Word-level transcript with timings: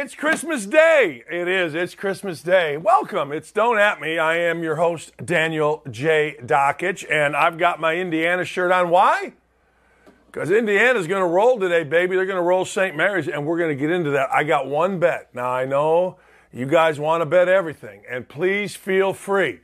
It's 0.00 0.14
Christmas 0.14 0.64
Day. 0.64 1.22
It 1.30 1.46
is. 1.46 1.74
It's 1.74 1.94
Christmas 1.94 2.40
Day. 2.42 2.78
Welcome. 2.78 3.32
It's 3.32 3.52
Don't 3.52 3.78
At 3.78 4.00
Me. 4.00 4.18
I 4.18 4.38
am 4.38 4.62
your 4.62 4.76
host, 4.76 5.12
Daniel 5.22 5.82
J. 5.90 6.36
Dakich, 6.42 7.04
and 7.10 7.36
I've 7.36 7.58
got 7.58 7.80
my 7.80 7.96
Indiana 7.96 8.46
shirt 8.46 8.72
on. 8.72 8.88
Why? 8.88 9.34
Because 10.24 10.50
Indiana's 10.50 11.06
going 11.06 11.20
to 11.20 11.28
roll 11.28 11.60
today, 11.60 11.84
baby. 11.84 12.16
They're 12.16 12.24
going 12.24 12.38
to 12.38 12.42
roll 12.42 12.64
St. 12.64 12.96
Mary's, 12.96 13.28
and 13.28 13.44
we're 13.44 13.58
going 13.58 13.76
to 13.76 13.78
get 13.78 13.90
into 13.90 14.08
that. 14.12 14.30
I 14.32 14.42
got 14.42 14.66
one 14.66 14.98
bet. 14.98 15.34
Now, 15.34 15.50
I 15.50 15.66
know 15.66 16.16
you 16.50 16.64
guys 16.64 16.98
want 16.98 17.20
to 17.20 17.26
bet 17.26 17.48
everything, 17.48 18.02
and 18.08 18.26
please 18.26 18.74
feel 18.74 19.12
free. 19.12 19.60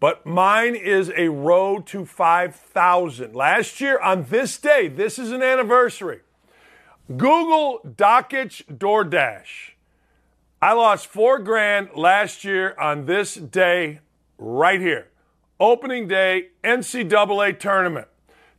But 0.00 0.26
mine 0.26 0.74
is 0.74 1.12
a 1.16 1.28
road 1.28 1.86
to 1.88 2.04
5,000. 2.04 3.32
Last 3.32 3.80
year, 3.80 4.00
on 4.00 4.24
this 4.24 4.58
day, 4.58 4.88
this 4.88 5.20
is 5.20 5.30
an 5.30 5.42
anniversary. 5.44 6.22
Google 7.16 7.80
Dakich 7.86 8.66
DoorDash. 8.66 9.70
I 10.60 10.74
lost 10.74 11.06
four 11.06 11.38
grand 11.38 11.88
last 11.94 12.44
year 12.44 12.78
on 12.78 13.06
this 13.06 13.34
day 13.34 14.00
right 14.36 14.78
here. 14.78 15.08
Opening 15.58 16.06
day, 16.06 16.48
NCAA 16.62 17.58
tournament. 17.58 18.08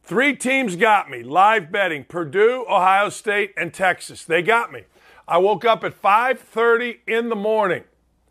Three 0.02 0.36
teams 0.36 0.75
got 0.75 1.11
me. 1.11 1.22
Live 1.22 1.72
betting: 1.72 2.06
Purdue, 2.06 2.66
Ohio 2.67 3.09
State, 3.09 3.53
and 3.56 3.72
Texas. 3.72 4.25
They 4.25 4.41
got 4.41 4.72
me. 4.72 4.86
I 5.28 5.38
woke 5.38 5.63
up 5.63 5.84
at 5.84 5.94
5:30 5.94 7.02
in 7.06 7.30
the 7.30 7.36
morning, 7.36 7.84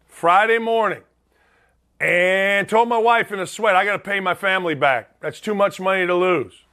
Friday 0.08 0.58
morning, 0.58 1.02
and 2.00 2.68
told 2.68 2.88
my 2.88 2.98
wife 2.98 3.30
in 3.30 3.38
a 3.38 3.46
sweat, 3.46 3.76
"I 3.76 3.84
got 3.84 3.92
to 3.92 3.98
pay 4.00 4.18
my 4.18 4.34
family 4.34 4.74
back. 4.74 5.20
That's 5.20 5.40
too 5.40 5.54
much 5.54 5.78
money 5.78 6.08
to 6.08 6.14
lose." 6.14 6.64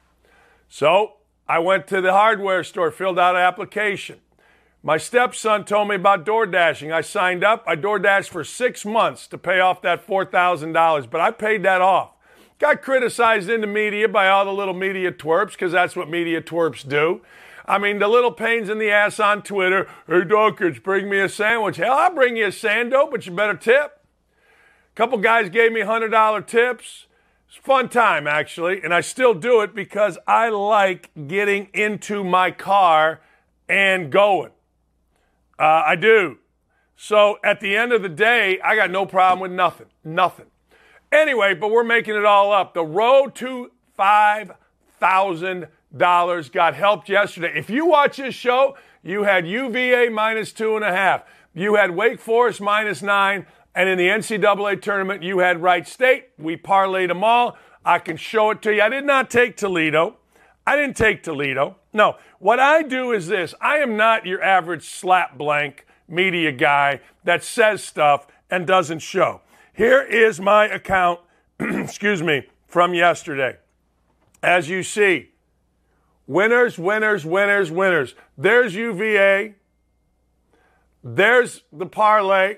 So 0.68 1.15
I 1.48 1.58
went 1.60 1.86
to 1.88 2.00
the 2.00 2.12
hardware 2.12 2.64
store, 2.64 2.90
filled 2.90 3.18
out 3.18 3.36
an 3.36 3.42
application. 3.42 4.20
My 4.82 4.98
stepson 4.98 5.64
told 5.64 5.88
me 5.88 5.96
about 5.96 6.24
door 6.24 6.46
dashing. 6.46 6.92
I 6.92 7.00
signed 7.00 7.42
up. 7.42 7.64
I 7.66 7.74
door 7.74 7.98
dashed 7.98 8.30
for 8.30 8.44
six 8.44 8.84
months 8.84 9.26
to 9.28 9.38
pay 9.38 9.60
off 9.60 9.82
that 9.82 10.06
$4,000, 10.06 11.10
but 11.10 11.20
I 11.20 11.30
paid 11.30 11.62
that 11.64 11.80
off. 11.80 12.10
Got 12.58 12.82
criticized 12.82 13.50
in 13.50 13.60
the 13.60 13.66
media 13.66 14.08
by 14.08 14.28
all 14.28 14.44
the 14.44 14.52
little 14.52 14.74
media 14.74 15.12
twerps 15.12 15.52
because 15.52 15.72
that's 15.72 15.94
what 15.94 16.08
media 16.08 16.40
twerps 16.40 16.88
do. 16.88 17.20
I 17.66 17.78
mean, 17.78 17.98
the 17.98 18.08
little 18.08 18.30
pains 18.30 18.68
in 18.68 18.78
the 18.78 18.90
ass 18.90 19.18
on 19.18 19.42
Twitter. 19.42 19.88
Hey, 20.06 20.24
Dawkins, 20.24 20.78
bring 20.78 21.10
me 21.10 21.18
a 21.18 21.28
sandwich. 21.28 21.76
Hell, 21.76 21.92
I'll 21.92 22.14
bring 22.14 22.36
you 22.36 22.46
a 22.46 22.50
sando, 22.50 23.10
but 23.10 23.26
you 23.26 23.32
better 23.32 23.56
tip. 23.56 24.00
A 24.92 24.94
couple 24.94 25.18
guys 25.18 25.50
gave 25.50 25.72
me 25.72 25.80
$100 25.80 26.46
tips. 26.46 27.06
It's 27.56 27.64
fun 27.64 27.88
time, 27.88 28.26
actually, 28.26 28.82
and 28.82 28.92
I 28.92 29.00
still 29.00 29.32
do 29.32 29.62
it 29.62 29.74
because 29.74 30.18
I 30.26 30.50
like 30.50 31.08
getting 31.26 31.70
into 31.72 32.22
my 32.22 32.50
car 32.50 33.22
and 33.66 34.12
going. 34.12 34.50
Uh, 35.58 35.82
I 35.86 35.96
do. 35.96 36.36
So 36.96 37.38
at 37.42 37.60
the 37.60 37.74
end 37.74 37.92
of 37.92 38.02
the 38.02 38.10
day, 38.10 38.60
I 38.60 38.76
got 38.76 38.90
no 38.90 39.06
problem 39.06 39.40
with 39.40 39.52
nothing. 39.52 39.86
Nothing. 40.04 40.48
Anyway, 41.10 41.54
but 41.54 41.70
we're 41.70 41.82
making 41.82 42.14
it 42.14 42.26
all 42.26 42.52
up. 42.52 42.74
The 42.74 42.84
road 42.84 43.34
to 43.36 43.70
$5,000 43.98 46.52
got 46.52 46.74
helped 46.74 47.08
yesterday. 47.08 47.52
If 47.56 47.70
you 47.70 47.86
watch 47.86 48.18
this 48.18 48.34
show, 48.34 48.76
you 49.02 49.22
had 49.22 49.48
UVA 49.48 50.10
minus 50.10 50.52
two 50.52 50.76
and 50.76 50.84
a 50.84 50.92
half. 50.92 51.22
You 51.54 51.76
had 51.76 51.92
Wake 51.92 52.20
Forest 52.20 52.60
minus 52.60 53.00
nine. 53.00 53.46
And 53.76 53.90
in 53.90 53.98
the 53.98 54.08
NCAA 54.08 54.80
tournament, 54.80 55.22
you 55.22 55.40
had 55.40 55.60
Wright 55.60 55.86
State. 55.86 56.30
We 56.38 56.56
parlayed 56.56 57.08
them 57.08 57.22
all. 57.22 57.58
I 57.84 57.98
can 57.98 58.16
show 58.16 58.50
it 58.50 58.62
to 58.62 58.74
you. 58.74 58.80
I 58.80 58.88
did 58.88 59.04
not 59.04 59.30
take 59.30 59.58
Toledo. 59.58 60.16
I 60.66 60.76
didn't 60.76 60.96
take 60.96 61.22
Toledo. 61.22 61.76
No, 61.92 62.16
what 62.38 62.58
I 62.58 62.82
do 62.82 63.12
is 63.12 63.26
this 63.26 63.54
I 63.60 63.76
am 63.76 63.94
not 63.94 64.24
your 64.24 64.42
average 64.42 64.88
slap 64.88 65.36
blank 65.36 65.86
media 66.08 66.52
guy 66.52 67.00
that 67.24 67.44
says 67.44 67.84
stuff 67.84 68.26
and 68.50 68.66
doesn't 68.66 69.00
show. 69.00 69.42
Here 69.74 70.00
is 70.00 70.40
my 70.40 70.66
account, 70.66 71.20
excuse 71.60 72.22
me, 72.22 72.46
from 72.66 72.94
yesterday. 72.94 73.58
As 74.42 74.70
you 74.70 74.82
see, 74.82 75.32
winners, 76.26 76.78
winners, 76.78 77.26
winners, 77.26 77.70
winners. 77.70 78.14
There's 78.38 78.74
UVA. 78.74 79.54
There's 81.04 81.62
the 81.70 81.86
parlay. 81.86 82.56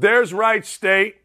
There's 0.00 0.34
Wright 0.34 0.66
State. 0.66 1.18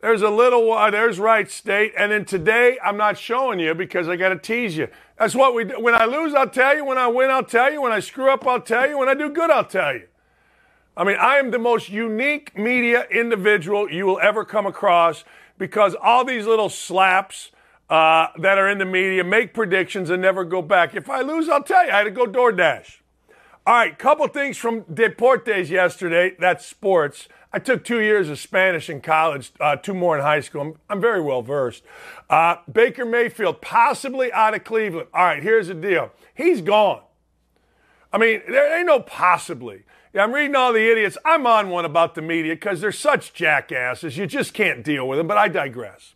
There's 0.00 0.22
a 0.22 0.30
little 0.30 0.66
one. 0.66 0.92
There's 0.92 1.18
Wright 1.18 1.50
State. 1.50 1.92
And 1.98 2.10
then 2.10 2.24
today, 2.24 2.78
I'm 2.82 2.96
not 2.96 3.18
showing 3.18 3.58
you 3.58 3.74
because 3.74 4.08
I 4.08 4.16
got 4.16 4.30
to 4.30 4.38
tease 4.38 4.76
you. 4.76 4.88
That's 5.18 5.34
what 5.34 5.54
we 5.54 5.64
do. 5.64 5.80
When 5.80 5.94
I 5.94 6.06
lose, 6.06 6.34
I'll 6.34 6.48
tell 6.48 6.74
you. 6.74 6.84
When 6.84 6.98
I 6.98 7.06
win, 7.06 7.30
I'll 7.30 7.44
tell 7.44 7.70
you. 7.70 7.82
When 7.82 7.92
I 7.92 8.00
screw 8.00 8.30
up, 8.30 8.46
I'll 8.46 8.60
tell 8.60 8.88
you. 8.88 8.98
When 8.98 9.08
I 9.08 9.14
do 9.14 9.28
good, 9.30 9.50
I'll 9.50 9.64
tell 9.64 9.94
you. 9.94 10.08
I 10.96 11.04
mean, 11.04 11.16
I 11.20 11.36
am 11.36 11.50
the 11.50 11.58
most 11.58 11.90
unique 11.90 12.56
media 12.56 13.06
individual 13.10 13.90
you 13.90 14.06
will 14.06 14.20
ever 14.20 14.44
come 14.44 14.64
across 14.66 15.24
because 15.58 15.94
all 16.00 16.24
these 16.24 16.46
little 16.46 16.68
slaps 16.68 17.50
uh, 17.90 18.28
that 18.38 18.58
are 18.58 18.68
in 18.68 18.78
the 18.78 18.84
media 18.84 19.22
make 19.24 19.52
predictions 19.52 20.08
and 20.08 20.22
never 20.22 20.44
go 20.44 20.62
back. 20.62 20.94
If 20.94 21.10
I 21.10 21.20
lose, 21.20 21.48
I'll 21.48 21.62
tell 21.62 21.84
you. 21.84 21.92
I 21.92 21.98
had 21.98 22.04
to 22.04 22.10
go 22.10 22.26
DoorDash. 22.26 23.00
All 23.66 23.74
right, 23.74 23.98
couple 23.98 24.28
things 24.28 24.58
from 24.58 24.82
Deportes 24.82 25.70
yesterday. 25.70 26.36
That's 26.38 26.66
sports. 26.66 27.28
I 27.54 27.60
took 27.60 27.84
two 27.84 28.00
years 28.00 28.28
of 28.28 28.40
Spanish 28.40 28.90
in 28.90 29.00
college, 29.00 29.52
uh, 29.60 29.76
two 29.76 29.94
more 29.94 30.16
in 30.16 30.24
high 30.24 30.40
school. 30.40 30.60
I'm, 30.60 30.74
I'm 30.90 31.00
very 31.00 31.20
well 31.20 31.40
versed. 31.40 31.84
Uh, 32.28 32.56
Baker 32.70 33.04
Mayfield, 33.04 33.60
possibly 33.60 34.32
out 34.32 34.54
of 34.54 34.64
Cleveland. 34.64 35.06
All 35.14 35.24
right, 35.24 35.40
here's 35.40 35.68
the 35.68 35.74
deal. 35.74 36.10
He's 36.34 36.60
gone. 36.60 37.02
I 38.12 38.18
mean, 38.18 38.42
there 38.48 38.76
ain't 38.76 38.88
no 38.88 38.98
possibly. 38.98 39.84
I'm 40.16 40.34
reading 40.34 40.56
all 40.56 40.72
the 40.72 40.90
idiots. 40.90 41.16
I'm 41.24 41.46
on 41.46 41.70
one 41.70 41.84
about 41.84 42.16
the 42.16 42.22
media 42.22 42.56
because 42.56 42.80
they're 42.80 42.90
such 42.90 43.32
jackasses. 43.34 44.16
You 44.16 44.26
just 44.26 44.52
can't 44.52 44.82
deal 44.82 45.06
with 45.06 45.18
them, 45.18 45.28
but 45.28 45.36
I 45.36 45.46
digress. 45.46 46.14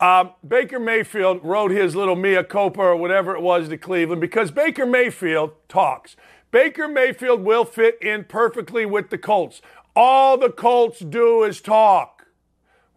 Uh, 0.00 0.30
Baker 0.46 0.80
Mayfield 0.80 1.38
wrote 1.44 1.70
his 1.70 1.94
little 1.94 2.16
mea 2.16 2.42
culpa 2.42 2.80
or 2.80 2.96
whatever 2.96 3.32
it 3.36 3.42
was 3.42 3.68
to 3.68 3.78
Cleveland 3.78 4.20
because 4.20 4.50
Baker 4.50 4.86
Mayfield 4.86 5.52
talks. 5.68 6.16
Baker 6.50 6.88
Mayfield 6.88 7.42
will 7.42 7.66
fit 7.66 7.98
in 8.00 8.24
perfectly 8.24 8.86
with 8.86 9.10
the 9.10 9.18
Colts. 9.18 9.60
All 9.94 10.38
the 10.38 10.50
Colts 10.50 11.00
do 11.00 11.42
is 11.42 11.60
talk. 11.60 12.26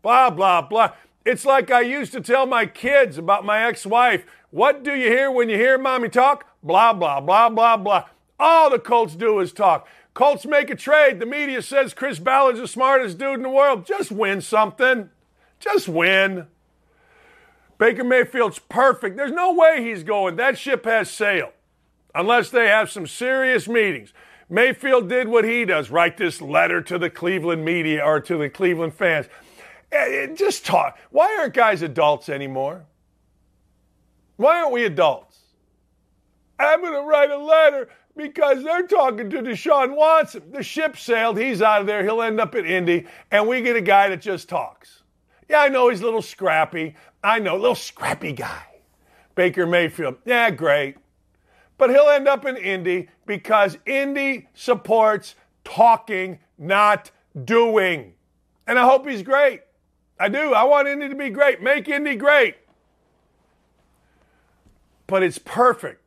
Blah, 0.02 0.29
blah, 0.29 0.62
blah. 0.62 0.94
It's 1.25 1.46
like 1.46 1.69
I 1.72 1.81
used 1.81 2.12
to 2.13 2.22
tell 2.22 2.46
my 2.46 2.66
kids 2.66 3.18
about 3.18 3.46
my 3.46 3.63
ex 3.63 3.85
wife. 3.85 4.25
What 4.50 4.84
do 4.84 4.94
you 4.94 5.07
hear 5.07 5.31
when 5.31 5.50
you 5.50 5.56
hear 5.56 5.78
mommy 5.78 6.09
talk? 6.09 6.46
Blah, 6.63 6.94
blah, 6.94 7.22
blah, 7.22 7.50
blah, 7.50 7.78
blah. 7.78 8.06
All 8.40 8.69
the 8.69 8.80
Colts 8.80 9.16
do 9.16 9.40
is 9.40 9.53
talk. 9.53 9.88
Colts 10.13 10.46
make 10.46 10.69
a 10.69 10.75
trade. 10.75 11.19
The 11.19 11.25
media 11.25 11.62
says 11.62 11.94
Chris 11.94 12.19
Ballard's 12.19 12.59
the 12.59 12.68
smartest 12.68 13.18
dude 13.18 13.35
in 13.35 13.44
the 13.44 13.50
world. 13.50 13.85
Just 13.85 14.12
win 14.12 14.41
something. 14.41 15.09
Just 15.59 15.88
win. 15.88 16.47
Baker 17.78 18.03
Mayfield's 18.03 18.59
perfect. 18.59 19.16
There's 19.16 19.31
no 19.31 19.53
way 19.53 19.84
he's 19.84 20.03
going. 20.03 20.35
That 20.35 20.57
ship 20.57 20.85
has 20.85 21.09
sailed 21.09 21.53
unless 22.13 22.50
they 22.50 22.68
have 22.68 22.91
some 22.91 23.07
serious 23.07 23.68
meetings. 23.68 24.13
Mayfield 24.51 25.07
did 25.07 25.29
what 25.29 25.45
he 25.45 25.63
does 25.63 25.89
write 25.89 26.18
this 26.18 26.42
letter 26.42 26.81
to 26.81 27.00
the 27.00 27.09
Cleveland 27.09 27.63
media 27.63 28.03
or 28.03 28.19
to 28.19 28.38
the 28.38 28.50
Cleveland 28.50 28.94
fans. 28.94 29.27
Eh, 29.94 30.24
eh, 30.24 30.27
just 30.36 30.65
talk. 30.65 31.00
Why 31.09 31.38
aren't 31.39 31.53
guys 31.53 31.81
adults 31.81 32.27
anymore? 32.27 32.83
Why 34.36 34.59
aren't 34.59 34.74
we 34.74 34.83
adults? 34.83 35.39
I'm 36.59 36.81
going 36.81 36.94
to 36.94 37.07
write 37.07 37.31
a 37.31 37.38
letter 37.38 37.88
because 38.18 38.62
they're 38.62 38.88
talking 38.88 39.30
to 39.30 39.38
Deshaun 39.38 39.95
Watson. 39.95 40.51
The 40.51 40.62
ship 40.62 40.98
sailed. 40.98 41.38
He's 41.38 41.62
out 41.62 41.80
of 41.80 41.88
there. 41.88 42.03
He'll 42.03 42.21
end 42.21 42.42
up 42.42 42.53
at 42.53 42.65
Indy. 42.65 43.07
And 43.31 43.48
we 43.48 43.62
get 43.62 43.77
a 43.77 43.81
guy 43.81 44.09
that 44.09 44.19
just 44.19 44.50
talks. 44.50 45.03
Yeah, 45.50 45.62
I 45.62 45.69
know 45.69 45.88
he's 45.88 46.01
a 46.01 46.06
little 46.06 46.21
scrappy. 46.21 46.95
I 47.24 47.39
know, 47.39 47.56
little 47.56 47.74
scrappy 47.74 48.33
guy. 48.33 48.65
Baker 49.33 49.65
Mayfield. 49.65 50.18
Yeah, 50.25 50.51
great 50.51 50.98
but 51.81 51.89
he'll 51.89 52.09
end 52.09 52.27
up 52.27 52.45
in 52.45 52.56
Indy 52.57 53.09
because 53.31 53.78
Indy 53.86 54.50
supports 54.54 55.36
talking, 55.63 56.38
not 56.57 57.12
doing. 57.45 58.12
And 58.68 58.78
I 58.78 58.83
hope 58.83 59.07
he's 59.07 59.24
great. 59.24 59.62
I 60.19 60.28
do. 60.28 60.54
I 60.54 60.66
want 60.66 60.89
Indy 60.89 61.07
to 61.07 61.16
be 61.16 61.30
great. 61.30 61.62
Make 61.62 61.88
Indy 61.88 62.18
great. 62.18 62.57
But 65.07 65.24
it's 65.24 65.38
perfect. 65.38 66.01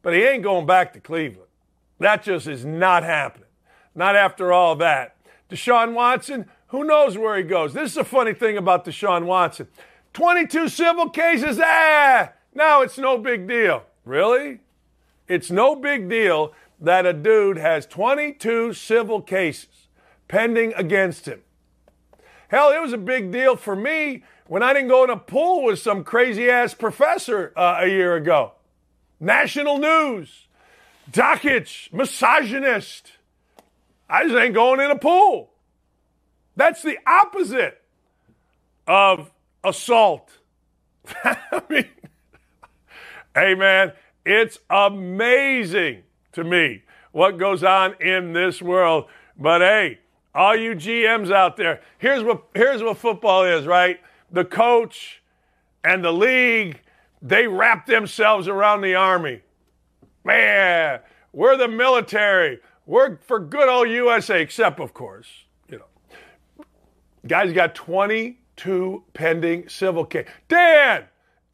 But 0.00 0.14
he 0.14 0.22
ain't 0.22 0.42
going 0.42 0.64
back 0.64 0.94
to 0.94 1.00
Cleveland. 1.00 1.50
That 1.98 2.22
just 2.22 2.46
is 2.46 2.64
not 2.64 3.02
happening. 3.02 3.50
Not 3.94 4.16
after 4.16 4.50
all 4.50 4.74
that. 4.76 5.16
Deshaun 5.50 5.92
Watson, 5.92 6.48
who 6.68 6.82
knows 6.82 7.18
where 7.18 7.36
he 7.36 7.42
goes? 7.42 7.74
This 7.74 7.90
is 7.90 7.98
a 7.98 8.04
funny 8.04 8.32
thing 8.32 8.56
about 8.56 8.86
Deshaun 8.86 9.26
Watson. 9.26 9.68
22 10.14 10.70
civil 10.70 11.10
cases, 11.10 11.60
ah, 11.62 12.32
now 12.54 12.80
it's 12.80 12.96
no 12.96 13.18
big 13.18 13.46
deal. 13.46 13.82
Really? 14.06 14.60
It's 15.28 15.50
no 15.50 15.76
big 15.76 16.08
deal 16.08 16.52
that 16.80 17.06
a 17.06 17.12
dude 17.12 17.58
has 17.58 17.86
22 17.86 18.72
civil 18.72 19.20
cases 19.20 19.88
pending 20.26 20.72
against 20.74 21.26
him. 21.26 21.40
Hell, 22.48 22.70
it 22.70 22.80
was 22.80 22.92
a 22.92 22.98
big 22.98 23.30
deal 23.30 23.56
for 23.56 23.76
me 23.76 24.24
when 24.46 24.62
I 24.62 24.72
didn't 24.72 24.88
go 24.88 25.04
in 25.04 25.10
a 25.10 25.16
pool 25.16 25.64
with 25.64 25.78
some 25.78 26.02
crazy 26.02 26.48
ass 26.48 26.72
professor 26.74 27.52
uh, 27.56 27.78
a 27.80 27.86
year 27.86 28.16
ago. 28.16 28.52
National 29.20 29.78
news. 29.78 30.46
Dakich, 31.10 31.92
misogynist. 31.92 33.12
I 34.08 34.24
just 34.24 34.36
ain't 34.36 34.54
going 34.54 34.80
in 34.80 34.90
a 34.90 34.98
pool. 34.98 35.50
That's 36.56 36.82
the 36.82 36.98
opposite 37.06 37.82
of 38.86 39.30
assault. 39.62 40.30
I 41.24 41.62
mean, 41.68 41.88
hey 43.34 43.54
man, 43.54 43.92
it's 44.28 44.58
amazing 44.68 46.02
to 46.32 46.44
me 46.44 46.82
what 47.12 47.38
goes 47.38 47.64
on 47.64 47.94
in 48.00 48.32
this 48.32 48.60
world. 48.60 49.06
But 49.38 49.60
hey, 49.60 50.00
all 50.34 50.54
you 50.54 50.72
GMs 50.72 51.32
out 51.32 51.56
there, 51.56 51.80
here's 51.96 52.22
what 52.22 52.44
here's 52.54 52.82
what 52.82 52.98
football 52.98 53.44
is, 53.44 53.66
right? 53.66 54.00
The 54.30 54.44
coach 54.44 55.22
and 55.82 56.04
the 56.04 56.12
league, 56.12 56.80
they 57.22 57.46
wrap 57.46 57.86
themselves 57.86 58.48
around 58.48 58.82
the 58.82 58.94
army. 58.94 59.40
Man, 60.24 61.00
we're 61.32 61.56
the 61.56 61.68
military. 61.68 62.60
We're 62.84 63.16
for 63.18 63.38
good 63.38 63.68
old 63.68 63.88
USA, 63.88 64.42
except 64.42 64.78
of 64.80 64.92
course, 64.92 65.28
you 65.68 65.78
know. 65.78 66.64
Guys 67.26 67.52
got 67.52 67.74
22 67.74 69.04
pending 69.14 69.68
civil 69.68 70.04
case. 70.04 70.28
Dan, 70.48 71.04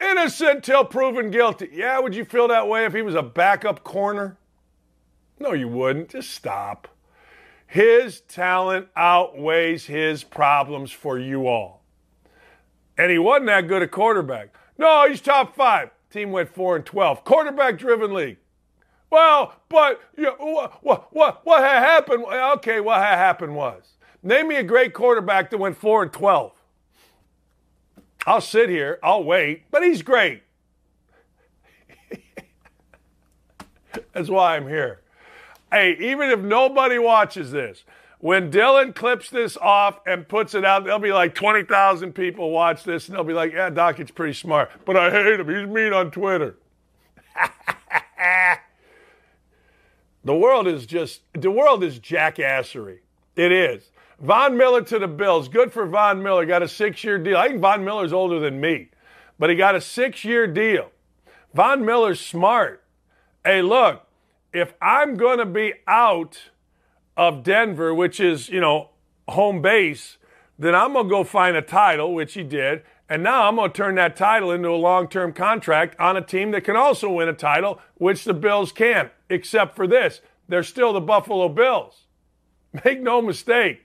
innocent 0.04 0.64
till 0.64 0.84
proven 0.84 1.30
guilty. 1.30 1.70
Yeah, 1.72 1.98
would 1.98 2.14
you 2.14 2.24
feel 2.24 2.48
that 2.48 2.68
way 2.68 2.84
if 2.84 2.94
he 2.94 3.02
was 3.02 3.14
a 3.14 3.22
backup 3.22 3.84
corner? 3.84 4.36
No, 5.38 5.52
you 5.52 5.68
wouldn't. 5.68 6.10
Just 6.10 6.30
stop. 6.30 6.88
His 7.66 8.20
talent 8.20 8.88
outweighs 8.96 9.86
his 9.86 10.22
problems 10.22 10.92
for 10.92 11.18
you 11.18 11.48
all. 11.48 11.82
And 12.96 13.10
he 13.10 13.18
wasn't 13.18 13.46
that 13.46 13.66
good 13.66 13.82
a 13.82 13.88
quarterback. 13.88 14.54
No, 14.78 15.08
he's 15.08 15.20
top 15.20 15.56
five. 15.56 15.90
Team 16.10 16.30
went 16.30 16.54
four 16.54 16.76
and 16.76 16.86
twelve. 16.86 17.24
Quarterback 17.24 17.78
driven 17.78 18.14
league. 18.14 18.38
Well, 19.10 19.54
but 19.68 20.00
you 20.16 20.24
know, 20.24 20.70
what, 20.80 21.12
what, 21.12 21.44
what, 21.44 21.62
had 21.62 21.80
happened? 21.80 22.24
Okay, 22.24 22.80
what 22.80 23.00
had 23.00 23.16
happened 23.16 23.56
was 23.56 23.94
name 24.22 24.48
me 24.48 24.56
a 24.56 24.62
great 24.62 24.94
quarterback 24.94 25.50
that 25.50 25.58
went 25.58 25.76
four 25.76 26.02
and 26.02 26.12
twelve. 26.12 26.52
I'll 28.26 28.40
sit 28.40 28.68
here, 28.68 28.98
I'll 29.02 29.24
wait, 29.24 29.70
but 29.70 29.82
he's 29.82 30.02
great. 30.02 30.42
That's 34.12 34.28
why 34.28 34.56
I'm 34.56 34.68
here 34.68 35.00
hey, 35.74 35.96
even 35.98 36.30
if 36.30 36.38
nobody 36.40 36.98
watches 36.98 37.50
this, 37.50 37.84
when 38.20 38.50
Dylan 38.50 38.94
clips 38.94 39.28
this 39.28 39.56
off 39.56 40.00
and 40.06 40.26
puts 40.26 40.54
it 40.54 40.64
out, 40.64 40.84
there'll 40.84 40.98
be 40.98 41.12
like 41.12 41.34
20,000 41.34 42.12
people 42.14 42.50
watch 42.50 42.84
this 42.84 43.08
and 43.08 43.16
they'll 43.16 43.24
be 43.24 43.34
like, 43.34 43.52
yeah, 43.52 43.68
Doc, 43.70 44.00
it's 44.00 44.10
pretty 44.10 44.32
smart. 44.32 44.70
But 44.86 44.96
I 44.96 45.10
hate 45.10 45.40
him. 45.40 45.48
He's 45.48 45.68
mean 45.68 45.92
on 45.92 46.10
Twitter. 46.10 46.56
the 50.24 50.34
world 50.34 50.66
is 50.66 50.86
just, 50.86 51.20
the 51.34 51.50
world 51.50 51.84
is 51.84 51.98
jackassery. 51.98 53.00
It 53.36 53.52
is. 53.52 53.90
Von 54.24 54.56
Miller 54.56 54.80
to 54.80 54.98
the 54.98 55.06
Bills. 55.06 55.48
Good 55.48 55.70
for 55.70 55.86
Von 55.86 56.22
Miller. 56.22 56.46
Got 56.46 56.62
a 56.62 56.68
six 56.68 57.04
year 57.04 57.18
deal. 57.18 57.36
I 57.36 57.48
think 57.48 57.60
Von 57.60 57.84
Miller's 57.84 58.12
older 58.12 58.40
than 58.40 58.58
me, 58.58 58.88
but 59.38 59.50
he 59.50 59.56
got 59.56 59.74
a 59.74 59.82
six 59.82 60.24
year 60.24 60.46
deal. 60.46 60.90
Von 61.52 61.84
Miller's 61.84 62.20
smart. 62.20 62.82
Hey, 63.44 63.60
look, 63.60 64.06
if 64.50 64.72
I'm 64.80 65.18
going 65.18 65.40
to 65.40 65.44
be 65.44 65.74
out 65.86 66.50
of 67.18 67.42
Denver, 67.42 67.94
which 67.94 68.18
is, 68.18 68.48
you 68.48 68.60
know, 68.60 68.92
home 69.28 69.60
base, 69.60 70.16
then 70.58 70.74
I'm 70.74 70.94
going 70.94 71.04
to 71.04 71.10
go 71.10 71.22
find 71.22 71.54
a 71.54 71.62
title, 71.62 72.14
which 72.14 72.32
he 72.32 72.42
did. 72.42 72.82
And 73.10 73.22
now 73.22 73.46
I'm 73.46 73.56
going 73.56 73.72
to 73.72 73.76
turn 73.76 73.96
that 73.96 74.16
title 74.16 74.50
into 74.50 74.70
a 74.70 74.76
long 74.76 75.06
term 75.06 75.34
contract 75.34 76.00
on 76.00 76.16
a 76.16 76.22
team 76.22 76.50
that 76.52 76.64
can 76.64 76.76
also 76.76 77.10
win 77.10 77.28
a 77.28 77.34
title, 77.34 77.78
which 77.96 78.24
the 78.24 78.32
Bills 78.32 78.72
can't. 78.72 79.10
except 79.28 79.76
for 79.76 79.86
this. 79.86 80.22
They're 80.48 80.62
still 80.62 80.94
the 80.94 81.02
Buffalo 81.02 81.50
Bills. 81.50 82.04
Make 82.84 83.02
no 83.02 83.20
mistake. 83.20 83.84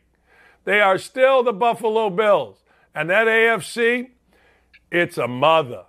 They 0.70 0.82
are 0.82 1.00
still 1.00 1.42
the 1.42 1.52
Buffalo 1.52 2.12
Bills. 2.12 2.58
And 2.94 3.10
that 3.10 3.26
AFC, 3.26 4.12
it's 4.92 5.18
a 5.18 5.28
mother. 5.28 5.86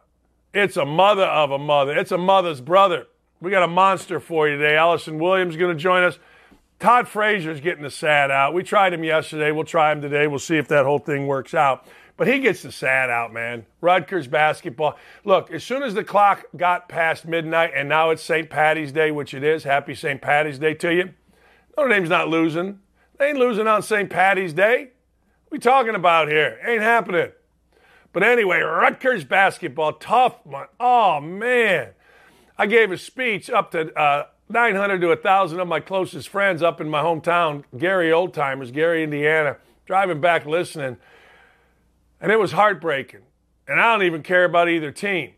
It's 0.54 0.78
a 0.78 0.86
mother 0.86 1.26
of 1.26 1.50
a 1.50 1.58
mother. 1.58 1.94
It's 1.94 2.12
a 2.12 2.16
mother's 2.16 2.62
brother. 2.62 3.06
We 3.42 3.50
got 3.50 3.62
a 3.62 3.68
monster 3.68 4.20
for 4.20 4.48
you 4.48 4.56
today. 4.56 4.78
Allison 4.78 5.18
Williams 5.18 5.52
is 5.52 5.60
going 5.60 5.76
to 5.76 5.78
join 5.78 6.02
us. 6.02 6.18
Todd 6.78 7.08
Frazier's 7.08 7.60
getting 7.60 7.82
the 7.82 7.90
sad 7.90 8.30
out. 8.30 8.54
We 8.54 8.62
tried 8.62 8.94
him 8.94 9.04
yesterday. 9.04 9.52
We'll 9.52 9.64
try 9.64 9.92
him 9.92 10.00
today. 10.00 10.26
We'll 10.26 10.38
see 10.38 10.56
if 10.56 10.68
that 10.68 10.86
whole 10.86 10.98
thing 10.98 11.26
works 11.26 11.52
out. 11.52 11.86
But 12.16 12.28
he 12.28 12.38
gets 12.38 12.62
the 12.62 12.72
sad 12.72 13.10
out, 13.10 13.34
man. 13.34 13.66
Rutgers 13.82 14.28
basketball. 14.28 14.96
Look, 15.26 15.50
as 15.50 15.62
soon 15.62 15.82
as 15.82 15.92
the 15.92 16.04
clock 16.04 16.46
got 16.56 16.88
past 16.88 17.26
midnight 17.26 17.72
and 17.76 17.86
now 17.86 18.08
it's 18.08 18.22
St. 18.22 18.48
Patty's 18.48 18.92
Day, 18.92 19.10
which 19.10 19.34
it 19.34 19.44
is, 19.44 19.64
happy 19.64 19.94
St. 19.94 20.22
Patty's 20.22 20.58
Day 20.58 20.72
to 20.72 20.94
you. 20.94 21.10
Notre 21.76 21.90
Dame's 21.90 22.08
not 22.08 22.28
losing. 22.28 22.78
They 23.20 23.28
ain't 23.28 23.38
losing 23.38 23.67
on 23.67 23.82
St. 23.82 24.08
Patty's 24.08 24.55
Day. 24.55 24.93
We 25.50 25.58
talking 25.58 25.94
about 25.94 26.28
here? 26.28 26.58
Ain't 26.67 26.81
happening. 26.81 27.32
But 28.14 28.22
anyway, 28.22 28.61
Rutgers 28.61 29.25
basketball, 29.25 29.93
tough 29.93 30.37
one. 30.44 30.69
Oh, 30.81 31.20
man. 31.20 31.90
I 32.56 32.64
gave 32.64 32.90
a 32.90 32.96
speech 32.96 33.50
up 33.50 33.72
to 33.72 33.94
uh, 33.94 34.28
900 34.49 35.02
to 35.02 35.08
1,000 35.08 35.61
of 35.61 35.69
my 35.69 35.81
closest 35.81 36.31
friends 36.31 36.62
up 36.62 36.81
in 36.81 36.88
my 36.88 37.02
hometown, 37.02 37.64
Gary 37.76 38.08
Oldtimers, 38.08 38.72
Gary, 38.72 39.05
Indiana, 39.05 39.58
driving 39.84 40.23
back 40.23 40.46
listening. 40.46 40.96
And 42.23 42.32
it 42.32 42.38
was 42.38 42.52
heartbreaking. 42.52 43.20
And 43.69 43.78
I 43.78 43.93
don't 43.93 44.06
even 44.06 44.23
care 44.23 44.46
about 44.46 44.70
either 44.70 44.90
team. 44.90 45.32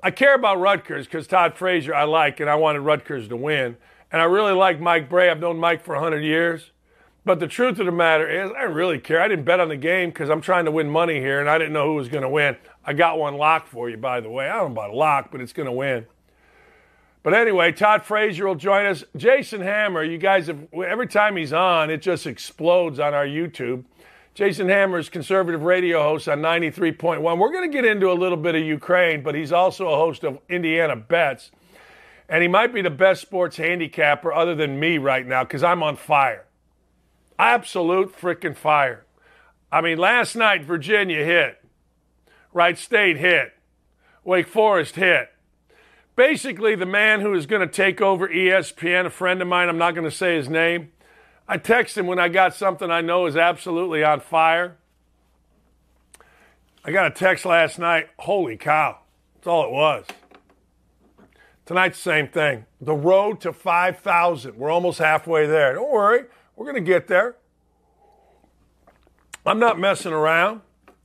I 0.00 0.12
care 0.12 0.36
about 0.36 0.60
Rutgers 0.60 1.06
because 1.06 1.26
Todd 1.26 1.56
Frazier 1.56 1.92
I 1.92 2.04
like, 2.04 2.38
and 2.38 2.48
I 2.48 2.54
wanted 2.54 2.82
Rutgers 2.82 3.26
to 3.26 3.36
win. 3.36 3.76
And 4.10 4.22
I 4.22 4.24
really 4.24 4.52
like 4.52 4.80
Mike 4.80 5.08
Brey. 5.08 5.30
I've 5.30 5.40
known 5.40 5.58
Mike 5.58 5.84
for 5.84 5.94
100 5.94 6.20
years. 6.20 6.70
But 7.24 7.40
the 7.40 7.46
truth 7.46 7.78
of 7.78 7.84
the 7.86 7.92
matter 7.92 8.26
is, 8.26 8.50
I 8.56 8.62
really 8.62 8.98
care. 8.98 9.20
I 9.20 9.28
didn't 9.28 9.44
bet 9.44 9.60
on 9.60 9.68
the 9.68 9.76
game 9.76 10.08
because 10.08 10.30
I'm 10.30 10.40
trying 10.40 10.64
to 10.64 10.70
win 10.70 10.88
money 10.88 11.20
here, 11.20 11.40
and 11.40 11.50
I 11.50 11.58
didn't 11.58 11.74
know 11.74 11.86
who 11.86 11.96
was 11.96 12.08
going 12.08 12.22
to 12.22 12.28
win. 12.28 12.56
I 12.86 12.94
got 12.94 13.18
one 13.18 13.36
lock 13.36 13.66
for 13.66 13.90
you, 13.90 13.98
by 13.98 14.20
the 14.20 14.30
way. 14.30 14.48
I 14.48 14.56
don't 14.56 14.68
know 14.68 14.80
about 14.80 14.90
a 14.90 14.96
lock, 14.96 15.30
but 15.30 15.42
it's 15.42 15.52
going 15.52 15.66
to 15.66 15.72
win. 15.72 16.06
But 17.22 17.34
anyway, 17.34 17.72
Todd 17.72 18.02
Frazier 18.02 18.46
will 18.46 18.54
join 18.54 18.86
us. 18.86 19.04
Jason 19.14 19.60
Hammer, 19.60 20.02
you 20.02 20.16
guys 20.16 20.46
have, 20.46 20.72
every 20.72 21.06
time 21.06 21.36
he's 21.36 21.52
on, 21.52 21.90
it 21.90 22.00
just 22.00 22.26
explodes 22.26 22.98
on 22.98 23.12
our 23.12 23.26
YouTube. 23.26 23.84
Jason 24.32 24.68
Hammer 24.68 24.98
is 24.98 25.10
conservative 25.10 25.62
radio 25.62 26.02
host 26.02 26.28
on 26.28 26.40
93.1. 26.40 27.20
We're 27.38 27.52
going 27.52 27.70
to 27.70 27.76
get 27.76 27.84
into 27.84 28.10
a 28.10 28.14
little 28.14 28.38
bit 28.38 28.54
of 28.54 28.62
Ukraine, 28.62 29.22
but 29.22 29.34
he's 29.34 29.52
also 29.52 29.88
a 29.88 29.96
host 29.96 30.24
of 30.24 30.38
Indiana 30.48 30.96
Bets. 30.96 31.50
And 32.28 32.42
he 32.42 32.48
might 32.48 32.74
be 32.74 32.82
the 32.82 32.90
best 32.90 33.22
sports 33.22 33.56
handicapper 33.56 34.32
other 34.32 34.54
than 34.54 34.78
me 34.78 34.98
right 34.98 35.26
now 35.26 35.44
because 35.44 35.62
I'm 35.62 35.82
on 35.82 35.96
fire. 35.96 36.44
Absolute 37.38 38.14
freaking 38.18 38.56
fire. 38.56 39.06
I 39.72 39.80
mean, 39.80 39.98
last 39.98 40.36
night, 40.36 40.64
Virginia 40.64 41.24
hit. 41.24 41.62
Wright 42.52 42.76
State 42.76 43.16
hit. 43.16 43.52
Wake 44.24 44.48
Forest 44.48 44.96
hit. 44.96 45.30
Basically, 46.16 46.74
the 46.74 46.84
man 46.84 47.20
who 47.20 47.32
is 47.32 47.46
going 47.46 47.66
to 47.66 47.72
take 47.72 48.00
over 48.00 48.28
ESPN, 48.28 49.06
a 49.06 49.10
friend 49.10 49.40
of 49.40 49.48
mine, 49.48 49.68
I'm 49.68 49.78
not 49.78 49.94
going 49.94 50.08
to 50.08 50.14
say 50.14 50.36
his 50.36 50.48
name, 50.48 50.90
I 51.46 51.56
text 51.56 51.96
him 51.96 52.06
when 52.06 52.18
I 52.18 52.28
got 52.28 52.54
something 52.54 52.90
I 52.90 53.00
know 53.00 53.26
is 53.26 53.36
absolutely 53.36 54.04
on 54.04 54.20
fire. 54.20 54.76
I 56.84 56.90
got 56.90 57.06
a 57.06 57.10
text 57.10 57.44
last 57.44 57.78
night. 57.78 58.08
Holy 58.18 58.56
cow. 58.56 58.98
That's 59.34 59.46
all 59.46 59.64
it 59.64 59.70
was. 59.70 60.04
Tonight's 61.68 61.98
same 61.98 62.28
thing. 62.28 62.64
The 62.80 62.94
road 62.94 63.42
to 63.42 63.52
5,000. 63.52 64.56
We're 64.56 64.70
almost 64.70 65.00
halfway 65.00 65.46
there. 65.46 65.74
Don't 65.74 65.92
worry. 65.92 66.24
We're 66.56 66.64
going 66.64 66.82
to 66.82 66.90
get 66.90 67.08
there. 67.08 67.36
I'm 69.44 69.58
not 69.58 69.78
messing 69.78 70.14
around. 70.14 70.62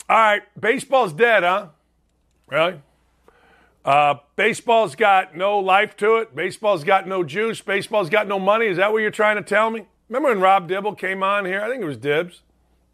All 0.08 0.16
right, 0.16 0.42
baseball's 0.58 1.12
dead, 1.12 1.44
huh? 1.44 1.68
Really? 2.48 2.82
Uh, 3.84 4.16
baseball's 4.38 4.96
got 4.96 5.36
no 5.36 5.60
life 5.60 5.98
to 5.98 6.16
it. 6.20 6.34
Baseball's 6.34 6.86
got 6.86 7.10
no 7.10 7.26
juice. 7.26 7.60
Baseball's 7.60 8.10
got 8.10 8.30
no 8.30 8.40
money. 8.40 8.68
Is 8.68 8.78
that 8.78 8.94
what 8.94 9.00
you're 9.00 9.12
trying 9.12 9.36
to 9.36 9.44
tell 9.44 9.70
me? 9.70 9.86
Remember 10.08 10.30
when 10.30 10.40
Rob 10.40 10.70
Dibble 10.70 10.96
came 10.96 11.24
on 11.24 11.44
here? 11.44 11.62
I 11.62 11.68
think 11.68 11.82
it 11.82 11.86
was 11.86 11.98
Dibs. 11.98 12.40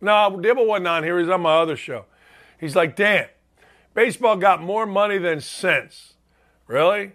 No, 0.02 0.40
Dibble 0.42 0.66
wasn't 0.66 0.88
on 0.88 1.04
here. 1.04 1.18
He 1.20 1.26
was 1.26 1.32
on 1.32 1.42
my 1.42 1.58
other 1.58 1.76
show. 1.76 2.06
He's 2.60 2.76
like, 2.76 2.96
Dan, 2.96 3.28
baseball 3.94 4.38
got 4.38 4.60
more 4.60 4.88
money 4.88 5.20
than 5.20 5.40
sense. 5.40 6.14
Really? 6.66 7.12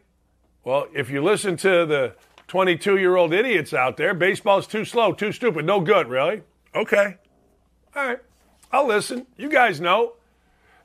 Well, 0.65 0.89
if 0.95 1.11
you 1.11 1.23
listen 1.23 1.57
to 1.59 1.87
the 1.87 2.15
22 2.49 2.99
year 2.99 3.17
old 3.17 3.33
idiots 3.33 3.73
out 3.73 3.97
there. 3.97 4.15
Baseball's 4.15 4.67
too 4.67 4.85
slow, 4.85 5.13
too 5.13 5.33
stupid, 5.33 5.65
no 5.65 5.81
good, 5.81 6.09
really. 6.09 6.43
Okay. 6.75 7.17
All 7.97 8.07
right. 8.07 8.19
I'll 8.73 8.87
listen. 8.87 9.27
You 9.37 9.49
guys 9.49 9.81
know. 9.81 10.15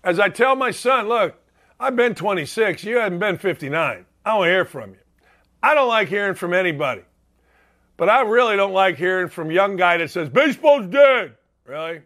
As 0.04 0.20
I 0.20 0.30
tell 0.30 0.56
my 0.56 0.72
son, 0.72 1.10
look, 1.10 1.36
I've 1.80 1.96
been 1.96 2.16
26. 2.16 2.84
You 2.84 2.98
haven't 2.98 3.20
been 3.20 3.38
59. 3.38 4.06
I 4.26 4.32
don't 4.32 4.46
hear 4.46 4.66
from 4.66 4.92
you. 4.92 5.00
I 5.62 5.74
don't 5.74 5.90
like 5.90 6.08
hearing 6.08 6.36
from 6.36 6.54
anybody. 6.54 7.02
But 7.98 8.10
I 8.10 8.22
really 8.22 8.56
don't 8.56 8.72
like 8.72 8.96
hearing 8.98 9.28
from 9.28 9.52
young 9.52 9.76
guy 9.76 9.98
that 9.98 10.10
says 10.10 10.30
baseball's 10.30 10.88
dead. 10.88 11.36
Really? 11.66 12.02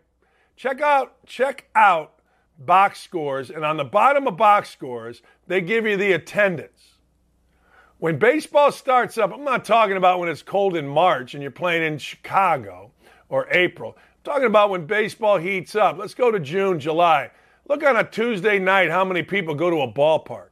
Check 0.56 0.82
out 0.82 1.26
check 1.26 1.70
out 1.76 2.14
box 2.58 3.02
scores 3.02 3.50
and 3.50 3.64
on 3.64 3.78
the 3.78 3.84
bottom 3.84 4.28
of 4.28 4.38
box 4.38 4.70
scores, 4.70 5.22
they 5.48 5.62
give 5.62 5.86
you 5.86 5.98
the 5.98 6.14
attendance. 6.14 6.73
When 8.04 8.20
baseball 8.20 8.74
starts 8.74 9.18
up, 9.18 9.32
I'm 9.34 9.46
not 9.46 9.64
talking 9.64 9.96
about 9.96 10.20
when 10.20 10.28
it's 10.28 10.42
cold 10.42 10.76
in 10.76 10.86
March 10.86 11.36
and 11.36 11.42
you're 11.42 11.52
playing 11.52 11.84
in 11.84 11.98
Chicago 11.98 12.92
or 13.30 13.48
April. 13.50 13.96
I'm 13.98 14.24
talking 14.26 14.46
about 14.46 14.70
when 14.70 14.86
baseball 14.86 15.38
heats 15.38 15.74
up. 15.74 15.98
Let's 15.98 16.14
go 16.14 16.30
to 16.30 16.38
June, 16.38 16.82
July. 16.82 17.32
Look 17.70 17.82
on 17.82 17.96
a 17.96 18.04
Tuesday 18.04 18.60
night 18.60 18.90
how 18.90 19.06
many 19.06 19.24
people 19.24 19.56
go 19.56 19.70
to 19.70 19.84
a 19.84 19.88
ballpark. 19.88 20.50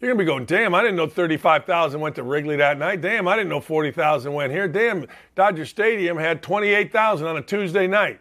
You're 0.00 0.12
going 0.12 0.18
to 0.18 0.24
be 0.24 0.24
going, 0.24 0.44
damn, 0.44 0.74
I 0.74 0.82
didn't 0.82 0.96
know 0.96 1.06
35,000 1.06 2.00
went 2.00 2.16
to 2.16 2.24
Wrigley 2.24 2.56
that 2.56 2.80
night. 2.80 3.00
Damn, 3.00 3.28
I 3.28 3.36
didn't 3.36 3.50
know 3.50 3.60
40,000 3.60 4.32
went 4.32 4.50
here. 4.50 4.66
Damn, 4.66 5.06
Dodger 5.36 5.66
Stadium 5.66 6.16
had 6.18 6.42
28,000 6.42 7.28
on 7.28 7.36
a 7.36 7.42
Tuesday 7.42 7.86
night. 7.86 8.18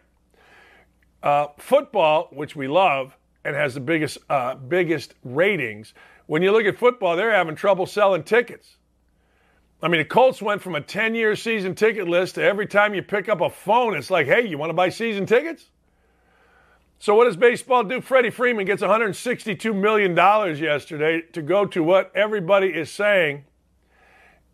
Uh, 1.23 1.47
football, 1.57 2.29
which 2.31 2.55
we 2.55 2.67
love 2.67 3.17
and 3.43 3.55
has 3.55 3.73
the 3.73 3.79
biggest, 3.79 4.19
uh, 4.29 4.53
biggest 4.53 5.15
ratings, 5.23 5.95
when 6.27 6.41
you 6.41 6.51
look 6.51 6.65
at 6.65 6.77
football, 6.77 7.15
they're 7.15 7.31
having 7.31 7.55
trouble 7.55 7.85
selling 7.85 8.23
tickets. 8.23 8.77
I 9.81 9.87
mean, 9.87 9.99
the 9.99 10.05
Colts 10.05 10.41
went 10.41 10.61
from 10.61 10.75
a 10.75 10.81
10 10.81 11.15
year 11.15 11.35
season 11.35 11.75
ticket 11.75 12.07
list 12.07 12.35
to 12.35 12.43
every 12.43 12.65
time 12.65 12.93
you 12.93 13.03
pick 13.03 13.29
up 13.29 13.41
a 13.41 13.49
phone, 13.49 13.95
it's 13.95 14.09
like, 14.09 14.25
hey, 14.25 14.47
you 14.47 14.57
want 14.57 14.69
to 14.69 14.73
buy 14.73 14.89
season 14.89 15.25
tickets? 15.25 15.69
So 16.97 17.13
what 17.13 17.25
does 17.25 17.35
baseball 17.35 17.83
do? 17.83 18.01
Freddie 18.01 18.29
Freeman 18.29 18.65
gets 18.65 18.81
$162 18.81 19.75
million 19.75 20.15
yesterday 20.57 21.21
to 21.33 21.41
go 21.41 21.65
to 21.65 21.83
what 21.83 22.11
everybody 22.15 22.67
is 22.67 22.89
saying 22.89 23.43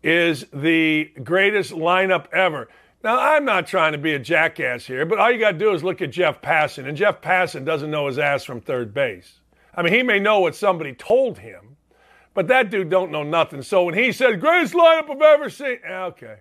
is 0.02 0.44
the 0.52 1.12
greatest 1.22 1.72
lineup 1.72 2.26
ever. 2.32 2.68
Now, 3.04 3.18
I'm 3.18 3.44
not 3.44 3.66
trying 3.66 3.92
to 3.92 3.98
be 3.98 4.14
a 4.14 4.18
jackass 4.18 4.86
here, 4.86 5.06
but 5.06 5.18
all 5.18 5.30
you 5.30 5.38
got 5.38 5.52
to 5.52 5.58
do 5.58 5.72
is 5.72 5.82
look 5.82 6.02
at 6.02 6.10
Jeff 6.10 6.40
Passan, 6.40 6.86
and 6.86 6.96
Jeff 6.96 7.20
Passan 7.20 7.64
doesn't 7.64 7.90
know 7.90 8.06
his 8.06 8.18
ass 8.18 8.44
from 8.44 8.60
third 8.60 8.92
base. 8.92 9.40
I 9.74 9.82
mean, 9.82 9.92
he 9.92 10.02
may 10.02 10.18
know 10.18 10.40
what 10.40 10.54
somebody 10.54 10.92
told 10.92 11.38
him, 11.38 11.76
but 12.34 12.48
that 12.48 12.70
dude 12.70 12.90
don't 12.90 13.10
know 13.10 13.22
nothing. 13.22 13.62
So 13.62 13.84
when 13.84 13.94
he 13.94 14.12
said, 14.12 14.40
greatest 14.40 14.74
lineup 14.74 15.10
I've 15.10 15.22
ever 15.22 15.50
seen, 15.50 15.78
eh, 15.84 16.04
okay. 16.04 16.36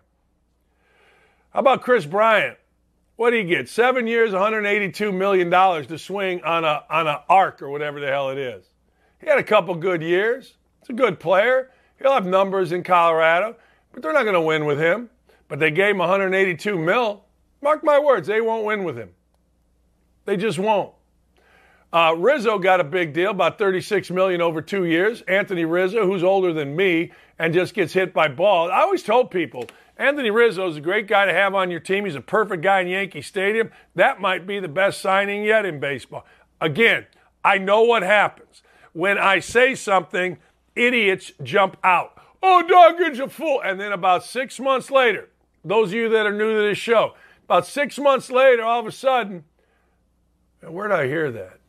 How 1.51 1.59
about 1.59 1.81
Kris 1.81 2.05
Bryant? 2.05 2.57
What 3.15 3.31
do 3.31 3.37
you 3.37 3.43
get? 3.43 3.69
Seven 3.69 4.07
years, 4.07 4.31
$182 4.31 5.13
million 5.13 5.51
to 5.51 5.97
swing 5.97 6.43
on 6.43 6.63
a 6.63 6.83
on 6.89 7.07
an 7.07 7.17
arc 7.29 7.61
or 7.61 7.69
whatever 7.69 7.99
the 7.99 8.07
hell 8.07 8.29
it 8.31 8.37
is. 8.37 8.65
He 9.19 9.27
had 9.27 9.37
a 9.37 9.43
couple 9.43 9.75
good 9.75 10.01
years. 10.01 10.55
He's 10.79 10.89
a 10.89 10.93
good 10.93 11.19
player. 11.19 11.71
He'll 12.01 12.13
have 12.13 12.25
numbers 12.25 12.71
in 12.71 12.83
Colorado, 12.83 13.55
but 13.93 14.01
they're 14.01 14.13
not 14.13 14.23
going 14.23 14.33
to 14.33 14.41
win 14.41 14.65
with 14.65 14.79
him. 14.79 15.09
But 15.47 15.59
they 15.59 15.69
gave 15.69 15.91
him 15.91 15.97
182 15.99 16.79
mil. 16.79 17.25
Mark 17.61 17.83
my 17.83 17.99
words, 17.99 18.27
they 18.27 18.41
won't 18.41 18.65
win 18.65 18.83
with 18.83 18.97
him. 18.97 19.11
They 20.25 20.37
just 20.37 20.57
won't. 20.57 20.93
Uh, 21.93 22.15
Rizzo 22.17 22.57
got 22.57 22.79
a 22.79 22.85
big 22.85 23.13
deal, 23.13 23.31
about 23.31 23.57
36 23.57 24.09
million 24.11 24.41
over 24.41 24.61
two 24.61 24.85
years. 24.85 25.21
Anthony 25.23 25.65
Rizzo, 25.65 26.05
who's 26.05 26.23
older 26.23 26.53
than 26.53 26.75
me 26.75 27.11
and 27.37 27.53
just 27.53 27.73
gets 27.73 27.91
hit 27.91 28.13
by 28.13 28.29
balls. 28.29 28.71
I 28.71 28.81
always 28.81 29.03
told 29.03 29.29
people 29.29 29.65
Anthony 29.97 30.31
Rizzo 30.31 30.67
is 30.69 30.77
a 30.77 30.81
great 30.81 31.07
guy 31.07 31.25
to 31.25 31.33
have 31.33 31.53
on 31.53 31.69
your 31.69 31.79
team. 31.79 32.05
He's 32.05 32.15
a 32.15 32.21
perfect 32.21 32.63
guy 32.63 32.81
in 32.81 32.87
Yankee 32.87 33.21
Stadium. 33.21 33.71
That 33.95 34.21
might 34.21 34.47
be 34.47 34.59
the 34.59 34.67
best 34.69 35.01
signing 35.01 35.43
yet 35.43 35.65
in 35.65 35.79
baseball. 35.79 36.25
Again, 36.61 37.07
I 37.43 37.57
know 37.57 37.81
what 37.83 38.03
happens. 38.03 38.63
When 38.93 39.17
I 39.17 39.39
say 39.39 39.75
something, 39.75 40.37
idiots 40.75 41.31
jump 41.43 41.77
out. 41.83 42.17
Oh, 42.41 42.63
Duggan's 42.67 43.19
a 43.19 43.27
fool. 43.27 43.61
And 43.63 43.79
then 43.79 43.91
about 43.91 44.23
six 44.23 44.59
months 44.59 44.89
later, 44.89 45.29
those 45.65 45.89
of 45.89 45.93
you 45.93 46.09
that 46.09 46.25
are 46.25 46.31
new 46.31 46.55
to 46.55 46.61
this 46.61 46.77
show, 46.77 47.15
about 47.45 47.67
six 47.67 47.99
months 47.99 48.31
later, 48.31 48.63
all 48.63 48.79
of 48.79 48.87
a 48.87 48.91
sudden, 48.91 49.43
where 50.61 50.87
did 50.87 50.95
I 50.95 51.07
hear 51.07 51.31
that? 51.31 51.60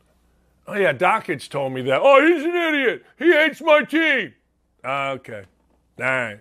Oh, 0.65 0.75
yeah, 0.75 0.93
Dakich 0.93 1.49
told 1.49 1.73
me 1.73 1.81
that. 1.83 1.99
Oh, 2.01 2.25
he's 2.25 2.43
an 2.43 2.55
idiot. 2.55 3.05
He 3.19 3.31
hates 3.31 3.61
my 3.61 3.83
team. 3.83 4.33
Uh, 4.83 5.15
okay. 5.17 5.43
All 5.99 6.05
right. 6.05 6.39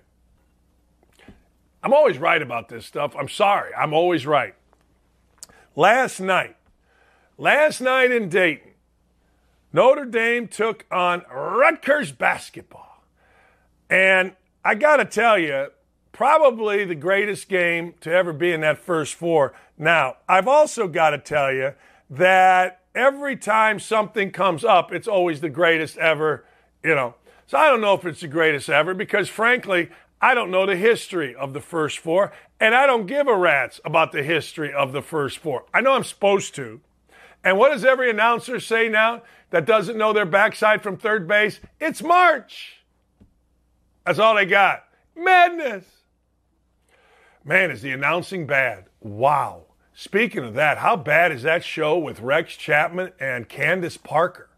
I'm 1.82 1.92
always 1.92 2.18
right 2.18 2.40
about 2.40 2.68
this 2.68 2.86
stuff. 2.86 3.14
I'm 3.18 3.28
sorry. 3.28 3.74
I'm 3.74 3.92
always 3.92 4.24
right. 4.26 4.54
Last 5.74 6.20
night, 6.20 6.56
last 7.36 7.80
night 7.80 8.12
in 8.12 8.28
Dayton, 8.28 8.72
Notre 9.72 10.04
Dame 10.04 10.46
took 10.46 10.86
on 10.92 11.22
Rutgers 11.32 12.12
basketball. 12.12 13.02
And 13.90 14.36
I 14.64 14.74
got 14.76 14.98
to 14.98 15.04
tell 15.04 15.38
you, 15.38 15.68
probably 16.12 16.84
the 16.84 16.94
greatest 16.94 17.48
game 17.48 17.94
to 18.00 18.12
ever 18.12 18.32
be 18.32 18.52
in 18.52 18.60
that 18.60 18.78
first 18.78 19.14
four. 19.14 19.54
Now, 19.76 20.18
I've 20.28 20.46
also 20.46 20.86
got 20.86 21.10
to 21.10 21.18
tell 21.18 21.52
you 21.52 21.72
that 22.10 22.81
every 22.94 23.36
time 23.36 23.78
something 23.78 24.30
comes 24.30 24.64
up, 24.64 24.92
it's 24.92 25.08
always 25.08 25.40
the 25.40 25.48
greatest 25.48 25.96
ever, 25.98 26.44
you 26.82 26.94
know. 26.94 27.14
So 27.46 27.58
I 27.58 27.68
don't 27.68 27.80
know 27.80 27.94
if 27.94 28.04
it's 28.04 28.20
the 28.20 28.28
greatest 28.28 28.68
ever 28.68 28.94
because, 28.94 29.28
frankly, 29.28 29.90
I 30.20 30.34
don't 30.34 30.50
know 30.50 30.66
the 30.66 30.76
history 30.76 31.34
of 31.34 31.52
the 31.52 31.60
first 31.60 31.98
four, 31.98 32.32
and 32.60 32.74
I 32.74 32.86
don't 32.86 33.06
give 33.06 33.26
a 33.26 33.36
rat's 33.36 33.80
about 33.84 34.12
the 34.12 34.22
history 34.22 34.72
of 34.72 34.92
the 34.92 35.02
first 35.02 35.38
four. 35.38 35.64
I 35.74 35.80
know 35.80 35.94
I'm 35.94 36.04
supposed 36.04 36.54
to. 36.54 36.80
And 37.44 37.58
what 37.58 37.72
does 37.72 37.84
every 37.84 38.08
announcer 38.08 38.60
say 38.60 38.88
now 38.88 39.22
that 39.50 39.66
doesn't 39.66 39.98
know 39.98 40.12
their 40.12 40.24
backside 40.24 40.80
from 40.80 40.96
third 40.96 41.26
base? 41.26 41.58
It's 41.80 42.02
March. 42.02 42.84
That's 44.06 44.20
all 44.20 44.36
they 44.36 44.46
got. 44.46 44.84
Madness. 45.16 45.84
Man, 47.44 47.72
is 47.72 47.82
the 47.82 47.90
announcing 47.90 48.46
bad? 48.46 48.84
Wow. 49.00 49.64
Speaking 50.02 50.42
of 50.42 50.54
that, 50.54 50.78
how 50.78 50.96
bad 50.96 51.30
is 51.30 51.44
that 51.44 51.62
show 51.62 51.96
with 51.96 52.18
Rex 52.18 52.56
Chapman 52.56 53.12
and 53.20 53.48
Candace 53.48 53.96
Parker? 53.96 54.48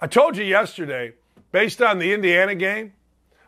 I 0.00 0.06
told 0.06 0.38
you 0.38 0.44
yesterday, 0.44 1.12
based 1.52 1.82
on 1.82 1.98
the 1.98 2.14
Indiana 2.14 2.54
game, 2.54 2.94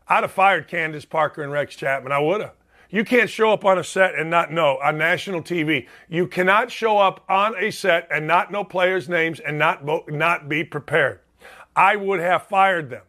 I'd 0.06 0.22
have 0.22 0.32
fired 0.32 0.68
Candace 0.68 1.06
Parker 1.06 1.42
and 1.42 1.50
Rex 1.50 1.74
Chapman. 1.76 2.12
I 2.12 2.18
would 2.18 2.42
have. 2.42 2.52
You 2.90 3.06
can't 3.06 3.30
show 3.30 3.54
up 3.54 3.64
on 3.64 3.78
a 3.78 3.84
set 3.84 4.16
and 4.16 4.28
not 4.28 4.52
know 4.52 4.78
on 4.82 4.98
national 4.98 5.40
TV. 5.40 5.86
You 6.10 6.26
cannot 6.26 6.70
show 6.70 6.98
up 6.98 7.24
on 7.26 7.56
a 7.56 7.70
set 7.72 8.06
and 8.10 8.26
not 8.26 8.52
know 8.52 8.62
players' 8.62 9.08
names 9.08 9.40
and 9.40 9.58
not 9.58 9.86
not 10.10 10.46
be 10.46 10.62
prepared. 10.62 11.20
I 11.74 11.96
would 11.96 12.20
have 12.20 12.48
fired 12.48 12.90
them. 12.90 13.04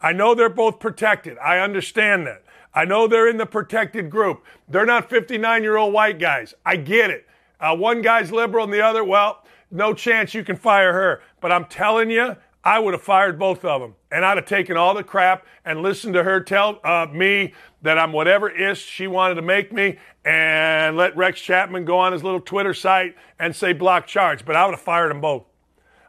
I 0.00 0.12
know 0.12 0.34
they're 0.34 0.48
both 0.48 0.80
protected. 0.80 1.38
I 1.38 1.60
understand 1.60 2.26
that. 2.26 2.42
I 2.74 2.84
know 2.84 3.06
they're 3.06 3.28
in 3.28 3.36
the 3.36 3.46
protected 3.46 4.10
group. 4.10 4.44
They're 4.68 4.84
not 4.84 5.08
59 5.08 5.62
year 5.62 5.76
old 5.76 5.94
white 5.94 6.18
guys. 6.18 6.52
I 6.66 6.74
get 6.74 7.10
it. 7.10 7.28
Uh, 7.64 7.74
one 7.74 8.02
guy's 8.02 8.30
liberal 8.30 8.64
and 8.64 8.72
the 8.72 8.82
other, 8.82 9.02
well, 9.02 9.42
no 9.70 9.94
chance 9.94 10.34
you 10.34 10.44
can 10.44 10.54
fire 10.54 10.92
her. 10.92 11.22
But 11.40 11.50
I'm 11.50 11.64
telling 11.64 12.10
you, 12.10 12.36
I 12.62 12.78
would 12.78 12.92
have 12.92 13.02
fired 13.02 13.38
both 13.38 13.64
of 13.64 13.80
them. 13.80 13.94
And 14.12 14.22
I'd 14.22 14.36
have 14.36 14.44
taken 14.44 14.76
all 14.76 14.92
the 14.92 15.02
crap 15.02 15.46
and 15.64 15.80
listened 15.80 16.12
to 16.12 16.24
her 16.24 16.40
tell 16.40 16.78
uh, 16.84 17.06
me 17.10 17.54
that 17.80 17.98
I'm 17.98 18.12
whatever 18.12 18.50
is 18.50 18.76
she 18.76 19.06
wanted 19.06 19.36
to 19.36 19.42
make 19.42 19.72
me 19.72 19.96
and 20.26 20.98
let 20.98 21.16
Rex 21.16 21.40
Chapman 21.40 21.86
go 21.86 21.98
on 21.98 22.12
his 22.12 22.22
little 22.22 22.40
Twitter 22.40 22.74
site 22.74 23.16
and 23.38 23.56
say 23.56 23.72
block 23.72 24.06
charge. 24.06 24.44
But 24.44 24.56
I 24.56 24.66
would 24.66 24.74
have 24.74 24.82
fired 24.82 25.10
them 25.10 25.22
both. 25.22 25.44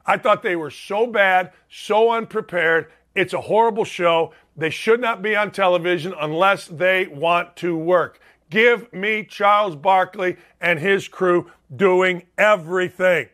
I 0.05 0.17
thought 0.17 0.43
they 0.43 0.57
were 0.57 0.71
so 0.71 1.07
bad, 1.07 1.53
so 1.69 2.11
unprepared. 2.11 2.91
It's 3.15 3.33
a 3.33 3.39
horrible 3.41 3.85
show. 3.85 4.33
They 4.57 4.69
should 4.69 4.99
not 4.99 5.21
be 5.21 5.37
on 5.37 5.51
television 5.51 6.13
unless 6.19 6.67
they 6.67 7.07
want 7.07 7.55
to 7.57 7.77
work. 7.77 8.19
Give 8.49 8.91
me 8.93 9.23
Charles 9.23 9.75
Barkley 9.75 10.37
and 10.61 10.79
his 10.79 11.07
crew 11.07 11.51
doing 11.75 12.23
everything. 12.37 13.29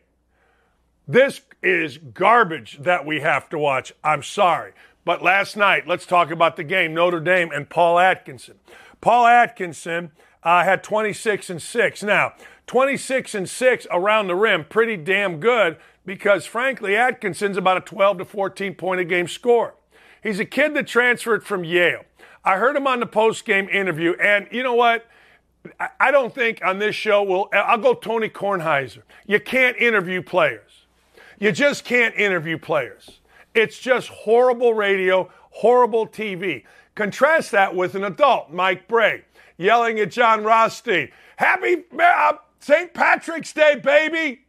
This 1.06 1.42
is 1.62 1.98
garbage 1.98 2.78
that 2.80 3.04
we 3.04 3.20
have 3.20 3.48
to 3.50 3.58
watch. 3.58 3.92
I'm 4.02 4.22
sorry. 4.22 4.72
But 5.04 5.22
last 5.22 5.56
night, 5.56 5.86
let's 5.86 6.06
talk 6.06 6.30
about 6.30 6.56
the 6.56 6.64
game 6.64 6.94
Notre 6.94 7.20
Dame 7.20 7.50
and 7.52 7.68
Paul 7.68 7.98
Atkinson. 7.98 8.54
Paul 9.00 9.26
Atkinson 9.26 10.12
uh, 10.42 10.64
had 10.64 10.82
26 10.82 11.50
and 11.50 11.60
6. 11.60 12.02
Now, 12.02 12.34
26 12.66 13.34
and 13.34 13.48
6 13.48 13.86
around 13.90 14.28
the 14.28 14.36
rim, 14.36 14.64
pretty 14.64 14.96
damn 14.96 15.40
good 15.40 15.76
because, 16.06 16.46
frankly, 16.46 16.96
Atkinson's 16.96 17.56
about 17.56 17.76
a 17.76 17.80
12 17.80 18.18
to 18.18 18.24
14 18.24 18.74
point 18.74 19.00
a 19.00 19.04
game 19.04 19.28
scorer. 19.28 19.74
He's 20.22 20.38
a 20.38 20.44
kid 20.44 20.74
that 20.74 20.86
transferred 20.86 21.44
from 21.44 21.64
Yale. 21.64 22.04
I 22.44 22.56
heard 22.56 22.76
him 22.76 22.86
on 22.86 23.00
the 23.00 23.06
post 23.06 23.44
game 23.44 23.68
interview, 23.68 24.14
and 24.14 24.48
you 24.50 24.62
know 24.62 24.74
what? 24.74 25.06
I 26.00 26.10
don't 26.10 26.34
think 26.34 26.60
on 26.64 26.80
this 26.80 26.96
show 26.96 27.22
will 27.22 27.48
I'll 27.52 27.78
go 27.78 27.94
Tony 27.94 28.28
Kornheiser. 28.28 29.02
You 29.26 29.38
can't 29.38 29.76
interview 29.76 30.20
players. 30.22 30.86
You 31.38 31.52
just 31.52 31.84
can't 31.84 32.14
interview 32.16 32.58
players. 32.58 33.20
It's 33.54 33.78
just 33.78 34.08
horrible 34.08 34.74
radio, 34.74 35.30
horrible 35.50 36.06
TV. 36.06 36.64
Contrast 36.94 37.52
that 37.52 37.74
with 37.74 37.94
an 37.94 38.04
adult, 38.04 38.50
Mike 38.50 38.88
Brey, 38.88 39.24
yelling 39.56 40.00
at 40.00 40.10
Jon 40.10 40.42
Rothstein, 40.42 41.10
Happy 41.36 41.84
uh, 41.98 42.34
St. 42.60 42.92
Patrick's 42.92 43.52
Day, 43.52 43.76
baby. 43.76 44.42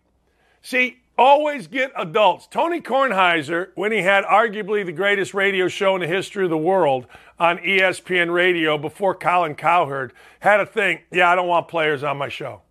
See, 0.61 0.97
always 1.17 1.67
get 1.67 1.91
adults. 1.95 2.47
Tony 2.47 2.81
Kornheiser, 2.81 3.69
when 3.75 3.91
he 3.91 3.99
had 3.99 4.23
arguably 4.25 4.85
the 4.85 4.91
greatest 4.91 5.33
radio 5.33 5.67
show 5.67 5.95
in 5.95 6.01
the 6.01 6.07
history 6.07 6.43
of 6.43 6.49
the 6.49 6.57
world 6.57 7.07
on 7.39 7.57
ESPN 7.59 8.33
radio 8.33 8.77
before 8.77 9.15
Colin 9.15 9.55
Cowherd, 9.55 10.13
had 10.39 10.59
a 10.59 10.65
thing. 10.65 10.99
Yeah, 11.11 11.29
I 11.29 11.35
don't 11.35 11.47
want 11.47 11.67
players 11.67 12.03
on 12.03 12.17
my 12.17 12.29
show. 12.29 12.61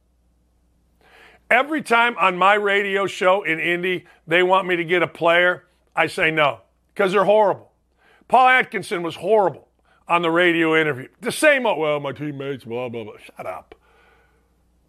Every 1.51 1.83
time 1.83 2.17
on 2.19 2.37
my 2.37 2.55
radio 2.55 3.07
show 3.07 3.43
in 3.43 3.61
Indy, 3.61 4.07
they 4.27 4.43
want 4.43 4.67
me 4.67 4.77
to 4.77 4.85
get 4.85 5.03
a 5.03 5.07
player, 5.07 5.65
I 5.95 6.07
say 6.07 6.31
no, 6.31 6.61
because 6.95 7.13
they're 7.13 7.25
horrible. 7.25 7.73
Paul 8.29 8.49
Atkinson 8.49 9.03
was 9.03 9.17
horrible 9.17 9.69
on 10.09 10.23
the 10.23 10.31
radio 10.31 10.75
interview. 10.75 11.09
The 11.21 11.33
same, 11.33 11.65
well, 11.65 12.01
my 12.01 12.13
teammates, 12.13 12.65
blah, 12.65 12.89
blah, 12.89 13.05
blah. 13.05 13.19
Shut 13.19 13.45
up. 13.45 13.75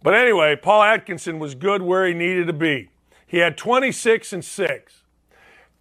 But 0.02 0.14
anyway, 0.14 0.56
Paul 0.56 0.82
Atkinson 0.82 1.38
was 1.38 1.54
good 1.54 1.82
where 1.82 2.06
he 2.06 2.14
needed 2.14 2.46
to 2.46 2.52
be. 2.52 2.90
He 3.26 3.38
had 3.38 3.56
26 3.56 4.32
and 4.32 4.44
6. 4.44 5.03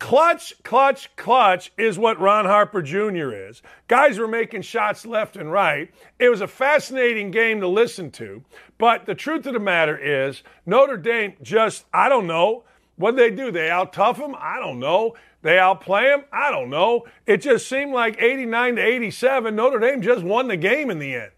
Clutch, 0.03 0.53
clutch, 0.63 1.15
clutch 1.15 1.71
is 1.77 1.97
what 1.97 2.19
Ron 2.19 2.43
Harper 2.43 2.81
Jr. 2.81 3.31
is. 3.31 3.61
Guys 3.87 4.19
were 4.19 4.27
making 4.27 4.63
shots 4.63 5.05
left 5.05 5.37
and 5.37 5.49
right. 5.49 5.93
It 6.19 6.27
was 6.27 6.41
a 6.41 6.47
fascinating 6.47 7.31
game 7.31 7.61
to 7.61 7.69
listen 7.69 8.11
to. 8.11 8.43
But 8.77 9.05
the 9.05 9.15
truth 9.15 9.45
of 9.45 9.53
the 9.53 9.61
matter 9.61 9.97
is, 9.97 10.43
Notre 10.65 10.97
Dame 10.97 11.35
just, 11.41 11.85
I 11.93 12.09
don't 12.09 12.27
know. 12.27 12.65
What 12.97 13.15
they 13.15 13.31
do? 13.31 13.49
They 13.49 13.69
out 13.71 13.93
tough 13.93 14.17
them? 14.17 14.35
I 14.37 14.59
don't 14.59 14.77
know. 14.77 15.15
They 15.41 15.57
outplay 15.57 16.09
them? 16.09 16.25
I 16.33 16.51
don't 16.51 16.69
know. 16.69 17.05
It 17.25 17.37
just 17.37 17.69
seemed 17.69 17.93
like 17.93 18.21
89 18.21 18.75
to 18.75 18.81
87, 18.81 19.55
Notre 19.55 19.79
Dame 19.79 20.01
just 20.01 20.21
won 20.21 20.49
the 20.49 20.57
game 20.57 20.91
in 20.91 20.99
the 20.99 21.15
end. 21.15 21.31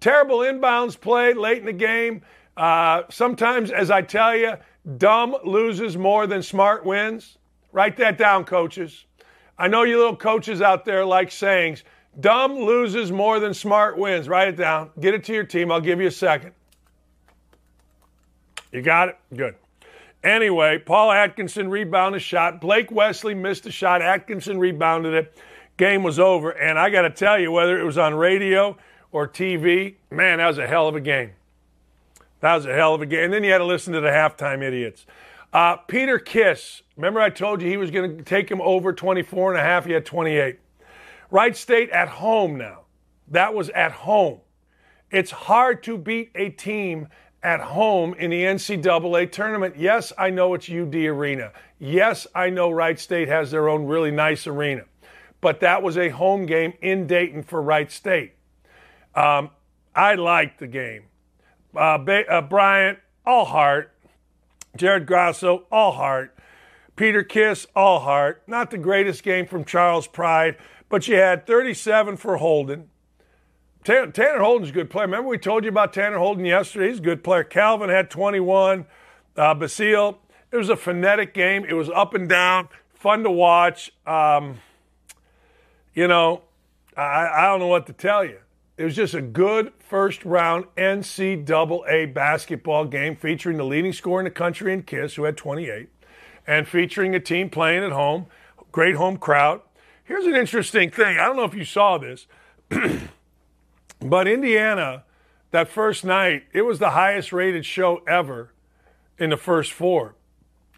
Terrible 0.00 0.38
inbounds 0.38 1.00
play 1.00 1.32
late 1.34 1.58
in 1.58 1.66
the 1.66 1.72
game. 1.72 2.22
Uh, 2.56 3.02
sometimes, 3.10 3.70
as 3.70 3.92
I 3.92 4.02
tell 4.02 4.36
you, 4.36 4.54
dumb 4.98 5.36
loses 5.44 5.96
more 5.96 6.26
than 6.26 6.42
smart 6.42 6.84
wins. 6.84 7.38
Write 7.74 7.96
that 7.96 8.16
down, 8.16 8.44
coaches. 8.44 9.04
I 9.58 9.66
know 9.66 9.82
you 9.82 9.98
little 9.98 10.14
coaches 10.14 10.62
out 10.62 10.84
there 10.84 11.04
like 11.04 11.32
sayings. 11.32 11.82
Dumb 12.20 12.54
loses 12.54 13.10
more 13.10 13.40
than 13.40 13.52
smart 13.52 13.98
wins. 13.98 14.28
Write 14.28 14.46
it 14.46 14.56
down. 14.56 14.90
Get 15.00 15.12
it 15.12 15.24
to 15.24 15.34
your 15.34 15.42
team. 15.42 15.72
I'll 15.72 15.80
give 15.80 16.00
you 16.00 16.06
a 16.06 16.12
second. 16.12 16.52
You 18.70 18.80
got 18.80 19.08
it? 19.08 19.18
Good. 19.34 19.56
Anyway, 20.22 20.78
Paul 20.78 21.10
Atkinson 21.10 21.68
rebounded 21.68 22.20
a 22.20 22.24
shot. 22.24 22.60
Blake 22.60 22.92
Wesley 22.92 23.34
missed 23.34 23.66
a 23.66 23.72
shot. 23.72 24.02
Atkinson 24.02 24.60
rebounded 24.60 25.12
it. 25.12 25.36
Game 25.76 26.04
was 26.04 26.20
over. 26.20 26.52
And 26.52 26.78
I 26.78 26.90
got 26.90 27.02
to 27.02 27.10
tell 27.10 27.40
you, 27.40 27.50
whether 27.50 27.76
it 27.76 27.84
was 27.84 27.98
on 27.98 28.14
radio 28.14 28.76
or 29.10 29.26
TV, 29.26 29.96
man, 30.12 30.38
that 30.38 30.46
was 30.46 30.58
a 30.58 30.66
hell 30.68 30.86
of 30.86 30.94
a 30.94 31.00
game. 31.00 31.32
That 32.38 32.54
was 32.54 32.66
a 32.66 32.72
hell 32.72 32.94
of 32.94 33.02
a 33.02 33.06
game. 33.06 33.24
And 33.24 33.32
then 33.32 33.42
you 33.42 33.50
had 33.50 33.58
to 33.58 33.64
listen 33.64 33.92
to 33.94 34.00
the 34.00 34.10
halftime 34.10 34.62
idiots. 34.62 35.06
Uh, 35.54 35.76
Peter 35.76 36.18
Kiss, 36.18 36.82
remember 36.96 37.20
I 37.20 37.30
told 37.30 37.62
you 37.62 37.68
he 37.68 37.76
was 37.76 37.92
going 37.92 38.18
to 38.18 38.24
take 38.24 38.50
him 38.50 38.60
over 38.60 38.92
24 38.92 39.52
and 39.52 39.60
a 39.60 39.62
half. 39.62 39.86
He 39.86 39.92
had 39.92 40.04
28. 40.04 40.58
Wright 41.30 41.56
State 41.56 41.90
at 41.90 42.08
home 42.08 42.58
now. 42.58 42.80
That 43.28 43.54
was 43.54 43.70
at 43.70 43.92
home. 43.92 44.40
It's 45.12 45.30
hard 45.30 45.84
to 45.84 45.96
beat 45.96 46.32
a 46.34 46.50
team 46.50 47.06
at 47.40 47.60
home 47.60 48.14
in 48.14 48.30
the 48.30 48.42
NCAA 48.42 49.30
tournament. 49.30 49.76
Yes, 49.78 50.12
I 50.18 50.30
know 50.30 50.54
it's 50.54 50.68
UD 50.68 50.94
Arena. 50.96 51.52
Yes, 51.78 52.26
I 52.34 52.50
know 52.50 52.72
Wright 52.72 52.98
State 52.98 53.28
has 53.28 53.52
their 53.52 53.68
own 53.68 53.86
really 53.86 54.10
nice 54.10 54.48
arena. 54.48 54.82
But 55.40 55.60
that 55.60 55.84
was 55.84 55.96
a 55.96 56.08
home 56.08 56.46
game 56.46 56.72
in 56.82 57.06
Dayton 57.06 57.44
for 57.44 57.62
Wright 57.62 57.92
State. 57.92 58.32
Um, 59.14 59.50
I 59.94 60.16
liked 60.16 60.58
the 60.58 60.66
game. 60.66 61.04
Uh, 61.76 61.98
ba- 61.98 62.28
uh, 62.28 62.40
Bryant, 62.40 62.98
all 63.24 63.44
heart. 63.44 63.93
Jared 64.76 65.06
Grasso, 65.06 65.64
all 65.70 65.92
heart. 65.92 66.36
Peter 66.96 67.22
Kiss, 67.22 67.66
all 67.74 68.00
heart. 68.00 68.42
Not 68.46 68.70
the 68.70 68.78
greatest 68.78 69.22
game 69.22 69.46
from 69.46 69.64
Charles 69.64 70.06
Pride, 70.06 70.56
but 70.88 71.08
you 71.08 71.16
had 71.16 71.46
37 71.46 72.16
for 72.16 72.36
Holden. 72.36 72.90
Tanner, 73.84 74.38
Holden's 74.38 74.70
a 74.70 74.72
good 74.72 74.88
player. 74.88 75.06
Remember 75.06 75.28
we 75.28 75.36
told 75.36 75.64
you 75.64 75.70
about 75.70 75.92
Tanner 75.92 76.18
Holden 76.18 76.46
yesterday? 76.46 76.88
He's 76.88 76.98
a 76.98 77.02
good 77.02 77.22
player. 77.22 77.44
Calvin 77.44 77.90
had 77.90 78.10
21. 78.10 78.86
Uh, 79.36 79.54
Basile, 79.54 80.20
it 80.50 80.56
was 80.56 80.70
a 80.70 80.76
phonetic 80.76 81.34
game. 81.34 81.64
It 81.68 81.74
was 81.74 81.90
up 81.90 82.14
and 82.14 82.28
down, 82.28 82.68
fun 82.94 83.24
to 83.24 83.30
watch. 83.30 83.92
Um, 84.06 84.58
you 85.92 86.08
know, 86.08 86.42
I, 86.96 87.28
I 87.28 87.42
don't 87.46 87.60
know 87.60 87.66
what 87.66 87.86
to 87.88 87.92
tell 87.92 88.24
you. 88.24 88.38
It 88.76 88.84
was 88.84 88.96
just 88.96 89.14
a 89.14 89.22
good 89.22 89.72
first 89.78 90.24
round 90.24 90.64
NCAA 90.76 92.12
basketball 92.12 92.86
game 92.86 93.14
featuring 93.14 93.56
the 93.56 93.64
leading 93.64 93.92
scorer 93.92 94.20
in 94.20 94.24
the 94.24 94.30
country 94.30 94.72
in 94.72 94.82
Kiss, 94.82 95.14
who 95.14 95.24
had 95.24 95.36
28, 95.36 95.88
and 96.46 96.66
featuring 96.66 97.14
a 97.14 97.20
team 97.20 97.50
playing 97.50 97.84
at 97.84 97.92
home. 97.92 98.26
Great 98.72 98.96
home 98.96 99.16
crowd. 99.16 99.60
Here's 100.02 100.26
an 100.26 100.34
interesting 100.34 100.90
thing. 100.90 101.18
I 101.18 101.26
don't 101.26 101.36
know 101.36 101.44
if 101.44 101.54
you 101.54 101.64
saw 101.64 101.98
this, 101.98 102.26
but 104.00 104.26
Indiana, 104.26 105.04
that 105.52 105.68
first 105.68 106.04
night, 106.04 106.44
it 106.52 106.62
was 106.62 106.80
the 106.80 106.90
highest 106.90 107.32
rated 107.32 107.64
show 107.64 108.02
ever 108.08 108.52
in 109.18 109.30
the 109.30 109.36
first 109.36 109.72
four. 109.72 110.16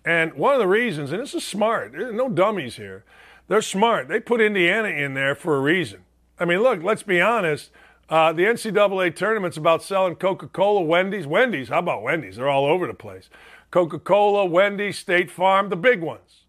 And 0.04 0.34
one 0.34 0.52
of 0.52 0.60
the 0.60 0.68
reasons, 0.68 1.12
and 1.12 1.20
this 1.20 1.34
is 1.34 1.44
smart, 1.44 1.92
there's 1.92 2.14
no 2.14 2.28
dummies 2.28 2.76
here, 2.76 3.04
they're 3.48 3.62
smart. 3.62 4.08
They 4.08 4.20
put 4.20 4.40
Indiana 4.40 4.88
in 4.88 5.14
there 5.14 5.34
for 5.34 5.56
a 5.56 5.60
reason. 5.60 6.04
I 6.38 6.44
mean, 6.44 6.62
look, 6.62 6.82
let's 6.82 7.02
be 7.02 7.20
honest. 7.20 7.70
Uh, 8.08 8.32
the 8.32 8.44
NCAA 8.44 9.14
tournament's 9.14 9.56
about 9.56 9.82
selling 9.82 10.14
Coca 10.14 10.46
Cola, 10.46 10.80
Wendy's. 10.80 11.26
Wendy's, 11.26 11.68
how 11.68 11.80
about 11.80 12.02
Wendy's? 12.02 12.36
They're 12.36 12.48
all 12.48 12.66
over 12.66 12.86
the 12.86 12.94
place. 12.94 13.28
Coca 13.70 13.98
Cola, 13.98 14.44
Wendy's, 14.44 14.96
State 14.96 15.30
Farm, 15.30 15.70
the 15.70 15.76
big 15.76 16.00
ones. 16.00 16.44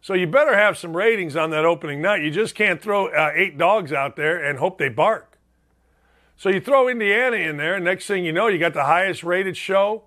So 0.00 0.14
you 0.14 0.26
better 0.26 0.56
have 0.56 0.76
some 0.76 0.96
ratings 0.96 1.36
on 1.36 1.50
that 1.50 1.64
opening 1.64 2.02
night. 2.02 2.22
You 2.22 2.30
just 2.30 2.54
can't 2.54 2.80
throw 2.80 3.06
uh, 3.06 3.32
eight 3.34 3.56
dogs 3.56 3.92
out 3.92 4.16
there 4.16 4.44
and 4.44 4.58
hope 4.58 4.78
they 4.78 4.88
bark. 4.88 5.38
So 6.36 6.48
you 6.48 6.60
throw 6.60 6.88
Indiana 6.88 7.36
in 7.36 7.56
there, 7.56 7.76
and 7.76 7.84
next 7.84 8.06
thing 8.06 8.24
you 8.24 8.32
know, 8.32 8.48
you 8.48 8.58
got 8.58 8.74
the 8.74 8.84
highest 8.84 9.24
rated 9.24 9.56
show 9.56 10.04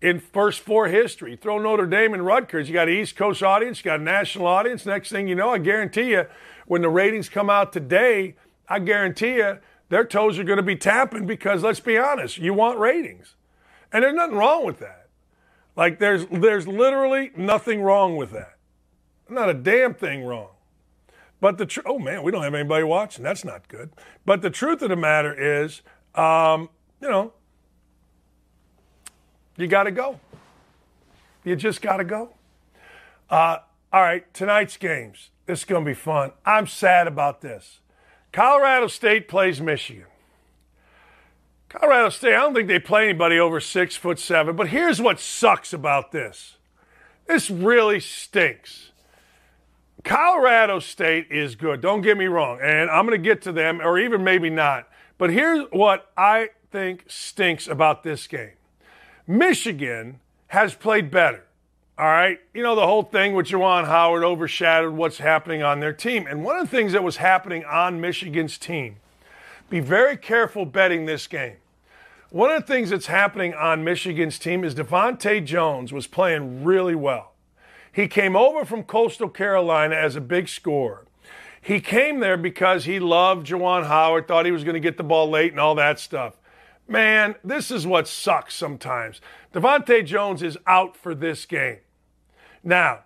in 0.00 0.20
first 0.20 0.60
four 0.60 0.88
history. 0.88 1.36
Throw 1.36 1.58
Notre 1.58 1.86
Dame 1.86 2.14
and 2.14 2.24
Rutgers, 2.24 2.68
you 2.68 2.74
got 2.74 2.88
an 2.88 2.94
East 2.94 3.16
Coast 3.16 3.42
audience, 3.42 3.78
you 3.78 3.84
got 3.84 4.00
a 4.00 4.02
national 4.02 4.46
audience. 4.46 4.86
Next 4.86 5.10
thing 5.10 5.26
you 5.26 5.34
know, 5.34 5.50
I 5.50 5.58
guarantee 5.58 6.10
you, 6.10 6.26
when 6.66 6.82
the 6.82 6.88
ratings 6.88 7.28
come 7.28 7.50
out 7.50 7.72
today, 7.72 8.36
I 8.68 8.78
guarantee 8.78 9.36
you 9.36 9.58
their 9.92 10.06
toes 10.06 10.38
are 10.38 10.44
going 10.44 10.56
to 10.56 10.62
be 10.62 10.74
tapping 10.74 11.26
because 11.26 11.62
let's 11.62 11.78
be 11.78 11.98
honest, 11.98 12.38
you 12.38 12.54
want 12.54 12.78
ratings. 12.78 13.34
And 13.92 14.02
there's 14.02 14.14
nothing 14.14 14.36
wrong 14.38 14.64
with 14.64 14.78
that. 14.78 15.08
Like 15.76 15.98
there's 15.98 16.24
there's 16.32 16.66
literally 16.66 17.30
nothing 17.36 17.82
wrong 17.82 18.16
with 18.16 18.30
that. 18.30 18.56
Not 19.28 19.50
a 19.50 19.54
damn 19.54 19.92
thing 19.92 20.24
wrong. 20.24 20.48
But 21.42 21.58
the 21.58 21.66
tr- 21.66 21.82
oh 21.84 21.98
man, 21.98 22.22
we 22.22 22.32
don't 22.32 22.42
have 22.42 22.54
anybody 22.54 22.84
watching. 22.84 23.22
That's 23.22 23.44
not 23.44 23.68
good. 23.68 23.90
But 24.24 24.40
the 24.40 24.48
truth 24.48 24.80
of 24.80 24.88
the 24.88 24.96
matter 24.96 25.34
is, 25.38 25.82
um, 26.14 26.70
you 27.02 27.10
know, 27.10 27.34
you 29.58 29.66
got 29.66 29.82
to 29.82 29.90
go. 29.90 30.20
You 31.44 31.54
just 31.54 31.82
got 31.82 31.98
to 31.98 32.04
go. 32.04 32.32
Uh, 33.28 33.58
all 33.92 34.00
right, 34.00 34.32
tonight's 34.32 34.78
games. 34.78 35.28
This 35.44 35.58
is 35.58 35.64
going 35.66 35.84
to 35.84 35.90
be 35.90 35.94
fun. 35.94 36.32
I'm 36.46 36.66
sad 36.66 37.06
about 37.06 37.42
this. 37.42 37.80
Colorado 38.32 38.86
State 38.86 39.28
plays 39.28 39.60
Michigan. 39.60 40.06
Colorado 41.68 42.10
State, 42.10 42.34
I 42.34 42.40
don't 42.40 42.54
think 42.54 42.68
they 42.68 42.78
play 42.78 43.08
anybody 43.08 43.38
over 43.38 43.60
six 43.60 43.96
foot 43.96 44.18
seven, 44.18 44.56
but 44.56 44.68
here's 44.68 45.00
what 45.00 45.20
sucks 45.20 45.72
about 45.72 46.12
this. 46.12 46.56
This 47.26 47.50
really 47.50 48.00
stinks. 48.00 48.90
Colorado 50.04 50.80
State 50.80 51.28
is 51.30 51.54
good, 51.54 51.80
don't 51.80 52.02
get 52.02 52.18
me 52.18 52.26
wrong, 52.26 52.58
and 52.62 52.90
I'm 52.90 53.06
going 53.06 53.20
to 53.20 53.24
get 53.24 53.42
to 53.42 53.52
them, 53.52 53.80
or 53.80 53.98
even 53.98 54.24
maybe 54.24 54.50
not. 54.50 54.88
But 55.16 55.30
here's 55.30 55.66
what 55.70 56.10
I 56.16 56.50
think 56.70 57.04
stinks 57.08 57.68
about 57.68 58.02
this 58.02 58.26
game 58.26 58.52
Michigan 59.26 60.20
has 60.48 60.74
played 60.74 61.10
better. 61.10 61.44
All 62.02 62.08
right. 62.08 62.40
You 62.52 62.64
know, 62.64 62.74
the 62.74 62.84
whole 62.84 63.04
thing 63.04 63.32
with 63.32 63.46
Juwan 63.46 63.86
Howard 63.86 64.24
overshadowed 64.24 64.92
what's 64.94 65.18
happening 65.18 65.62
on 65.62 65.78
their 65.78 65.92
team. 65.92 66.26
And 66.26 66.42
one 66.42 66.58
of 66.58 66.68
the 66.68 66.76
things 66.76 66.94
that 66.94 67.04
was 67.04 67.18
happening 67.18 67.64
on 67.64 68.00
Michigan's 68.00 68.58
team, 68.58 68.96
be 69.70 69.78
very 69.78 70.16
careful 70.16 70.64
betting 70.66 71.06
this 71.06 71.28
game. 71.28 71.58
One 72.30 72.50
of 72.50 72.62
the 72.62 72.66
things 72.66 72.90
that's 72.90 73.06
happening 73.06 73.54
on 73.54 73.84
Michigan's 73.84 74.40
team 74.40 74.64
is 74.64 74.74
DeVante' 74.74 75.44
Jones 75.44 75.92
was 75.92 76.08
playing 76.08 76.64
really 76.64 76.96
well. 76.96 77.34
He 77.92 78.08
came 78.08 78.34
over 78.34 78.64
from 78.64 78.82
Coastal 78.82 79.28
Carolina 79.28 79.94
as 79.94 80.16
a 80.16 80.20
big 80.20 80.48
scorer. 80.48 81.04
He 81.60 81.78
came 81.78 82.18
there 82.18 82.36
because 82.36 82.84
he 82.84 82.98
loved 82.98 83.46
Juwan 83.46 83.86
Howard, 83.86 84.26
thought 84.26 84.44
he 84.44 84.50
was 84.50 84.64
going 84.64 84.74
to 84.74 84.80
get 84.80 84.96
the 84.96 85.04
ball 85.04 85.30
late 85.30 85.52
and 85.52 85.60
all 85.60 85.76
that 85.76 86.00
stuff. 86.00 86.34
Man, 86.88 87.36
this 87.44 87.70
is 87.70 87.86
what 87.86 88.08
sucks 88.08 88.56
sometimes. 88.56 89.20
DeVante' 89.54 90.04
Jones 90.04 90.42
is 90.42 90.58
out 90.66 90.96
for 90.96 91.14
this 91.14 91.46
game. 91.46 91.78
Now, 92.64 93.00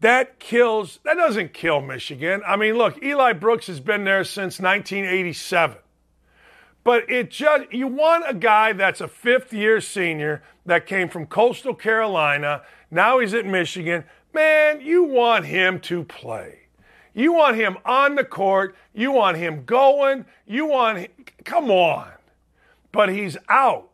that 0.00 0.38
kills, 0.38 0.98
that 1.04 1.14
doesn't 1.14 1.52
kill 1.52 1.80
Michigan. 1.80 2.42
I 2.46 2.56
mean, 2.56 2.76
look, 2.76 3.02
Eli 3.02 3.32
Brooks 3.34 3.68
has 3.68 3.80
been 3.80 4.04
there 4.04 4.24
since 4.24 4.58
1987. 4.58 5.76
But 6.84 7.08
it 7.08 7.30
just 7.30 7.72
you 7.72 7.86
want 7.86 8.24
a 8.26 8.34
guy 8.34 8.72
that's 8.72 9.00
a 9.00 9.08
fifth 9.08 9.52
year 9.52 9.80
senior 9.80 10.42
that 10.66 10.86
came 10.86 11.08
from 11.08 11.26
coastal 11.26 11.74
Carolina. 11.74 12.62
Now 12.90 13.20
he's 13.20 13.34
at 13.34 13.46
Michigan. 13.46 14.04
Man, 14.34 14.80
you 14.80 15.04
want 15.04 15.44
him 15.44 15.78
to 15.80 16.04
play. 16.04 16.60
You 17.14 17.34
want 17.34 17.56
him 17.56 17.76
on 17.84 18.14
the 18.14 18.24
court. 18.24 18.74
You 18.94 19.12
want 19.12 19.36
him 19.36 19.64
going. 19.64 20.24
You 20.46 20.66
want 20.66 20.98
him, 20.98 21.08
come 21.44 21.70
on. 21.70 22.10
But 22.90 23.10
he's 23.10 23.36
out. 23.48 23.90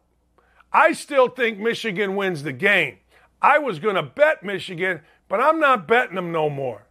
I 0.72 0.92
still 0.92 1.28
think 1.28 1.58
Michigan 1.58 2.14
wins 2.16 2.42
the 2.42 2.52
game. 2.52 2.98
I 3.40 3.58
was 3.58 3.78
going 3.78 3.94
to 3.94 4.02
bet 4.02 4.42
Michigan, 4.42 5.00
but 5.28 5.40
I'm 5.40 5.60
not 5.60 5.86
betting 5.86 6.16
them 6.16 6.32
no 6.32 6.50
more. 6.50 6.84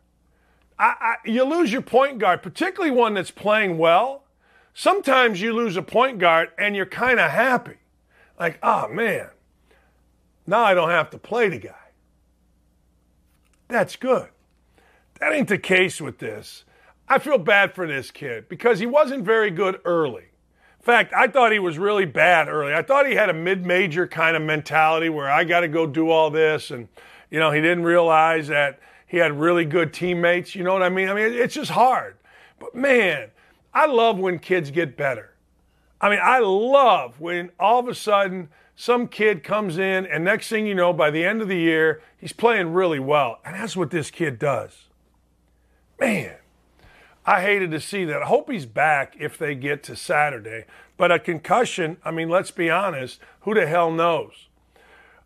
I, 0.79 0.95
I, 0.99 1.15
you 1.25 1.43
lose 1.43 1.71
your 1.71 1.81
point 1.81 2.19
guard, 2.19 2.43
particularly 2.43 2.91
one 2.91 3.15
that's 3.15 3.31
playing 3.31 3.77
well. 3.77 4.23
Sometimes 4.73 5.41
you 5.41 5.53
lose 5.53 5.75
a 5.75 5.81
point 5.81 6.19
guard 6.19 6.49
and 6.57 6.75
you're 6.75 6.85
kind 6.85 7.19
of 7.19 7.31
happy. 7.31 7.77
Like, 8.39 8.59
oh 8.61 8.87
man, 8.87 9.29
now 10.45 10.63
I 10.63 10.75
don't 10.75 10.91
have 10.91 11.09
to 11.11 11.17
play 11.17 11.49
the 11.49 11.57
guy. 11.57 11.73
That's 13.67 13.95
good. 13.95 14.29
That 15.19 15.33
ain't 15.33 15.47
the 15.47 15.57
case 15.57 15.99
with 15.99 16.19
this. 16.19 16.63
I 17.09 17.19
feel 17.19 17.37
bad 17.37 17.73
for 17.73 17.87
this 17.87 18.11
kid 18.11 18.47
because 18.47 18.79
he 18.79 18.85
wasn't 18.85 19.25
very 19.25 19.49
good 19.49 19.79
early. 19.83 20.26
Fact, 20.87 21.11
I 21.13 21.27
thought 21.27 21.51
he 21.51 21.59
was 21.59 21.77
really 21.77 22.05
bad 22.05 22.47
early. 22.47 22.73
I 22.73 22.81
thought 22.81 23.07
he 23.07 23.15
had 23.15 23.27
a 23.27 23.33
mid 23.33 23.65
major 23.65 24.07
kind 24.07 24.37
of 24.37 24.41
mentality 24.41 25.09
where 25.09 25.29
I 25.29 25.43
got 25.43 25.59
to 25.59 25.67
go 25.67 25.85
do 25.85 26.09
all 26.09 26.29
this. 26.29 26.71
And, 26.71 26.87
you 27.29 27.41
know, 27.41 27.51
he 27.51 27.59
didn't 27.59 27.83
realize 27.83 28.47
that 28.47 28.79
he 29.05 29.17
had 29.17 29.37
really 29.37 29.65
good 29.65 29.93
teammates. 29.93 30.55
You 30.55 30.63
know 30.63 30.71
what 30.71 30.83
I 30.83 30.87
mean? 30.87 31.09
I 31.09 31.13
mean, 31.13 31.33
it's 31.33 31.53
just 31.53 31.71
hard. 31.71 32.15
But 32.57 32.73
man, 32.73 33.31
I 33.73 33.85
love 33.87 34.17
when 34.17 34.39
kids 34.39 34.71
get 34.71 34.95
better. 34.95 35.33
I 35.99 36.09
mean, 36.09 36.19
I 36.23 36.39
love 36.39 37.19
when 37.19 37.51
all 37.59 37.79
of 37.79 37.89
a 37.89 37.93
sudden 37.93 38.47
some 38.77 39.09
kid 39.09 39.43
comes 39.43 39.77
in 39.77 40.05
and 40.05 40.23
next 40.23 40.47
thing 40.47 40.65
you 40.65 40.73
know, 40.73 40.93
by 40.93 41.11
the 41.11 41.25
end 41.25 41.41
of 41.41 41.49
the 41.49 41.57
year, 41.57 42.01
he's 42.17 42.31
playing 42.31 42.71
really 42.71 42.99
well. 42.99 43.39
And 43.43 43.55
that's 43.55 43.75
what 43.75 43.91
this 43.91 44.09
kid 44.09 44.39
does. 44.39 44.85
Man, 45.99 46.37
I 47.27 47.41
hated 47.41 47.71
to 47.71 47.81
see 47.81 48.05
that. 48.05 48.23
I 48.23 48.25
hope 48.25 48.49
he's 48.49 48.65
back 48.65 49.17
if 49.19 49.37
they 49.37 49.53
get 49.53 49.83
to 49.83 49.97
Saturday. 49.97 50.63
But 50.95 51.11
a 51.11 51.19
concussion, 51.19 51.97
I 52.05 52.09
mean, 52.09 52.29
let's 52.29 52.51
be 52.51 52.69
honest, 52.69 53.19
who 53.41 53.53
the 53.53 53.67
hell 53.67 53.91
knows? 53.91 54.47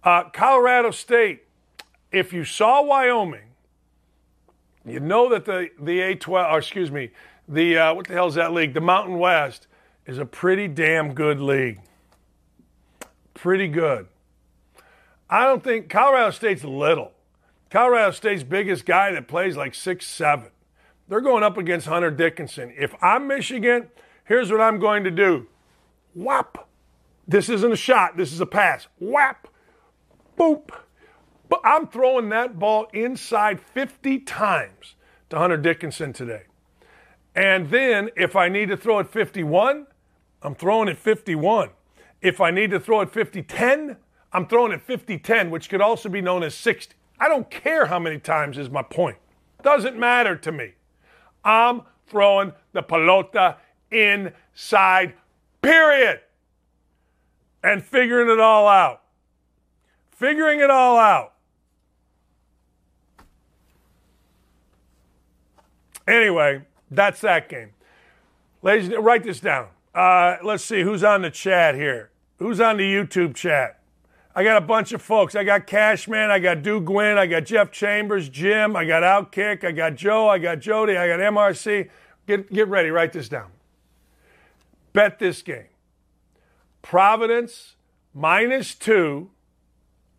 Uh, 0.03 0.23
Colorado 0.23 0.89
State, 0.89 1.43
if 2.11 2.33
you 2.33 2.43
saw 2.43 2.81
Wyoming, 2.81 3.51
you 4.83 4.99
know 4.99 5.29
that 5.29 5.45
the, 5.45 5.69
the 5.79 5.99
A12, 5.99 6.51
or 6.51 6.57
excuse 6.57 6.89
me, 6.89 7.11
the, 7.47 7.77
uh, 7.77 7.93
what 7.93 8.07
the 8.07 8.13
hell 8.13 8.27
is 8.27 8.33
that 8.33 8.51
league? 8.51 8.73
The 8.73 8.81
Mountain 8.81 9.19
West 9.19 9.67
is 10.07 10.17
a 10.17 10.25
pretty 10.25 10.67
damn 10.67 11.13
good 11.13 11.39
league. 11.39 11.81
Pretty 13.35 13.67
good. 13.67 14.07
I 15.29 15.45
don't 15.45 15.63
think 15.63 15.87
Colorado 15.87 16.31
State's 16.31 16.63
little. 16.63 17.11
Colorado 17.69 18.11
State's 18.11 18.43
biggest 18.43 18.87
guy 18.87 19.11
that 19.11 19.27
plays 19.27 19.55
like 19.55 19.75
six 19.75 20.07
seven. 20.07 20.49
They're 21.07 21.21
going 21.21 21.43
up 21.43 21.57
against 21.57 21.87
Hunter 21.87 22.11
Dickinson. 22.11 22.73
If 22.77 22.95
I'm 23.01 23.27
Michigan, 23.27 23.89
here's 24.25 24.51
what 24.51 24.61
I'm 24.61 24.79
going 24.79 25.03
to 25.03 25.11
do. 25.11 25.47
Whap. 26.13 26.69
This 27.27 27.49
isn't 27.49 27.71
a 27.71 27.77
shot. 27.77 28.17
This 28.17 28.33
is 28.33 28.41
a 28.41 28.45
pass. 28.45 28.87
Whap. 28.99 29.47
Boop. 30.37 30.69
But 31.49 31.61
I'm 31.63 31.87
throwing 31.87 32.29
that 32.29 32.57
ball 32.57 32.87
inside 32.93 33.59
50 33.59 34.19
times 34.19 34.95
to 35.29 35.37
Hunter 35.37 35.57
Dickinson 35.57 36.13
today. 36.13 36.43
And 37.35 37.69
then 37.69 38.09
if 38.15 38.35
I 38.35 38.49
need 38.49 38.69
to 38.69 38.77
throw 38.77 38.99
it 38.99 39.07
51, 39.09 39.87
I'm 40.41 40.55
throwing 40.55 40.87
it 40.87 40.97
51. 40.97 41.69
If 42.21 42.39
I 42.41 42.51
need 42.51 42.71
to 42.71 42.79
throw 42.79 43.01
it 43.01 43.09
50 43.09 43.43
10, 43.43 43.97
I'm 44.33 44.47
throwing 44.47 44.71
it 44.71 44.81
50 44.81 45.17
10, 45.17 45.49
which 45.49 45.69
could 45.69 45.81
also 45.81 46.09
be 46.09 46.21
known 46.21 46.43
as 46.43 46.55
60. 46.55 46.95
I 47.19 47.27
don't 47.27 47.49
care 47.49 47.85
how 47.85 47.99
many 47.99 48.17
times 48.17 48.57
is 48.57 48.69
my 48.69 48.81
point. 48.81 49.17
Doesn't 49.61 49.97
matter 49.97 50.35
to 50.37 50.51
me. 50.51 50.73
I'm 51.43 51.81
throwing 52.07 52.53
the 52.73 52.83
pelota 52.83 53.57
inside, 53.89 55.13
period. 55.61 56.21
And 57.63 57.83
figuring 57.83 58.29
it 58.29 58.39
all 58.39 58.67
out. 58.67 59.01
Figuring 60.11 60.59
it 60.59 60.69
all 60.69 60.97
out. 60.97 61.33
Anyway, 66.07 66.63
that's 66.89 67.21
that 67.21 67.47
game. 67.47 67.71
Ladies, 68.63 68.95
write 68.97 69.23
this 69.23 69.39
down. 69.39 69.67
Uh, 69.93 70.37
let's 70.43 70.63
see 70.63 70.81
who's 70.81 71.03
on 71.03 71.21
the 71.21 71.29
chat 71.29 71.75
here. 71.75 72.09
Who's 72.39 72.59
on 72.59 72.77
the 72.77 72.83
YouTube 72.83 73.35
chat? 73.35 73.80
I 74.33 74.43
got 74.43 74.57
a 74.57 74.65
bunch 74.65 74.93
of 74.93 75.01
folks. 75.01 75.35
I 75.35 75.43
got 75.43 75.67
Cashman, 75.67 76.31
I 76.31 76.39
got 76.39 76.61
Duke 76.61 76.85
Gwynn, 76.85 77.17
I 77.17 77.27
got 77.27 77.43
Jeff 77.43 77.71
Chambers, 77.71 78.29
Jim, 78.29 78.75
I 78.75 78.85
got 78.85 79.03
Outkick, 79.03 79.63
I 79.65 79.71
got 79.71 79.95
Joe, 79.95 80.29
I 80.29 80.37
got 80.37 80.59
Jody, 80.59 80.95
I 80.95 81.07
got 81.07 81.19
MRC. 81.19 81.89
Get, 82.27 82.51
get 82.51 82.67
ready, 82.67 82.89
write 82.89 83.11
this 83.11 83.27
down. 83.27 83.51
Bet 84.93 85.19
this 85.19 85.41
game. 85.41 85.65
Providence 86.81 87.75
minus 88.13 88.73
two 88.73 89.31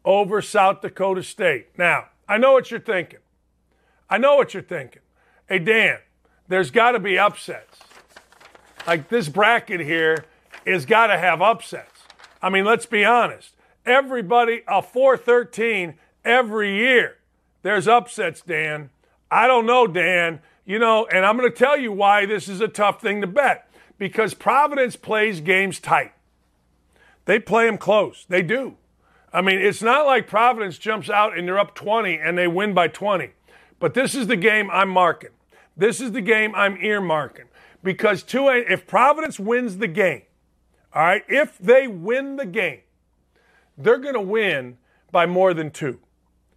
over 0.05 0.43
South 0.43 0.83
Dakota 0.83 1.23
State. 1.23 1.79
Now, 1.79 2.09
I 2.29 2.37
know 2.37 2.53
what 2.53 2.71
you're 2.71 2.81
thinking. 2.81 3.21
I 4.11 4.19
know 4.19 4.37
what 4.37 4.53
you're 4.53 4.63
thinking. 4.63 5.03
Hey, 5.49 5.59
Dan, 5.59 5.99
there's 6.49 6.71
got 6.71 6.93
to 6.93 6.99
be 6.99 7.19
upsets. 7.19 7.79
Like 8.87 9.09
this 9.09 9.29
bracket 9.29 9.81
here 9.81 10.27
has 10.67 10.85
got 10.85 11.07
to 11.07 11.17
have 11.17 11.41
upsets. 11.41 12.03
I 12.43 12.51
mean, 12.51 12.65
let's 12.65 12.85
be 12.85 13.05
honest 13.05 13.52
everybody 13.85 14.63
a 14.69 14.83
413 14.83 15.95
every 16.25 16.77
year. 16.77 17.19
There's 17.63 17.89
upsets, 17.89 18.43
Dan. 18.43 18.91
I 19.31 19.47
don't 19.47 19.67
know, 19.67 19.87
Dan. 19.87 20.41
You 20.65 20.79
know, 20.79 21.07
and 21.07 21.25
I'm 21.25 21.37
going 21.37 21.51
to 21.51 21.57
tell 21.57 21.79
you 21.79 21.93
why 21.93 22.27
this 22.27 22.49
is 22.49 22.61
a 22.61 22.69
tough 22.69 23.01
thing 23.01 23.21
to 23.21 23.27
bet. 23.27 23.69
Because 23.99 24.35
Providence 24.35 24.97
plays 24.97 25.41
games 25.41 25.79
tight. 25.79 26.13
They 27.25 27.39
play 27.39 27.67
them 27.67 27.79
close. 27.79 28.27
They 28.29 28.43
do. 28.43 28.77
I 29.33 29.41
mean, 29.41 29.59
it's 29.59 29.83
not 29.83 30.07
like 30.07 30.27
Providence 30.27 30.77
jumps 30.77 31.09
out 31.09 31.37
and 31.37 31.47
they're 31.47 31.59
up 31.59 31.75
20 31.75 32.19
and 32.19 32.37
they 32.37 32.49
win 32.49 32.75
by 32.75 32.89
20. 32.89 33.31
But 33.79 33.95
this 33.95 34.15
is 34.15 34.27
the 34.27 34.37
game 34.37 34.71
I'm 34.71 34.89
marking. 34.89 35.31
This 35.77 36.01
is 36.01 36.13
the 36.13 36.21
game 36.21 36.55
I'm 36.55 36.77
earmarking. 36.77 37.47
Because 37.83 38.23
two, 38.23 38.49
if 38.49 38.87
Providence 38.87 39.41
wins 39.41 39.79
the 39.79 39.89
game, 39.89 40.23
all 40.95 41.03
right, 41.03 41.25
if 41.29 41.59
they 41.59 41.89
win 41.89 42.37
the 42.37 42.47
game, 42.47 42.81
they're 43.77 43.99
going 43.99 44.15
to 44.15 44.21
win 44.21 44.79
by 45.11 45.27
more 45.27 45.55
than 45.55 45.71
two. 45.71 45.99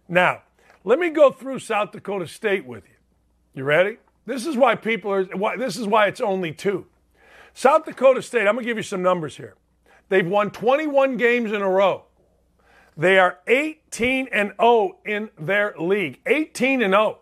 Now, 0.08 0.42
let 0.84 0.98
me 0.98 1.10
go 1.10 1.30
through 1.30 1.58
South 1.58 1.92
Dakota 1.92 2.26
State 2.26 2.64
with 2.64 2.84
you. 2.84 2.94
You 3.54 3.64
ready? 3.64 3.98
This 4.26 4.46
is 4.46 4.56
why 4.56 4.74
people 4.74 5.12
are, 5.12 5.24
why, 5.24 5.56
this 5.56 5.76
is 5.76 5.86
why 5.86 6.06
it's 6.06 6.20
only 6.20 6.52
two. 6.52 6.86
South 7.54 7.84
Dakota 7.84 8.22
State, 8.22 8.46
I'm 8.46 8.54
going 8.54 8.64
to 8.64 8.70
give 8.70 8.76
you 8.76 8.82
some 8.82 9.02
numbers 9.02 9.36
here. 9.36 9.54
They've 10.08 10.26
won 10.26 10.50
21 10.50 11.16
games 11.16 11.52
in 11.52 11.62
a 11.62 11.68
row. 11.68 12.04
They 12.96 13.18
are 13.18 13.38
18 13.46 14.28
and 14.32 14.52
0 14.60 14.98
in 15.04 15.30
their 15.38 15.74
league. 15.78 16.20
18 16.26 16.82
and 16.82 16.92
0. 16.92 17.18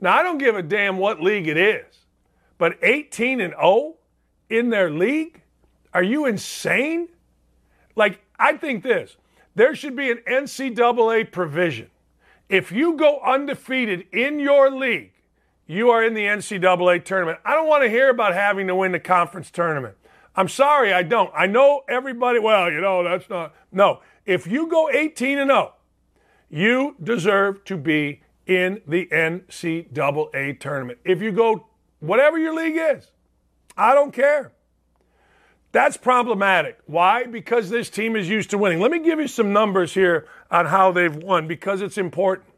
Now, 0.00 0.16
I 0.16 0.22
don't 0.22 0.38
give 0.38 0.56
a 0.56 0.62
damn 0.62 0.96
what 0.96 1.20
league 1.20 1.46
it 1.46 1.56
is, 1.56 1.84
but 2.58 2.78
18 2.82 3.40
and 3.40 3.52
0 3.54 3.96
in 4.48 4.70
their 4.70 4.90
league? 4.90 5.40
Are 5.94 6.02
you 6.02 6.26
insane? 6.26 7.08
Like, 7.96 8.20
I 8.40 8.54
think 8.54 8.82
this 8.82 9.16
there 9.54 9.74
should 9.74 9.94
be 9.94 10.10
an 10.10 10.22
NCAA 10.28 11.30
provision. 11.30 11.90
If 12.48 12.72
you 12.72 12.96
go 12.96 13.20
undefeated 13.20 14.06
in 14.12 14.40
your 14.40 14.70
league, 14.70 15.12
you 15.66 15.90
are 15.90 16.02
in 16.02 16.14
the 16.14 16.24
NCAA 16.24 17.04
tournament. 17.04 17.38
I 17.44 17.54
don't 17.54 17.68
want 17.68 17.84
to 17.84 17.90
hear 17.90 18.10
about 18.10 18.34
having 18.34 18.66
to 18.66 18.74
win 18.74 18.92
the 18.92 18.98
conference 18.98 19.50
tournament. 19.50 19.96
I'm 20.34 20.48
sorry, 20.48 20.92
I 20.92 21.02
don't. 21.02 21.30
I 21.34 21.46
know 21.46 21.82
everybody, 21.88 22.38
well, 22.38 22.70
you 22.70 22.80
know, 22.80 23.04
that's 23.04 23.28
not. 23.28 23.54
No. 23.70 24.00
If 24.26 24.46
you 24.46 24.68
go 24.68 24.90
18 24.90 25.38
and 25.38 25.50
0, 25.50 25.74
you 26.48 26.96
deserve 27.02 27.64
to 27.66 27.76
be 27.76 28.22
in 28.46 28.80
the 28.86 29.06
NCAA 29.06 30.58
tournament. 30.58 30.98
If 31.04 31.22
you 31.22 31.30
go 31.30 31.66
whatever 32.00 32.38
your 32.38 32.54
league 32.54 32.76
is, 32.76 33.10
I 33.76 33.94
don't 33.94 34.12
care. 34.12 34.52
That's 35.72 35.96
problematic. 35.96 36.78
Why? 36.86 37.24
Because 37.24 37.70
this 37.70 37.88
team 37.90 38.16
is 38.16 38.28
used 38.28 38.50
to 38.50 38.58
winning. 38.58 38.80
Let 38.80 38.90
me 38.90 38.98
give 38.98 39.20
you 39.20 39.28
some 39.28 39.52
numbers 39.52 39.94
here 39.94 40.26
on 40.50 40.66
how 40.66 40.90
they've 40.90 41.14
won 41.14 41.46
because 41.46 41.80
it's 41.80 41.98
important. 41.98 42.48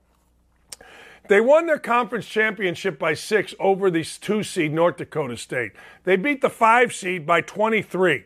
They 1.28 1.40
won 1.40 1.66
their 1.66 1.78
conference 1.78 2.26
championship 2.26 2.98
by 2.98 3.14
six 3.14 3.54
over 3.60 3.90
the 3.90 4.04
two 4.04 4.42
seed 4.42 4.72
North 4.72 4.96
Dakota 4.96 5.36
State. 5.36 5.72
They 6.04 6.16
beat 6.16 6.40
the 6.40 6.50
five 6.50 6.92
seed 6.92 7.26
by 7.26 7.42
23. 7.42 8.24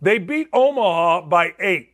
They 0.00 0.18
beat 0.18 0.48
Omaha 0.52 1.22
by 1.22 1.54
eight. 1.58 1.92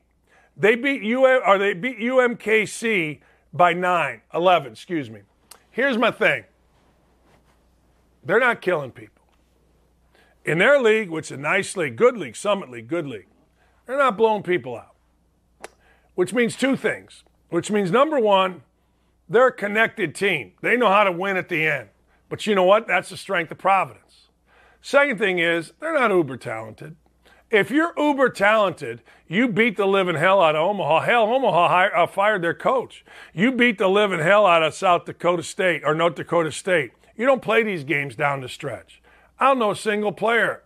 They 0.56 0.74
beat 0.74 1.02
UM, 1.02 1.40
or 1.46 1.56
they 1.56 1.72
beat 1.72 1.98
UMKC 1.98 3.20
by 3.54 3.72
nine, 3.72 4.20
11, 4.34 4.72
excuse 4.72 5.08
me. 5.08 5.20
Here's 5.70 5.96
my 5.96 6.10
thing. 6.10 6.44
They're 8.24 8.40
not 8.40 8.60
killing 8.60 8.90
people. 8.90 9.21
In 10.44 10.58
their 10.58 10.80
league, 10.80 11.10
which 11.10 11.26
is 11.26 11.38
a 11.38 11.40
nice 11.40 11.76
league, 11.76 11.96
good 11.96 12.16
league, 12.16 12.36
Summit 12.36 12.70
League, 12.70 12.88
good 12.88 13.06
league, 13.06 13.26
they're 13.86 13.98
not 13.98 14.16
blowing 14.16 14.42
people 14.42 14.76
out. 14.76 14.94
Which 16.14 16.32
means 16.32 16.56
two 16.56 16.76
things. 16.76 17.24
Which 17.48 17.70
means 17.70 17.90
number 17.90 18.18
one, 18.18 18.62
they're 19.28 19.48
a 19.48 19.52
connected 19.52 20.14
team. 20.14 20.52
They 20.62 20.76
know 20.76 20.88
how 20.88 21.04
to 21.04 21.12
win 21.12 21.36
at 21.36 21.48
the 21.48 21.66
end. 21.66 21.88
But 22.28 22.46
you 22.46 22.54
know 22.54 22.64
what? 22.64 22.86
That's 22.86 23.10
the 23.10 23.16
strength 23.16 23.50
of 23.50 23.58
Providence. 23.58 24.28
Second 24.80 25.18
thing 25.18 25.38
is, 25.38 25.72
they're 25.80 25.92
not 25.92 26.10
uber 26.10 26.36
talented. 26.36 26.96
If 27.50 27.70
you're 27.70 27.92
uber 27.98 28.30
talented, 28.30 29.02
you 29.28 29.46
beat 29.48 29.76
the 29.76 29.86
living 29.86 30.16
hell 30.16 30.40
out 30.40 30.56
of 30.56 30.66
Omaha. 30.66 31.00
Hell, 31.00 31.24
Omaha 31.24 31.68
hired, 31.68 31.92
uh, 31.92 32.06
fired 32.06 32.42
their 32.42 32.54
coach. 32.54 33.04
You 33.34 33.52
beat 33.52 33.76
the 33.76 33.88
living 33.88 34.20
hell 34.20 34.46
out 34.46 34.62
of 34.62 34.72
South 34.72 35.04
Dakota 35.04 35.42
State 35.42 35.82
or 35.84 35.94
North 35.94 36.14
Dakota 36.14 36.50
State. 36.50 36.92
You 37.14 37.26
don't 37.26 37.42
play 37.42 37.62
these 37.62 37.84
games 37.84 38.16
down 38.16 38.40
the 38.40 38.48
stretch. 38.48 39.01
I 39.42 39.46
don't 39.46 39.58
know 39.58 39.72
a 39.72 39.76
single 39.76 40.12
player 40.12 40.62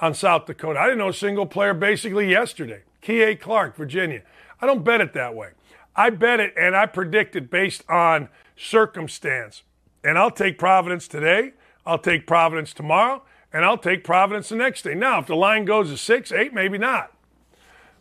on 0.00 0.12
South 0.12 0.44
Dakota. 0.44 0.78
I 0.78 0.84
didn't 0.84 0.98
know 0.98 1.08
a 1.08 1.14
single 1.14 1.46
player 1.46 1.72
basically 1.72 2.28
yesterday. 2.28 2.82
Kihei 3.02 3.40
Clark, 3.40 3.74
Virginia. 3.74 4.20
I 4.60 4.66
don't 4.66 4.84
bet 4.84 5.00
it 5.00 5.14
that 5.14 5.34
way. 5.34 5.52
I 5.96 6.10
bet 6.10 6.38
it 6.38 6.52
and 6.54 6.76
I 6.76 6.84
predict 6.84 7.36
it 7.36 7.48
based 7.48 7.88
on 7.88 8.28
circumstance. 8.54 9.62
And 10.04 10.18
I'll 10.18 10.30
take 10.30 10.58
Providence 10.58 11.08
today. 11.08 11.54
I'll 11.86 11.98
take 11.98 12.26
Providence 12.26 12.74
tomorrow. 12.74 13.22
And 13.50 13.64
I'll 13.64 13.78
take 13.78 14.04
Providence 14.04 14.50
the 14.50 14.56
next 14.56 14.82
day. 14.82 14.94
Now, 14.94 15.20
if 15.20 15.26
the 15.26 15.34
line 15.34 15.64
goes 15.64 15.88
to 15.88 15.96
six, 15.96 16.30
eight, 16.30 16.52
maybe 16.52 16.76
not. 16.76 17.14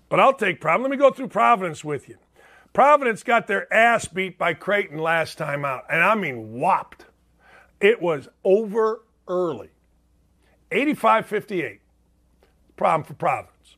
But 0.09 0.19
I'll 0.19 0.33
take 0.33 0.59
Providence. 0.59 0.89
Let 0.89 0.91
me 0.91 0.97
go 0.97 1.09
through 1.09 1.29
Providence 1.29 1.85
with 1.85 2.09
you. 2.09 2.17
Providence 2.73 3.23
got 3.23 3.47
their 3.47 3.73
ass 3.73 4.09
beat 4.09 4.37
by 4.37 4.55
Creighton 4.55 4.97
last 4.97 5.37
time 5.37 5.63
out. 5.63 5.85
And 5.89 6.03
I 6.03 6.15
mean, 6.15 6.59
whopped. 6.59 7.05
It 7.79 8.01
was 8.01 8.27
over 8.43 9.03
early. 9.29 9.69
85 10.71 11.25
58. 11.25 11.81
Problem 12.75 13.03
for 13.03 13.13
Providence. 13.13 13.75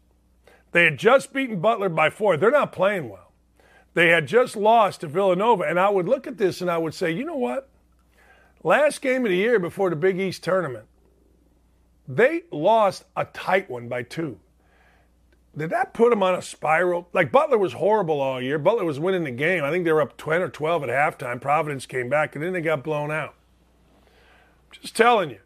They 0.72 0.84
had 0.84 0.98
just 0.98 1.34
beaten 1.34 1.60
Butler 1.60 1.90
by 1.90 2.10
four. 2.10 2.38
They're 2.38 2.52
not 2.52 2.72
playing 2.72 3.10
well. 3.10 3.32
They 3.94 4.10
had 4.10 4.28
just 4.28 4.56
lost 4.56 5.02
to 5.02 5.08
Villanova. 5.08 5.64
And 5.64 5.80
I 5.80 5.90
would 5.90 6.08
look 6.08 6.28
at 6.28 6.38
this 6.38 6.62
and 6.62 6.70
I 6.70 6.78
would 6.78 6.94
say, 6.94 7.12
you 7.12 7.26
know 7.26 7.36
what? 7.36 7.70
Last 8.64 9.02
game 9.02 9.26
of 9.26 9.32
the 9.32 9.38
year 9.38 9.58
before 9.58 9.90
the 9.90 9.96
Big 9.96 10.20
East 10.20 10.44
tournament, 10.44 10.86
they 12.08 12.44
lost 12.52 13.06
a 13.16 13.26
tight 13.26 13.70
one 13.70 13.88
by 13.88 14.04
two. 14.04 14.40
Did 15.58 15.72
that 15.72 15.94
put 15.94 16.12
them 16.12 16.22
on 16.24 16.36
a 16.36 16.42
spiral? 16.42 17.10
Like 17.14 17.32
Butler 17.32 17.58
was 17.58 17.74
horrible 17.74 18.22
all 18.22 18.42
year. 18.42 18.60
Butler 18.60 18.86
was 18.86 19.00
winning 19.00 19.24
the 19.24 19.32
game. 19.32 19.64
I 19.64 19.72
think 19.72 19.86
they 19.86 19.92
were 19.92 20.02
up 20.02 20.18
10 20.18 20.42
or 20.42 20.50
12 20.50 20.84
at 20.84 20.90
halftime. 20.90 21.42
Providence 21.42 21.86
came 21.86 22.10
back 22.10 22.36
and 22.36 22.44
then 22.44 22.54
they 22.54 22.62
got 22.62 22.84
blown 22.84 23.12
out. 23.12 23.36
Just 24.72 24.96
telling 24.96 25.32
you. 25.32 25.40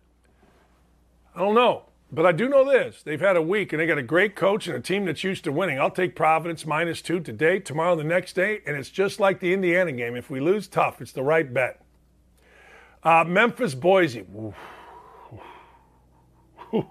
I 1.35 1.39
don't 1.39 1.55
know. 1.55 1.85
But 2.13 2.27
I 2.27 2.31
do 2.31 2.47
know 2.47 2.63
this. 2.63 3.01
They've 3.01 3.19
had 3.19 3.37
a 3.37 3.41
week 3.41 3.73
and 3.73 3.79
they 3.81 3.87
got 3.87 3.97
a 3.97 4.03
great 4.03 4.35
coach 4.35 4.67
and 4.67 4.77
a 4.77 4.79
team 4.79 5.05
that's 5.05 5.23
used 5.23 5.43
to 5.45 5.51
winning. 5.51 5.79
I'll 5.79 5.89
take 5.89 6.15
Providence 6.15 6.63
minus 6.63 7.01
two 7.01 7.19
today, 7.19 7.57
tomorrow, 7.57 7.95
the 7.95 8.03
next 8.03 8.33
day. 8.33 8.59
And 8.67 8.77
it's 8.77 8.91
just 8.91 9.19
like 9.19 9.39
the 9.39 9.51
Indiana 9.51 9.91
game. 9.91 10.15
If 10.15 10.29
we 10.29 10.39
lose, 10.39 10.67
tough. 10.67 11.01
It's 11.01 11.11
the 11.11 11.23
right 11.23 11.51
bet. 11.51 11.81
Uh, 13.01 13.23
Memphis, 13.27 13.73
Boise. 13.73 14.27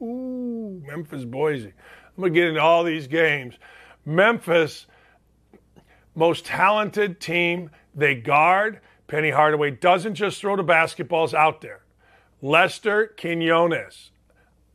Memphis, 0.00 1.24
Boise. 1.24 1.72
I'm 2.14 2.20
going 2.20 2.34
to 2.34 2.38
get 2.38 2.48
into 2.48 2.60
all 2.60 2.84
these 2.84 3.06
games. 3.06 3.54
Memphis, 4.04 4.86
most 6.14 6.44
talented 6.44 7.20
team. 7.20 7.70
They 7.94 8.16
guard. 8.16 8.80
Penny 9.06 9.30
Hardaway 9.30 9.70
doesn't 9.70 10.14
just 10.14 10.42
throw 10.42 10.56
the 10.56 10.64
basketballs 10.64 11.32
out 11.32 11.62
there. 11.62 11.81
Lester 12.42 13.14
Quinones. 13.18 14.10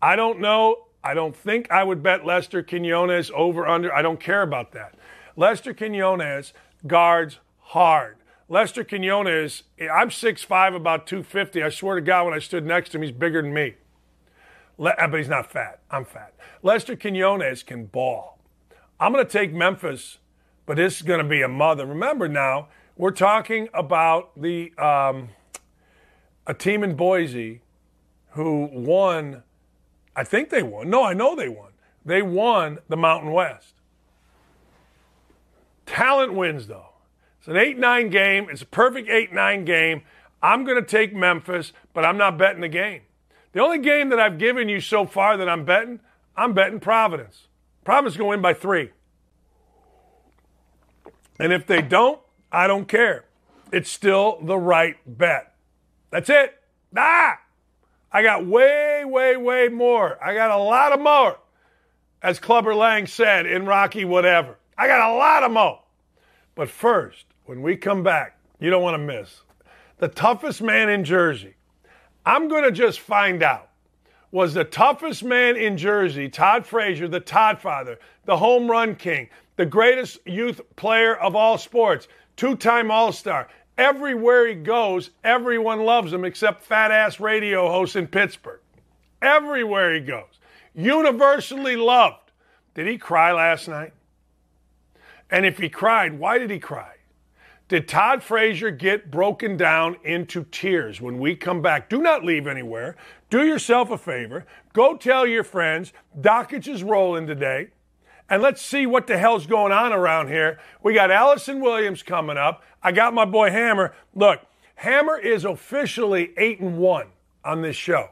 I 0.01 0.15
don't 0.15 0.39
know. 0.39 0.85
I 1.03 1.13
don't 1.13 1.35
think 1.35 1.69
I 1.69 1.83
would 1.83 2.01
bet 2.01 2.25
Lester 2.25 2.63
Quinones 2.63 3.29
over 3.35 3.67
under. 3.67 3.93
I 3.93 4.01
don't 4.01 4.19
care 4.19 4.41
about 4.41 4.71
that. 4.71 4.95
Lester 5.35 5.73
Quinones 5.73 6.53
guards 6.87 7.39
hard. 7.59 8.17
Lester 8.49 8.85
Quinones, 8.85 9.63
I'm 9.81 10.09
6'5, 10.09 10.75
about 10.75 11.05
250. 11.05 11.61
I 11.61 11.69
swear 11.69 11.95
to 11.95 12.01
God, 12.01 12.25
when 12.25 12.33
I 12.33 12.39
stood 12.39 12.65
next 12.65 12.91
to 12.91 12.97
him, 12.97 13.03
he's 13.03 13.11
bigger 13.11 13.41
than 13.41 13.53
me. 13.53 13.75
Le- 14.77 14.91
uh, 14.91 15.07
but 15.07 15.17
he's 15.17 15.27
not 15.27 15.51
fat. 15.51 15.81
I'm 15.91 16.05
fat. 16.05 16.33
Lester 16.63 16.95
Quinones 16.95 17.63
can 17.63 17.85
ball. 17.87 18.39
I'm 18.99 19.11
going 19.11 19.25
to 19.25 19.31
take 19.31 19.53
Memphis, 19.53 20.19
but 20.65 20.77
this 20.77 20.95
is 20.95 21.01
going 21.01 21.21
to 21.21 21.27
be 21.27 21.41
a 21.41 21.49
mother. 21.49 21.85
Remember 21.85 22.29
now, 22.29 22.69
we're 22.95 23.11
talking 23.11 23.67
about 23.73 24.31
the 24.39 24.71
um, 24.77 25.29
a 26.47 26.53
team 26.53 26.83
in 26.83 26.95
Boise 26.95 27.61
who 28.31 28.69
won. 28.71 29.43
I 30.15 30.23
think 30.23 30.49
they 30.49 30.63
won. 30.63 30.89
No, 30.89 31.03
I 31.03 31.13
know 31.13 31.35
they 31.35 31.49
won. 31.49 31.71
They 32.03 32.21
won 32.21 32.79
the 32.87 32.97
Mountain 32.97 33.31
West. 33.31 33.73
Talent 35.85 36.33
wins, 36.33 36.67
though. 36.67 36.93
It's 37.39 37.47
an 37.47 37.57
8 37.57 37.77
9 37.77 38.09
game. 38.09 38.47
It's 38.49 38.61
a 38.61 38.65
perfect 38.65 39.09
8 39.09 39.33
9 39.33 39.65
game. 39.65 40.01
I'm 40.41 40.63
going 40.63 40.81
to 40.81 40.87
take 40.87 41.13
Memphis, 41.13 41.73
but 41.93 42.05
I'm 42.05 42.17
not 42.17 42.37
betting 42.37 42.61
the 42.61 42.69
game. 42.69 43.01
The 43.51 43.59
only 43.61 43.79
game 43.79 44.09
that 44.09 44.19
I've 44.19 44.37
given 44.37 44.69
you 44.69 44.79
so 44.79 45.05
far 45.05 45.35
that 45.37 45.49
I'm 45.49 45.65
betting, 45.65 45.99
I'm 46.35 46.53
betting 46.53 46.79
Providence. 46.79 47.47
Providence 47.83 48.13
is 48.13 48.17
going 48.17 48.27
to 48.27 48.29
win 48.31 48.41
by 48.41 48.53
three. 48.53 48.91
And 51.39 51.51
if 51.51 51.65
they 51.65 51.81
don't, 51.81 52.19
I 52.51 52.67
don't 52.67 52.87
care. 52.87 53.25
It's 53.71 53.89
still 53.89 54.39
the 54.41 54.57
right 54.57 54.97
bet. 55.05 55.53
That's 56.09 56.29
it. 56.29 56.57
Ah! 56.95 57.39
I 58.11 58.23
got 58.23 58.45
way, 58.45 59.03
way, 59.05 59.37
way 59.37 59.67
more. 59.67 60.17
I 60.23 60.33
got 60.33 60.51
a 60.51 60.57
lot 60.57 60.93
of 60.93 60.99
more. 60.99 61.37
As 62.21 62.39
Clubber 62.39 62.73
Lang 62.73 63.05
said 63.05 63.45
in 63.45 63.65
Rocky 63.65 64.05
Whatever. 64.05 64.57
I 64.77 64.87
got 64.87 65.09
a 65.09 65.13
lot 65.15 65.43
of 65.43 65.51
more. 65.51 65.81
But 66.55 66.69
first, 66.69 67.25
when 67.45 67.61
we 67.61 67.75
come 67.75 68.03
back, 68.03 68.39
you 68.59 68.69
don't 68.69 68.81
want 68.81 68.95
to 68.95 68.97
miss 68.97 69.41
the 69.99 70.07
toughest 70.07 70.61
man 70.61 70.89
in 70.89 71.03
Jersey. 71.03 71.55
I'm 72.25 72.47
going 72.47 72.63
to 72.63 72.71
just 72.71 72.99
find 72.99 73.41
out. 73.41 73.69
Was 74.31 74.53
the 74.53 74.65
toughest 74.65 75.23
man 75.23 75.55
in 75.55 75.77
Jersey, 75.77 76.27
Todd 76.27 76.65
Frazier, 76.65 77.07
the 77.07 77.19
Todd 77.19 77.59
father, 77.59 77.97
the 78.25 78.37
home 78.37 78.69
run 78.69 78.95
king, 78.95 79.29
the 79.55 79.65
greatest 79.65 80.19
youth 80.25 80.59
player 80.75 81.15
of 81.15 81.35
all 81.35 81.57
sports, 81.57 82.07
two 82.35 82.55
time 82.55 82.91
All 82.91 83.11
Star, 83.11 83.47
Everywhere 83.77 84.47
he 84.47 84.55
goes, 84.55 85.11
everyone 85.23 85.83
loves 85.83 86.11
him 86.11 86.25
except 86.25 86.63
fat 86.63 86.91
ass 86.91 87.19
radio 87.19 87.69
hosts 87.69 87.95
in 87.95 88.07
Pittsburgh. 88.07 88.59
Everywhere 89.21 89.93
he 89.93 90.01
goes. 90.01 90.39
Universally 90.73 91.75
loved. 91.75 92.31
Did 92.73 92.87
he 92.87 92.97
cry 92.97 93.31
last 93.31 93.67
night? 93.67 93.93
And 95.29 95.45
if 95.45 95.57
he 95.57 95.69
cried, 95.69 96.17
why 96.17 96.37
did 96.37 96.49
he 96.49 96.59
cry? 96.59 96.93
Did 97.67 97.87
Todd 97.87 98.23
Frazier 98.23 98.71
get 98.71 99.11
broken 99.11 99.57
down 99.57 99.97
into 100.03 100.45
tears 100.45 101.01
when 101.01 101.19
we 101.19 101.35
come 101.35 101.61
back? 101.61 101.89
Do 101.89 102.01
not 102.01 102.23
leave 102.23 102.47
anywhere. 102.47 102.95
Do 103.29 103.45
yourself 103.45 103.91
a 103.91 103.97
favor. 103.97 104.45
Go 104.71 104.95
tell 104.95 105.27
your 105.27 105.43
friends. 105.43 105.91
Dakich 106.19 106.67
is 106.67 106.81
rolling 106.81 107.27
today 107.27 107.69
and 108.29 108.41
let's 108.41 108.61
see 108.61 108.85
what 108.85 109.07
the 109.07 109.17
hell's 109.17 109.45
going 109.45 109.71
on 109.71 109.93
around 109.93 110.27
here. 110.27 110.59
We 110.83 110.93
got 110.93 111.11
Allison 111.11 111.61
Williams 111.61 112.03
coming 112.03 112.37
up. 112.37 112.63
I 112.83 112.91
got 112.91 113.13
my 113.13 113.25
boy 113.25 113.51
Hammer. 113.51 113.93
Look, 114.13 114.41
Hammer 114.75 115.17
is 115.17 115.45
officially 115.45 116.33
8 116.37 116.59
and 116.59 116.77
1 116.77 117.07
on 117.43 117.61
this 117.61 117.75
show. 117.75 118.09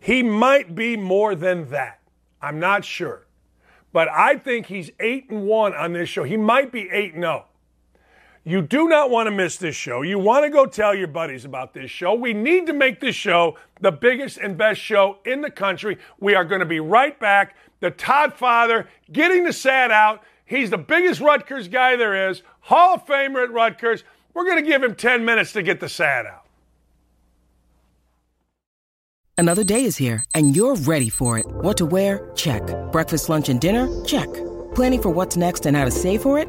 He 0.00 0.22
might 0.22 0.74
be 0.74 0.96
more 0.96 1.34
than 1.34 1.70
that. 1.70 2.00
I'm 2.40 2.58
not 2.58 2.84
sure. 2.84 3.26
But 3.92 4.08
I 4.08 4.36
think 4.36 4.66
he's 4.66 4.90
8 5.00 5.30
and 5.30 5.46
1 5.46 5.74
on 5.74 5.92
this 5.92 6.08
show. 6.08 6.24
He 6.24 6.36
might 6.36 6.72
be 6.72 6.88
8 6.90 7.14
and 7.14 7.22
0. 7.22 7.46
You 8.46 8.62
do 8.62 8.88
not 8.88 9.10
want 9.10 9.26
to 9.26 9.32
miss 9.32 9.56
this 9.56 9.74
show. 9.74 10.02
You 10.02 10.20
want 10.20 10.44
to 10.44 10.50
go 10.50 10.66
tell 10.66 10.94
your 10.94 11.08
buddies 11.08 11.44
about 11.44 11.74
this 11.74 11.90
show. 11.90 12.14
We 12.14 12.32
need 12.32 12.68
to 12.68 12.72
make 12.72 13.00
this 13.00 13.16
show 13.16 13.58
the 13.80 13.90
biggest 13.90 14.38
and 14.38 14.56
best 14.56 14.80
show 14.80 15.18
in 15.24 15.40
the 15.40 15.50
country. 15.50 15.98
We 16.20 16.36
are 16.36 16.44
going 16.44 16.60
to 16.60 16.64
be 16.64 16.78
right 16.78 17.18
back. 17.18 17.56
The 17.80 17.90
Todd 17.90 18.34
father 18.34 18.88
getting 19.10 19.42
the 19.42 19.52
sad 19.52 19.90
out. 19.90 20.22
He's 20.44 20.70
the 20.70 20.78
biggest 20.78 21.20
Rutgers 21.20 21.66
guy 21.66 21.96
there 21.96 22.30
is, 22.30 22.42
Hall 22.60 22.94
of 22.94 23.04
Famer 23.04 23.42
at 23.42 23.50
Rutgers. 23.50 24.04
We're 24.32 24.44
going 24.44 24.62
to 24.62 24.70
give 24.70 24.80
him 24.80 24.94
10 24.94 25.24
minutes 25.24 25.52
to 25.54 25.62
get 25.64 25.80
the 25.80 25.88
sad 25.88 26.24
out. 26.24 26.46
Another 29.36 29.64
day 29.64 29.82
is 29.82 29.96
here, 29.96 30.22
and 30.36 30.54
you're 30.54 30.76
ready 30.76 31.08
for 31.08 31.36
it. 31.36 31.46
What 31.46 31.76
to 31.78 31.84
wear? 31.84 32.30
Check. 32.36 32.62
Breakfast, 32.92 33.28
lunch, 33.28 33.48
and 33.48 33.60
dinner? 33.60 33.88
Check. 34.04 34.32
Planning 34.76 35.02
for 35.02 35.10
what's 35.10 35.36
next 35.36 35.66
and 35.66 35.76
how 35.76 35.84
to 35.84 35.90
save 35.90 36.22
for 36.22 36.38
it? 36.38 36.48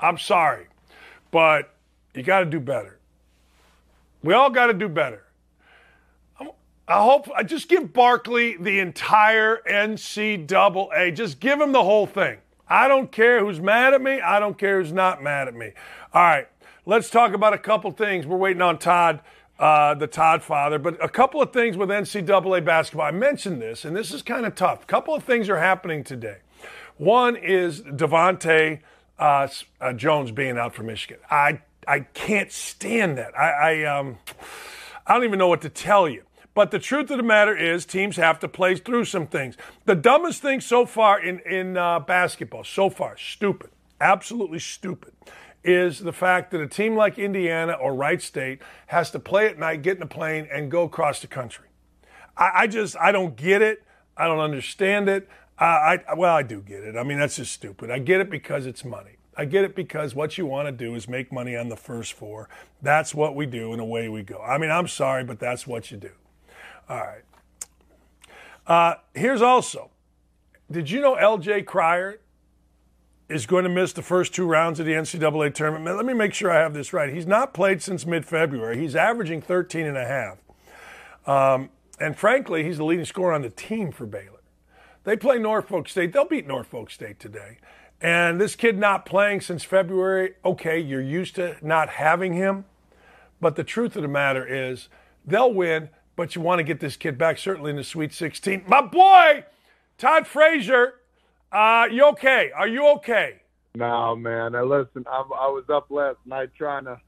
I'm 0.00 0.18
sorry, 0.18 0.66
but 1.30 1.74
you 2.14 2.22
got 2.22 2.40
to 2.40 2.46
do 2.46 2.60
better. 2.60 2.98
We 4.22 4.34
all 4.34 4.50
got 4.50 4.66
to 4.66 4.74
do 4.74 4.88
better. 4.88 5.22
I 6.88 7.02
hope 7.02 7.28
I 7.34 7.42
just 7.42 7.68
give 7.68 7.92
Barkley 7.92 8.56
the 8.56 8.78
entire 8.78 9.60
NCAA. 9.68 11.14
Just 11.16 11.40
give 11.40 11.60
him 11.60 11.72
the 11.72 11.82
whole 11.82 12.06
thing. 12.06 12.38
I 12.68 12.86
don't 12.86 13.10
care 13.10 13.44
who's 13.44 13.60
mad 13.60 13.92
at 13.92 14.00
me. 14.00 14.20
I 14.20 14.38
don't 14.38 14.56
care 14.56 14.80
who's 14.80 14.92
not 14.92 15.22
mad 15.22 15.48
at 15.48 15.54
me. 15.54 15.72
All 16.12 16.22
right, 16.22 16.48
let's 16.84 17.10
talk 17.10 17.32
about 17.32 17.54
a 17.54 17.58
couple 17.58 17.90
things. 17.90 18.24
We're 18.24 18.36
waiting 18.36 18.62
on 18.62 18.78
Todd, 18.78 19.20
uh, 19.58 19.94
the 19.94 20.06
Todd 20.06 20.44
father, 20.44 20.78
but 20.78 21.02
a 21.02 21.08
couple 21.08 21.42
of 21.42 21.52
things 21.52 21.76
with 21.76 21.88
NCAA 21.88 22.64
basketball. 22.64 23.06
I 23.06 23.10
mentioned 23.10 23.60
this, 23.60 23.84
and 23.84 23.96
this 23.96 24.12
is 24.12 24.22
kind 24.22 24.46
of 24.46 24.54
tough. 24.54 24.84
A 24.84 24.86
couple 24.86 25.14
of 25.14 25.24
things 25.24 25.48
are 25.48 25.58
happening 25.58 26.04
today. 26.04 26.38
One 26.98 27.34
is 27.36 27.82
DeVante' 27.82 28.80
uh, 29.18 29.48
uh, 29.80 29.92
Jones 29.92 30.30
being 30.30 30.58
out 30.58 30.74
for 30.74 30.82
Michigan. 30.82 31.18
I 31.30 31.60
I 31.86 32.00
can't 32.00 32.52
stand 32.52 33.18
that. 33.18 33.38
I 33.38 33.50
I, 33.50 33.84
um, 33.84 34.18
I 35.06 35.14
don't 35.14 35.24
even 35.24 35.38
know 35.38 35.48
what 35.48 35.62
to 35.62 35.68
tell 35.68 36.08
you. 36.08 36.22
But 36.54 36.70
the 36.70 36.78
truth 36.78 37.10
of 37.10 37.18
the 37.18 37.22
matter 37.22 37.54
is, 37.54 37.84
teams 37.84 38.16
have 38.16 38.38
to 38.40 38.48
play 38.48 38.76
through 38.76 39.04
some 39.04 39.26
things. 39.26 39.56
The 39.84 39.94
dumbest 39.94 40.40
thing 40.40 40.60
so 40.60 40.86
far 40.86 41.20
in 41.20 41.40
in 41.40 41.76
uh, 41.76 42.00
basketball, 42.00 42.64
so 42.64 42.88
far, 42.88 43.16
stupid, 43.18 43.70
absolutely 44.00 44.58
stupid, 44.58 45.12
is 45.62 46.00
the 46.00 46.12
fact 46.12 46.52
that 46.52 46.60
a 46.60 46.66
team 46.66 46.96
like 46.96 47.18
Indiana 47.18 47.72
or 47.74 47.94
Wright 47.94 48.22
State 48.22 48.60
has 48.86 49.10
to 49.10 49.18
play 49.18 49.46
at 49.48 49.58
night, 49.58 49.82
get 49.82 49.96
in 49.96 50.02
a 50.02 50.06
plane, 50.06 50.48
and 50.50 50.70
go 50.70 50.84
across 50.84 51.20
the 51.20 51.26
country. 51.26 51.66
I, 52.36 52.50
I 52.54 52.66
just 52.66 52.96
I 52.96 53.12
don't 53.12 53.36
get 53.36 53.62
it. 53.62 53.82
I 54.16 54.26
don't 54.26 54.40
understand 54.40 55.08
it. 55.08 55.28
I 55.64 56.14
well, 56.16 56.34
I 56.34 56.42
do 56.42 56.60
get 56.60 56.84
it. 56.84 56.96
I 56.96 57.02
mean, 57.02 57.18
that's 57.18 57.36
just 57.36 57.52
stupid. 57.52 57.90
I 57.90 57.98
get 57.98 58.20
it 58.20 58.30
because 58.30 58.66
it's 58.66 58.84
money. 58.84 59.16
I 59.36 59.44
get 59.44 59.64
it 59.64 59.74
because 59.74 60.14
what 60.14 60.38
you 60.38 60.46
want 60.46 60.66
to 60.66 60.72
do 60.72 60.94
is 60.94 61.08
make 61.08 61.30
money 61.30 61.56
on 61.56 61.68
the 61.68 61.76
first 61.76 62.14
four. 62.14 62.48
That's 62.80 63.14
what 63.14 63.34
we 63.34 63.46
do, 63.46 63.72
and 63.72 63.80
away 63.80 64.08
we 64.08 64.22
go. 64.22 64.40
I 64.40 64.58
mean, 64.58 64.70
I'm 64.70 64.88
sorry, 64.88 65.24
but 65.24 65.38
that's 65.38 65.66
what 65.66 65.90
you 65.90 65.98
do. 65.98 66.12
All 66.88 66.98
right. 66.98 67.22
Uh, 68.66 68.94
here's 69.14 69.42
also 69.42 69.90
did 70.70 70.90
you 70.90 71.00
know 71.00 71.16
LJ 71.16 71.66
Cryer 71.66 72.20
is 73.28 73.46
going 73.46 73.64
to 73.64 73.70
miss 73.70 73.92
the 73.92 74.02
first 74.02 74.34
two 74.34 74.46
rounds 74.46 74.80
of 74.80 74.86
the 74.86 74.92
NCAA 74.92 75.54
tournament? 75.54 75.96
Let 75.96 76.06
me 76.06 76.14
make 76.14 76.34
sure 76.34 76.50
I 76.50 76.56
have 76.56 76.74
this 76.74 76.92
right. 76.92 77.12
He's 77.12 77.26
not 77.26 77.54
played 77.54 77.82
since 77.82 78.06
mid 78.06 78.24
February. 78.24 78.78
He's 78.78 78.96
averaging 78.96 79.42
13 79.42 79.86
and 79.86 79.96
a 79.96 80.06
half. 80.06 80.38
Um, 81.26 81.70
and 81.98 82.16
frankly, 82.16 82.64
he's 82.64 82.78
the 82.78 82.84
leading 82.84 83.04
scorer 83.04 83.32
on 83.32 83.42
the 83.42 83.50
team 83.50 83.90
for 83.92 84.06
Baylor. 84.06 84.35
They 85.06 85.16
play 85.16 85.38
Norfolk 85.38 85.88
State. 85.88 86.12
They'll 86.12 86.26
beat 86.26 86.46
Norfolk 86.46 86.90
State 86.90 87.18
today. 87.18 87.56
And 88.02 88.38
this 88.38 88.54
kid 88.54 88.78
not 88.78 89.06
playing 89.06 89.40
since 89.40 89.64
February, 89.64 90.34
okay, 90.44 90.78
you're 90.78 91.00
used 91.00 91.36
to 91.36 91.56
not 91.62 91.88
having 91.88 92.34
him. 92.34 92.66
But 93.40 93.56
the 93.56 93.64
truth 93.64 93.96
of 93.96 94.02
the 94.02 94.08
matter 94.08 94.46
is, 94.46 94.88
they'll 95.24 95.52
win 95.52 95.88
but 96.16 96.34
you 96.34 96.40
want 96.40 96.58
to 96.58 96.64
get 96.64 96.80
this 96.80 96.96
kid 96.96 97.18
back 97.18 97.38
certainly 97.38 97.70
in 97.70 97.76
the 97.76 97.84
Sweet 97.84 98.12
16. 98.12 98.64
My 98.66 98.80
boy, 98.80 99.44
Todd 99.98 100.26
Frazier, 100.26 100.94
uh, 101.52 101.86
you 101.90 102.06
okay? 102.08 102.50
Are 102.56 102.66
you 102.66 102.88
okay? 102.94 103.42
No, 103.74 104.16
man. 104.16 104.54
I 104.54 104.62
listen. 104.62 105.04
I, 105.06 105.18
I 105.18 105.48
was 105.48 105.64
up 105.68 105.86
last 105.90 106.16
night 106.24 106.50
trying 106.56 106.86
to, 106.86 106.98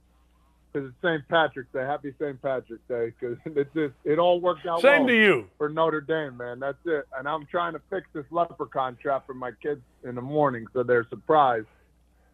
because 0.78 0.90
it's 0.90 1.02
St. 1.02 1.28
Patrick's 1.28 1.72
Day. 1.72 1.80
Happy 1.80 2.14
St. 2.20 2.40
Patrick's 2.40 2.82
Day. 2.88 3.12
Because 3.18 3.38
it 3.56 3.72
just 3.74 3.94
it 4.04 4.18
all 4.18 4.40
worked 4.40 4.66
out. 4.66 4.80
Same 4.80 5.00
well 5.00 5.08
to 5.08 5.14
you 5.14 5.50
for 5.58 5.68
Notre 5.68 6.00
Dame, 6.00 6.36
man. 6.36 6.60
That's 6.60 6.78
it. 6.84 7.06
And 7.16 7.28
I'm 7.28 7.46
trying 7.46 7.72
to 7.74 7.80
fix 7.90 8.06
this 8.12 8.24
leprechaun 8.30 8.96
trap 9.00 9.26
for 9.26 9.34
my 9.34 9.50
kids 9.62 9.80
in 10.04 10.14
the 10.14 10.22
morning, 10.22 10.66
so 10.72 10.82
they're 10.82 11.06
surprised. 11.08 11.66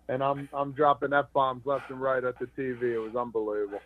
And 0.08 0.22
I'm 0.22 0.48
I'm 0.52 0.72
dropping 0.72 1.12
f 1.12 1.26
bombs 1.32 1.62
left 1.64 1.90
and 1.90 2.00
right 2.00 2.22
at 2.22 2.38
the 2.38 2.46
TV. 2.46 2.94
It 2.94 2.98
was 2.98 3.16
unbelievable. 3.16 3.80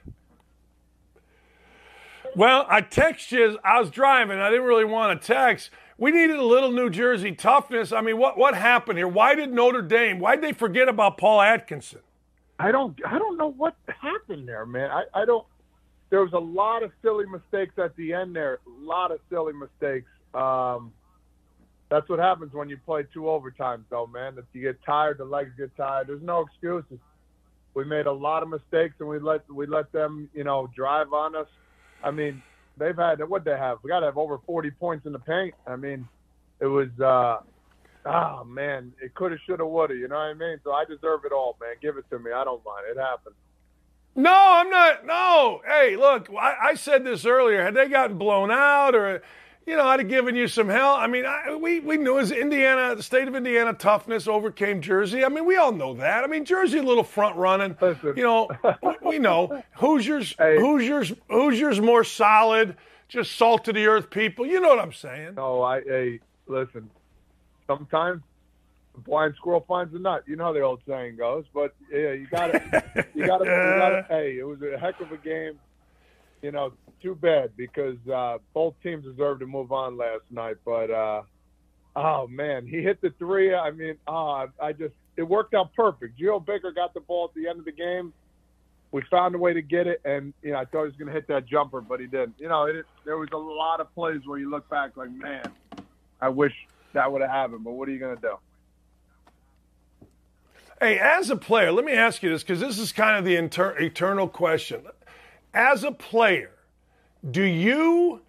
Well, 2.36 2.66
I 2.68 2.82
text 2.82 3.32
you. 3.32 3.58
I 3.64 3.80
was 3.80 3.90
driving. 3.90 4.38
I 4.38 4.50
didn't 4.50 4.66
really 4.66 4.84
want 4.84 5.20
to 5.20 5.26
text. 5.26 5.70
We 5.96 6.10
needed 6.10 6.36
a 6.36 6.44
little 6.44 6.70
New 6.70 6.90
Jersey 6.90 7.32
toughness. 7.32 7.92
I 7.92 8.00
mean, 8.00 8.18
what 8.18 8.36
what 8.36 8.54
happened 8.54 8.98
here? 8.98 9.08
Why 9.08 9.34
did 9.34 9.52
Notre 9.52 9.82
Dame? 9.82 10.18
Why 10.18 10.34
did 10.34 10.44
they 10.44 10.52
forget 10.52 10.88
about 10.88 11.18
Paul 11.18 11.40
Atkinson? 11.40 12.00
I 12.58 12.72
don't 12.72 12.98
I 13.06 13.18
don't 13.18 13.36
know 13.36 13.52
what 13.52 13.76
happened 13.86 14.48
there, 14.48 14.66
man. 14.66 14.90
I, 14.90 15.04
I 15.14 15.24
don't. 15.24 15.46
There 16.10 16.20
was 16.20 16.32
a 16.32 16.38
lot 16.38 16.82
of 16.82 16.90
silly 17.02 17.26
mistakes 17.26 17.74
at 17.78 17.94
the 17.96 18.14
end 18.14 18.34
there. 18.34 18.60
A 18.66 18.84
lot 18.84 19.10
of 19.10 19.18
silly 19.30 19.52
mistakes. 19.52 20.08
Um, 20.34 20.92
that's 21.90 22.08
what 22.08 22.18
happens 22.18 22.52
when 22.52 22.68
you 22.68 22.76
play 22.84 23.04
two 23.14 23.22
overtimes, 23.22 23.84
though, 23.90 24.06
man. 24.06 24.34
If 24.38 24.44
you 24.52 24.62
get 24.62 24.78
tired, 24.84 25.18
the 25.18 25.24
legs 25.24 25.50
get 25.56 25.74
tired. 25.76 26.08
There's 26.08 26.22
no 26.22 26.40
excuses. 26.40 26.98
We 27.74 27.84
made 27.84 28.06
a 28.06 28.12
lot 28.12 28.42
of 28.42 28.48
mistakes, 28.48 28.94
and 29.00 29.08
we 29.08 29.18
let 29.18 29.48
we 29.52 29.66
let 29.66 29.92
them, 29.92 30.28
you 30.34 30.44
know, 30.44 30.68
drive 30.74 31.12
on 31.12 31.36
us. 31.36 31.46
I 32.02 32.10
mean, 32.10 32.42
they've 32.76 32.96
had 32.96 33.20
what 33.28 33.44
they 33.44 33.56
have. 33.56 33.78
We 33.82 33.88
got 33.88 34.00
to 34.00 34.06
have 34.06 34.18
over 34.18 34.38
40 34.46 34.70
points 34.72 35.06
in 35.06 35.12
the 35.12 35.18
paint. 35.18 35.54
I 35.66 35.76
mean, 35.76 36.08
it 36.60 36.66
was, 36.66 36.88
uh, 37.00 37.38
oh 38.08 38.44
man, 38.44 38.92
it 39.02 39.14
could 39.14 39.32
have, 39.32 39.40
should 39.46 39.60
have, 39.60 39.68
would 39.68 39.90
have. 39.90 39.98
You 39.98 40.08
know 40.08 40.16
what 40.16 40.22
I 40.22 40.34
mean? 40.34 40.58
So 40.64 40.72
I 40.72 40.84
deserve 40.84 41.24
it 41.24 41.32
all, 41.32 41.56
man. 41.60 41.74
Give 41.80 41.96
it 41.96 42.04
to 42.10 42.18
me. 42.18 42.32
I 42.32 42.44
don't 42.44 42.64
mind. 42.64 42.84
It 42.90 42.98
happened. 42.98 43.34
No, 44.16 44.34
I'm 44.34 44.70
not. 44.70 45.06
No. 45.06 45.60
Hey, 45.66 45.96
look, 45.96 46.28
I, 46.36 46.56
I 46.70 46.74
said 46.74 47.04
this 47.04 47.24
earlier. 47.24 47.62
Had 47.62 47.74
they 47.74 47.88
gotten 47.88 48.18
blown 48.18 48.50
out 48.50 48.94
or 48.94 49.22
you 49.68 49.76
know, 49.76 49.84
I'd 49.84 50.00
have 50.00 50.08
given 50.08 50.34
you 50.34 50.48
some 50.48 50.70
hell. 50.70 50.94
I 50.94 51.06
mean, 51.06 51.26
I, 51.26 51.54
we, 51.54 51.80
we 51.80 51.98
knew 51.98 52.18
as 52.18 52.32
Indiana, 52.32 52.94
the 52.94 53.02
state 53.02 53.28
of 53.28 53.36
Indiana 53.36 53.74
toughness 53.74 54.26
overcame 54.26 54.80
Jersey. 54.80 55.22
I 55.22 55.28
mean, 55.28 55.44
we 55.44 55.56
all 55.56 55.72
know 55.72 55.92
that. 55.94 56.24
I 56.24 56.26
mean, 56.26 56.46
Jersey 56.46 56.78
a 56.78 56.82
little 56.82 57.04
front 57.04 57.36
running. 57.36 57.76
Listen. 57.78 58.14
You 58.16 58.22
know, 58.22 58.48
we 59.04 59.18
know 59.18 59.62
Hoosiers, 59.74 60.34
hey. 60.38 60.56
Hoosiers, 60.58 61.12
Hoosiers 61.28 61.82
more 61.82 62.02
solid, 62.02 62.78
just 63.08 63.36
salt 63.36 63.66
to 63.66 63.74
the 63.74 63.86
earth 63.86 64.08
people. 64.08 64.46
You 64.46 64.58
know 64.58 64.68
what 64.68 64.78
I'm 64.78 64.94
saying? 64.94 65.34
No, 65.34 65.62
I, 65.62 65.82
hey, 65.82 66.20
listen, 66.46 66.88
sometimes 67.68 68.22
the 68.94 69.00
blind 69.00 69.34
squirrel 69.36 69.64
finds 69.68 69.94
a 69.94 69.98
nut. 69.98 70.24
You 70.26 70.34
know 70.34 70.44
how 70.44 70.52
the 70.52 70.62
old 70.62 70.80
saying 70.88 71.16
goes. 71.16 71.44
But 71.54 71.74
yeah, 71.92 72.12
you 72.12 72.26
got 72.26 72.48
to, 72.48 73.06
you 73.14 73.26
got 73.26 73.38
to, 73.38 73.44
you 73.44 73.78
got 73.78 73.90
to, 73.90 74.06
hey, 74.08 74.38
it 74.38 74.46
was 74.46 74.58
a 74.62 74.76
heck 74.76 75.00
of 75.00 75.12
a 75.12 75.16
game. 75.16 75.58
You 76.42 76.52
know, 76.52 76.72
too 77.02 77.14
bad 77.14 77.56
because 77.56 77.96
uh, 78.12 78.38
both 78.54 78.74
teams 78.82 79.04
deserved 79.04 79.40
to 79.40 79.46
move 79.46 79.72
on 79.72 79.96
last 79.96 80.22
night. 80.30 80.56
But 80.64 80.90
uh, 80.90 81.22
oh 81.96 82.26
man, 82.26 82.66
he 82.66 82.82
hit 82.82 83.00
the 83.00 83.10
three. 83.18 83.54
I 83.54 83.70
mean, 83.70 83.96
oh, 84.06 84.46
I 84.60 84.72
just 84.72 84.94
it 85.16 85.22
worked 85.22 85.54
out 85.54 85.74
perfect. 85.74 86.18
Geo 86.18 86.40
Baker 86.40 86.72
got 86.72 86.94
the 86.94 87.00
ball 87.00 87.26
at 87.28 87.34
the 87.34 87.48
end 87.48 87.58
of 87.58 87.64
the 87.64 87.72
game. 87.72 88.12
We 88.90 89.02
found 89.10 89.34
a 89.34 89.38
way 89.38 89.52
to 89.52 89.60
get 89.60 89.86
it, 89.86 90.00
and 90.04 90.32
you 90.42 90.52
know 90.52 90.58
I 90.58 90.64
thought 90.64 90.82
he 90.82 90.88
was 90.88 90.96
going 90.96 91.08
to 91.08 91.12
hit 91.12 91.28
that 91.28 91.46
jumper, 91.46 91.80
but 91.80 92.00
he 92.00 92.06
didn't. 92.06 92.36
You 92.38 92.48
know, 92.48 92.64
it, 92.64 92.86
there 93.04 93.18
was 93.18 93.28
a 93.32 93.36
lot 93.36 93.80
of 93.80 93.92
plays 93.94 94.20
where 94.24 94.38
you 94.38 94.48
look 94.48 94.68
back 94.70 94.96
like, 94.96 95.10
man, 95.10 95.50
I 96.20 96.28
wish 96.28 96.54
that 96.92 97.10
would 97.10 97.22
have 97.22 97.30
happened. 97.30 97.64
But 97.64 97.72
what 97.72 97.88
are 97.88 97.92
you 97.92 97.98
going 97.98 98.16
to 98.16 98.22
do? 98.22 98.36
Hey, 100.80 100.98
as 100.98 101.28
a 101.28 101.36
player, 101.36 101.72
let 101.72 101.84
me 101.84 101.92
ask 101.92 102.22
you 102.22 102.30
this 102.30 102.42
because 102.42 102.60
this 102.60 102.78
is 102.78 102.92
kind 102.92 103.16
of 103.16 103.24
the 103.24 103.34
inter- 103.34 103.76
eternal 103.78 104.28
question. 104.28 104.82
As 105.52 105.82
a 105.82 105.90
player, 105.90 106.52
do 107.28 107.42
you 107.42 108.20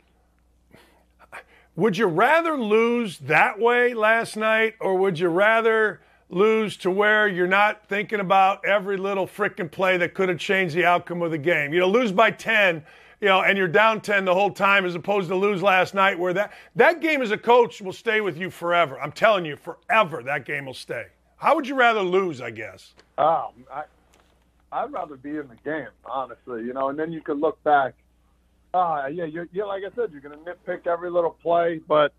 would 1.76 1.98
you 1.98 2.08
rather 2.08 2.58
lose 2.58 3.20
that 3.20 3.58
way 3.60 3.94
last 3.94 4.36
night 4.36 4.74
or 4.82 4.96
would 4.96 5.18
you 5.18 5.30
rather 5.30 6.02
lose 6.30 6.76
to 6.76 6.92
where 6.92 7.28
you're 7.28 7.48
not 7.48 7.88
thinking 7.88 8.20
about 8.20 8.66
every 8.66 8.98
little 8.98 9.26
freaking 9.26 9.72
play 9.72 9.96
that 9.96 10.14
could 10.14 10.28
have 10.28 10.40
changed 10.40 10.76
the 10.76 10.84
outcome 10.84 11.22
of 11.22 11.32
the 11.32 11.38
game 11.38 11.74
you 11.74 11.80
know 11.80 11.88
lose 11.88 12.12
by 12.12 12.32
10 12.32 12.84
you 13.22 13.28
know 13.28 13.42
and 13.42 13.58
you're 13.58 13.68
down 13.68 14.02
10 14.02 14.26
the 14.26 14.34
whole 14.34 14.52
time 14.52 14.86
as 14.86 14.96
opposed 14.96 15.30
to 15.30 15.36
lose 15.36 15.62
last 15.62 15.94
night 15.94 16.18
where 16.18 16.34
that 16.34 16.54
that 16.76 17.02
game 17.02 17.22
as 17.22 17.32
a 17.32 17.38
coach 17.38 17.82
will 17.82 17.94
stay 17.94 18.22
with 18.22 18.38
you 18.38 18.50
forever 18.50 19.00
i'm 19.00 19.12
telling 19.12 19.46
you 19.46 19.56
forever 19.56 20.24
that 20.24 20.46
game 20.46 20.66
will 20.66 20.74
stay 20.74 21.06
how 21.38 21.56
would 21.56 21.68
you 21.68 21.76
rather 21.76 22.02
lose 22.02 22.42
i 22.42 22.50
guess 22.50 22.94
um, 23.18 23.52
I, 23.72 23.84
i'd 24.72 24.92
rather 24.92 25.18
be 25.18 25.32
in 25.32 25.48
the 25.48 25.58
game 25.64 25.90
honestly 26.06 26.64
you 26.64 26.74
know 26.74 26.90
and 26.90 26.98
then 26.98 27.12
you 27.12 27.22
could 27.22 27.40
look 27.40 27.62
back 27.64 27.94
Ah, 28.74 29.04
uh, 29.04 29.08
yeah, 29.08 29.26
you're, 29.26 29.48
you're 29.52 29.66
like 29.66 29.84
I 29.84 29.96
said, 29.96 30.12
you're 30.12 30.22
going 30.22 30.38
to 30.38 30.52
nitpick 30.52 30.86
every 30.86 31.10
little 31.10 31.32
play, 31.42 31.82
but 31.88 32.14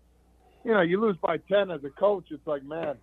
you 0.65 0.73
know, 0.73 0.81
you 0.81 0.99
lose 0.99 1.15
by 1.21 1.37
ten 1.37 1.71
as 1.71 1.83
a 1.83 1.89
coach. 1.89 2.25
It's 2.29 2.45
like, 2.45 2.63
man, 2.63 2.95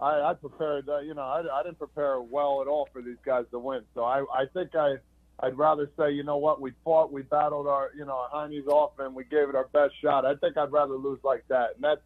I, 0.00 0.20
I 0.20 0.34
prepared. 0.34 0.88
Uh, 0.88 0.98
you 0.98 1.14
know, 1.14 1.22
I, 1.22 1.42
I 1.60 1.62
didn't 1.62 1.78
prepare 1.78 2.20
well 2.20 2.60
at 2.60 2.66
all 2.66 2.88
for 2.92 3.00
these 3.00 3.18
guys 3.24 3.44
to 3.52 3.58
win. 3.58 3.82
So 3.94 4.02
I, 4.02 4.24
I 4.34 4.46
think 4.52 4.74
I, 4.74 4.96
I'd 5.42 5.58
rather 5.58 5.90
say, 5.98 6.12
you 6.12 6.22
know 6.22 6.36
what, 6.36 6.60
we 6.60 6.72
fought, 6.84 7.12
we 7.12 7.22
battled 7.22 7.66
our, 7.66 7.90
you 7.96 8.04
know, 8.04 8.12
our 8.12 8.28
Heine's 8.30 8.66
off, 8.68 8.92
and 9.00 9.12
we 9.12 9.24
gave 9.24 9.48
it 9.48 9.56
our 9.56 9.66
best 9.72 9.94
shot. 10.00 10.24
I 10.24 10.36
think 10.36 10.56
I'd 10.56 10.70
rather 10.70 10.94
lose 10.94 11.18
like 11.24 11.44
that, 11.48 11.74
and 11.74 11.82
that's 11.82 12.00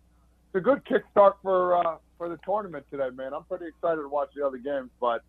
a 0.54 0.60
good 0.60 0.82
kickstart 0.86 1.34
for 1.42 1.76
uh, 1.76 1.96
for 2.16 2.30
the 2.30 2.38
tournament 2.44 2.86
today, 2.90 3.10
man. 3.14 3.34
I'm 3.34 3.44
pretty 3.44 3.66
excited 3.66 4.00
to 4.00 4.08
watch 4.08 4.30
the 4.34 4.46
other 4.46 4.56
games, 4.56 4.88
but 5.00 5.22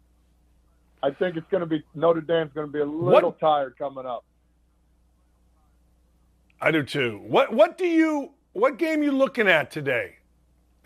I 1.04 1.12
think 1.12 1.36
it's 1.36 1.50
going 1.52 1.62
to 1.62 1.68
be 1.68 1.84
Notre 1.96 2.22
Dame's 2.22 2.52
going 2.54 2.68
to 2.68 2.74
be 2.74 2.80
a 2.80 2.86
little 2.86 3.32
what? 3.32 3.40
tired 3.40 3.78
coming 3.78 4.06
up. 4.06 4.24
I 6.62 6.72
do 6.72 6.84
too. 6.84 7.20
What 7.24 7.54
what 7.54 7.78
do 7.78 7.86
you 7.86 8.32
what 8.54 8.78
game 8.78 9.04
you 9.04 9.12
looking 9.12 9.48
at 9.48 9.70
today? 9.70 10.16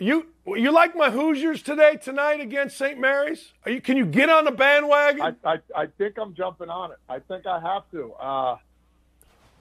You 0.01 0.25
you 0.47 0.71
like 0.71 0.95
my 0.95 1.11
Hoosiers 1.11 1.61
today 1.61 1.95
tonight 1.95 2.39
against 2.41 2.75
St. 2.75 2.99
Mary's? 2.99 3.53
Are 3.67 3.71
you? 3.71 3.81
Can 3.81 3.97
you 3.97 4.05
get 4.07 4.31
on 4.31 4.45
the 4.45 4.51
bandwagon? 4.51 5.21
I, 5.21 5.49
I 5.53 5.57
I 5.75 5.85
think 5.99 6.17
I'm 6.17 6.33
jumping 6.33 6.69
on 6.69 6.91
it. 6.91 6.97
I 7.07 7.19
think 7.19 7.45
I 7.45 7.59
have 7.59 7.83
to. 7.91 8.11
Uh, 8.13 8.57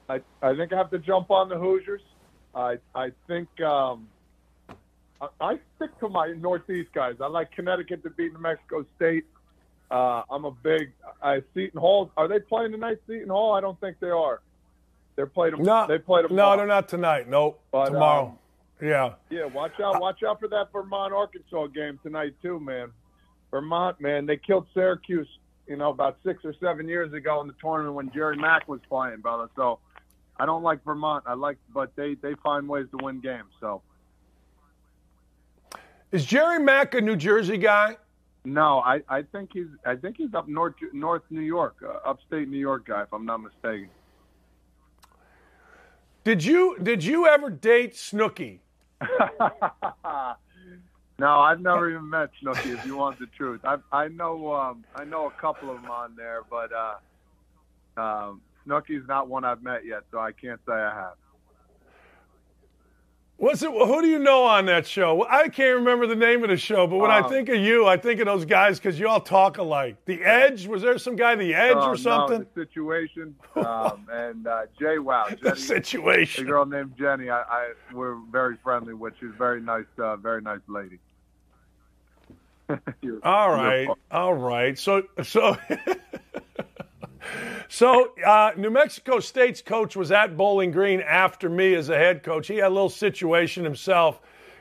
I 0.08 0.22
I 0.40 0.56
think 0.56 0.72
I 0.72 0.78
have 0.78 0.90
to 0.92 0.98
jump 0.98 1.30
on 1.30 1.50
the 1.50 1.58
Hoosiers. 1.58 2.00
I 2.54 2.78
I 2.94 3.10
think 3.26 3.48
um, 3.60 4.08
I, 5.20 5.28
I 5.42 5.58
stick 5.76 5.90
to 6.00 6.08
my 6.08 6.28
Northeast 6.28 6.88
guys. 6.94 7.16
I 7.20 7.26
like 7.26 7.52
Connecticut 7.52 8.02
to 8.04 8.10
beat 8.10 8.32
New 8.32 8.40
Mexico 8.40 8.86
State. 8.96 9.26
Uh, 9.90 10.22
I'm 10.30 10.46
a 10.46 10.52
big 10.52 10.92
I 11.22 11.42
Seton 11.52 11.78
Hall. 11.78 12.12
Are 12.16 12.28
they 12.28 12.40
playing 12.40 12.72
tonight, 12.72 12.96
Seton 13.06 13.28
Hall? 13.28 13.52
I 13.52 13.60
don't 13.60 13.78
think 13.78 14.00
they 14.00 14.08
are. 14.08 14.40
They're 15.16 15.26
playing 15.26 15.56
them. 15.56 15.64
no, 15.64 15.86
they 15.86 15.98
played 15.98 16.24
them. 16.24 16.34
No, 16.34 16.56
they're 16.56 16.66
not 16.66 16.88
tonight. 16.88 17.28
Nope, 17.28 17.60
But, 17.70 17.90
tomorrow. 17.90 18.28
um, 18.28 18.38
yeah. 18.82 19.14
Yeah, 19.30 19.46
watch 19.46 19.78
out, 19.82 20.00
watch 20.00 20.22
out 20.22 20.40
for 20.40 20.48
that 20.48 20.72
Vermont 20.72 21.12
Arkansas 21.12 21.66
game 21.68 21.98
tonight 22.02 22.34
too, 22.42 22.60
man. 22.60 22.90
Vermont, 23.50 24.00
man, 24.00 24.26
they 24.26 24.36
killed 24.36 24.66
Syracuse, 24.74 25.28
you 25.66 25.76
know, 25.76 25.90
about 25.90 26.18
six 26.24 26.44
or 26.44 26.54
seven 26.60 26.88
years 26.88 27.12
ago 27.12 27.40
in 27.40 27.48
the 27.48 27.54
tournament 27.60 27.94
when 27.94 28.10
Jerry 28.12 28.36
Mack 28.36 28.68
was 28.68 28.80
playing, 28.88 29.20
brother. 29.20 29.48
So 29.56 29.80
I 30.38 30.46
don't 30.46 30.62
like 30.62 30.84
Vermont. 30.84 31.24
I 31.26 31.34
like, 31.34 31.58
but 31.74 31.94
they 31.96 32.14
they 32.14 32.34
find 32.42 32.68
ways 32.68 32.86
to 32.92 33.04
win 33.04 33.20
games. 33.20 33.50
So 33.60 33.82
Is 36.12 36.24
Jerry 36.24 36.58
Mack 36.60 36.94
a 36.94 37.00
New 37.00 37.16
Jersey 37.16 37.58
guy? 37.58 37.96
no, 38.44 38.80
I 38.80 39.02
I 39.08 39.22
think 39.22 39.50
he's 39.52 39.66
I 39.84 39.96
think 39.96 40.16
he's 40.16 40.32
up 40.34 40.48
north 40.48 40.74
North 40.92 41.22
New 41.30 41.42
York, 41.42 41.76
uh, 41.86 42.08
upstate 42.08 42.48
New 42.48 42.58
York 42.58 42.86
guy, 42.86 43.02
if 43.02 43.12
I'm 43.12 43.26
not 43.26 43.38
mistaken. 43.38 43.90
Did 46.24 46.44
you 46.44 46.76
did 46.82 47.04
you 47.04 47.26
ever 47.26 47.50
date 47.50 47.94
Snooki? 47.94 48.60
no, 51.18 51.40
I've 51.40 51.60
never 51.60 51.90
even 51.90 52.10
met 52.10 52.30
Snooki. 52.42 52.74
If 52.74 52.84
you 52.84 52.96
want 52.96 53.18
the 53.18 53.26
truth, 53.36 53.62
I 53.64 53.76
I 53.92 54.08
know 54.08 54.52
um, 54.54 54.84
I 54.94 55.04
know 55.04 55.26
a 55.26 55.32
couple 55.42 55.70
of 55.70 55.76
them 55.80 55.90
on 55.90 56.16
there, 56.16 56.42
but 56.50 56.70
uh, 56.72 56.96
um, 58.00 58.42
Snooki's 58.66 59.06
not 59.08 59.28
one 59.28 59.44
I've 59.44 59.62
met 59.62 59.86
yet, 59.86 60.02
so 60.10 60.18
I 60.18 60.32
can't 60.32 60.60
say 60.66 60.74
I 60.74 60.94
have. 60.94 61.19
What's 63.40 63.62
it? 63.62 63.70
Who 63.70 64.02
do 64.02 64.06
you 64.06 64.18
know 64.18 64.44
on 64.44 64.66
that 64.66 64.86
show? 64.86 65.26
I 65.26 65.48
can't 65.48 65.76
remember 65.78 66.06
the 66.06 66.14
name 66.14 66.42
of 66.44 66.50
the 66.50 66.58
show, 66.58 66.86
but 66.86 66.98
when 66.98 67.10
I 67.10 67.20
Um, 67.20 67.30
think 67.30 67.48
of 67.48 67.56
you, 67.56 67.86
I 67.86 67.96
think 67.96 68.20
of 68.20 68.26
those 68.26 68.44
guys 68.44 68.78
because 68.78 69.00
you 69.00 69.08
all 69.08 69.18
talk 69.22 69.56
alike. 69.56 69.96
The 70.04 70.22
Edge 70.22 70.66
was 70.66 70.82
there 70.82 70.98
some 70.98 71.16
guy, 71.16 71.34
The 71.36 71.54
Edge 71.54 71.78
Oh, 71.78 71.88
or 71.88 71.96
something? 71.96 72.40
No, 72.40 72.46
the 72.54 72.66
situation 72.66 73.34
um, 73.56 74.06
and 74.12 74.46
uh, 74.46 74.66
JWoww, 74.78 75.40
the 75.40 75.80
Jenny, 75.80 76.28
a 76.36 76.44
girl 76.44 76.66
named 76.66 76.92
Jenny. 76.98 77.30
I, 77.30 77.40
I 77.40 77.72
we're 77.94 78.16
very 78.30 78.58
friendly 78.62 78.92
with. 78.92 79.14
She's 79.18 79.30
very 79.38 79.62
nice, 79.62 79.86
uh, 79.96 80.16
very 80.16 80.42
nice 80.42 80.60
lady. 80.68 80.98
All 83.22 83.50
right, 83.50 83.88
all 84.10 84.34
right. 84.34 84.78
So, 84.78 85.04
so, 85.22 85.56
so 87.68 88.12
uh, 88.24 88.52
New 88.56 88.70
Mexico 88.70 89.20
State's 89.20 89.62
coach 89.62 89.96
was 89.96 90.10
at 90.12 90.36
Bowling 90.36 90.70
Green 90.70 91.00
after 91.00 91.48
me 91.48 91.74
as 91.74 91.88
a 91.88 91.96
head 91.96 92.22
coach. 92.22 92.46
He 92.48 92.56
had 92.56 92.68
a 92.68 92.74
little 92.74 92.88
situation 92.88 93.64
himself, 93.64 94.20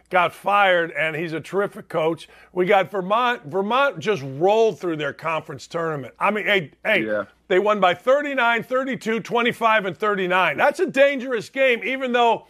got 0.09 0.34
fired, 0.34 0.91
and 0.91 1.15
he's 1.15 1.34
a 1.34 1.39
terrific 1.41 1.88
coach. 1.89 2.28
We 2.53 2.65
got 2.65 2.89
Vermont. 2.91 3.43
Vermont 3.45 3.99
just 3.99 4.24
rolled 4.38 4.80
through 4.80 4.97
their 4.97 5.13
conference 5.13 5.67
tournament. 5.67 6.13
I 6.20 6.32
mean, 6.32 6.45
hey, 6.45 6.72
hey, 6.84 7.05
Yeah. 7.05 7.26
they 7.47 7.59
won 7.59 7.80
by 7.80 7.93
39, 7.93 8.63
32, 8.63 9.20
25, 9.20 9.86
and 9.86 9.97
39. 9.97 10.57
That's 10.57 10.80
a 10.80 10.86
dangerous 10.86 11.49
game, 11.49 11.82
even 11.84 12.11
though. 12.11 12.47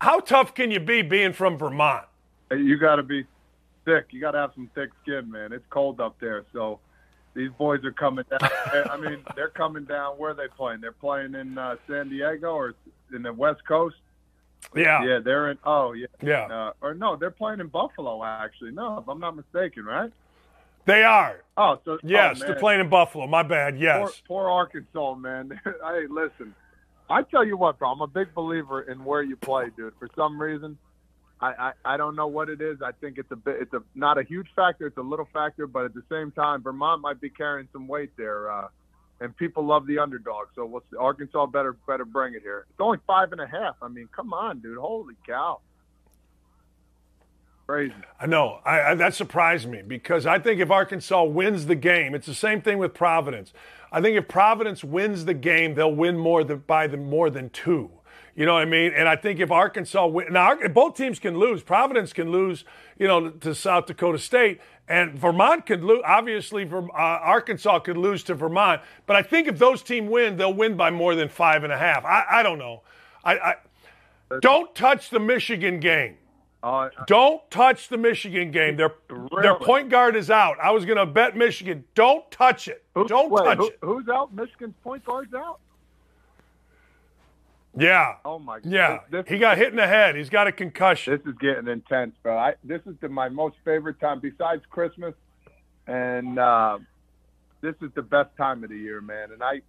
How 0.00 0.20
tough 0.20 0.54
can 0.54 0.70
you 0.70 0.78
be 0.78 1.02
being 1.02 1.32
from 1.32 1.58
Vermont? 1.58 2.04
You 2.52 2.76
got 2.78 2.96
to 2.96 3.02
be 3.02 3.24
thick. 3.84 4.06
You 4.10 4.20
got 4.20 4.30
to 4.30 4.38
have 4.38 4.52
some 4.54 4.70
thick 4.72 4.90
skin, 5.02 5.28
man. 5.28 5.52
It's 5.52 5.64
cold 5.70 6.00
up 6.00 6.14
there, 6.20 6.44
so 6.52 6.78
these 7.34 7.50
boys 7.58 7.84
are 7.84 7.92
coming 7.92 8.24
down. 8.30 8.50
I 8.90 8.96
mean, 8.96 9.18
they're 9.36 9.48
coming 9.50 9.84
down. 9.84 10.16
Where 10.18 10.30
are 10.30 10.34
they 10.34 10.48
playing? 10.56 10.80
They're 10.80 10.92
playing 10.92 11.34
in 11.34 11.56
uh, 11.56 11.76
San 11.88 12.08
Diego 12.08 12.52
or 12.52 12.74
in 13.14 13.22
the 13.22 13.32
West 13.32 13.64
Coast. 13.66 13.96
Yeah, 14.74 15.04
Yeah, 15.04 15.18
they're 15.20 15.50
in. 15.50 15.58
Oh, 15.64 15.92
yeah. 15.92 16.06
yeah. 16.20 16.46
Uh, 16.46 16.72
or 16.82 16.94
no, 16.94 17.16
they're 17.16 17.30
playing 17.30 17.60
in 17.60 17.68
Buffalo. 17.68 18.24
Actually, 18.24 18.72
no, 18.72 18.98
if 18.98 19.08
I'm 19.08 19.20
not 19.20 19.36
mistaken, 19.36 19.84
right? 19.84 20.12
they 20.84 21.04
are. 21.04 21.44
Oh, 21.56 21.78
so 21.84 21.98
Yes, 22.02 22.40
oh, 22.42 22.46
they're 22.46 22.56
playing 22.56 22.80
in 22.80 22.88
Buffalo. 22.88 23.26
My 23.26 23.42
bad. 23.42 23.74
Poor, 23.74 23.82
Yes. 23.82 24.22
poor 24.26 24.48
Arkansas, 24.48 25.14
man. 25.14 25.60
hey, 25.64 26.06
listen, 26.08 26.54
I 27.10 27.22
tell 27.22 27.44
you 27.44 27.56
what, 27.56 27.78
bro. 27.78 27.90
I'm 27.90 28.00
a 28.00 28.06
big 28.06 28.34
believer 28.34 28.82
in 28.82 29.04
where 29.04 29.22
you 29.22 29.36
play, 29.36 29.66
dude. 29.76 29.92
For 29.98 30.08
some 30.16 30.40
reason, 30.40 30.76
I, 31.40 31.46
I 31.46 31.72
I 31.94 31.96
don't 31.96 32.16
know 32.16 32.26
what 32.26 32.48
it 32.48 32.60
is. 32.60 32.78
I 32.82 32.92
think 32.92 33.18
it's 33.18 33.30
a 33.30 33.36
bit. 33.36 33.56
It's 33.60 33.72
a 33.72 33.82
not 33.94 34.18
a 34.18 34.22
huge 34.22 34.48
factor. 34.56 34.86
It's 34.86 34.96
a 34.96 35.02
little 35.02 35.28
factor, 35.32 35.66
but 35.66 35.84
at 35.84 35.94
the 35.94 36.02
same 36.10 36.32
time, 36.32 36.62
Vermont 36.62 37.00
might 37.00 37.20
be 37.20 37.30
carrying 37.30 37.68
some 37.72 37.86
weight 37.86 38.10
there. 38.16 38.50
Uh, 38.50 38.68
and 39.20 39.36
people 39.36 39.64
love 39.64 39.86
the 39.86 39.98
underdog, 39.98 40.48
so 40.54 40.64
we'll. 40.66 40.82
Arkansas 40.98 41.46
better 41.46 41.76
better 41.86 42.04
bring 42.04 42.34
it 42.34 42.42
here. 42.42 42.66
It's 42.70 42.80
only 42.80 42.98
five 43.06 43.32
and 43.32 43.40
a 43.40 43.46
half. 43.46 43.76
I 43.82 43.88
mean, 43.88 44.08
come 44.14 44.32
on, 44.32 44.60
dude. 44.60 44.78
Holy 44.78 45.14
cow. 45.26 45.60
Crazy. 47.66 47.94
I 48.18 48.24
know. 48.24 48.60
I, 48.64 48.80
I, 48.80 48.94
that 48.94 49.14
surprised 49.14 49.68
me 49.68 49.82
because 49.82 50.24
I 50.24 50.38
think 50.38 50.58
if 50.58 50.70
Arkansas 50.70 51.24
wins 51.24 51.66
the 51.66 51.74
game, 51.74 52.14
it's 52.14 52.26
the 52.26 52.34
same 52.34 52.62
thing 52.62 52.78
with 52.78 52.94
Providence. 52.94 53.52
I 53.92 54.00
think 54.00 54.16
if 54.16 54.26
Providence 54.26 54.82
wins 54.82 55.26
the 55.26 55.34
game, 55.34 55.74
they'll 55.74 55.94
win 55.94 56.16
more 56.16 56.44
than, 56.44 56.60
by 56.66 56.86
the 56.86 56.96
more 56.96 57.28
than 57.28 57.50
two. 57.50 57.90
You 58.38 58.46
know 58.46 58.54
what 58.54 58.62
I 58.62 58.66
mean? 58.66 58.92
And 58.94 59.08
I 59.08 59.16
think 59.16 59.40
if 59.40 59.50
Arkansas 59.50 60.06
win, 60.06 60.32
now 60.32 60.54
both 60.72 60.96
teams 60.96 61.18
can 61.18 61.36
lose. 61.40 61.60
Providence 61.64 62.12
can 62.12 62.30
lose, 62.30 62.64
you 62.96 63.08
know, 63.08 63.30
to 63.30 63.52
South 63.52 63.86
Dakota 63.86 64.16
State, 64.20 64.60
and 64.86 65.18
Vermont 65.18 65.66
could 65.66 65.82
lose. 65.82 66.02
Obviously, 66.06 66.64
Verm- 66.64 66.90
uh, 66.90 67.18
Arkansas 67.20 67.80
could 67.80 67.96
lose 67.96 68.22
to 68.22 68.34
Vermont. 68.36 68.80
But 69.06 69.16
I 69.16 69.22
think 69.22 69.48
if 69.48 69.58
those 69.58 69.82
teams 69.82 70.08
win, 70.08 70.36
they'll 70.36 70.54
win 70.54 70.76
by 70.76 70.90
more 70.92 71.16
than 71.16 71.28
five 71.28 71.64
and 71.64 71.72
a 71.72 71.76
half. 71.78 72.04
I, 72.04 72.26
I 72.30 72.42
don't 72.44 72.60
know. 72.60 72.82
I, 73.24 73.38
I 73.38 73.54
don't 74.40 74.72
touch 74.72 75.10
the 75.10 75.18
Michigan 75.18 75.80
game. 75.80 76.14
Uh, 76.62 76.90
Don't 77.08 77.48
touch 77.52 77.88
the 77.88 77.96
Michigan 77.96 78.50
game. 78.52 78.76
Their 78.76 78.92
their 79.42 79.54
point 79.56 79.90
guard 79.90 80.16
is 80.16 80.28
out. 80.28 80.58
I 80.60 80.70
was 80.72 80.84
going 80.84 80.98
to 80.98 81.06
bet 81.06 81.36
Michigan. 81.36 81.84
Don't 81.94 82.28
touch 82.32 82.66
it. 82.66 82.84
who- 82.94 83.06
Don't 83.06 83.30
wait, 83.30 83.44
touch 83.44 83.58
who- 83.58 83.66
it. 83.66 83.78
Who's 83.80 84.08
out? 84.08 84.34
Michigan's 84.34 84.74
point 84.82 85.04
guard's 85.04 85.32
out. 85.34 85.60
Yeah. 87.78 88.14
Oh 88.24 88.38
my. 88.38 88.60
God. 88.60 88.72
Yeah. 88.72 88.98
This, 89.10 89.24
He 89.28 89.38
got 89.38 89.56
hit 89.56 89.68
in 89.68 89.76
the 89.76 89.86
head. 89.86 90.16
He's 90.16 90.30
got 90.30 90.46
a 90.46 90.52
concussion. 90.52 91.12
This 91.16 91.32
is 91.32 91.38
getting 91.38 91.68
intense, 91.68 92.14
bro. 92.22 92.36
I, 92.36 92.54
this 92.64 92.80
is 92.86 92.94
the, 93.00 93.08
my 93.08 93.28
most 93.28 93.56
favorite 93.64 94.00
time 94.00 94.20
besides 94.20 94.62
Christmas, 94.70 95.14
and 95.86 96.38
uh, 96.38 96.78
this 97.60 97.74
is 97.80 97.90
the 97.94 98.02
best 98.02 98.30
time 98.36 98.64
of 98.64 98.70
the 98.70 98.76
year, 98.76 99.00
man. 99.00 99.32
And 99.32 99.42
I, 99.42 99.60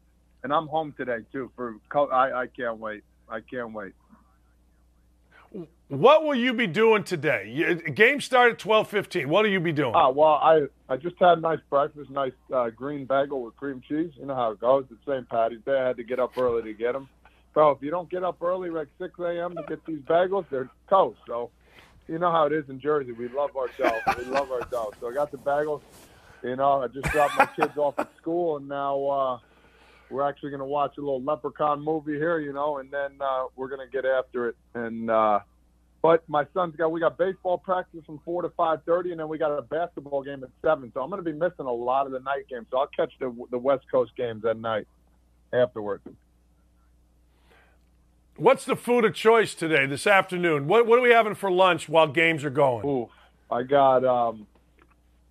and 0.44 0.54
I'm 0.54 0.68
home 0.68 0.94
today 0.98 1.20
too. 1.32 1.52
For 1.56 1.76
co- 1.90 2.10
I, 2.10 2.44
I 2.44 2.48
can't 2.48 2.80
wait. 2.80 3.04
I 3.30 3.42
can't 3.42 3.74
wait. 3.74 3.94
What 5.88 6.24
will 6.24 6.36
you 6.36 6.54
be 6.54 6.68
doing 6.68 7.04
today? 7.04 7.76
Game 7.96 8.22
start 8.22 8.52
at 8.52 8.60
twelve 8.60 8.88
fifteen. 8.88 9.30
What 9.30 9.44
will 9.44 9.52
you 9.52 9.60
be 9.60 9.72
doing? 9.72 9.94
Ah, 9.96 10.10
well, 10.10 10.34
I 10.34 10.68
I 10.88 10.98
just 10.98 11.16
had 11.20 11.40
a 11.40 11.42
nice 11.42 11.60
breakfast, 11.70 12.12
nice 12.12 12.34
uh, 12.54 12.70
green 12.70 13.06
bagel 13.06 13.44
with 13.44 13.56
cream 13.56 13.82
cheese. 13.88 14.12
You 14.20 14.28
know 14.28 14.36
how 14.36 14.52
it 14.52 14.60
goes. 14.60 14.86
It's 14.92 15.02
St. 15.08 15.28
Patty's 15.28 15.62
Day. 15.66 15.78
I 15.80 15.88
had 15.88 15.98
to 15.98 16.04
get 16.04 16.20
up 16.20 16.38
early 16.38 16.62
to 16.64 16.74
get 16.74 16.94
them. 16.94 17.10
Bro, 17.54 17.72
if 17.72 17.82
you 17.82 17.90
don't 17.90 18.10
get 18.10 18.24
up 18.24 18.42
early, 18.42 18.70
like 18.70 18.88
6 19.00 19.20
a.m. 19.20 19.56
to 19.56 19.64
get 19.68 19.86
these 19.86 20.00
bagels, 20.00 20.46
they're 20.50 20.70
toast. 20.90 21.20
So, 21.28 21.50
you 22.08 22.18
know 22.20 22.32
how 22.32 22.46
it 22.46 22.54
is 22.54 22.68
in 22.70 22.80
Jersey. 22.80 23.12
We 23.12 23.28
love 23.30 23.52
our 23.56 23.68
dough. 23.78 24.00
we 24.18 24.26
love 24.26 24.52
our 24.52 24.62
dough. 24.62 24.92
So 25.00 25.10
I 25.10 25.14
got 25.14 25.32
the 25.32 25.38
bagels. 25.38 25.82
You 26.44 26.56
know, 26.56 26.84
I 26.84 26.88
just 26.88 27.06
dropped 27.12 27.38
my 27.38 27.46
kids 27.46 27.78
off 27.78 28.00
at 28.00 28.10
school, 28.18 28.58
and 28.58 28.68
now 28.68 29.06
uh, 29.06 29.40
we're 30.10 30.28
actually 30.28 30.52
going 30.52 30.62
to 30.62 30.66
watch 30.66 30.98
a 30.98 31.02
little 31.02 31.22
Leprechaun 31.22 31.84
movie 31.84 32.14
here. 32.14 32.40
You 32.40 32.54
know, 32.54 32.78
and 32.78 32.90
then 32.90 33.12
uh, 33.20 33.46
we're 33.56 33.68
going 33.68 33.86
to 33.86 33.92
get 33.92 34.06
after 34.06 34.50
it. 34.50 34.56
And 34.74 35.12
uh, 35.12 35.40
but 36.02 36.28
my 36.30 36.46
son's 36.54 36.76
got 36.76 36.92
we 36.92 37.00
got 37.00 37.18
baseball 37.18 37.58
practice 37.58 38.02
from 38.06 38.20
four 38.24 38.42
to 38.42 38.50
five 38.50 38.80
thirty, 38.86 39.12
and 39.12 39.20
then 39.20 39.28
we 39.28 39.38
got 39.38 39.52
a 39.52 39.62
basketball 39.62 40.24
game 40.24 40.44
at 40.44 40.50
seven. 40.64 40.92
So 40.94 41.02
I'm 41.02 41.10
going 41.10 41.24
to 41.24 41.30
be 41.30 41.38
missing 41.38 41.66
a 41.66 41.72
lot 41.72 42.06
of 42.06 42.12
the 42.12 42.22
night 42.22 42.48
games. 42.50 42.68
So 42.72 42.80
I'll 42.80 42.88
catch 42.88 43.12
the 43.20 43.36
the 43.52 43.60
West 43.60 43.86
Coast 43.92 44.14
games 44.16 44.46
at 44.46 44.58
night 44.58 44.88
afterwards. 45.54 46.04
What's 48.40 48.64
the 48.64 48.78
food 48.78 49.04
of 49.04 49.14
choice 49.14 49.54
today, 49.54 49.86
this 49.86 50.08
afternoon? 50.08 50.68
What 50.68 50.88
what 50.88 50.98
are 50.98 51.02
we 51.02 51.10
having 51.10 51.36
for 51.36 51.52
lunch 51.52 51.90
while 51.90 52.08
games 52.08 52.46
are 52.46 52.50
going? 52.50 52.86
Ooh, 52.86 53.10
I 53.52 53.64
got 53.64 54.06
um. 54.06 54.48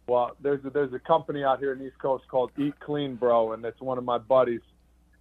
Well, 0.07 0.37
there's 0.43 0.63
a, 0.67 0.71
there's 0.71 0.93
a 0.93 0.99
company 0.99 1.43
out 1.43 1.59
here 1.59 1.73
in 1.73 1.79
the 1.79 1.87
East 1.87 1.99
Coast 1.99 2.25
called 2.29 2.51
Eat 2.59 2.79
Clean, 2.81 3.15
bro, 3.15 3.53
and 3.53 3.65
it's 3.65 3.81
one 3.81 3.97
of 3.97 4.05
my 4.05 4.19
buddies, 4.19 4.61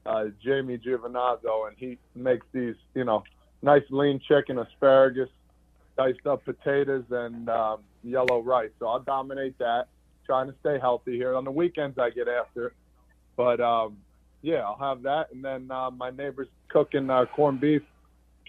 uh, 0.06 0.26
Jamie 0.44 0.78
Giovinazzo, 0.78 1.68
and 1.68 1.78
he 1.78 1.98
makes 2.14 2.46
these, 2.54 2.76
you 2.94 3.06
know, 3.06 3.24
nice 3.62 3.84
lean 3.90 4.20
chicken, 4.20 4.60
asparagus, 4.60 5.30
diced 5.98 6.26
up 6.26 6.44
potatoes, 6.44 7.06
and 7.10 7.50
um, 7.50 7.80
yellow 8.04 8.42
rice. 8.42 8.72
So 8.80 8.88
I'll 8.88 9.00
dominate 9.00 9.58
that. 9.60 9.88
Trying 10.26 10.48
to 10.48 10.56
stay 10.60 10.78
healthy 10.78 11.16
here. 11.16 11.36
On 11.36 11.46
the 11.46 11.52
weekends, 11.52 11.98
I 11.98 12.10
get 12.10 12.28
after 12.28 12.68
it, 12.68 12.74
but 13.38 13.62
um, 13.62 13.98
yeah, 14.42 14.58
I'll 14.58 14.78
have 14.78 15.04
that, 15.04 15.32
and 15.32 15.44
then 15.44 15.70
uh, 15.72 15.90
my 15.92 16.10
neighbor's 16.12 16.48
cooking 16.70 17.10
uh, 17.10 17.26
corned 17.26 17.60
beef, 17.60 17.82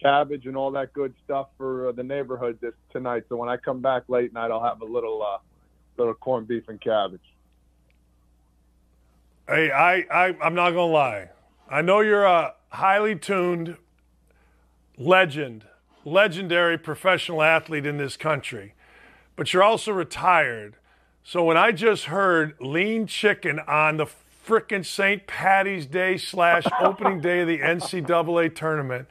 cabbage 0.01 0.47
and 0.47 0.57
all 0.57 0.71
that 0.73 0.93
good 0.93 1.15
stuff 1.25 1.49
for 1.57 1.89
uh, 1.89 1.93
the 1.93 2.03
neighborhood 2.03 2.59
this 2.61 2.75
tonight. 2.93 3.25
So 3.29 3.37
when 3.37 3.49
I 3.49 3.57
come 3.57 3.81
back 3.81 4.05
late 4.09 4.33
night, 4.33 4.51
I'll 4.51 4.63
have 4.63 4.81
a 4.81 4.85
little 4.85 5.23
uh, 5.23 5.39
little 5.97 6.15
corned 6.15 6.49
beef 6.49 6.65
and 6.69 6.81
cabbage. 6.81 7.21
Hey, 9.49 9.71
I, 9.71 10.07
I 10.11 10.37
I'm 10.43 10.55
not 10.55 10.71
gonna 10.71 10.93
lie. 10.93 11.31
I 11.69 11.83
know 11.83 12.01
you're 12.01 12.25
a 12.25 12.55
highly 12.71 13.17
tuned 13.17 13.77
legend, 14.97 15.65
legendary 16.05 16.79
professional 16.79 17.43
athlete 17.43 17.87
in 17.87 17.99
this 17.99 18.17
country, 18.17 18.75
but 19.37 19.53
you're 19.53 19.63
also 19.63 19.93
retired. 19.93 20.77
So 21.23 21.45
when 21.45 21.57
I 21.57 21.73
just 21.73 22.07
heard 22.07 22.55
lean 22.61 23.07
chicken 23.07 23.59
on 23.61 23.99
the 23.99 24.07
frickin' 24.49 24.85
St. 24.85 25.27
Patty's 25.27 25.87
Day 25.87 26.17
slash 26.17 26.65
opening 26.81 27.21
day 27.21 27.41
of 27.43 27.49
the 27.49 27.59
NCAA 27.59 28.55
tournament, 28.55 29.07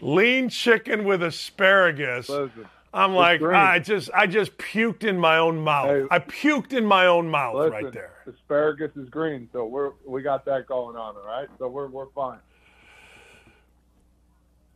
lean 0.00 0.48
chicken 0.48 1.04
with 1.04 1.22
asparagus. 1.22 2.28
Listen, 2.28 2.66
I'm 2.92 3.14
like. 3.14 3.40
I 3.42 3.78
just, 3.78 4.10
I 4.14 4.26
just 4.26 4.56
puked 4.58 5.04
in 5.04 5.18
my 5.18 5.38
own 5.38 5.58
mouth. 5.62 5.86
Hey. 5.88 6.04
I 6.10 6.18
puked 6.18 6.72
in 6.72 6.84
my 6.84 7.06
own 7.06 7.28
mouth 7.30 7.54
listen, 7.56 7.72
right 7.72 7.92
there. 7.92 8.12
asparagus 8.26 8.90
is 8.96 9.08
green, 9.08 9.48
so 9.52 9.64
we're 9.66 9.92
we 10.06 10.22
got 10.22 10.44
that 10.46 10.66
going 10.66 10.96
on, 10.96 11.16
all 11.16 11.24
right. 11.26 11.48
So 11.58 11.68
we're 11.68 11.86
we're 11.88 12.10
fine. 12.14 12.38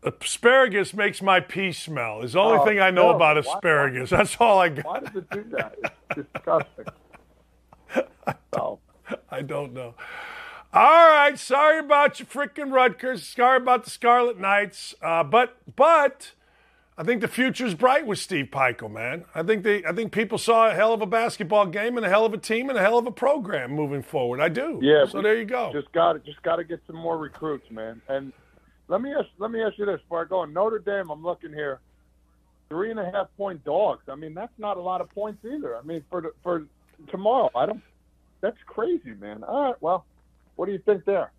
Asparagus 0.04 0.94
makes 0.94 1.20
my 1.20 1.40
pee 1.40 1.72
smell. 1.72 2.22
Is 2.22 2.34
the 2.34 2.38
only 2.40 2.58
Oh, 2.60 2.64
thing 2.64 2.78
I 2.78 2.90
know 2.90 3.10
no. 3.10 3.16
about 3.16 3.44
Why- 3.44 3.52
asparagus. 3.54 4.10
That's 4.16 4.36
all 4.38 4.60
I 4.60 4.68
got. 4.68 4.84
Why 4.84 5.00
does 5.00 5.16
it 5.16 5.28
do 5.30 5.44
that? 5.50 5.76
It's 6.16 6.26
disgusting. 6.34 6.84
Oh, 8.52 8.78
I 9.30 9.42
don't 9.42 9.72
know. 9.72 9.94
All 10.72 11.08
right, 11.08 11.38
sorry 11.38 11.78
about 11.78 12.20
your 12.20 12.26
freaking 12.26 12.72
Rutgers. 12.72 13.22
Sorry 13.26 13.56
about 13.56 13.84
the 13.84 13.90
Scarlet 13.90 14.38
Knights. 14.38 14.94
Uh, 15.00 15.24
but 15.24 15.56
but 15.76 16.32
I 16.98 17.04
think 17.04 17.22
the 17.22 17.28
future's 17.28 17.74
bright 17.74 18.06
with 18.06 18.18
Steve 18.18 18.48
Pikiell, 18.50 18.90
man. 18.92 19.24
I 19.34 19.42
think 19.42 19.62
they 19.64 19.82
I 19.84 19.92
think 19.92 20.12
people 20.12 20.36
saw 20.36 20.68
a 20.68 20.74
hell 20.74 20.92
of 20.92 21.00
a 21.00 21.06
basketball 21.06 21.66
game 21.66 21.96
and 21.96 22.04
a 22.04 22.08
hell 22.10 22.26
of 22.26 22.34
a 22.34 22.38
team 22.38 22.68
and 22.68 22.76
a 22.78 22.82
hell 22.82 22.98
of 22.98 23.06
a 23.06 23.10
program 23.10 23.70
moving 23.70 24.02
forward. 24.02 24.40
I 24.40 24.50
do. 24.50 24.78
Yeah, 24.82 25.06
So 25.06 25.22
there 25.22 25.36
you 25.38 25.46
go. 25.46 25.72
just 25.72 25.90
got 25.92 26.12
to 26.14 26.18
just 26.18 26.42
got 26.42 26.56
to 26.56 26.64
get 26.64 26.80
some 26.86 26.96
more 26.96 27.16
recruits, 27.16 27.70
man. 27.70 28.02
And 28.08 28.32
let 28.88 29.00
me 29.00 29.12
ask 29.14 29.28
let 29.38 29.50
me 29.50 29.62
ask 29.62 29.78
you 29.78 29.86
this 29.86 30.00
before 30.02 30.20
I 30.22 30.28
go. 30.28 30.40
on. 30.40 30.52
Notre 30.52 30.80
Dame, 30.80 31.08
I'm 31.10 31.22
looking 31.24 31.52
here, 31.54 31.80
three 32.68 32.90
and 32.90 33.00
a 33.00 33.10
half 33.10 33.28
point 33.38 33.64
dogs. 33.64 34.02
I 34.08 34.16
mean, 34.16 34.34
that's 34.34 34.52
not 34.58 34.76
a 34.76 34.82
lot 34.82 35.00
of 35.00 35.08
points 35.08 35.42
either. 35.46 35.76
I 35.78 35.82
mean, 35.82 36.04
for 36.10 36.20
the, 36.20 36.32
for 36.42 36.66
tomorrow, 37.10 37.50
I 37.54 37.64
don't. 37.64 37.80
That's 38.40 38.58
crazy, 38.66 39.14
man. 39.20 39.42
All 39.44 39.62
right, 39.64 39.74
well, 39.80 40.04
what 40.56 40.66
do 40.66 40.72
you 40.72 40.78
think 40.78 41.04
there? 41.04 41.32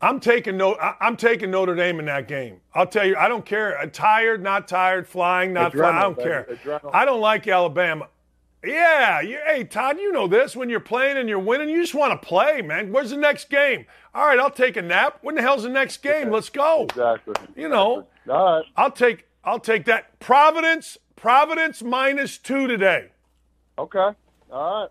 I'm 0.00 0.18
taking 0.18 0.56
no. 0.56 0.76
I'm 1.00 1.16
taking 1.16 1.52
Notre 1.52 1.76
Dame 1.76 2.00
in 2.00 2.06
that 2.06 2.26
game. 2.26 2.60
I'll 2.74 2.88
tell 2.88 3.06
you. 3.06 3.14
I 3.16 3.28
don't 3.28 3.46
care. 3.46 3.78
Uh, 3.78 3.86
Tired, 3.86 4.42
not 4.42 4.66
tired, 4.66 5.06
flying, 5.06 5.52
not 5.52 5.72
flying. 5.72 5.96
I 5.96 6.02
don't 6.02 6.18
care. 6.18 6.48
adrenaline. 6.50 6.90
I 6.92 7.04
don't 7.04 7.20
like 7.20 7.46
Alabama. 7.46 8.08
Yeah, 8.64 9.20
you, 9.20 9.38
hey 9.44 9.64
Todd, 9.64 9.98
you 9.98 10.12
know 10.12 10.26
this. 10.26 10.54
When 10.56 10.68
you're 10.68 10.80
playing 10.80 11.18
and 11.18 11.28
you're 11.28 11.38
winning, 11.38 11.68
you 11.68 11.80
just 11.80 11.94
want 11.94 12.20
to 12.20 12.26
play, 12.26 12.62
man. 12.62 12.92
Where's 12.92 13.10
the 13.10 13.16
next 13.16 13.48
game? 13.48 13.86
All 14.14 14.26
right, 14.26 14.38
I'll 14.38 14.50
take 14.50 14.76
a 14.76 14.82
nap. 14.82 15.18
When 15.22 15.34
the 15.36 15.42
hell's 15.42 15.62
the 15.64 15.68
next 15.68 16.02
game? 16.02 16.30
Let's 16.30 16.48
go. 16.48 16.84
Exactly. 16.84 17.34
You 17.56 17.68
know, 17.68 18.06
All 18.28 18.56
right. 18.56 18.64
I'll 18.76 18.90
take. 18.90 19.26
I'll 19.44 19.60
take 19.60 19.84
that. 19.86 20.18
Providence. 20.20 20.98
Providence 21.14 21.82
minus 21.82 22.38
two 22.38 22.66
today. 22.66 23.10
Okay. 23.78 24.10
All 24.50 24.80
right. 24.82 24.88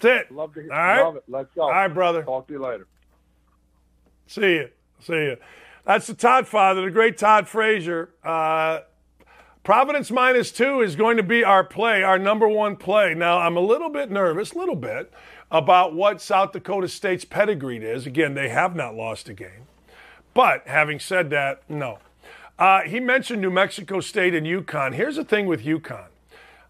That's 0.00 0.28
it. 0.28 0.34
Love 0.34 0.54
to 0.54 0.62
hear. 0.62 0.72
All 0.72 0.78
right. 0.78 1.02
Love 1.02 1.16
it. 1.16 1.24
Let's 1.28 1.54
go. 1.54 1.62
All 1.62 1.70
right, 1.70 1.88
brother. 1.88 2.22
Talk 2.22 2.46
to 2.48 2.52
you 2.54 2.62
later. 2.62 2.86
See 4.26 4.54
you. 4.54 4.68
See 5.00 5.12
you. 5.12 5.36
That's 5.84 6.06
the 6.06 6.14
Todd 6.14 6.46
father, 6.46 6.82
the 6.82 6.90
great 6.90 7.18
Todd 7.18 7.46
Frazier. 7.46 8.10
Uh, 8.24 8.80
Providence 9.64 10.10
minus 10.10 10.52
two 10.52 10.82
is 10.82 10.94
going 10.94 11.16
to 11.16 11.22
be 11.22 11.42
our 11.42 11.64
play, 11.64 12.02
our 12.02 12.18
number 12.18 12.46
one 12.46 12.76
play. 12.76 13.14
Now, 13.14 13.38
I'm 13.38 13.56
a 13.56 13.60
little 13.60 13.88
bit 13.88 14.10
nervous, 14.10 14.52
a 14.52 14.58
little 14.58 14.76
bit, 14.76 15.10
about 15.50 15.94
what 15.94 16.20
South 16.20 16.52
Dakota 16.52 16.86
State's 16.86 17.24
pedigree 17.24 17.78
is. 17.78 18.06
Again, 18.06 18.34
they 18.34 18.50
have 18.50 18.76
not 18.76 18.94
lost 18.94 19.30
a 19.30 19.32
game. 19.32 19.66
But 20.34 20.66
having 20.66 21.00
said 21.00 21.30
that, 21.30 21.62
no. 21.66 21.98
Uh, 22.58 22.82
he 22.82 23.00
mentioned 23.00 23.40
New 23.40 23.50
Mexico 23.50 24.00
State 24.00 24.34
and 24.34 24.46
UConn. 24.46 24.94
Here's 24.94 25.16
the 25.16 25.24
thing 25.24 25.46
with 25.46 25.64
UConn. 25.64 26.08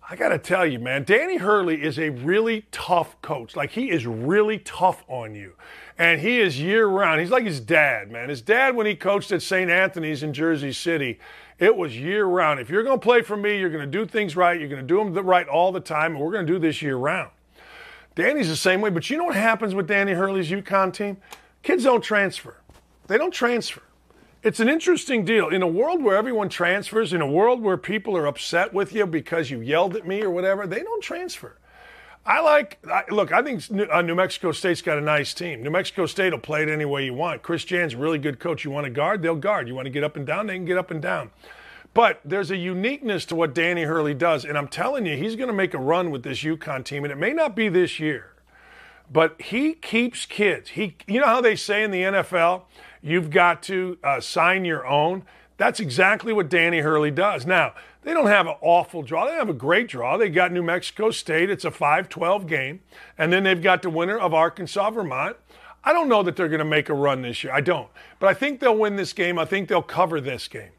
I 0.09 0.17
got 0.17 0.29
to 0.29 0.39
tell 0.39 0.67
you, 0.67 0.79
man, 0.79 1.05
Danny 1.05 1.39
Hurley 1.39 1.83
is 1.83 1.99
a 1.99 2.11
really 2.11 2.67
tough 2.71 3.21
coach. 3.23 3.57
Like, 3.57 3.71
he 3.71 3.91
is 3.91 4.07
really 4.07 4.59
tough 4.59 5.03
on 5.09 5.35
you. 5.35 5.55
And 5.97 6.21
he 6.21 6.41
is 6.41 6.61
year 6.61 6.87
round. 6.87 7.21
He's 7.21 7.31
like 7.31 7.45
his 7.47 7.59
dad, 7.59 8.11
man. 8.11 8.29
His 8.29 8.43
dad, 8.43 8.77
when 8.77 8.85
he 8.85 8.97
coached 8.97 9.33
at 9.33 9.41
St. 9.41 9.71
Anthony's 9.71 10.23
in 10.23 10.35
Jersey 10.35 10.73
City, 10.73 11.19
it 11.59 11.75
was 11.75 11.97
year 11.97 12.27
round. 12.27 12.61
If 12.61 12.69
you're 12.69 12.83
going 12.83 13.01
to 13.01 13.03
play 13.03 13.23
for 13.23 13.37
me, 13.37 13.59
you're 13.59 13.71
going 13.71 13.91
to 13.91 13.91
do 13.91 14.05
things 14.05 14.37
right. 14.37 14.61
You're 14.61 14.69
going 14.69 14.83
to 14.83 14.87
do 14.87 14.99
them 14.99 15.15
the 15.15 15.23
right 15.23 15.49
all 15.49 15.73
the 15.73 15.81
time. 15.81 16.13
And 16.13 16.21
we're 16.21 16.33
going 16.33 16.47
to 16.47 16.53
do 16.53 16.59
this 16.59 16.83
year 16.83 16.97
round. 16.97 17.31
Danny's 18.15 18.49
the 18.49 18.57
same 18.57 18.83
way. 18.83 18.91
But 18.91 19.09
you 19.09 19.17
know 19.17 19.25
what 19.25 19.37
happens 19.37 19.75
with 19.75 19.87
Danny 19.87 20.13
Hurley's 20.13 20.51
UConn 20.51 20.93
team? 20.93 21.17
Kids 21.63 21.85
don't 21.85 22.03
transfer. 22.03 22.59
They 23.07 23.17
don't 23.17 23.33
transfer. 23.33 23.83
It's 24.45 24.61
an 24.61 24.69
interesting 24.69 25.25
deal. 25.25 25.49
In 25.49 25.63
a 25.63 25.67
world 25.67 26.03
where 26.03 26.19
everyone 26.19 26.51
transfers, 26.51 27.15
in 27.15 27.23
a 27.23 27.27
world 27.27 27.63
where 27.63 27.79
people 27.79 28.15
are 28.15 28.27
upset 28.27 28.75
with 28.75 28.93
you 28.93 29.07
because 29.07 29.51
you 29.51 29.63
yelled 29.63 29.97
at 29.97 30.07
me 30.07 30.21
or 30.21 30.29
whatever, 30.29 30.67
they 30.67 30.83
don't 30.83 31.03
transfer. 31.03 31.57
I 32.27 32.41
like, 32.41 32.79
I, 32.87 33.05
look, 33.11 33.33
I 33.33 33.41
think 33.41 33.71
New, 33.71 33.87
uh, 33.91 34.03
New 34.03 34.15
Mexico 34.15 34.53
State's 34.53 34.83
got 34.83 34.99
a 34.99 35.01
nice 35.01 35.33
team. 35.33 35.63
New 35.63 35.71
Mexico 35.71 36.05
State 36.05 36.35
will 36.35 36.41
play 36.41 36.63
it 36.63 36.69
any 36.69 36.85
way 36.85 37.07
you 37.07 37.15
want. 37.15 37.43
Chris 37.43 37.65
Jans 37.65 37.95
a 37.95 37.97
really 37.97 38.19
good 38.19 38.39
coach. 38.39 38.67
You 38.67 38.71
want 38.71 38.85
to 38.85 38.91
guard, 38.91 39.23
they'll 39.23 39.35
guard. 39.35 39.67
You 39.67 39.75
want 39.75 39.87
to 39.87 39.91
get 39.91 40.05
up 40.05 40.15
and 40.15 40.27
down, 40.27 40.47
they 40.47 40.57
can 40.57 40.67
get 40.67 40.77
up 40.77 40.91
and 40.91 41.01
down. 41.01 41.31
But 41.95 42.21
there's 42.23 42.51
a 42.51 42.57
uniqueness 42.57 43.25
to 43.27 43.35
what 43.35 43.55
Danny 43.55 43.85
Hurley 43.85 44.15
does. 44.15 44.45
And 44.45 44.59
I'm 44.59 44.69
telling 44.69 45.07
you, 45.07 45.17
he's 45.17 45.37
going 45.37 45.49
to 45.49 45.55
make 45.55 45.73
a 45.73 45.79
run 45.79 46.11
with 46.11 46.23
this 46.23 46.43
UConn 46.43 46.85
team. 46.85 47.05
And 47.05 47.13
it 47.13 47.17
may 47.17 47.33
not 47.33 47.57
be 47.57 47.71
this 47.71 47.99
year, 47.99 48.35
but 49.11 49.41
he 49.41 49.73
keeps 49.73 50.27
kids. 50.27 50.71
He, 50.71 50.97
you 51.07 51.21
know 51.21 51.27
how 51.27 51.41
they 51.41 51.57
say 51.57 51.83
in 51.83 51.91
the 51.91 52.03
NFL, 52.03 52.63
you've 53.05 53.31
got 53.31 53.63
to 53.65 53.99
uh, 54.03 54.21
sign 54.21 54.65
your 54.65 54.87
own. 54.87 55.23
That's 55.57 55.79
exactly 55.79 56.33
what 56.33 56.49
Danny 56.49 56.81
Hurley 56.81 57.13
does. 57.13 57.47
Now 57.47 57.75
they 58.03 58.13
don't 58.13 58.27
have 58.27 58.47
an 58.47 58.55
awful 58.61 59.03
draw. 59.03 59.27
They 59.27 59.33
have 59.33 59.49
a 59.49 59.55
great 59.55 59.89
draw. 59.89 60.17
They 60.17 60.29
got 60.29 60.51
New 60.51 60.63
Mexico 60.63 61.11
State. 61.11 61.51
It's 61.51 61.65
a 61.65 61.71
5-12 61.71 62.49
game, 62.49 62.81
and 63.17 63.33
then 63.33 63.45
they've 63.45 63.63
got 63.63 63.83
the 63.83 63.91
winner 63.91 64.19
of 64.19 64.35
Arkansas 64.35 64.91
Vermont. 64.91 65.37
I 65.85 65.93
don't 65.93 66.09
know 66.09 66.23
that 66.23 66.35
they're 66.35 66.49
going 66.49 66.61
to 66.61 66.65
make 66.65 66.89
a 66.89 66.95
run 66.95 67.23
this 67.23 67.45
year. 67.45 67.53
I 67.53 67.61
don't, 67.61 67.89
but 68.19 68.29
I 68.29 68.35
think 68.35 68.61
they'll 68.61 68.77
win 68.77 68.97
this 68.97 69.13
game. 69.13 69.39
I 69.39 69.45
think 69.45 69.69
they'll 69.69 69.83
cover 69.83 70.21
this 70.21 70.49
game. 70.49 70.71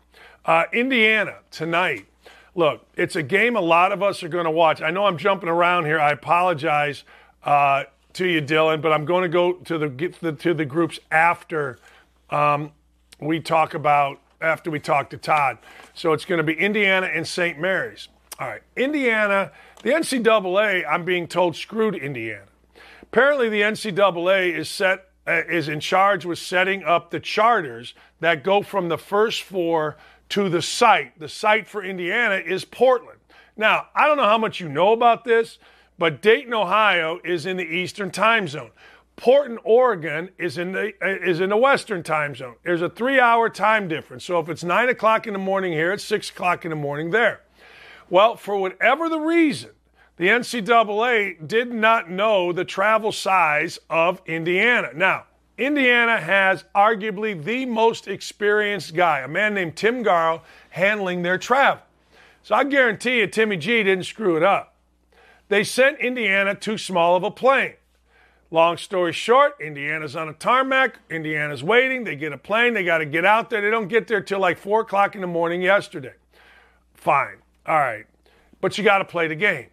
Uh, 0.45 0.65
Indiana 0.73 1.37
tonight. 1.51 2.05
Look, 2.53 2.85
it's 2.95 3.15
a 3.15 3.23
game 3.23 3.55
a 3.55 3.61
lot 3.61 3.91
of 3.91 4.01
us 4.01 4.23
are 4.23 4.29
going 4.29 4.45
to 4.45 4.51
watch. 4.51 4.81
I 4.81 4.89
know 4.89 5.05
I'm 5.05 5.17
jumping 5.17 5.49
around 5.49 5.85
here. 5.85 5.99
I 5.99 6.11
apologize 6.11 7.03
uh, 7.43 7.83
to 8.13 8.25
you, 8.25 8.41
Dylan, 8.41 8.81
but 8.81 8.93
I'm 8.93 9.05
going 9.05 9.23
to 9.23 9.29
go 9.29 9.53
to 9.53 9.77
the, 9.77 10.31
to 10.31 10.53
the 10.53 10.65
groups 10.65 10.99
after 11.11 11.77
um, 12.29 12.71
we 13.19 13.39
talk 13.39 13.73
about 13.73 14.19
after 14.41 14.69
we 14.69 14.79
talk 14.79 15.09
to 15.09 15.17
Todd. 15.17 15.57
So 15.93 16.13
it's 16.13 16.25
going 16.25 16.37
to 16.37 16.43
be 16.43 16.53
Indiana 16.53 17.07
and 17.07 17.27
St. 17.27 17.59
Mary's. 17.59 18.07
All 18.39 18.47
right, 18.47 18.61
Indiana. 18.75 19.51
The 19.83 19.91
NCAA, 19.91 20.83
I'm 20.89 21.05
being 21.05 21.27
told, 21.27 21.55
screwed 21.55 21.95
Indiana. 21.95 22.45
Apparently, 23.01 23.49
the 23.49 23.61
NCAA 23.61 24.53
is 24.53 24.69
set 24.69 25.05
uh, 25.27 25.41
is 25.49 25.69
in 25.69 25.79
charge 25.79 26.23
with 26.25 26.37
setting 26.37 26.83
up 26.83 27.09
the 27.09 27.19
charters 27.19 27.95
that 28.19 28.43
go 28.43 28.61
from 28.61 28.89
the 28.89 28.97
first 28.97 29.41
four 29.41 29.97
to 30.29 30.49
the 30.49 30.61
site. 30.61 31.17
The 31.19 31.29
site 31.29 31.67
for 31.67 31.83
Indiana 31.83 32.35
is 32.35 32.63
Portland. 32.63 33.19
Now, 33.57 33.87
I 33.95 34.05
don't 34.05 34.17
know 34.17 34.25
how 34.25 34.37
much 34.37 34.59
you 34.59 34.69
know 34.69 34.93
about 34.93 35.23
this, 35.23 35.57
but 35.97 36.21
Dayton, 36.21 36.53
Ohio 36.53 37.19
is 37.23 37.45
in 37.45 37.57
the 37.57 37.63
Eastern 37.63 38.11
time 38.11 38.47
zone. 38.47 38.71
Portland, 39.15 39.59
Oregon 39.63 40.29
is 40.37 40.57
in 40.57 40.73
the 40.73 40.93
uh, 41.01 41.07
is 41.07 41.39
in 41.39 41.49
the 41.49 41.57
Western 41.57 42.03
time 42.03 42.35
zone. 42.35 42.55
There's 42.63 42.81
a 42.81 42.89
three-hour 42.89 43.49
time 43.49 43.87
difference. 43.87 44.25
So 44.25 44.39
if 44.39 44.49
it's 44.49 44.63
nine 44.63 44.89
o'clock 44.89 45.25
in 45.25 45.33
the 45.33 45.39
morning 45.39 45.71
here, 45.71 45.93
it's 45.93 46.03
six 46.03 46.29
o'clock 46.29 46.65
in 46.65 46.69
the 46.69 46.75
morning 46.75 47.11
there. 47.11 47.41
Well, 48.09 48.35
for 48.35 48.57
whatever 48.57 49.07
the 49.07 49.19
reason, 49.19 49.71
the 50.17 50.27
NCAA 50.27 51.47
did 51.47 51.73
not 51.73 52.09
know 52.09 52.51
the 52.51 52.65
travel 52.65 53.11
size 53.11 53.79
of 53.89 54.21
Indiana. 54.25 54.89
Now, 54.93 55.25
Indiana 55.57 56.19
has 56.19 56.65
arguably 56.75 57.41
the 57.41 57.65
most 57.65 58.07
experienced 58.07 58.93
guy, 58.95 59.19
a 59.19 59.27
man 59.27 59.53
named 59.53 59.77
Tim 59.77 60.03
Garl, 60.03 60.41
handling 60.69 61.21
their 61.21 61.37
travel. 61.37 61.83
So 62.43 62.53
I 62.53 62.65
guarantee 62.65 63.19
you, 63.19 63.27
Timmy 63.27 63.57
G 63.57 63.81
didn't 63.81 64.05
screw 64.05 64.35
it 64.35 64.43
up. 64.43 64.75
They 65.47 65.63
sent 65.63 65.99
Indiana 65.99 66.53
too 66.53 66.77
small 66.77 67.15
of 67.15 67.23
a 67.23 67.31
plane. 67.31 67.75
Long 68.55 68.77
story 68.77 69.11
short, 69.11 69.59
Indiana's 69.59 70.15
on 70.15 70.29
a 70.29 70.33
tarmac. 70.33 70.99
Indiana's 71.09 71.61
waiting. 71.61 72.05
They 72.05 72.15
get 72.15 72.31
a 72.31 72.37
plane. 72.37 72.73
They 72.73 72.85
got 72.85 72.99
to 72.99 73.05
get 73.05 73.25
out 73.25 73.49
there. 73.49 73.59
They 73.59 73.69
don't 73.69 73.89
get 73.89 74.07
there 74.07 74.21
till 74.21 74.39
like 74.39 74.57
4 74.57 74.79
o'clock 74.79 75.13
in 75.13 75.19
the 75.19 75.27
morning 75.27 75.61
yesterday. 75.61 76.13
Fine. 76.93 77.39
All 77.65 77.77
right. 77.77 78.05
But 78.61 78.77
you 78.77 78.85
got 78.85 78.99
to 78.99 79.05
play 79.05 79.27
the 79.27 79.35
game. 79.35 79.67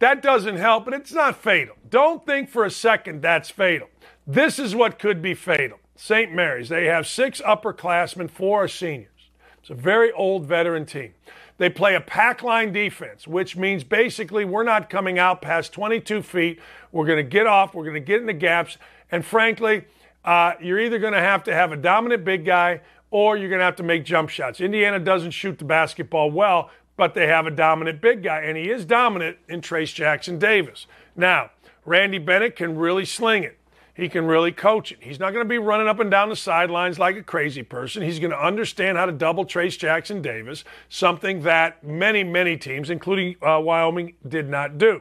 That 0.00 0.20
doesn't 0.20 0.58
help, 0.58 0.84
but 0.84 0.92
it's 0.92 1.10
not 1.10 1.42
fatal. 1.42 1.74
Don't 1.88 2.26
think 2.26 2.50
for 2.50 2.66
a 2.66 2.70
second 2.70 3.22
that's 3.22 3.48
fatal. 3.48 3.88
This 4.26 4.58
is 4.58 4.74
what 4.74 4.98
could 4.98 5.22
be 5.22 5.32
fatal. 5.32 5.78
St. 5.94 6.30
Mary's, 6.30 6.68
they 6.68 6.84
have 6.84 7.06
six 7.06 7.40
upperclassmen, 7.40 8.30
four 8.30 8.64
are 8.64 8.68
seniors. 8.68 9.30
It's 9.60 9.70
a 9.70 9.74
very 9.74 10.12
old 10.12 10.44
veteran 10.44 10.84
team. 10.84 11.14
They 11.58 11.70
play 11.70 11.94
a 11.94 12.00
pack 12.00 12.42
line 12.42 12.72
defense, 12.72 13.26
which 13.26 13.56
means 13.56 13.82
basically 13.82 14.44
we're 14.44 14.62
not 14.62 14.90
coming 14.90 15.18
out 15.18 15.40
past 15.40 15.72
22 15.72 16.22
feet. 16.22 16.60
We're 16.92 17.06
going 17.06 17.16
to 17.16 17.22
get 17.22 17.46
off, 17.46 17.74
we're 17.74 17.84
going 17.84 17.94
to 17.94 18.00
get 18.00 18.20
in 18.20 18.26
the 18.26 18.34
gaps, 18.34 18.76
and 19.10 19.24
frankly, 19.24 19.84
uh, 20.24 20.54
you're 20.60 20.80
either 20.80 20.98
going 20.98 21.12
to 21.12 21.20
have 21.20 21.44
to 21.44 21.54
have 21.54 21.72
a 21.72 21.76
dominant 21.76 22.24
big 22.24 22.44
guy 22.44 22.80
or 23.10 23.36
you're 23.36 23.48
going 23.48 23.60
to 23.60 23.64
have 23.64 23.76
to 23.76 23.82
make 23.82 24.04
jump 24.04 24.28
shots. 24.28 24.60
Indiana 24.60 24.98
doesn't 24.98 25.30
shoot 25.30 25.58
the 25.58 25.64
basketball 25.64 26.30
well, 26.30 26.70
but 26.96 27.14
they 27.14 27.26
have 27.26 27.46
a 27.46 27.50
dominant 27.50 28.00
big 28.00 28.22
guy, 28.22 28.40
and 28.40 28.56
he 28.56 28.68
is 28.70 28.84
dominant 28.84 29.36
in 29.48 29.60
Trayce 29.60 29.94
Jackson-Davis. 29.94 30.86
Now, 31.14 31.50
Randy 31.84 32.18
Bennett 32.18 32.56
can 32.56 32.76
really 32.76 33.04
sling 33.04 33.44
it. 33.44 33.58
He 33.96 34.10
can 34.10 34.26
really 34.26 34.52
coach 34.52 34.92
it. 34.92 34.98
He's 35.00 35.18
not 35.18 35.32
going 35.32 35.44
to 35.44 35.48
be 35.48 35.56
running 35.56 35.88
up 35.88 36.00
and 36.00 36.10
down 36.10 36.28
the 36.28 36.36
sidelines 36.36 36.98
like 36.98 37.16
a 37.16 37.22
crazy 37.22 37.62
person. 37.62 38.02
He's 38.02 38.18
going 38.18 38.30
to 38.30 38.44
understand 38.44 38.98
how 38.98 39.06
to 39.06 39.12
double 39.12 39.46
Trayce 39.46 39.78
Jackson-Davis, 39.78 40.64
something 40.90 41.42
that 41.42 41.82
many, 41.82 42.22
many 42.22 42.58
teams, 42.58 42.90
including 42.90 43.36
uh, 43.40 43.58
Wyoming, 43.58 44.12
did 44.28 44.50
not 44.50 44.76
do. 44.76 45.00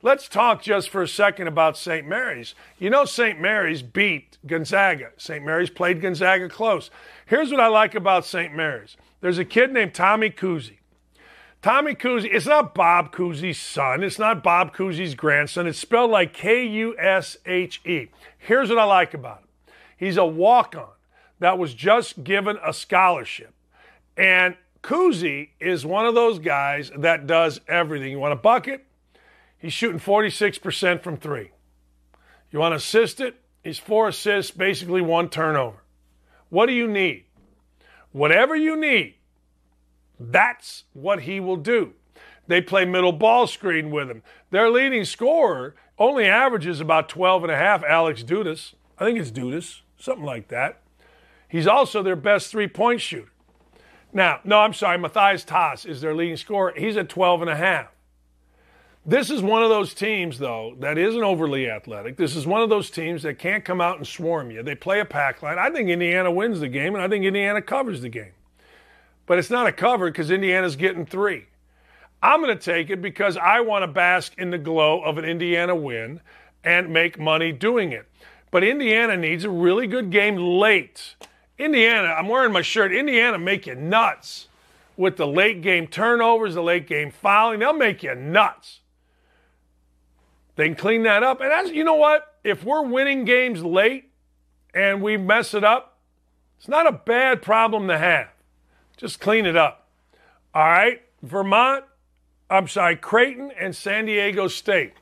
Let's 0.00 0.26
talk 0.26 0.62
just 0.62 0.88
for 0.88 1.02
a 1.02 1.08
second 1.08 1.48
about 1.48 1.76
St. 1.76 2.06
Mary's. 2.06 2.54
You 2.78 2.88
know, 2.88 3.04
St. 3.04 3.38
Mary's 3.40 3.82
beat 3.82 4.38
Gonzaga. 4.46 5.10
St. 5.18 5.44
Mary's 5.44 5.70
played 5.70 6.00
Gonzaga 6.00 6.48
close. 6.48 6.90
Here's 7.26 7.50
what 7.50 7.60
I 7.60 7.68
like 7.68 7.94
about 7.94 8.24
St. 8.24 8.54
Mary's 8.54 8.96
there's 9.20 9.38
a 9.38 9.44
kid 9.44 9.72
named 9.72 9.94
Tommy 9.94 10.28
Kuhse. 10.28 10.72
Tommy 11.64 11.94
Kuhse, 11.94 12.28
it's 12.30 12.44
not 12.44 12.74
Bob 12.74 13.10
Cousy's 13.10 13.58
son. 13.58 14.02
It's 14.02 14.18
not 14.18 14.42
Bob 14.42 14.76
Cousy's 14.76 15.14
grandson. 15.14 15.66
It's 15.66 15.78
spelled 15.78 16.10
like 16.10 16.34
K 16.34 16.62
U 16.66 16.94
S 16.98 17.38
H 17.46 17.80
E. 17.86 18.08
Here's 18.36 18.68
what 18.68 18.76
I 18.76 18.84
like 18.84 19.14
about 19.14 19.38
him 19.38 19.48
he's 19.96 20.18
a 20.18 20.26
walk 20.26 20.76
on 20.76 20.90
that 21.38 21.56
was 21.56 21.72
just 21.72 22.22
given 22.22 22.58
a 22.62 22.74
scholarship. 22.74 23.54
And 24.14 24.56
Kuhse 24.82 25.48
is 25.58 25.86
one 25.86 26.04
of 26.04 26.14
those 26.14 26.38
guys 26.38 26.92
that 26.98 27.26
does 27.26 27.62
everything. 27.66 28.10
You 28.10 28.18
want 28.18 28.34
a 28.34 28.36
bucket? 28.36 28.84
He's 29.56 29.72
shooting 29.72 30.00
46% 30.00 31.02
from 31.02 31.16
three. 31.16 31.50
You 32.50 32.58
want 32.58 32.72
to 32.72 32.76
assist 32.76 33.22
it? 33.22 33.36
He's 33.62 33.78
four 33.78 34.08
assists, 34.08 34.50
basically 34.50 35.00
one 35.00 35.30
turnover. 35.30 35.78
What 36.50 36.66
do 36.66 36.74
you 36.74 36.86
need? 36.86 37.24
Whatever 38.12 38.54
you 38.54 38.76
need, 38.76 39.14
that's 40.18 40.84
what 40.92 41.22
he 41.22 41.40
will 41.40 41.56
do. 41.56 41.94
They 42.46 42.60
play 42.60 42.84
middle 42.84 43.12
ball 43.12 43.46
screen 43.46 43.90
with 43.90 44.10
him. 44.10 44.22
Their 44.50 44.70
leading 44.70 45.04
scorer 45.04 45.74
only 45.98 46.26
averages 46.26 46.80
about 46.80 47.08
12 47.08 47.44
and 47.44 47.52
a 47.52 47.56
half, 47.56 47.82
Alex 47.84 48.22
Dudas. 48.22 48.74
I 48.98 49.04
think 49.04 49.18
it's 49.18 49.30
Dudas, 49.30 49.80
something 49.98 50.24
like 50.24 50.48
that. 50.48 50.80
He's 51.48 51.66
also 51.66 52.02
their 52.02 52.16
best 52.16 52.50
three 52.50 52.68
point 52.68 53.00
shooter. 53.00 53.30
Now, 54.12 54.40
no, 54.44 54.60
I'm 54.60 54.72
sorry, 54.72 54.98
Matthias 54.98 55.44
Tass 55.44 55.84
is 55.84 56.00
their 56.00 56.14
leading 56.14 56.36
scorer. 56.36 56.72
He's 56.76 56.96
at 56.96 57.08
12 57.08 57.42
and 57.42 57.50
a 57.50 57.56
half. 57.56 57.88
This 59.06 59.28
is 59.28 59.42
one 59.42 59.62
of 59.62 59.68
those 59.68 59.92
teams, 59.92 60.38
though, 60.38 60.76
that 60.80 60.96
isn't 60.96 61.22
overly 61.22 61.68
athletic. 61.68 62.16
This 62.16 62.34
is 62.34 62.46
one 62.46 62.62
of 62.62 62.70
those 62.70 62.90
teams 62.90 63.22
that 63.24 63.38
can't 63.38 63.64
come 63.64 63.80
out 63.80 63.98
and 63.98 64.06
swarm 64.06 64.50
you. 64.50 64.62
They 64.62 64.74
play 64.74 65.00
a 65.00 65.04
pack 65.04 65.42
line. 65.42 65.58
I 65.58 65.68
think 65.68 65.90
Indiana 65.90 66.30
wins 66.30 66.60
the 66.60 66.68
game, 66.68 66.94
and 66.94 67.02
I 67.02 67.08
think 67.08 67.24
Indiana 67.24 67.60
covers 67.60 68.00
the 68.00 68.08
game 68.08 68.32
but 69.26 69.38
it's 69.38 69.50
not 69.50 69.66
a 69.66 69.72
cover 69.72 70.10
because 70.10 70.30
Indiana's 70.30 70.76
getting 70.76 71.06
three. 71.06 71.46
I'm 72.22 72.42
going 72.42 72.56
to 72.56 72.62
take 72.62 72.90
it 72.90 73.02
because 73.02 73.36
I 73.36 73.60
want 73.60 73.82
to 73.82 73.86
bask 73.86 74.32
in 74.38 74.50
the 74.50 74.58
glow 74.58 75.02
of 75.02 75.18
an 75.18 75.24
Indiana 75.24 75.74
win 75.74 76.20
and 76.62 76.90
make 76.90 77.18
money 77.18 77.52
doing 77.52 77.92
it. 77.92 78.06
But 78.50 78.64
Indiana 78.64 79.16
needs 79.16 79.44
a 79.44 79.50
really 79.50 79.86
good 79.86 80.10
game 80.10 80.36
late. 80.36 81.16
Indiana, 81.58 82.08
I'm 82.08 82.28
wearing 82.28 82.52
my 82.52 82.62
shirt. 82.62 82.92
Indiana 82.92 83.38
make 83.38 83.66
you 83.66 83.74
nuts 83.74 84.48
with 84.96 85.16
the 85.16 85.26
late 85.26 85.60
game 85.60 85.86
turnovers, 85.86 86.54
the 86.54 86.62
late 86.62 86.86
game 86.86 87.10
fouling. 87.10 87.60
They'll 87.60 87.72
make 87.72 88.02
you 88.02 88.14
nuts. 88.14 88.80
They 90.56 90.66
can 90.66 90.76
clean 90.76 91.02
that 91.02 91.22
up. 91.22 91.40
And 91.40 91.52
as 91.52 91.70
you 91.70 91.84
know 91.84 91.96
what? 91.96 92.36
If 92.44 92.64
we're 92.64 92.82
winning 92.82 93.24
games 93.24 93.64
late 93.64 94.10
and 94.72 95.02
we 95.02 95.16
mess 95.16 95.52
it 95.54 95.64
up, 95.64 95.98
it's 96.58 96.68
not 96.68 96.86
a 96.86 96.92
bad 96.92 97.42
problem 97.42 97.88
to 97.88 97.98
have. 97.98 98.28
Just 98.96 99.20
clean 99.20 99.46
it 99.46 99.56
up. 99.56 99.88
All 100.54 100.64
right. 100.64 101.02
Vermont, 101.22 101.84
I'm 102.50 102.68
sorry, 102.68 102.96
Creighton 102.96 103.50
and 103.58 103.74
San 103.74 104.04
Diego 104.04 104.46
State. 104.46 104.92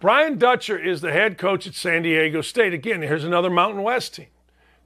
Brian 0.00 0.38
Dutcher 0.38 0.78
is 0.78 1.00
the 1.00 1.12
head 1.12 1.38
coach 1.38 1.66
at 1.66 1.74
San 1.74 2.02
Diego 2.02 2.42
State. 2.42 2.74
Again, 2.74 3.02
here's 3.02 3.24
another 3.24 3.50
Mountain 3.50 3.82
West 3.82 4.14
team. 4.14 4.28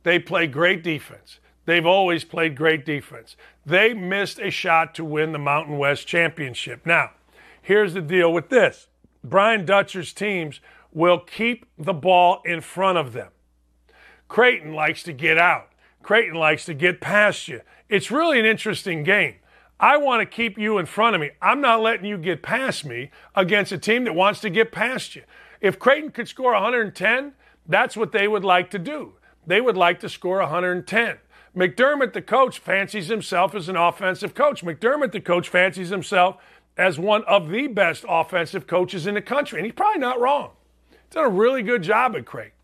They 0.05 0.19
play 0.19 0.47
great 0.47 0.83
defense. 0.83 1.41
They've 1.67 1.87
always 1.87 2.25
played 2.25 2.57
great 2.57 2.85
defense. 2.85 3.37
They 3.65 3.95
missed 3.95 4.39
a 4.39 4.51
shot 4.51 4.95
to 4.97 5.05
win 5.05 5.33
the 5.33 5.39
Mountain 5.39 5.79
West 5.79 6.07
championship. 6.07 6.85
Now, 6.85 7.11
here's 7.61 7.95
the 7.95 8.03
deal 8.03 8.33
with 8.33 8.49
this 8.49 8.89
Brian 9.23 9.65
Dutcher's 9.65 10.13
teams 10.13 10.61
will 10.93 11.19
keep 11.19 11.67
the 11.77 11.95
ball 11.95 12.43
in 12.45 12.61
front 12.61 12.99
of 12.99 13.13
them. 13.13 13.31
Creighton 14.29 14.73
likes 14.75 15.03
to 15.05 15.13
get 15.13 15.39
out. 15.39 15.71
Creighton 16.03 16.35
likes 16.35 16.65
to 16.67 16.75
get 16.75 17.01
past 17.01 17.49
you. 17.49 17.63
It's 17.95 18.11
really 18.11 18.41
an 18.41 18.45
interesting 18.45 19.05
game. 19.05 19.37
I 19.79 19.99
want 19.99 20.21
to 20.21 20.27
keep 20.27 20.59
you 20.59 20.79
in 20.79 20.87
front 20.87 21.15
of 21.15 21.21
me. 21.21 21.31
I'm 21.41 21.61
not 21.61 21.81
letting 21.81 22.07
you 22.07 22.19
get 22.19 22.43
past 22.43 22.85
me 22.85 23.13
against 23.37 23.71
a 23.71 23.79
team 23.79 24.03
that 24.03 24.17
wants 24.17 24.41
to 24.41 24.51
get 24.51 24.73
past 24.73 25.15
you. 25.15 25.23
If 25.61 25.79
Creighton 25.79 26.11
could 26.11 26.27
score 26.27 26.55
110, 26.55 27.35
that's 27.69 27.97
what 27.97 28.11
they 28.11 28.27
would 28.27 28.43
like 28.43 28.69
to 28.71 28.81
do. 28.81 29.13
They 29.47 29.61
would 29.61 29.77
like 29.77 30.01
to 30.01 30.09
score 30.09 30.41
110. 30.41 31.19
McDermott, 31.57 32.15
the 32.15 32.21
coach, 32.21 32.59
fancies 32.59 33.07
himself 33.07 33.55
as 33.55 33.69
an 33.69 33.77
offensive 33.77 34.35
coach. 34.35 34.65
McDermott, 34.65 35.13
the 35.13 35.21
coach, 35.21 35.49
fancies 35.49 35.91
himself 35.91 36.39
as 36.77 36.99
one 36.99 37.23
of 37.27 37.49
the 37.49 37.69
best 37.69 38.05
offensive 38.09 38.67
coaches 38.67 39.07
in 39.07 39.15
the 39.15 39.23
country. 39.23 39.61
And 39.61 39.67
he's 39.67 39.75
probably 39.77 40.01
not 40.01 40.19
wrong. 40.19 40.51
He's 40.91 40.99
done 41.11 41.27
a 41.27 41.29
really 41.29 41.63
good 41.63 41.85
job 41.85 42.17
at 42.17 42.27
Creighton. 42.27 42.59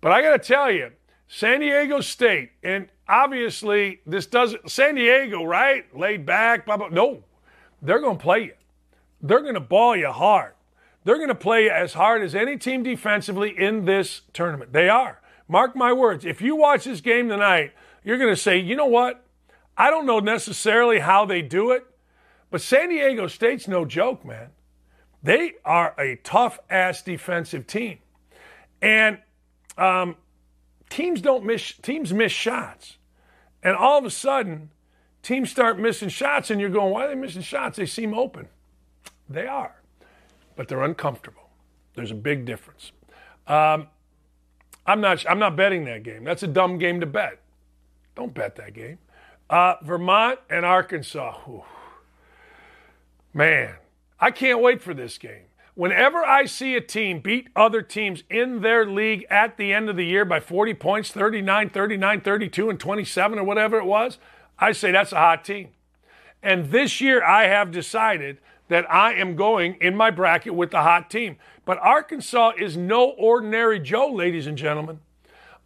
But 0.00 0.12
I 0.12 0.22
got 0.22 0.40
to 0.40 0.48
tell 0.48 0.70
you, 0.70 0.92
San 1.36 1.58
Diego 1.58 2.00
State, 2.00 2.52
and 2.62 2.86
obviously 3.08 4.00
this 4.06 4.24
doesn't, 4.24 4.70
San 4.70 4.94
Diego, 4.94 5.42
right? 5.42 5.84
Laid 5.92 6.24
back, 6.24 6.64
blah, 6.64 6.76
blah. 6.76 6.90
No, 6.90 7.24
they're 7.82 7.98
going 7.98 8.18
to 8.18 8.22
play 8.22 8.44
you. 8.44 8.52
They're 9.20 9.40
going 9.40 9.54
to 9.54 9.60
ball 9.60 9.96
you 9.96 10.12
hard. 10.12 10.52
They're 11.02 11.16
going 11.16 11.30
to 11.30 11.34
play 11.34 11.64
you 11.64 11.70
as 11.70 11.94
hard 11.94 12.22
as 12.22 12.36
any 12.36 12.56
team 12.56 12.84
defensively 12.84 13.50
in 13.50 13.84
this 13.84 14.20
tournament. 14.32 14.72
They 14.72 14.88
are. 14.88 15.20
Mark 15.48 15.74
my 15.74 15.92
words. 15.92 16.24
If 16.24 16.40
you 16.40 16.54
watch 16.54 16.84
this 16.84 17.00
game 17.00 17.28
tonight, 17.28 17.72
you're 18.04 18.18
going 18.18 18.32
to 18.32 18.40
say, 18.40 18.58
you 18.58 18.76
know 18.76 18.86
what? 18.86 19.26
I 19.76 19.90
don't 19.90 20.06
know 20.06 20.20
necessarily 20.20 21.00
how 21.00 21.24
they 21.24 21.42
do 21.42 21.72
it, 21.72 21.84
but 22.52 22.60
San 22.60 22.90
Diego 22.90 23.26
State's 23.26 23.66
no 23.66 23.84
joke, 23.84 24.24
man. 24.24 24.50
They 25.20 25.54
are 25.64 25.96
a 25.98 26.14
tough 26.22 26.60
ass 26.70 27.02
defensive 27.02 27.66
team. 27.66 27.98
And 28.80 29.18
um, 29.76 30.14
teams 30.94 31.20
don't 31.20 31.44
miss 31.44 31.72
teams 31.82 32.12
miss 32.12 32.30
shots. 32.30 32.98
And 33.62 33.76
all 33.76 33.98
of 33.98 34.04
a 34.04 34.10
sudden, 34.10 34.70
teams 35.22 35.50
start 35.50 35.78
missing 35.78 36.08
shots, 36.08 36.50
and 36.50 36.60
you're 36.60 36.70
going, 36.70 36.92
why 36.92 37.06
are 37.06 37.08
they 37.08 37.14
missing 37.14 37.42
shots? 37.42 37.78
They 37.78 37.86
seem 37.86 38.14
open. 38.14 38.48
They 39.28 39.46
are, 39.46 39.82
but 40.54 40.68
they're 40.68 40.84
uncomfortable. 40.84 41.50
There's 41.94 42.10
a 42.10 42.14
big 42.16 42.44
difference. 42.44 42.92
Um, 43.46 43.88
I'm 44.86 45.00
not. 45.00 45.24
I'm 45.28 45.38
not 45.38 45.56
betting 45.56 45.84
that 45.86 46.02
game. 46.04 46.24
That's 46.24 46.42
a 46.42 46.46
dumb 46.46 46.78
game 46.78 47.00
to 47.00 47.06
bet. 47.06 47.40
Don't 48.14 48.32
bet 48.32 48.54
that 48.56 48.74
game. 48.74 48.98
Uh, 49.50 49.74
Vermont 49.82 50.38
and 50.48 50.64
Arkansas. 50.64 51.38
Whew. 51.44 51.64
Man, 53.32 53.74
I 54.20 54.30
can't 54.30 54.60
wait 54.60 54.80
for 54.80 54.94
this 54.94 55.18
game. 55.18 55.46
Whenever 55.76 56.24
I 56.24 56.44
see 56.44 56.76
a 56.76 56.80
team 56.80 57.18
beat 57.18 57.48
other 57.56 57.82
teams 57.82 58.22
in 58.30 58.60
their 58.60 58.86
league 58.86 59.26
at 59.28 59.56
the 59.56 59.72
end 59.72 59.88
of 59.88 59.96
the 59.96 60.06
year 60.06 60.24
by 60.24 60.38
40 60.38 60.74
points, 60.74 61.10
39, 61.10 61.70
39, 61.70 62.20
32, 62.20 62.70
and 62.70 62.78
27, 62.78 63.38
or 63.40 63.44
whatever 63.44 63.78
it 63.78 63.84
was, 63.84 64.18
I 64.56 64.70
say 64.70 64.92
that's 64.92 65.10
a 65.10 65.16
hot 65.16 65.44
team. 65.44 65.70
And 66.44 66.70
this 66.70 67.00
year 67.00 67.24
I 67.24 67.48
have 67.48 67.72
decided 67.72 68.38
that 68.68 68.88
I 68.90 69.14
am 69.14 69.34
going 69.34 69.76
in 69.80 69.96
my 69.96 70.10
bracket 70.10 70.54
with 70.54 70.70
the 70.70 70.82
hot 70.82 71.10
team. 71.10 71.38
But 71.64 71.78
Arkansas 71.78 72.52
is 72.56 72.76
no 72.76 73.10
ordinary 73.10 73.80
Joe, 73.80 74.12
ladies 74.12 74.46
and 74.46 74.56
gentlemen. 74.56 75.00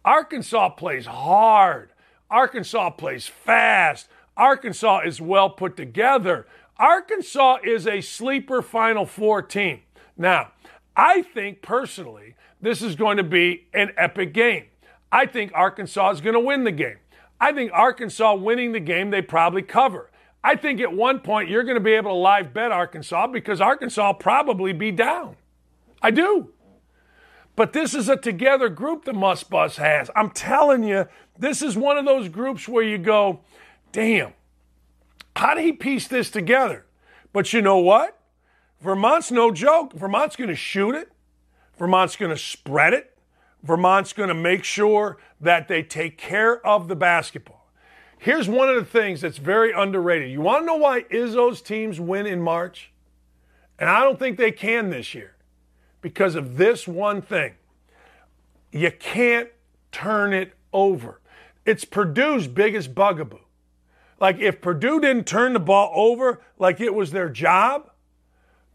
Arkansas 0.03 0.69
plays 0.69 1.05
hard. 1.05 1.91
Arkansas 2.31 2.91
plays 2.91 3.27
fast. 3.27 4.07
Arkansas 4.35 5.01
is 5.01 5.21
well 5.21 5.51
put 5.51 5.77
together. 5.77 6.47
Arkansas 6.77 7.57
is 7.63 7.85
a 7.85 8.01
sleeper 8.01 8.61
Final 8.61 9.05
Four 9.05 9.41
team. 9.41 9.81
Now, 10.19 10.51
I 10.95 11.21
think 11.21 11.61
personally, 11.61 12.35
this 12.61 12.81
is 12.81 12.95
going 12.95 13.17
to 13.17 13.23
be 13.23 13.67
an 13.73 13.93
epic 13.97 14.33
game. 14.33 14.65
I 15.11 15.25
think 15.25 15.51
Arkansas 15.55 16.11
is 16.11 16.21
going 16.21 16.33
to 16.33 16.39
win 16.39 16.65
the 16.65 16.71
game. 16.71 16.97
I 17.39 17.53
think 17.53 17.71
Arkansas 17.73 18.35
winning 18.35 18.73
the 18.73 18.81
game, 18.81 19.09
they 19.09 19.21
probably 19.21 19.61
cover. 19.61 20.11
I 20.43 20.55
think 20.55 20.81
at 20.81 20.93
one 20.93 21.21
point 21.21 21.49
you're 21.49 21.63
going 21.63 21.77
to 21.77 21.83
be 21.83 21.93
able 21.93 22.11
to 22.11 22.15
live 22.15 22.53
bet 22.53 22.71
Arkansas 22.71 23.27
because 23.27 23.61
Arkansas 23.61 24.07
will 24.07 24.13
probably 24.13 24.73
be 24.73 24.91
down. 24.91 25.37
I 26.01 26.11
do. 26.11 26.49
But 27.55 27.73
this 27.73 27.93
is 27.93 28.09
a 28.09 28.17
together 28.17 28.69
group 28.69 29.05
the 29.05 29.13
Muss 29.13 29.43
Bus 29.43 29.77
has. 29.77 30.09
I'm 30.15 30.31
telling 30.31 30.83
you, 30.83 31.07
this 31.37 31.61
is 31.61 31.77
one 31.77 31.97
of 31.97 32.05
those 32.05 32.27
groups 32.27 32.67
where 32.67 32.83
you 32.83 32.97
go, 32.97 33.39
damn, 33.93 34.33
how 35.35 35.55
did 35.55 35.63
he 35.63 35.71
piece 35.71 36.07
this 36.07 36.29
together? 36.29 36.85
But 37.31 37.53
you 37.53 37.61
know 37.61 37.77
what? 37.77 38.18
Vermont's 38.81 39.31
no 39.31 39.51
joke. 39.51 39.93
Vermont's 39.93 40.35
going 40.35 40.49
to 40.49 40.55
shoot 40.55 40.95
it. 40.95 41.11
Vermont's 41.77 42.15
going 42.15 42.31
to 42.31 42.37
spread 42.37 42.93
it. 42.93 43.17
Vermont's 43.63 44.13
going 44.13 44.29
to 44.29 44.35
make 44.35 44.63
sure 44.63 45.17
that 45.41 45.67
they 45.67 45.83
take 45.83 46.17
care 46.17 46.65
of 46.65 46.87
the 46.87 46.95
basketball. 46.95 47.67
Here's 48.17 48.49
one 48.49 48.69
of 48.69 48.75
the 48.75 48.85
things 48.85 49.21
that's 49.21 49.37
very 49.37 49.71
underrated. 49.71 50.29
You 50.29 50.41
want 50.41 50.63
to 50.63 50.65
know 50.65 50.75
why 50.75 51.03
Izzo's 51.03 51.61
teams 51.61 51.99
win 51.99 52.25
in 52.25 52.41
March? 52.41 52.91
And 53.77 53.89
I 53.89 54.03
don't 54.03 54.19
think 54.19 54.37
they 54.37 54.51
can 54.51 54.89
this 54.89 55.15
year 55.15 55.35
because 56.01 56.35
of 56.35 56.57
this 56.57 56.87
one 56.87 57.21
thing. 57.21 57.53
You 58.71 58.91
can't 58.91 59.49
turn 59.91 60.33
it 60.33 60.53
over. 60.73 61.21
It's 61.65 61.85
Purdue's 61.85 62.47
biggest 62.47 62.93
bugaboo. 62.93 63.39
Like, 64.19 64.39
if 64.39 64.59
Purdue 64.59 64.99
didn't 64.99 65.25
turn 65.25 65.53
the 65.53 65.59
ball 65.59 65.91
over 65.95 66.41
like 66.57 66.81
it 66.81 66.93
was 66.93 67.11
their 67.11 67.29
job, 67.29 67.88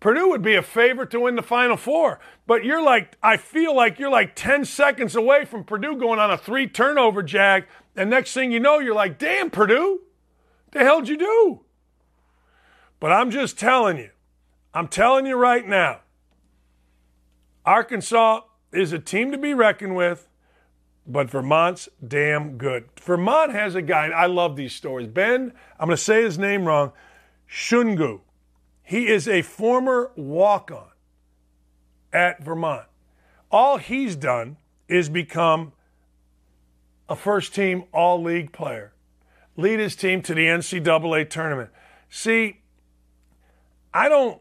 Purdue 0.04 0.28
would 0.28 0.42
be 0.42 0.54
a 0.54 0.60
favorite 0.60 1.10
to 1.12 1.20
win 1.20 1.34
the 1.34 1.42
Final 1.42 1.78
Four. 1.78 2.20
But 2.46 2.62
you're 2.62 2.82
like, 2.82 3.16
I 3.22 3.38
feel 3.38 3.74
like 3.74 3.98
you're 3.98 4.10
like 4.10 4.36
10 4.36 4.66
seconds 4.66 5.16
away 5.16 5.46
from 5.46 5.64
Purdue 5.64 5.96
going 5.96 6.18
on 6.18 6.30
a 6.30 6.36
three 6.36 6.66
turnover 6.68 7.22
jag. 7.22 7.64
And 7.96 8.10
next 8.10 8.34
thing 8.34 8.52
you 8.52 8.60
know, 8.60 8.80
you're 8.80 8.94
like, 8.94 9.18
damn, 9.18 9.48
Purdue, 9.48 10.02
the 10.72 10.80
hell'd 10.80 11.08
you 11.08 11.16
do? 11.16 11.60
But 13.00 13.12
I'm 13.12 13.30
just 13.30 13.58
telling 13.58 13.96
you, 13.96 14.10
I'm 14.74 14.88
telling 14.88 15.24
you 15.24 15.36
right 15.36 15.66
now, 15.66 16.00
Arkansas 17.64 18.42
is 18.74 18.92
a 18.92 18.98
team 18.98 19.32
to 19.32 19.38
be 19.38 19.54
reckoned 19.54 19.96
with, 19.96 20.28
but 21.06 21.30
Vermont's 21.30 21.88
damn 22.06 22.58
good. 22.58 22.90
Vermont 23.00 23.52
has 23.52 23.74
a 23.74 23.80
guy, 23.80 24.08
I 24.08 24.26
love 24.26 24.54
these 24.54 24.74
stories. 24.74 25.08
Ben, 25.08 25.54
I'm 25.80 25.86
going 25.86 25.96
to 25.96 26.02
say 26.02 26.22
his 26.22 26.38
name 26.38 26.66
wrong, 26.66 26.92
Shungu. 27.50 28.20
He 28.84 29.08
is 29.08 29.26
a 29.26 29.40
former 29.40 30.12
walk 30.14 30.70
on 30.70 30.90
at 32.12 32.44
Vermont. 32.44 32.86
All 33.50 33.78
he's 33.78 34.14
done 34.14 34.58
is 34.88 35.08
become 35.08 35.72
a 37.08 37.16
first 37.16 37.54
team 37.54 37.84
all 37.92 38.22
league 38.22 38.52
player, 38.52 38.92
lead 39.56 39.80
his 39.80 39.96
team 39.96 40.20
to 40.22 40.34
the 40.34 40.46
NCAA 40.46 41.28
tournament. 41.30 41.70
See, 42.10 42.60
I 43.92 44.08
don't, 44.08 44.40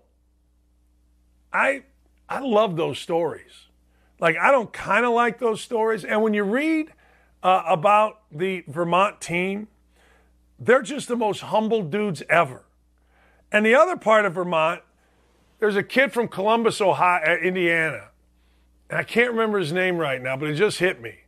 I, 1.52 1.84
I 2.28 2.40
love 2.40 2.76
those 2.76 3.00
stories. 3.00 3.68
Like, 4.20 4.38
I 4.38 4.52
don't 4.52 4.74
kind 4.74 5.06
of 5.06 5.14
like 5.14 5.40
those 5.40 5.62
stories. 5.62 6.04
And 6.04 6.22
when 6.22 6.34
you 6.34 6.44
read 6.44 6.92
uh, 7.42 7.64
about 7.66 8.22
the 8.32 8.64
Vermont 8.68 9.22
team, 9.22 9.68
they're 10.60 10.82
just 10.82 11.08
the 11.08 11.16
most 11.16 11.42
humble 11.42 11.84
dudes 11.84 12.24
ever. 12.30 12.64
And 13.54 13.64
the 13.64 13.76
other 13.76 13.96
part 13.96 14.26
of 14.26 14.34
Vermont, 14.34 14.82
there's 15.60 15.76
a 15.76 15.84
kid 15.84 16.12
from 16.12 16.28
Columbus, 16.28 16.82
Ohio, 16.82 17.22
uh, 17.24 17.38
Indiana. 17.38 18.10
And 18.90 19.00
I 19.00 19.04
can't 19.04 19.32
remember 19.32 19.60
his 19.60 19.72
name 19.72 19.98
right 19.98 20.22
now, 20.22 20.36
but 20.36 20.50
it 20.50 20.56
just 20.56 20.80
hit 20.80 21.00
me. 21.00 21.20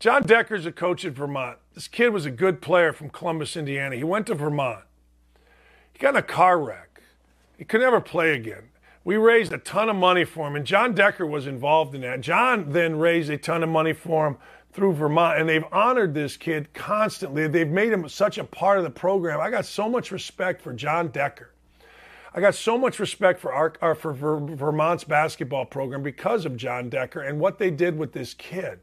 John 0.00 0.24
Becker's 0.24 0.66
a 0.66 0.72
coach 0.72 1.04
at 1.04 1.12
Vermont. 1.12 1.58
This 1.74 1.86
kid 1.86 2.08
was 2.08 2.26
a 2.26 2.30
good 2.30 2.60
player 2.60 2.92
from 2.92 3.08
Columbus, 3.08 3.56
Indiana. 3.56 3.94
He 3.94 4.02
went 4.02 4.26
to 4.26 4.34
Vermont. 4.34 4.84
He 5.92 5.98
got 5.98 6.10
in 6.10 6.16
a 6.16 6.22
car 6.22 6.60
wreck. 6.60 7.02
He 7.56 7.64
could 7.64 7.80
never 7.80 8.00
play 8.00 8.34
again. 8.34 8.70
We 9.04 9.16
raised 9.16 9.52
a 9.52 9.58
ton 9.58 9.88
of 9.88 9.96
money 9.96 10.24
for 10.24 10.48
him, 10.48 10.56
and 10.56 10.66
John 10.66 10.92
Becker 10.92 11.26
was 11.26 11.46
involved 11.46 11.94
in 11.94 12.00
that. 12.00 12.20
John 12.20 12.70
then 12.72 12.98
raised 12.98 13.30
a 13.30 13.38
ton 13.38 13.62
of 13.62 13.68
money 13.68 13.92
for 13.92 14.26
him 14.26 14.36
through 14.72 14.94
Vermont, 14.94 15.38
and 15.38 15.48
they've 15.48 15.64
honored 15.72 16.14
this 16.14 16.36
kid 16.36 16.72
constantly. 16.74 17.46
They've 17.48 17.68
made 17.68 17.92
him 17.92 18.08
such 18.08 18.38
a 18.38 18.44
part 18.44 18.78
of 18.78 18.84
the 18.84 18.90
program. 18.90 19.40
I 19.40 19.50
got 19.50 19.64
so 19.64 19.88
much 19.88 20.10
respect 20.10 20.60
for 20.60 20.72
John 20.72 21.08
Becker. 21.08 21.52
I 22.32 22.40
got 22.40 22.54
so 22.54 22.78
much 22.78 23.00
respect 23.00 23.40
for 23.40 23.52
our, 23.52 23.72
our 23.80 23.94
for 23.94 24.12
Vermont's 24.12 25.04
basketball 25.04 25.64
program 25.64 26.02
because 26.02 26.46
of 26.46 26.56
John 26.56 26.88
Becker 26.88 27.20
and 27.20 27.40
what 27.40 27.58
they 27.58 27.70
did 27.70 27.98
with 27.98 28.12
this 28.12 28.34
kid. 28.34 28.80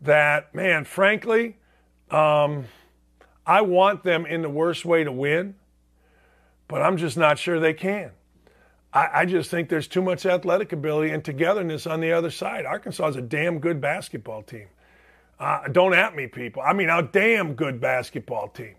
That 0.00 0.54
man, 0.54 0.84
frankly, 0.84 1.58
um, 2.10 2.64
I 3.46 3.60
want 3.60 4.02
them 4.02 4.24
in 4.24 4.42
the 4.42 4.48
worst 4.48 4.84
way 4.84 5.04
to 5.04 5.12
win, 5.12 5.56
but 6.68 6.80
I'm 6.80 6.96
just 6.96 7.16
not 7.16 7.38
sure 7.38 7.60
they 7.60 7.74
can. 7.74 8.12
I, 8.94 9.08
I 9.12 9.26
just 9.26 9.50
think 9.50 9.68
there's 9.68 9.88
too 9.88 10.02
much 10.02 10.24
athletic 10.24 10.72
ability 10.72 11.12
and 11.12 11.22
togetherness 11.22 11.86
on 11.86 12.00
the 12.00 12.12
other 12.12 12.30
side. 12.30 12.64
Arkansas 12.64 13.08
is 13.08 13.16
a 13.16 13.22
damn 13.22 13.58
good 13.58 13.80
basketball 13.80 14.42
team. 14.42 14.68
Uh, 15.38 15.68
don't 15.68 15.94
at 15.94 16.14
me, 16.14 16.28
people. 16.28 16.62
I 16.62 16.72
mean, 16.72 16.88
a 16.88 17.02
damn 17.02 17.54
good 17.54 17.80
basketball 17.80 18.48
team. 18.48 18.76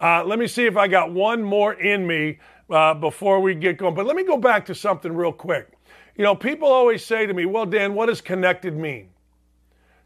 Uh, 0.00 0.24
let 0.24 0.38
me 0.38 0.46
see 0.46 0.66
if 0.66 0.76
I 0.76 0.88
got 0.88 1.12
one 1.12 1.42
more 1.42 1.74
in 1.74 2.06
me 2.06 2.38
uh, 2.70 2.94
before 2.94 3.40
we 3.40 3.54
get 3.54 3.76
going. 3.76 3.94
But 3.94 4.06
let 4.06 4.16
me 4.16 4.24
go 4.24 4.36
back 4.36 4.66
to 4.66 4.74
something 4.74 5.12
real 5.12 5.32
quick. 5.32 5.68
You 6.16 6.24
know, 6.24 6.34
people 6.34 6.68
always 6.68 7.04
say 7.04 7.26
to 7.26 7.34
me, 7.34 7.46
well, 7.46 7.66
Dan, 7.66 7.94
what 7.94 8.06
does 8.06 8.20
connected 8.20 8.76
mean? 8.76 9.10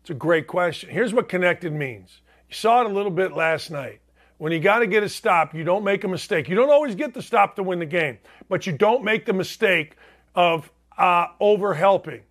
It's 0.00 0.10
a 0.10 0.14
great 0.14 0.46
question. 0.46 0.90
Here's 0.90 1.12
what 1.12 1.28
connected 1.28 1.72
means. 1.72 2.20
You 2.48 2.54
saw 2.54 2.82
it 2.82 2.86
a 2.86 2.94
little 2.94 3.10
bit 3.10 3.32
last 3.32 3.70
night. 3.70 4.00
When 4.38 4.52
you 4.52 4.60
got 4.60 4.80
to 4.80 4.86
get 4.86 5.02
a 5.02 5.08
stop, 5.08 5.54
you 5.54 5.64
don't 5.64 5.84
make 5.84 6.04
a 6.04 6.08
mistake. 6.08 6.48
You 6.48 6.56
don't 6.56 6.70
always 6.70 6.94
get 6.94 7.14
the 7.14 7.22
stop 7.22 7.56
to 7.56 7.62
win 7.62 7.78
the 7.78 7.86
game, 7.86 8.18
but 8.48 8.66
you 8.66 8.72
don't 8.72 9.04
make 9.04 9.26
the 9.26 9.32
mistake 9.32 9.96
of 10.34 10.70
uh, 10.98 11.28
over 11.40 11.74
helping 11.74 12.22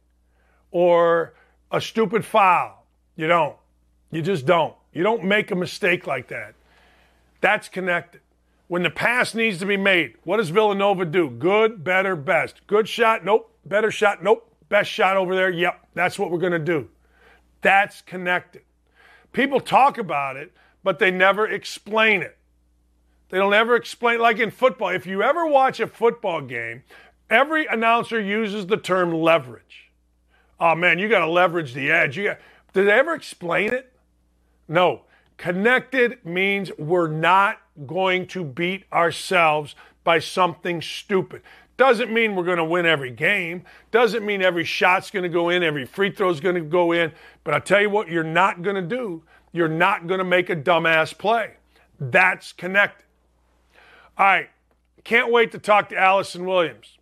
or 0.71 1.33
a 1.71 1.81
stupid 1.81 2.25
foul. 2.25 2.85
You 3.15 3.27
don't. 3.27 3.55
You 4.11 4.21
just 4.21 4.45
don't. 4.45 4.75
You 4.91 5.03
don't 5.03 5.23
make 5.23 5.51
a 5.51 5.55
mistake 5.55 6.05
like 6.05 6.27
that. 6.27 6.53
That's 7.41 7.69
connected. 7.69 8.21
When 8.67 8.83
the 8.83 8.89
pass 8.89 9.35
needs 9.35 9.59
to 9.59 9.65
be 9.65 9.77
made, 9.77 10.15
what 10.23 10.37
does 10.37 10.49
Villanova 10.49 11.05
do? 11.05 11.29
Good, 11.29 11.83
better, 11.83 12.15
best. 12.15 12.65
Good 12.67 12.87
shot, 12.87 13.23
nope. 13.25 13.53
Better 13.65 13.91
shot, 13.91 14.23
nope. 14.23 14.49
Best 14.69 14.89
shot 14.89 15.17
over 15.17 15.35
there, 15.35 15.49
yep. 15.49 15.85
That's 15.93 16.17
what 16.17 16.31
we're 16.31 16.39
going 16.39 16.53
to 16.53 16.59
do. 16.59 16.89
That's 17.61 18.01
connected. 18.01 18.63
People 19.31 19.59
talk 19.59 19.97
about 19.97 20.37
it, 20.37 20.53
but 20.83 20.99
they 20.99 21.11
never 21.11 21.47
explain 21.47 22.21
it. 22.21 22.37
They 23.29 23.37
don't 23.37 23.53
ever 23.53 23.75
explain, 23.75 24.19
like 24.19 24.39
in 24.39 24.51
football. 24.51 24.89
If 24.89 25.07
you 25.07 25.23
ever 25.23 25.45
watch 25.47 25.79
a 25.79 25.87
football 25.87 26.41
game, 26.41 26.83
every 27.29 27.65
announcer 27.65 28.19
uses 28.19 28.67
the 28.67 28.77
term 28.77 29.11
leverage. 29.11 29.91
Oh 30.59 30.75
man, 30.75 30.99
you 30.99 31.09
got 31.09 31.19
to 31.19 31.29
leverage 31.29 31.73
the 31.73 31.91
edge. 31.91 32.15
You 32.17 32.25
got, 32.25 32.39
did 32.73 32.87
they 32.87 32.91
ever 32.91 33.13
explain 33.13 33.73
it? 33.73 33.91
No. 34.67 35.01
Connected 35.37 36.23
means 36.23 36.71
we're 36.77 37.07
not 37.07 37.59
going 37.85 38.27
to 38.27 38.43
beat 38.43 38.85
ourselves 38.91 39.75
by 40.03 40.19
something 40.19 40.81
stupid. 40.81 41.41
Doesn't 41.75 42.13
mean 42.13 42.35
we're 42.35 42.43
going 42.43 42.57
to 42.57 42.63
win 42.63 42.85
every 42.85 43.11
game. 43.11 43.63
Doesn't 43.91 44.25
mean 44.25 44.41
every 44.41 44.63
shot's 44.63 45.09
going 45.09 45.23
to 45.23 45.29
go 45.29 45.49
in, 45.49 45.63
every 45.63 45.85
free 45.85 46.11
throw's 46.11 46.39
going 46.39 46.55
to 46.55 46.61
go 46.61 46.91
in. 46.91 47.11
But 47.43 47.55
I'll 47.55 47.61
tell 47.61 47.81
you 47.81 47.89
what, 47.89 48.09
you're 48.09 48.23
not 48.23 48.61
going 48.61 48.75
to 48.75 48.81
do 48.81 49.23
you're 49.53 49.69
not 49.69 50.07
going 50.07 50.17
to 50.17 50.25
make 50.25 50.49
a 50.49 50.55
dumbass 50.55 51.17
play. 51.17 51.53
That's 51.99 52.51
connected. 52.51 53.05
All 54.17 54.25
right. 54.25 54.49
Can't 55.03 55.31
wait 55.31 55.51
to 55.51 55.59
talk 55.59 55.89
to 55.89 55.97
Allison 55.97 56.45
Williams. 56.45 56.97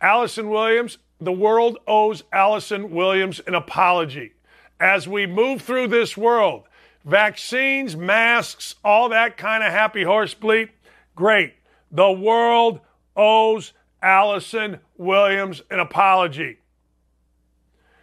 Allison 0.00 0.48
Williams, 0.48 0.98
the 1.20 1.32
world 1.32 1.78
owes 1.86 2.24
Allison 2.32 2.90
Williams 2.90 3.40
an 3.46 3.54
apology. 3.54 4.32
As 4.80 5.06
we 5.06 5.26
move 5.26 5.60
through 5.60 5.88
this 5.88 6.16
world, 6.16 6.64
vaccines, 7.04 7.96
masks, 7.96 8.74
all 8.84 9.08
that 9.08 9.36
kind 9.36 9.62
of 9.62 9.72
happy 9.72 10.02
horse 10.02 10.34
bleep, 10.34 10.70
great. 11.14 11.54
The 11.90 12.10
world 12.10 12.80
owes 13.16 13.72
Allison 14.02 14.78
Williams 14.96 15.62
an 15.70 15.80
apology. 15.80 16.58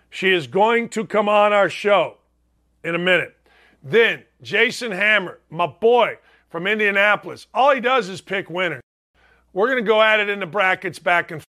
She 0.09 0.31
is 0.31 0.47
going 0.47 0.89
to 0.89 1.05
come 1.05 1.29
on 1.29 1.53
our 1.53 1.69
show 1.69 2.17
in 2.83 2.95
a 2.95 2.99
minute. 2.99 3.35
Then 3.83 4.23
Jason 4.41 4.91
Hammer, 4.91 5.39
my 5.49 5.67
boy 5.67 6.17
from 6.49 6.67
Indianapolis, 6.67 7.47
all 7.53 7.73
he 7.73 7.81
does 7.81 8.09
is 8.09 8.21
pick 8.21 8.49
winners. 8.49 8.81
We're 9.53 9.67
going 9.67 9.83
to 9.83 9.87
go 9.87 10.01
at 10.01 10.19
it 10.19 10.29
in 10.29 10.39
the 10.39 10.45
brackets 10.45 10.99
back 10.99 11.31
and 11.31 11.41
forth. 11.41 11.45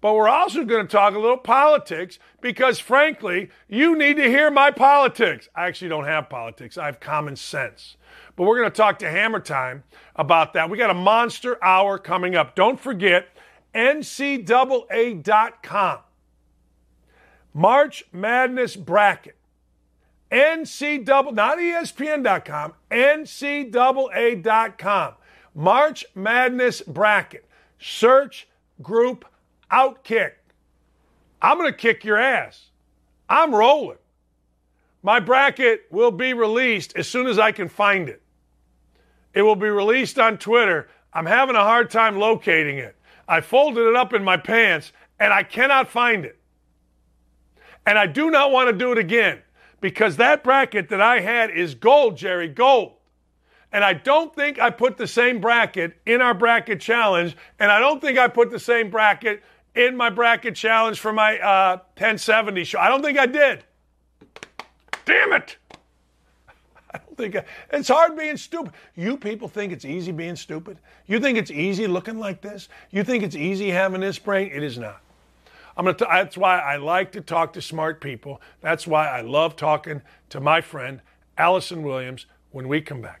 But 0.00 0.14
we're 0.14 0.28
also 0.28 0.64
going 0.64 0.86
to 0.86 0.90
talk 0.90 1.14
a 1.14 1.18
little 1.18 1.36
politics 1.36 2.20
because, 2.40 2.78
frankly, 2.78 3.50
you 3.68 3.98
need 3.98 4.16
to 4.16 4.28
hear 4.28 4.48
my 4.50 4.70
politics. 4.70 5.48
I 5.56 5.66
actually 5.66 5.88
don't 5.88 6.04
have 6.04 6.28
politics, 6.28 6.78
I 6.78 6.86
have 6.86 7.00
common 7.00 7.34
sense. 7.36 7.96
But 8.36 8.44
we're 8.44 8.58
going 8.58 8.70
to 8.70 8.76
talk 8.76 9.00
to 9.00 9.10
Hammer 9.10 9.40
Time 9.40 9.82
about 10.14 10.52
that. 10.52 10.70
We 10.70 10.78
got 10.78 10.90
a 10.90 10.94
monster 10.94 11.58
hour 11.62 11.98
coming 11.98 12.36
up. 12.36 12.54
Don't 12.54 12.78
forget, 12.78 13.26
NCAA.com. 13.74 14.78
March 17.52 18.04
Madness 18.12 18.76
Bracket. 18.76 19.34
NCAA, 20.30 21.34
not 21.34 21.58
ESPN.com, 21.58 22.74
NCAA.com. 22.90 23.94
March 25.54 26.04
Madness 26.14 26.82
Bracket. 26.82 27.46
Search 27.80 28.46
group 28.82 29.24
outkick. 29.70 30.32
I'm 31.40 31.58
going 31.58 31.70
to 31.70 31.76
kick 31.76 32.04
your 32.04 32.18
ass. 32.18 32.70
I'm 33.28 33.54
rolling. 33.54 33.98
My 35.02 35.20
bracket 35.20 35.82
will 35.90 36.10
be 36.10 36.32
released 36.32 36.96
as 36.96 37.06
soon 37.06 37.26
as 37.26 37.38
I 37.38 37.52
can 37.52 37.68
find 37.68 38.08
it. 38.08 38.22
It 39.34 39.42
will 39.42 39.56
be 39.56 39.68
released 39.68 40.18
on 40.18 40.38
Twitter. 40.38 40.88
I'm 41.12 41.26
having 41.26 41.56
a 41.56 41.62
hard 41.62 41.90
time 41.90 42.18
locating 42.18 42.78
it. 42.78 42.96
I 43.28 43.40
folded 43.40 43.86
it 43.86 43.94
up 43.94 44.12
in 44.12 44.24
my 44.24 44.36
pants 44.36 44.92
and 45.20 45.32
I 45.32 45.42
cannot 45.42 45.88
find 45.88 46.24
it. 46.24 46.38
And 47.86 47.98
I 47.98 48.06
do 48.06 48.30
not 48.30 48.50
want 48.50 48.68
to 48.68 48.76
do 48.76 48.92
it 48.92 48.98
again 48.98 49.40
because 49.80 50.16
that 50.16 50.42
bracket 50.42 50.88
that 50.88 51.00
I 51.00 51.20
had 51.20 51.50
is 51.50 51.74
gold, 51.74 52.16
Jerry, 52.16 52.48
gold. 52.48 52.94
And 53.70 53.84
I 53.84 53.92
don't 53.92 54.34
think 54.34 54.58
I 54.58 54.70
put 54.70 54.96
the 54.96 55.06
same 55.06 55.40
bracket 55.40 55.98
in 56.06 56.22
our 56.22 56.34
bracket 56.34 56.80
challenge. 56.80 57.36
And 57.58 57.70
I 57.70 57.78
don't 57.78 58.00
think 58.00 58.18
I 58.18 58.28
put 58.28 58.50
the 58.50 58.58
same 58.58 58.90
bracket 58.90 59.42
in 59.78 59.96
my 59.96 60.10
bracket 60.10 60.56
challenge 60.56 60.98
for 60.98 61.12
my 61.12 61.38
uh, 61.38 61.76
1070 61.96 62.64
show. 62.64 62.80
I 62.80 62.88
don't 62.88 63.00
think 63.00 63.16
I 63.16 63.26
did. 63.26 63.64
Damn 65.04 65.32
it. 65.34 65.56
I 66.92 66.98
don't 66.98 67.16
think 67.16 67.36
I, 67.36 67.44
it's 67.70 67.88
hard 67.88 68.16
being 68.16 68.36
stupid. 68.36 68.72
You 68.96 69.16
people 69.16 69.46
think 69.46 69.72
it's 69.72 69.84
easy 69.84 70.10
being 70.10 70.34
stupid? 70.34 70.80
You 71.06 71.20
think 71.20 71.38
it's 71.38 71.52
easy 71.52 71.86
looking 71.86 72.18
like 72.18 72.42
this? 72.42 72.68
You 72.90 73.04
think 73.04 73.22
it's 73.22 73.36
easy 73.36 73.70
having 73.70 74.00
this 74.00 74.18
brain? 74.18 74.50
It 74.52 74.64
is 74.64 74.78
not. 74.78 75.00
I'm 75.76 75.84
gonna. 75.84 75.96
T- 75.96 76.06
that's 76.10 76.36
why 76.36 76.58
I 76.58 76.76
like 76.76 77.12
to 77.12 77.20
talk 77.20 77.52
to 77.52 77.62
smart 77.62 78.00
people. 78.00 78.42
That's 78.60 78.84
why 78.84 79.06
I 79.06 79.20
love 79.20 79.54
talking 79.54 80.02
to 80.30 80.40
my 80.40 80.60
friend 80.60 81.00
Allison 81.38 81.84
Williams 81.84 82.26
when 82.50 82.66
we 82.66 82.80
come 82.80 83.00
back. 83.00 83.20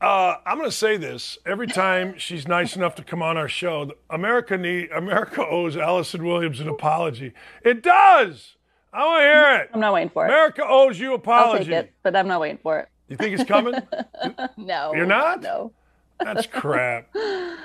Uh, 0.00 0.36
I'm 0.46 0.58
going 0.58 0.70
to 0.70 0.76
say 0.76 0.96
this 0.96 1.38
every 1.44 1.66
time 1.66 2.16
she's 2.18 2.46
nice 2.46 2.76
enough 2.76 2.94
to 2.96 3.02
come 3.02 3.20
on 3.20 3.36
our 3.36 3.48
show. 3.48 3.92
America 4.10 4.56
need 4.56 4.90
America 4.92 5.44
owes 5.50 5.76
Allison 5.76 6.24
Williams 6.24 6.60
an 6.60 6.68
apology. 6.68 7.32
It 7.64 7.82
does. 7.82 8.54
I 8.92 9.04
want 9.04 9.20
to 9.20 9.24
hear 9.24 9.54
it. 9.62 9.70
I'm 9.74 9.80
not 9.80 9.92
waiting 9.92 10.10
for 10.10 10.24
it. 10.24 10.28
America 10.28 10.64
owes 10.66 10.98
you 10.98 11.14
apology. 11.14 11.74
I'll 11.74 11.82
take 11.82 11.88
it, 11.88 11.94
but 12.02 12.14
I'm 12.14 12.28
not 12.28 12.40
waiting 12.40 12.58
for 12.62 12.78
it. 12.78 12.88
You 13.08 13.16
think 13.16 13.38
it's 13.38 13.48
coming? 13.48 13.74
no. 14.56 14.94
You're 14.94 15.06
not? 15.06 15.42
No. 15.42 15.72
That's 16.20 16.46
crap. 16.46 17.08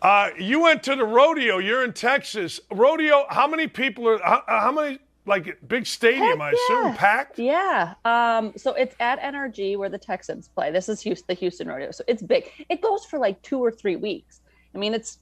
Uh, 0.00 0.30
you 0.38 0.60
went 0.62 0.80
to 0.84 0.94
the 0.94 1.04
rodeo. 1.04 1.58
You're 1.58 1.82
in 1.84 1.92
Texas. 1.92 2.60
Rodeo. 2.70 3.26
How 3.30 3.48
many 3.48 3.66
people 3.66 4.08
are? 4.08 4.20
How, 4.22 4.44
how 4.46 4.70
many? 4.70 5.00
Like 5.28 5.58
big 5.68 5.86
stadium, 5.86 6.40
Heck 6.40 6.40
I 6.40 6.50
assume, 6.52 6.94
packed. 6.94 7.38
Yeah. 7.38 7.94
Um, 8.04 8.52
so 8.56 8.72
it's 8.72 8.96
at 8.98 9.20
NRG 9.20 9.76
where 9.76 9.90
the 9.90 9.98
Texans 9.98 10.48
play. 10.48 10.70
This 10.70 10.88
is 10.88 11.00
Houston, 11.02 11.26
the 11.28 11.34
Houston 11.34 11.68
rodeo. 11.68 11.90
So 11.90 12.02
it's 12.08 12.22
big. 12.22 12.50
It 12.68 12.80
goes 12.80 13.04
for 13.04 13.18
like 13.18 13.40
two 13.42 13.58
or 13.58 13.70
three 13.70 13.96
weeks. 13.96 14.40
I 14.74 14.78
mean, 14.78 14.94
it's 14.94 15.18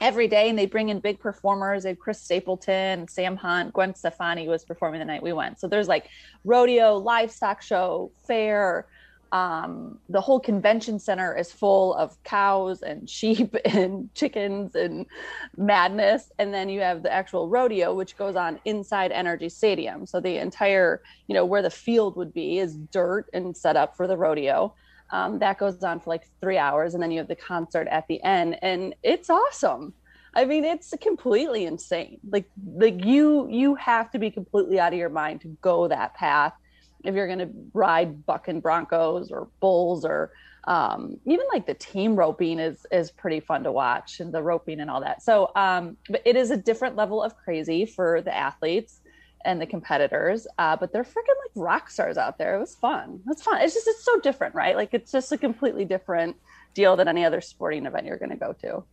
every 0.00 0.28
day, 0.28 0.48
and 0.48 0.58
they 0.58 0.66
bring 0.66 0.90
in 0.90 1.00
big 1.00 1.18
performers. 1.18 1.82
They 1.82 1.90
have 1.90 1.98
Chris 1.98 2.20
Stapleton, 2.20 3.08
Sam 3.08 3.36
Hunt, 3.36 3.72
Gwen 3.72 3.94
Stefani 3.94 4.48
was 4.48 4.64
performing 4.64 5.00
the 5.00 5.04
night 5.04 5.22
we 5.22 5.32
went. 5.32 5.58
So 5.58 5.66
there's 5.66 5.88
like 5.88 6.08
rodeo, 6.44 6.96
livestock 6.96 7.62
show, 7.62 8.12
fair. 8.26 8.86
Um, 9.30 9.98
the 10.08 10.20
whole 10.20 10.40
convention 10.40 10.98
center 10.98 11.36
is 11.36 11.52
full 11.52 11.94
of 11.94 12.22
cows 12.24 12.82
and 12.82 13.08
sheep 13.18 13.54
and 13.64 14.12
chickens 14.14 14.74
and 14.74 15.06
madness. 15.56 16.30
And 16.38 16.52
then 16.52 16.68
you 16.68 16.80
have 16.80 17.02
the 17.02 17.12
actual 17.12 17.48
rodeo, 17.48 17.94
which 17.94 18.16
goes 18.16 18.36
on 18.36 18.58
inside 18.64 19.12
NRG 19.12 19.50
Stadium. 19.52 20.06
So 20.06 20.20
the 20.20 20.38
entire, 20.38 21.02
you 21.26 21.34
know, 21.34 21.44
where 21.44 21.62
the 21.62 21.70
field 21.70 22.16
would 22.16 22.32
be 22.32 22.58
is 22.58 22.76
dirt 22.76 23.26
and 23.32 23.56
set 23.56 23.76
up 23.76 23.96
for 23.96 24.06
the 24.06 24.16
rodeo. 24.16 24.74
Um, 25.10 25.38
that 25.38 25.58
goes 25.58 25.82
on 25.82 26.00
for 26.00 26.10
like 26.10 26.28
three 26.40 26.58
hours, 26.58 26.94
and 26.94 27.02
then 27.02 27.10
you 27.10 27.18
have 27.18 27.28
the 27.28 27.36
concert 27.36 27.88
at 27.88 28.06
the 28.08 28.22
end, 28.22 28.58
and 28.60 28.94
it's 29.02 29.30
awesome. 29.30 29.94
I 30.34 30.44
mean, 30.44 30.64
it's 30.64 30.92
completely 31.00 31.64
insane. 31.64 32.20
Like, 32.30 32.50
like 32.74 33.02
you 33.04 33.48
you 33.48 33.74
have 33.76 34.10
to 34.10 34.18
be 34.18 34.30
completely 34.30 34.78
out 34.78 34.92
of 34.92 34.98
your 34.98 35.08
mind 35.08 35.40
to 35.42 35.56
go 35.62 35.88
that 35.88 36.14
path 36.14 36.52
if 37.08 37.14
you're 37.14 37.26
going 37.26 37.38
to 37.38 37.50
ride 37.72 38.26
bucking 38.26 38.60
broncos 38.60 39.30
or 39.30 39.48
bulls 39.60 40.04
or 40.04 40.30
um, 40.64 41.18
even 41.24 41.46
like 41.50 41.66
the 41.66 41.74
team 41.74 42.14
roping 42.14 42.58
is 42.58 42.86
is 42.92 43.10
pretty 43.10 43.40
fun 43.40 43.64
to 43.64 43.72
watch 43.72 44.20
and 44.20 44.32
the 44.32 44.42
roping 44.42 44.80
and 44.80 44.90
all 44.90 45.00
that. 45.00 45.22
So, 45.22 45.50
um, 45.56 45.96
but 46.10 46.20
it 46.26 46.36
is 46.36 46.50
a 46.50 46.56
different 46.56 46.94
level 46.94 47.22
of 47.22 47.34
crazy 47.36 47.86
for 47.86 48.20
the 48.20 48.36
athletes 48.36 49.00
and 49.46 49.58
the 49.58 49.66
competitors. 49.66 50.46
Uh, 50.58 50.76
but 50.76 50.92
they're 50.92 51.04
freaking 51.04 51.38
like 51.46 51.52
rock 51.54 51.90
stars 51.90 52.18
out 52.18 52.36
there. 52.36 52.54
It 52.54 52.60
was 52.60 52.74
fun. 52.74 53.20
It's 53.30 53.42
fun. 53.42 53.62
It's 53.62 53.72
just 53.72 53.88
it's 53.88 54.04
so 54.04 54.20
different, 54.20 54.54
right? 54.54 54.76
Like 54.76 54.90
it's 54.92 55.10
just 55.10 55.32
a 55.32 55.38
completely 55.38 55.86
different 55.86 56.36
deal 56.74 56.96
than 56.96 57.08
any 57.08 57.24
other 57.24 57.40
sporting 57.40 57.86
event 57.86 58.06
you're 58.06 58.18
going 58.18 58.30
to 58.30 58.36
go 58.36 58.52
to. 58.60 58.84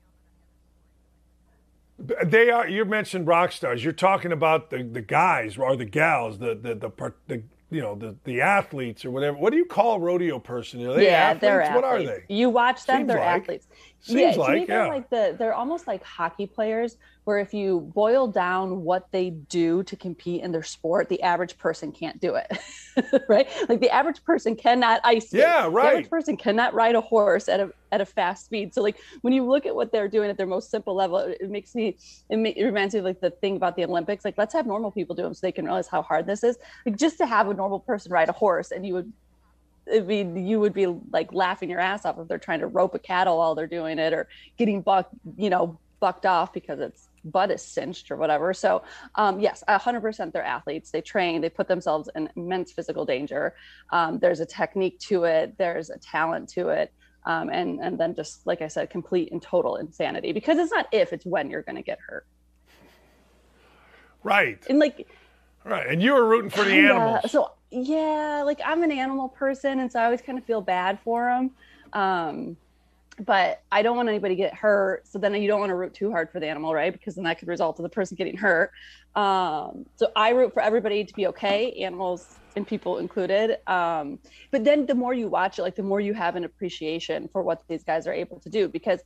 They 2.26 2.49
are. 2.51 2.68
You 2.68 2.86
mentioned 2.86 3.28
rock 3.28 3.51
stars. 3.51 3.84
You're 3.84 3.93
talking 3.93 4.32
about 4.32 4.70
the, 4.70 4.84
the 4.84 5.01
guys 5.01 5.57
or 5.57 5.76
the 5.76 5.86
gals, 5.86 6.39
the 6.39 6.55
the 6.55 6.76
the, 6.76 7.13
the 7.28 7.43
you 7.76 7.82
know 7.82 7.95
the 7.95 8.15
the 8.23 8.41
athletes 8.41 9.03
or 9.05 9.11
whatever. 9.11 9.38
What 9.38 9.51
do 9.51 9.57
you 9.57 9.65
call 9.65 9.95
a 9.95 9.99
rodeo 9.99 10.39
person? 10.39 10.86
Are 10.88 10.93
they 10.93 11.05
yeah, 11.05 11.11
athletes? 11.32 11.41
they're 11.41 11.61
athletes. 11.61 11.76
What 11.76 11.84
are 11.84 12.03
they? 12.03 12.23
You 12.30 12.49
watch 12.49 12.86
them, 12.86 12.99
Seems 12.99 13.07
they're 13.09 13.19
like. 13.19 13.41
athletes. 13.43 13.67
Seems 14.06 14.22
yeah, 14.22 14.32
to 14.34 14.39
like, 14.39 14.53
me, 14.53 14.66
they're 14.66 14.86
yeah. 14.86 14.91
like 14.91 15.10
the 15.10 15.36
they're 15.39 15.56
almost 15.56 15.88
like 15.88 16.03
hockey 16.03 16.45
players 16.45 16.95
where 17.24 17.39
if 17.39 17.56
you 17.56 17.91
boil 17.95 18.28
down 18.28 18.84
what 18.84 19.12
they 19.12 19.32
do 19.32 19.82
to 19.82 19.95
compete 19.95 20.43
in 20.43 20.51
their 20.51 20.62
sport, 20.62 21.10
the 21.10 21.24
average 21.24 21.58
person 21.58 21.91
can't 21.91 22.22
do 22.22 22.36
it. 22.36 23.26
right? 23.28 23.47
Like 23.68 23.80
the 23.80 23.89
average 23.89 24.24
person 24.24 24.56
cannot 24.56 25.01
ice 25.03 25.30
skate. 25.30 25.39
Yeah, 25.39 25.64
The 25.64 25.70
right. 25.72 25.88
average 25.88 26.10
person 26.12 26.38
cannot 26.38 26.76
ride 26.76 26.93
a 26.93 27.01
horse 27.01 27.49
at 27.49 27.60
a 27.60 27.72
at 27.91 27.99
a 27.99 28.06
fast 28.06 28.45
speed. 28.45 28.76
So 28.76 28.84
like 28.84 28.97
when 29.22 29.34
you 29.34 29.43
look 29.43 29.66
at 29.66 29.74
what 29.74 29.91
they're 29.91 30.08
doing 30.08 30.30
at 30.30 30.38
their 30.38 30.45
most 30.45 30.70
simple 30.70 30.93
level, 30.93 31.18
it 31.18 31.39
it 31.41 31.49
makes 31.49 31.74
me 31.74 31.97
it, 32.30 32.38
ma- 32.38 32.53
it 32.56 32.64
reminds 32.64 32.93
me 32.93 32.99
of 32.99 33.06
like 33.06 33.22
the 33.22 33.32
thing 33.32 33.56
about 33.56 33.76
the 33.76 33.86
Olympics. 33.86 34.24
Like 34.24 34.38
let's 34.38 34.53
have 34.53 34.68
normal 34.68 34.91
people 34.91 35.16
do 35.16 35.24
them 35.24 35.34
so 35.34 35.39
they 35.41 35.51
can 35.51 35.66
realize 35.66 35.88
how 35.88 36.03
hard 36.03 36.28
this 36.28 36.43
is. 36.43 36.60
Like 36.86 36.95
just 36.95 37.18
to 37.18 37.26
have 37.26 37.49
a 37.49 37.56
normal 37.56 37.80
person 37.80 38.12
ride 38.12 38.30
a 38.30 38.34
horse 38.34 38.70
and 38.70 38.86
you 38.86 38.93
would 38.93 39.12
I 39.94 40.00
mean, 40.00 40.46
you 40.48 40.60
would 40.60 40.74
be 40.74 40.88
like 40.88 41.34
laughing 41.34 41.70
your 41.70 41.80
ass 41.80 42.06
off 42.06 42.18
if 42.20 42.28
they're 42.28 42.38
trying 42.38 42.60
to 42.62 42.68
rope 42.68 42.96
a 42.96 43.00
cattle 43.00 43.38
while 43.38 43.56
they're 43.56 43.68
doing 43.68 44.00
it, 44.00 44.14
or 44.14 44.28
getting 44.58 44.82
buck, 44.82 45.10
you 45.38 45.50
know, 45.50 45.80
bucked 46.00 46.26
off 46.26 46.54
because 46.54 46.80
its 46.80 47.08
butt 47.24 47.52
is 47.52 47.62
cinched 47.62 48.12
or 48.12 48.18
whatever. 48.18 48.54
So, 48.54 48.84
um, 49.16 49.40
yes, 49.40 49.64
hundred 49.68 50.02
percent, 50.02 50.34
they're 50.34 50.44
athletes. 50.44 50.92
They 50.92 51.02
train. 51.02 51.42
They 51.42 51.50
put 51.50 51.68
themselves 51.68 52.10
in 52.16 52.30
immense 52.36 52.72
physical 52.72 53.06
danger. 53.06 53.56
Um, 53.92 54.20
there's 54.20 54.40
a 54.40 54.46
technique 54.46 55.00
to 55.08 55.24
it. 55.24 55.58
There's 55.58 55.90
a 55.90 55.98
talent 55.98 56.50
to 56.50 56.70
it. 56.70 56.94
Um, 57.26 57.50
and 57.50 57.80
and 57.80 58.00
then 58.00 58.14
just 58.16 58.46
like 58.46 58.62
I 58.62 58.68
said, 58.68 58.90
complete 58.90 59.32
and 59.32 59.42
total 59.42 59.78
insanity 59.78 60.32
because 60.32 60.60
it's 60.60 60.72
not 60.72 60.88
if, 60.92 61.12
it's 61.12 61.26
when 61.26 61.50
you're 61.50 61.64
going 61.64 61.76
to 61.76 61.82
get 61.82 62.00
hurt. 62.08 62.28
Right, 64.24 64.64
And 64.70 64.80
like 64.80 65.08
right. 65.64 65.88
And 65.88 66.02
you 66.02 66.14
were 66.14 66.28
rooting 66.28 66.50
for 66.50 66.64
the 66.64 66.74
animals. 66.74 67.32
So 67.32 67.52
yeah, 67.76 68.43
like 68.45 68.61
I'm 68.63 68.84
an 68.84 68.91
animal 68.91 69.30
person, 69.30 69.80
and 69.82 69.91
so 69.91 69.99
I 69.99 70.05
always 70.05 70.21
kind 70.21 70.38
of 70.38 70.45
feel 70.45 70.61
bad 70.61 70.99
for 71.03 71.26
them. 71.26 71.51
Um, 71.93 72.57
but 73.19 73.61
I 73.71 73.82
don't 73.82 73.95
want 73.95 74.09
anybody 74.09 74.36
to 74.36 74.41
get 74.41 74.53
hurt. 74.53 75.07
So 75.07 75.19
then 75.19 75.34
you 75.36 75.47
don't 75.47 75.59
want 75.59 75.69
to 75.69 75.76
root 75.76 75.93
too 75.93 76.11
hard 76.11 76.32
for 76.32 76.39
the 76.39 76.47
animal, 76.47 76.73
right? 76.73 76.91
Because 76.91 77.15
then 77.15 77.23
that 77.26 77.39
could 77.39 77.47
result 77.47 77.80
in 77.80 77.84
the 77.84 77.89
person 77.89 78.15
getting 78.15 78.36
hurt. 78.36 78.71
Um, 79.15 79.86
so 79.95 80.11
I 80.15 80.32
root 80.32 80.53
for 80.53 80.61
everybody 80.61 81.05
to 81.05 81.13
be 81.13 81.28
okay, 81.28 81.71
animals 81.73 82.38
and 82.57 82.67
people 82.67 82.97
included. 82.97 83.57
Um, 83.69 84.19
but 84.51 84.65
then 84.65 84.86
the 84.86 84.95
more 84.95 85.13
you 85.13 85.28
watch 85.28 85.59
it, 85.59 85.61
like 85.61 85.76
the 85.76 85.84
more 85.84 86.01
you 86.01 86.13
have 86.13 86.36
an 86.36 86.43
appreciation 86.43 87.30
for 87.32 87.41
what 87.41 87.63
these 87.69 87.84
guys 87.84 88.05
are 88.05 88.13
able 88.13 88.39
to 88.41 88.49
do. 88.49 88.67
Because 88.67 88.99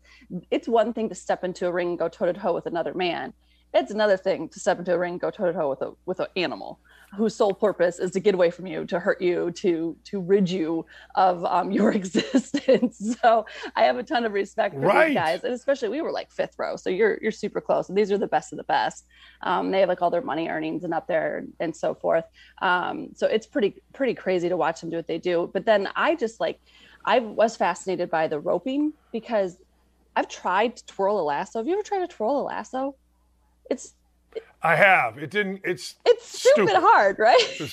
it's 0.49 0.67
one 0.67 0.93
thing 0.93 1.09
to 1.09 1.15
step 1.15 1.43
into 1.43 1.67
a 1.67 1.72
ring 1.72 1.89
and 1.89 1.99
go 1.99 2.09
toe 2.09 2.26
to 2.26 2.34
toe 2.34 2.53
with 2.53 2.65
another 2.65 2.95
man. 2.95 3.34
It's 3.74 3.91
another 3.91 4.17
thing 4.17 4.49
to 4.49 4.59
step 4.59 4.80
into 4.80 4.93
a 4.93 4.97
ring 4.97 5.13
and 5.13 5.22
go 5.22 5.30
toe 5.30 5.45
to 5.45 5.53
toe 5.53 5.70
with 5.70 5.82
a 5.84 5.91
with 6.07 6.20
an 6.20 6.28
animal 6.36 6.80
whose 7.16 7.36
sole 7.36 7.53
purpose 7.53 7.99
is 7.99 8.12
to 8.12 8.20
get 8.20 8.36
away 8.36 8.51
from 8.51 8.68
you, 8.68 8.86
to 8.86 8.99
hurt 8.99 9.22
you, 9.22 9.51
to 9.51 9.97
to 10.05 10.20
rid 10.22 10.49
you 10.49 10.86
of 11.16 11.43
um, 11.45 11.72
your 11.78 11.91
existence. 11.91 12.97
So 13.22 13.45
I 13.76 13.84
have 13.84 13.97
a 13.97 14.03
ton 14.03 14.26
of 14.26 14.34
respect 14.34 14.80
for 14.80 14.88
Right. 14.88 15.07
these 15.07 15.12
guys, 15.12 15.43
and 15.43 15.53
especially 15.53 15.89
we 15.89 16.01
were 16.01 16.12
like 16.12 16.32
fifth 16.32 16.55
row, 16.57 16.76
so 16.76 16.89
you're 16.89 17.18
you're 17.22 17.32
super 17.32 17.62
close. 17.62 17.89
And 17.89 17.97
these 17.97 18.12
are 18.12 18.18
the 18.18 18.28
best 18.28 18.53
of 18.53 18.57
the 18.57 18.64
best. 18.64 19.05
Um, 19.41 19.72
they 19.72 19.80
have 19.82 19.89
like 19.89 20.01
all 20.01 20.10
their 20.12 20.22
money 20.22 20.47
earnings 20.49 20.84
and 20.84 20.93
up 20.93 21.07
there 21.07 21.45
and 21.60 21.76
so 21.76 21.95
forth. 21.95 22.26
Um, 22.62 23.10
so 23.16 23.28
it's 23.28 23.47
pretty 23.47 23.82
pretty 23.93 24.14
crazy 24.14 24.49
to 24.49 24.57
watch 24.57 24.82
them 24.82 24.89
do 24.89 24.97
what 24.97 25.07
they 25.07 25.18
do. 25.20 25.49
But 25.53 25.66
then 25.66 25.89
I 25.95 26.16
just 26.16 26.39
like 26.39 26.60
I 27.05 27.20
was 27.20 27.55
fascinated 27.55 28.10
by 28.10 28.28
the 28.28 28.39
roping 28.39 28.93
because 29.12 29.57
I've 30.16 30.28
tried 30.30 30.78
to 30.78 30.86
twirl 30.86 31.20
a 31.20 31.24
lasso. 31.24 31.60
Have 31.60 31.68
you 31.68 31.74
ever 31.74 31.84
tried 31.84 31.99
to 31.99 32.07
twirl 32.07 32.41
a 32.41 32.43
lasso? 32.43 32.95
It's 33.70 33.93
I 34.62 34.76
have. 34.76 35.18
It 35.18 35.32
didn't. 35.32 35.62
It's 35.64 35.96
it's 36.06 36.40
stupid, 36.40 36.70
stupid. 36.70 36.82
hard, 36.82 37.20
right? 37.20 37.72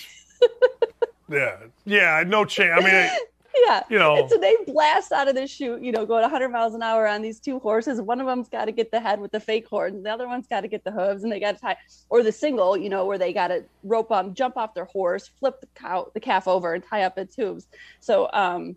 yeah, 1.28 1.56
yeah. 1.84 2.24
No 2.26 2.44
chance. 2.44 2.80
I 2.80 2.84
mean. 2.84 2.94
It, 2.94 3.28
yeah. 3.66 3.82
You 3.88 3.98
know. 3.98 4.16
And 4.16 4.30
so 4.30 4.38
they 4.38 4.56
blast 4.66 5.12
out 5.12 5.28
of 5.28 5.34
the 5.34 5.46
chute, 5.46 5.82
you 5.82 5.90
know, 5.90 6.06
going 6.06 6.22
100 6.22 6.48
miles 6.50 6.74
an 6.74 6.82
hour 6.82 7.06
on 7.08 7.22
these 7.22 7.40
two 7.40 7.58
horses. 7.58 8.00
One 8.00 8.20
of 8.20 8.26
them's 8.26 8.48
got 8.48 8.66
to 8.66 8.72
get 8.72 8.90
the 8.90 9.00
head 9.00 9.20
with 9.20 9.32
the 9.32 9.40
fake 9.40 9.66
horns, 9.66 10.02
the 10.02 10.10
other 10.10 10.28
one's 10.28 10.46
got 10.46 10.60
to 10.60 10.68
get 10.68 10.84
the 10.84 10.92
hooves, 10.92 11.24
and 11.24 11.32
they 11.32 11.40
got 11.40 11.56
to 11.56 11.60
tie, 11.60 11.76
or 12.08 12.22
the 12.22 12.32
single, 12.32 12.76
you 12.76 12.88
know, 12.88 13.06
where 13.06 13.18
they 13.18 13.32
got 13.32 13.48
to 13.48 13.64
rope 13.82 14.12
on, 14.12 14.34
jump 14.34 14.56
off 14.56 14.74
their 14.74 14.84
horse, 14.84 15.30
flip 15.40 15.60
the 15.60 15.68
cow, 15.74 16.10
the 16.14 16.20
calf 16.20 16.46
over, 16.46 16.74
and 16.74 16.84
tie 16.84 17.02
up 17.02 17.18
its 17.18 17.34
hooves. 17.34 17.66
So 18.00 18.28
um, 18.32 18.76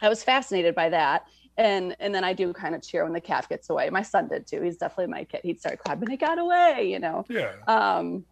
I 0.00 0.08
was 0.08 0.22
fascinated 0.22 0.74
by 0.74 0.90
that. 0.90 1.26
And 1.58 1.96
and 2.00 2.14
then 2.14 2.24
I 2.24 2.32
do 2.32 2.52
kind 2.52 2.74
of 2.74 2.82
cheer 2.82 3.04
when 3.04 3.12
the 3.12 3.20
calf 3.20 3.48
gets 3.48 3.70
away. 3.70 3.88
My 3.90 4.02
son 4.02 4.28
did 4.28 4.46
too. 4.46 4.62
He's 4.62 4.76
definitely 4.76 5.12
my 5.12 5.24
kid. 5.24 5.40
He'd 5.42 5.60
start 5.60 5.78
clapping, 5.78 6.10
it 6.10 6.20
got 6.20 6.38
away, 6.38 6.90
you 6.90 6.98
know. 6.98 7.24
Yeah. 7.28 7.52
Um, 7.66 8.24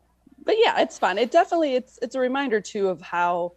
but 0.44 0.56
yeah, 0.58 0.80
it's 0.80 0.98
fun. 0.98 1.16
It 1.18 1.30
definitely 1.30 1.74
it's 1.74 1.98
it's 2.02 2.14
a 2.14 2.20
reminder 2.20 2.60
too 2.60 2.88
of 2.88 3.00
how 3.00 3.52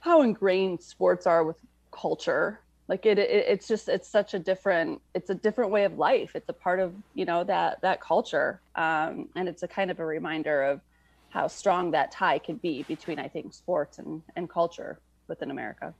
how 0.00 0.22
ingrained 0.22 0.82
sports 0.82 1.26
are 1.26 1.44
with 1.44 1.56
culture 1.90 2.60
like 2.88 3.04
it, 3.04 3.18
it, 3.18 3.44
it's 3.48 3.68
just 3.68 3.88
it's 3.88 4.08
such 4.08 4.34
a 4.34 4.38
different 4.38 5.00
it's 5.14 5.30
a 5.30 5.34
different 5.34 5.70
way 5.70 5.84
of 5.84 5.98
life 5.98 6.32
it's 6.34 6.48
a 6.48 6.52
part 6.52 6.80
of 6.80 6.94
you 7.14 7.24
know 7.24 7.44
that 7.44 7.80
that 7.82 8.00
culture 8.00 8.60
um, 8.74 9.28
and 9.36 9.48
it's 9.48 9.62
a 9.62 9.68
kind 9.68 9.90
of 9.90 10.00
a 10.00 10.04
reminder 10.04 10.62
of 10.62 10.80
how 11.28 11.46
strong 11.46 11.90
that 11.90 12.10
tie 12.10 12.38
can 12.38 12.56
be 12.56 12.82
between 12.84 13.18
i 13.18 13.28
think 13.28 13.52
sports 13.52 13.98
and 13.98 14.22
and 14.34 14.48
culture 14.48 14.98
within 15.28 15.50
america 15.50 15.94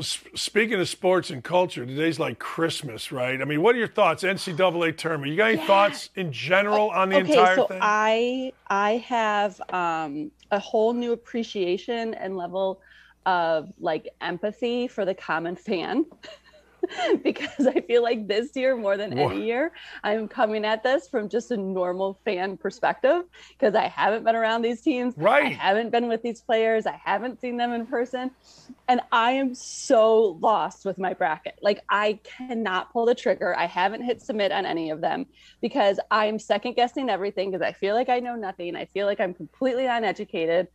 so 0.00 0.28
speaking 0.34 0.78
of 0.78 0.88
sports 0.88 1.30
and 1.30 1.42
culture 1.42 1.86
today's 1.86 2.18
like 2.18 2.38
christmas 2.38 3.10
right? 3.12 3.40
I 3.40 3.44
mean 3.44 3.62
what 3.62 3.74
are 3.74 3.78
your 3.78 3.88
thoughts? 3.88 4.22
Ncaa 4.22 4.96
tournament. 4.96 5.30
You 5.30 5.36
got 5.36 5.50
any 5.50 5.58
yeah. 5.58 5.66
thoughts 5.66 6.10
in 6.16 6.32
general 6.32 6.90
on 6.90 7.08
the 7.08 7.16
okay, 7.16 7.30
entire 7.30 7.56
so 7.56 7.66
thing? 7.66 7.78
I 7.80 8.52
i 8.68 8.96
have 8.98 9.60
um, 9.70 10.30
a 10.50 10.58
whole 10.58 10.92
new 10.92 11.12
appreciation 11.12 12.14
and 12.14 12.36
level 12.36 12.80
of 13.24 13.72
like 13.80 14.08
empathy 14.20 14.86
for 14.86 15.04
the 15.04 15.14
common 15.14 15.56
fan 15.56 16.06
because 17.22 17.66
I 17.66 17.80
feel 17.80 18.02
like 18.02 18.26
this 18.28 18.54
year 18.54 18.76
more 18.76 18.96
than 18.96 19.18
any 19.18 19.44
year 19.44 19.72
I'm 20.02 20.28
coming 20.28 20.64
at 20.64 20.82
this 20.82 21.08
from 21.08 21.28
just 21.28 21.50
a 21.50 21.56
normal 21.56 22.18
fan 22.24 22.56
perspective 22.56 23.24
because 23.50 23.74
I 23.74 23.88
haven't 23.88 24.24
been 24.24 24.36
around 24.36 24.62
these 24.62 24.80
teams. 24.80 25.14
Right. 25.16 25.46
I 25.46 25.48
haven't 25.48 25.90
been 25.90 26.08
with 26.08 26.22
these 26.22 26.40
players. 26.40 26.86
I 26.86 27.00
haven't 27.04 27.40
seen 27.40 27.56
them 27.56 27.72
in 27.72 27.86
person. 27.86 28.30
And 28.88 29.00
I 29.12 29.32
am 29.32 29.54
so 29.54 30.38
lost 30.40 30.84
with 30.84 30.98
my 30.98 31.14
bracket. 31.14 31.58
Like 31.62 31.80
I 31.88 32.20
cannot 32.24 32.92
pull 32.92 33.06
the 33.06 33.14
trigger. 33.14 33.56
I 33.56 33.66
haven't 33.66 34.02
hit 34.02 34.22
submit 34.22 34.52
on 34.52 34.66
any 34.66 34.90
of 34.90 35.00
them 35.00 35.26
because 35.60 35.98
I'm 36.10 36.38
second 36.38 36.74
guessing 36.74 37.10
everything 37.10 37.50
because 37.50 37.66
I 37.66 37.72
feel 37.72 37.94
like 37.94 38.08
I 38.08 38.20
know 38.20 38.36
nothing. 38.36 38.76
I 38.76 38.84
feel 38.86 39.06
like 39.06 39.20
I'm 39.20 39.34
completely 39.34 39.86
uneducated 39.86 40.68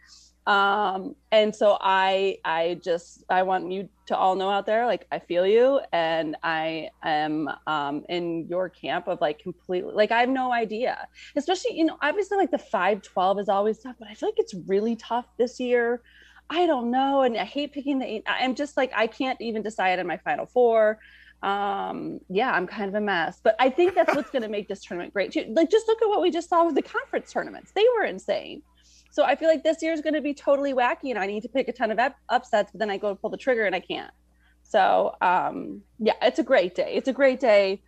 um 0.48 1.16
and 1.32 1.56
so 1.56 1.78
i 1.82 2.36
i 2.46 2.80
just 2.84 3.24
i 3.30 3.44
want 3.44 3.72
you 3.72 3.88
to 4.08 4.18
all 4.18 4.36
know 4.36 4.50
out 4.50 4.66
there 4.66 4.88
like 4.88 5.06
i 5.12 5.20
feel 5.20 5.46
you 5.46 5.80
and 5.94 6.36
i 6.42 6.90
am 7.04 7.48
um 7.68 8.04
in 8.10 8.48
your 8.48 8.68
camp 8.68 9.08
of 9.08 9.22
like 9.22 9.38
completely 9.38 9.94
like 9.94 10.10
i 10.12 10.20
have 10.20 10.30
no 10.30 10.52
idea. 10.52 11.08
Especially 11.36 11.78
you 11.78 11.86
know 11.86 11.96
obviously 12.02 12.38
like 12.38 12.50
the 12.50 12.58
512 12.58 13.40
is 13.40 13.50
always 13.50 13.78
tough 13.78 13.96
but 14.00 14.08
i 14.08 14.16
feel 14.16 14.30
like 14.30 14.40
it's 14.40 14.56
really 14.66 14.96
tough 14.96 15.28
this 15.38 15.60
year. 15.60 16.02
I 16.50 16.66
don't 16.66 16.90
know 16.90 17.22
and 17.22 17.38
i 17.38 17.46
hate 17.46 17.72
picking 17.72 18.00
the 18.00 18.06
eight 18.06 18.24
i'm 18.26 18.56
just 18.56 18.76
like 18.78 18.92
i 18.96 19.06
can't 19.06 19.40
even 19.42 19.62
decide 19.62 20.00
on 20.00 20.08
my 20.08 20.18
final 20.18 20.48
four. 20.48 20.98
Um 21.44 22.20
yeah 22.30 22.52
i'm 22.52 22.66
kind 22.66 22.90
of 22.90 22.96
a 22.96 23.02
mess 23.02 23.40
but 23.44 23.56
i 23.60 23.70
think 23.70 23.94
that's 23.94 24.16
what's 24.16 24.32
going 24.32 24.42
to 24.42 24.50
make 24.50 24.68
this 24.68 24.84
tournament 24.84 25.14
great 25.14 25.32
too. 25.32 25.46
Like 25.50 25.70
just 25.70 25.88
look 25.88 26.02
at 26.02 26.10
what 26.10 26.22
we 26.22 26.32
just 26.32 26.50
saw 26.50 26.66
with 26.66 26.74
the 26.74 26.82
conference 26.82 27.32
tournaments. 27.32 27.72
They 27.74 27.86
were 27.96 28.06
insane 28.06 28.64
so 29.12 29.24
I 29.24 29.36
feel 29.36 29.50
like 29.50 29.64
this 29.64 29.84
year 29.84 29.94
is 29.94 30.02
going 30.02 30.14
to 30.14 30.22
be 30.22 30.34
totally 30.34 30.74
wacky, 30.74 31.10
and 31.12 31.20
I 31.20 31.28
need 31.28 31.42
to 31.42 31.50
pick 31.50 31.68
a 31.68 31.74
ton 31.74 31.92
of 31.92 32.00
up- 32.00 32.16
upsets, 32.30 32.72
but 32.72 32.80
then 32.80 32.90
I 32.90 32.98
go 32.98 33.10
to 33.10 33.16
pull 33.16 33.30
the 33.30 33.38
trigger 33.38 33.66
and 33.66 33.76
I 33.76 33.82
can't. 33.82 34.12
So 34.64 35.16
um, 35.22 35.82
yeah, 36.00 36.14
it's 36.22 36.40
a 36.40 36.44
great 36.44 36.76
day. 36.76 36.94
It's 36.96 37.10
a 37.10 37.14
great 37.14 37.40
day. 37.40 37.82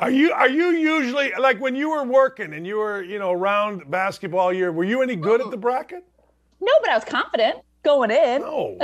Are 0.00 0.10
you 0.10 0.32
are 0.32 0.48
you 0.48 0.70
usually 0.70 1.32
like 1.38 1.60
when 1.60 1.76
you 1.76 1.90
were 1.90 2.04
working 2.04 2.54
and 2.54 2.66
you 2.66 2.76
were 2.76 3.02
you 3.02 3.18
know 3.18 3.32
around 3.32 3.90
basketball 3.90 4.52
year? 4.52 4.72
Were 4.72 4.84
you 4.84 5.02
any 5.02 5.16
good 5.16 5.40
at 5.40 5.50
the 5.50 5.56
bracket? 5.56 6.04
No, 6.60 6.72
but 6.80 6.90
I 6.90 6.94
was 6.94 7.04
confident 7.04 7.58
going 7.82 8.10
in. 8.10 8.42
No. 8.42 8.78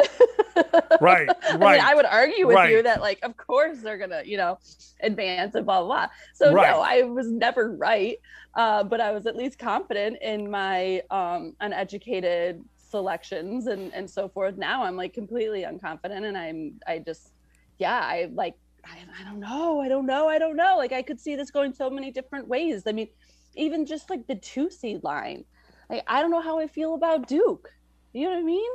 right, 1.01 1.29
right. 1.29 1.31
I 1.51 1.57
mean, 1.57 1.81
I 1.81 1.95
would 1.95 2.05
argue 2.05 2.47
with 2.47 2.57
right. 2.57 2.71
you 2.71 2.83
that, 2.83 3.01
like, 3.01 3.21
of 3.23 3.37
course 3.37 3.79
they're 3.79 3.99
gonna, 3.99 4.23
you 4.25 4.37
know, 4.37 4.59
advance 5.01 5.55
and 5.55 5.65
blah 5.65 5.81
blah. 5.81 5.87
blah. 5.87 6.07
So 6.35 6.53
right. 6.53 6.71
no, 6.71 6.81
I 6.81 7.03
was 7.03 7.31
never 7.31 7.73
right, 7.73 8.19
uh, 8.55 8.85
but 8.85 9.01
I 9.01 9.13
was 9.13 9.27
at 9.27 9.37
least 9.37 9.59
confident 9.59 10.19
in 10.23 10.51
my 10.51 11.03
um, 11.11 11.55
uneducated 11.61 12.65
selections 12.77 13.67
and 13.67 13.93
and 13.95 14.09
so 14.09 14.29
forth. 14.29 14.57
Now 14.57 14.85
I'm 14.85 14.97
like 14.97 15.15
completely 15.15 15.63
unconfident, 15.63 16.25
and 16.25 16.37
I'm 16.37 16.81
I 16.87 16.99
just, 16.99 17.33
yeah, 17.79 18.01
I 18.01 18.31
like. 18.33 18.55
I, 18.85 18.97
I 19.21 19.25
don't 19.25 19.41
know. 19.41 19.81
I 19.81 19.89
don't 19.89 20.07
know. 20.07 20.29
I 20.29 20.39
don't 20.39 20.57
know. 20.57 20.77
Like 20.79 20.93
I 20.93 21.03
could 21.03 21.21
see 21.21 21.35
this 21.37 21.51
going 21.51 21.75
so 21.75 21.91
many 21.91 22.11
different 22.11 22.49
ways. 22.49 22.85
I 22.87 22.93
mean, 22.93 23.09
even 23.55 23.85
just 23.85 24.09
like 24.09 24.27
the 24.27 24.37
two 24.37 24.71
seed 24.71 25.03
line. 25.03 25.45
Like 25.91 26.05
I 26.07 26.23
don't 26.23 26.31
know 26.31 26.41
how 26.41 26.59
I 26.59 26.69
feel 26.69 26.95
about 26.95 27.27
Duke. 27.27 27.71
You 28.13 28.25
know 28.25 28.31
what 28.31 28.39
I 28.39 28.43
mean? 28.43 28.71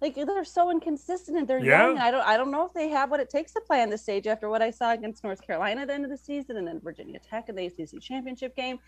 Like 0.00 0.14
they're 0.14 0.44
so 0.44 0.70
inconsistent 0.70 1.38
and 1.38 1.48
they're 1.48 1.64
yeah. 1.64 1.86
young. 1.86 1.98
I 1.98 2.10
don't 2.10 2.26
I 2.26 2.36
don't 2.36 2.50
know 2.50 2.66
if 2.66 2.72
they 2.72 2.88
have 2.88 3.10
what 3.10 3.20
it 3.20 3.30
takes 3.30 3.52
to 3.52 3.60
play 3.60 3.82
on 3.82 3.90
the 3.90 3.98
stage 3.98 4.26
after 4.26 4.48
what 4.48 4.62
I 4.62 4.70
saw 4.70 4.92
against 4.92 5.24
North 5.24 5.46
Carolina 5.46 5.82
at 5.82 5.88
the 5.88 5.94
end 5.94 6.04
of 6.04 6.10
the 6.10 6.16
season 6.16 6.56
and 6.56 6.66
then 6.66 6.80
Virginia 6.80 7.18
Tech 7.18 7.48
in 7.48 7.54
the 7.54 7.66
ACC 7.66 8.00
championship 8.00 8.56
game. 8.56 8.78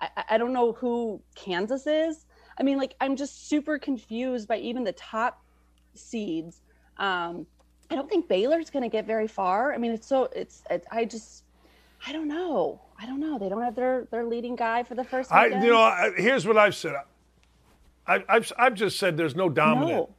I, 0.00 0.08
I 0.30 0.38
don't 0.38 0.52
know 0.52 0.72
who 0.72 1.20
Kansas 1.34 1.86
is. 1.86 2.26
I 2.58 2.62
mean, 2.62 2.76
like 2.76 2.94
I'm 3.00 3.16
just 3.16 3.48
super 3.48 3.78
confused 3.78 4.48
by 4.48 4.58
even 4.58 4.84
the 4.84 4.92
top 4.92 5.42
seeds. 5.94 6.60
Um, 6.96 7.46
I 7.90 7.94
don't 7.94 8.08
think 8.08 8.28
Baylor's 8.28 8.70
going 8.70 8.82
to 8.82 8.88
get 8.88 9.06
very 9.06 9.28
far. 9.28 9.72
I 9.72 9.78
mean, 9.78 9.92
it's 9.92 10.06
so 10.06 10.28
it's, 10.34 10.62
it's 10.70 10.86
I 10.90 11.04
just 11.04 11.44
I 12.06 12.12
don't 12.12 12.28
know. 12.28 12.80
I 13.00 13.06
don't 13.06 13.20
know. 13.20 13.38
They 13.38 13.48
don't 13.48 13.62
have 13.62 13.74
their 13.74 14.06
their 14.10 14.24
leading 14.24 14.56
guy 14.56 14.82
for 14.82 14.94
the 14.94 15.04
first. 15.04 15.32
I 15.32 15.46
you 15.46 15.70
know 15.70 16.12
here's 16.16 16.46
what 16.46 16.58
I've 16.58 16.74
said. 16.74 16.96
I, 18.06 18.24
have 18.28 18.52
I've 18.58 18.74
just 18.74 18.98
said 18.98 19.16
there's 19.16 19.36
no 19.36 19.48
dominant. 19.48 19.90
No 19.90 20.14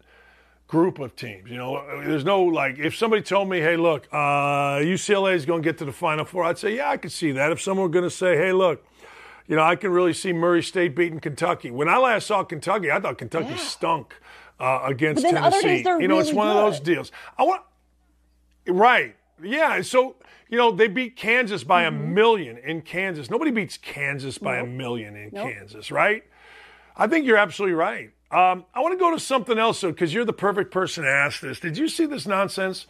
group 0.70 0.99
of 0.99 1.15
teams. 1.15 1.49
You 1.49 1.57
know, 1.57 1.84
there's 2.05 2.24
no 2.24 2.43
like 2.43 2.78
if 2.78 2.95
somebody 2.95 3.22
told 3.22 3.49
me, 3.49 3.59
"Hey, 3.59 3.76
look, 3.76 4.07
uh, 4.13 4.78
UCLA 4.80 5.34
is 5.34 5.45
going 5.45 5.61
to 5.61 5.67
get 5.67 5.78
to 5.80 5.86
the 5.86 5.91
Final 5.91 6.24
Four, 6.24 6.45
I'd 6.45 6.57
say, 6.57 6.78
"Yeah, 6.78 6.89
I 6.89 6.97
could 6.97 7.11
see 7.11 7.34
that." 7.34 7.51
If 7.51 7.61
someone 7.61 7.84
were 7.84 7.91
going 7.91 8.05
to 8.05 8.09
say, 8.09 8.38
"Hey, 8.38 8.53
look," 8.53 8.86
you 9.47 9.55
know, 9.55 9.63
I 9.63 9.76
can 9.76 9.91
really 9.91 10.13
see 10.13 10.32
Murray 10.32 10.63
State 10.63 10.95
beating 10.95 11.20
Kentucky. 11.20 11.72
When 11.72 11.89
I 11.89 11.97
last 11.97 12.28
saw 12.28 12.43
Kentucky, 12.43 12.91
I 12.91 12.99
thought 12.99 13.17
Kentucky 13.17 13.49
yeah. 13.49 13.57
stunk 13.57 14.15
uh, 14.59 14.82
against 14.86 15.24
Tennessee. 15.24 15.78
you 15.78 15.84
know, 15.84 15.97
really 15.97 16.20
it's 16.20 16.34
one 16.34 16.47
good. 16.47 16.57
of 16.57 16.72
those 16.72 16.80
deals. 16.80 17.11
I 17.38 17.43
want 17.43 17.63
right. 18.67 19.15
Yeah, 19.41 19.82
so 19.82 20.17
you 20.49 20.57
know 20.57 20.72
they 20.72 20.88
beat 20.88 21.15
Kansas 21.15 21.63
by 21.63 21.84
mm-hmm. 21.84 21.95
a 21.95 22.07
million 22.07 22.57
in 22.59 22.84
Kansas. 22.84 23.30
Nobody 23.32 23.49
beats 23.49 23.78
Kansas 23.78 24.38
by 24.38 24.57
nope. 24.57 24.67
a 24.67 24.70
million 24.70 25.15
in 25.15 25.32
nope. 25.34 25.51
Kansas, 25.51 25.91
right? 25.91 26.24
I 26.95 27.07
think 27.07 27.26
you're 27.26 27.38
absolutely 27.38 27.76
right. 27.76 28.11
Um, 28.32 28.66
I 28.76 28.82
want 28.82 28.94
to 28.94 29.00
go 29.00 29.12
to 29.12 29.20
something 29.20 29.58
else, 29.58 29.82
though, 29.82 29.92
because 29.92 30.14
you're 30.14 30.26
the 30.26 30.34
perfect 30.34 30.72
person 30.72 31.04
to 31.04 31.10
ask 31.10 31.42
this. 31.42 31.60
Did 31.60 31.78
you 31.78 31.88
see 31.88 32.06
this 32.06 32.28
nonsense 32.28 32.86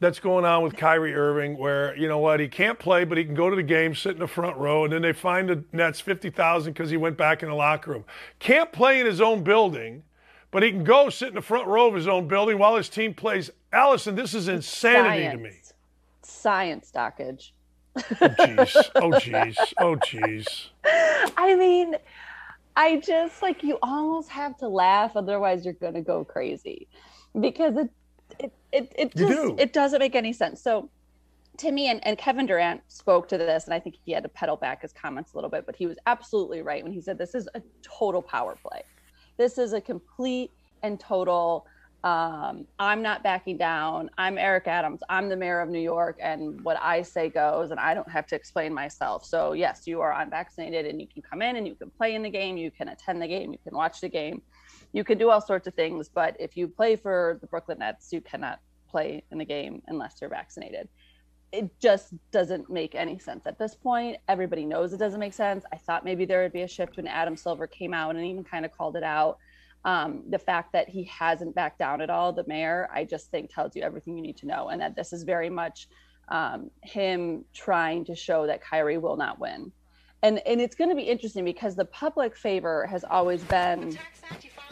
that's 0.00 0.20
going 0.20 0.44
on 0.44 0.62
with 0.62 0.76
Kyrie 0.76 1.14
Irving, 1.14 1.56
where 1.56 1.96
you 1.96 2.06
know 2.08 2.18
what 2.18 2.40
he 2.40 2.48
can't 2.48 2.78
play, 2.78 3.04
but 3.04 3.16
he 3.16 3.24
can 3.24 3.34
go 3.34 3.48
to 3.48 3.56
the 3.56 3.62
game, 3.62 3.94
sit 3.94 4.12
in 4.12 4.18
the 4.18 4.26
front 4.26 4.56
row, 4.58 4.84
and 4.84 4.92
then 4.92 5.00
they 5.02 5.12
find 5.12 5.48
the 5.48 5.64
Nets 5.72 6.00
fifty 6.00 6.28
thousand 6.30 6.74
because 6.74 6.90
he 6.90 6.96
went 6.98 7.16
back 7.16 7.42
in 7.42 7.48
the 7.48 7.54
locker 7.54 7.92
room. 7.92 8.04
Can't 8.38 8.72
play 8.72 9.00
in 9.00 9.06
his 9.06 9.20
own 9.20 9.42
building, 9.42 10.02
but 10.50 10.62
he 10.62 10.70
can 10.70 10.84
go 10.84 11.08
sit 11.08 11.28
in 11.28 11.34
the 11.34 11.40
front 11.42 11.66
row 11.66 11.88
of 11.88 11.94
his 11.94 12.08
own 12.08 12.28
building 12.28 12.58
while 12.58 12.76
his 12.76 12.88
team 12.90 13.14
plays. 13.14 13.50
Allison, 13.72 14.14
this 14.14 14.34
is 14.34 14.48
insanity 14.48 15.24
Science. 15.24 15.32
to 15.32 15.38
me. 15.42 15.50
Science, 16.22 16.92
Dakich. 16.94 17.50
oh 17.96 18.28
jeez. 18.28 18.90
Oh 18.96 19.10
jeez. 19.18 19.56
Oh 19.78 19.96
jeez. 19.96 20.68
I 21.36 21.54
mean 21.56 21.94
I 22.76 22.96
just 22.96 23.42
like 23.42 23.62
you 23.62 23.78
almost 23.82 24.30
have 24.30 24.56
to 24.58 24.68
laugh, 24.68 25.12
otherwise 25.16 25.64
you're 25.64 25.74
gonna 25.74 26.02
go 26.02 26.24
crazy, 26.24 26.88
because 27.40 27.76
it 27.76 27.90
it 28.38 28.52
it, 28.72 28.92
it 28.98 29.16
just 29.16 29.32
do. 29.32 29.56
it 29.58 29.72
doesn't 29.72 30.00
make 30.00 30.14
any 30.14 30.32
sense. 30.32 30.62
So 30.62 30.90
Timmy 31.56 31.88
and, 31.88 32.04
and 32.06 32.18
Kevin 32.18 32.46
Durant 32.46 32.80
spoke 32.88 33.28
to 33.28 33.38
this, 33.38 33.64
and 33.64 33.74
I 33.74 33.78
think 33.78 33.96
he 34.04 34.12
had 34.12 34.24
to 34.24 34.28
pedal 34.28 34.56
back 34.56 34.82
his 34.82 34.92
comments 34.92 35.32
a 35.32 35.36
little 35.36 35.50
bit, 35.50 35.66
but 35.66 35.76
he 35.76 35.86
was 35.86 35.96
absolutely 36.06 36.62
right 36.62 36.82
when 36.82 36.92
he 36.92 37.00
said 37.00 37.16
this 37.16 37.34
is 37.34 37.48
a 37.54 37.62
total 37.82 38.22
power 38.22 38.56
play. 38.60 38.82
This 39.36 39.58
is 39.58 39.72
a 39.72 39.80
complete 39.80 40.50
and 40.82 40.98
total 40.98 41.66
um, 42.04 42.66
I'm 42.78 43.00
not 43.00 43.22
backing 43.22 43.56
down. 43.56 44.10
I'm 44.18 44.36
Eric 44.36 44.68
Adams. 44.68 45.00
I'm 45.08 45.30
the 45.30 45.36
mayor 45.36 45.60
of 45.60 45.70
New 45.70 45.80
York, 45.80 46.18
and 46.20 46.60
what 46.62 46.76
I 46.80 47.00
say 47.00 47.30
goes, 47.30 47.70
and 47.70 47.80
I 47.80 47.94
don't 47.94 48.10
have 48.10 48.26
to 48.26 48.36
explain 48.36 48.74
myself. 48.74 49.24
So, 49.24 49.54
yes, 49.54 49.86
you 49.86 50.02
are 50.02 50.12
unvaccinated, 50.20 50.84
and 50.84 51.00
you 51.00 51.08
can 51.08 51.22
come 51.22 51.40
in 51.40 51.56
and 51.56 51.66
you 51.66 51.74
can 51.74 51.88
play 51.88 52.14
in 52.14 52.22
the 52.22 52.28
game, 52.28 52.58
you 52.58 52.70
can 52.70 52.88
attend 52.88 53.22
the 53.22 53.26
game, 53.26 53.52
you 53.52 53.58
can 53.64 53.74
watch 53.74 54.02
the 54.02 54.10
game, 54.10 54.42
you 54.92 55.02
can 55.02 55.16
do 55.16 55.30
all 55.30 55.40
sorts 55.40 55.66
of 55.66 55.72
things. 55.72 56.10
But 56.10 56.36
if 56.38 56.58
you 56.58 56.68
play 56.68 56.96
for 56.96 57.38
the 57.40 57.46
Brooklyn 57.46 57.78
Nets, 57.78 58.12
you 58.12 58.20
cannot 58.20 58.60
play 58.86 59.24
in 59.32 59.38
the 59.38 59.44
game 59.46 59.82
unless 59.88 60.16
you're 60.20 60.30
vaccinated. 60.30 60.88
it 61.54 61.70
just 61.78 62.12
doesn't 62.32 62.68
make 62.68 62.96
any 62.96 63.18
sense 63.18 63.46
at 63.46 63.58
this 63.58 63.74
point. 63.76 64.16
Everybody 64.28 64.64
knows 64.66 64.92
it 64.92 64.98
doesn't 64.98 65.20
make 65.20 65.32
sense. 65.32 65.64
I 65.72 65.76
thought 65.76 66.04
maybe 66.04 66.24
there 66.24 66.42
would 66.42 66.52
be 66.52 66.62
a 66.62 66.68
shift 66.68 66.96
when 66.96 67.06
Adam 67.06 67.36
Silver 67.36 67.68
came 67.68 67.94
out 67.94 68.16
and 68.16 68.26
even 68.26 68.42
kind 68.42 68.64
of 68.64 68.72
called 68.76 68.96
it 68.96 69.04
out. 69.04 69.38
Um, 69.84 70.22
the 70.30 70.38
fact 70.38 70.72
that 70.72 70.88
he 70.88 71.04
hasn't 71.04 71.54
backed 71.54 71.78
down 71.78 72.00
at 72.00 72.08
all, 72.08 72.32
the 72.32 72.44
mayor, 72.46 72.88
I 72.92 73.04
just 73.04 73.30
think 73.30 73.52
tells 73.52 73.76
you 73.76 73.82
everything 73.82 74.16
you 74.16 74.22
need 74.22 74.38
to 74.38 74.46
know, 74.46 74.68
and 74.70 74.80
that 74.80 74.96
this 74.96 75.12
is 75.12 75.24
very 75.24 75.50
much 75.50 75.88
um, 76.28 76.70
him 76.82 77.44
trying 77.52 78.04
to 78.06 78.14
show 78.14 78.46
that 78.46 78.62
Kyrie 78.62 78.98
will 78.98 79.16
not 79.16 79.38
win. 79.38 79.72
And 80.22 80.40
and 80.46 80.58
it's 80.58 80.74
going 80.74 80.88
to 80.88 80.96
be 80.96 81.02
interesting 81.02 81.44
because 81.44 81.76
the 81.76 81.84
public 81.84 82.34
favor 82.34 82.86
has 82.86 83.04
always 83.04 83.44
been 83.44 83.98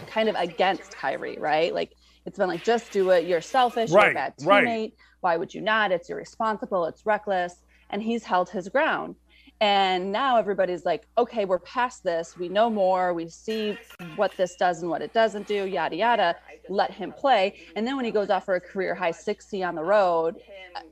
kind 0.07 0.31
of 0.31 0.35
against 0.37 0.97
Kyrie, 0.97 1.37
right? 1.39 1.75
Like 1.75 1.93
it's 2.25 2.39
been 2.39 2.49
like 2.49 2.65
just 2.65 2.91
do 2.91 3.11
it. 3.11 3.27
You're 3.27 3.43
selfish. 3.43 3.91
Right, 3.91 4.05
You're 4.05 4.13
a 4.13 4.15
bad 4.15 4.37
teammate. 4.39 4.47
right. 4.47 4.95
Why 5.21 5.37
would 5.37 5.53
you 5.53 5.61
not? 5.61 5.93
It's 5.93 6.09
irresponsible. 6.09 6.87
It's 6.87 7.05
reckless. 7.05 7.63
And 7.91 8.03
he's 8.03 8.25
held 8.25 8.49
his 8.49 8.71
ground. 8.71 9.17
And 9.63 10.11
now 10.11 10.39
everybody's 10.39 10.85
like, 10.85 11.07
okay, 11.17 11.45
we're 11.45 11.61
past 11.61 12.03
this. 12.03 12.37
We 12.37 12.49
know 12.49 12.69
more. 12.69 13.15
We 13.15 13.29
see 13.29 13.79
what 14.17 14.37
this 14.37 14.57
does 14.57 14.83
and 14.83 14.91
what 14.91 15.03
it 15.03 15.13
doesn't 15.13 15.47
do, 15.47 15.67
yada, 15.67 15.95
yada. 15.95 16.37
Let 16.69 16.91
him 16.91 17.13
play. 17.13 17.55
And 17.77 17.87
then 17.87 17.95
when 17.95 18.05
he 18.05 18.11
goes 18.11 18.29
off 18.29 18.45
for 18.45 18.57
a 18.57 18.61
career 18.61 18.93
high 18.93 19.13
60 19.13 19.63
on 19.63 19.77
the 19.77 19.85
road, 19.85 20.41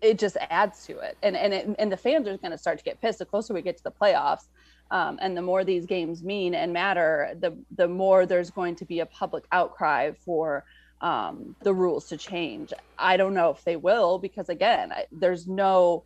it 0.01 0.21
just 0.21 0.37
adds 0.51 0.87
to 0.87 1.01
it. 1.01 1.18
And, 1.21 1.37
and, 1.37 1.53
it, 1.53 1.68
and 1.81 1.91
the 1.91 1.97
fans 1.97 2.29
are 2.29 2.37
going 2.37 2.53
to 2.53 2.59
start 2.59 2.79
to 2.79 2.85
get 2.85 3.01
pissed 3.01 3.18
the 3.18 3.25
closer 3.25 3.53
we 3.53 3.61
get 3.61 3.77
to 3.79 3.83
the 3.83 3.91
playoffs. 3.91 4.47
Um, 4.93 5.18
and 5.21 5.37
the 5.37 5.43
more 5.43 5.64
these 5.64 5.85
games 5.85 6.23
mean 6.23 6.55
and 6.55 6.73
matter, 6.73 7.35
the, 7.41 7.59
the 7.77 7.89
more 7.89 8.25
there's 8.25 8.53
going 8.53 8.77
to 8.77 8.85
be 8.85 9.01
a 9.01 9.07
public 9.07 9.47
outcry 9.51 10.12
for 10.12 10.64
um, 11.01 11.57
the 11.64 11.75
rules 11.75 12.07
to 12.11 12.16
change. 12.16 12.73
I 12.97 13.16
don't 13.16 13.35
know 13.35 13.51
if 13.51 13.64
they 13.64 13.75
will 13.75 14.21
because 14.21 14.49
again, 14.49 14.93
I, 14.93 15.07
there's 15.11 15.49
no 15.49 16.05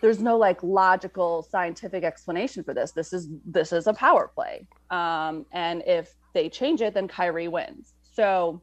there's 0.00 0.20
no 0.20 0.36
like 0.36 0.62
logical 0.62 1.42
scientific 1.42 2.04
explanation 2.04 2.62
for 2.62 2.74
this. 2.74 2.92
This 2.92 3.12
is 3.12 3.28
this 3.44 3.72
is 3.72 3.86
a 3.86 3.94
power 3.94 4.30
play, 4.34 4.66
um, 4.90 5.46
and 5.52 5.82
if 5.86 6.14
they 6.34 6.48
change 6.48 6.80
it, 6.82 6.94
then 6.94 7.08
Kyrie 7.08 7.48
wins. 7.48 7.94
So 8.12 8.60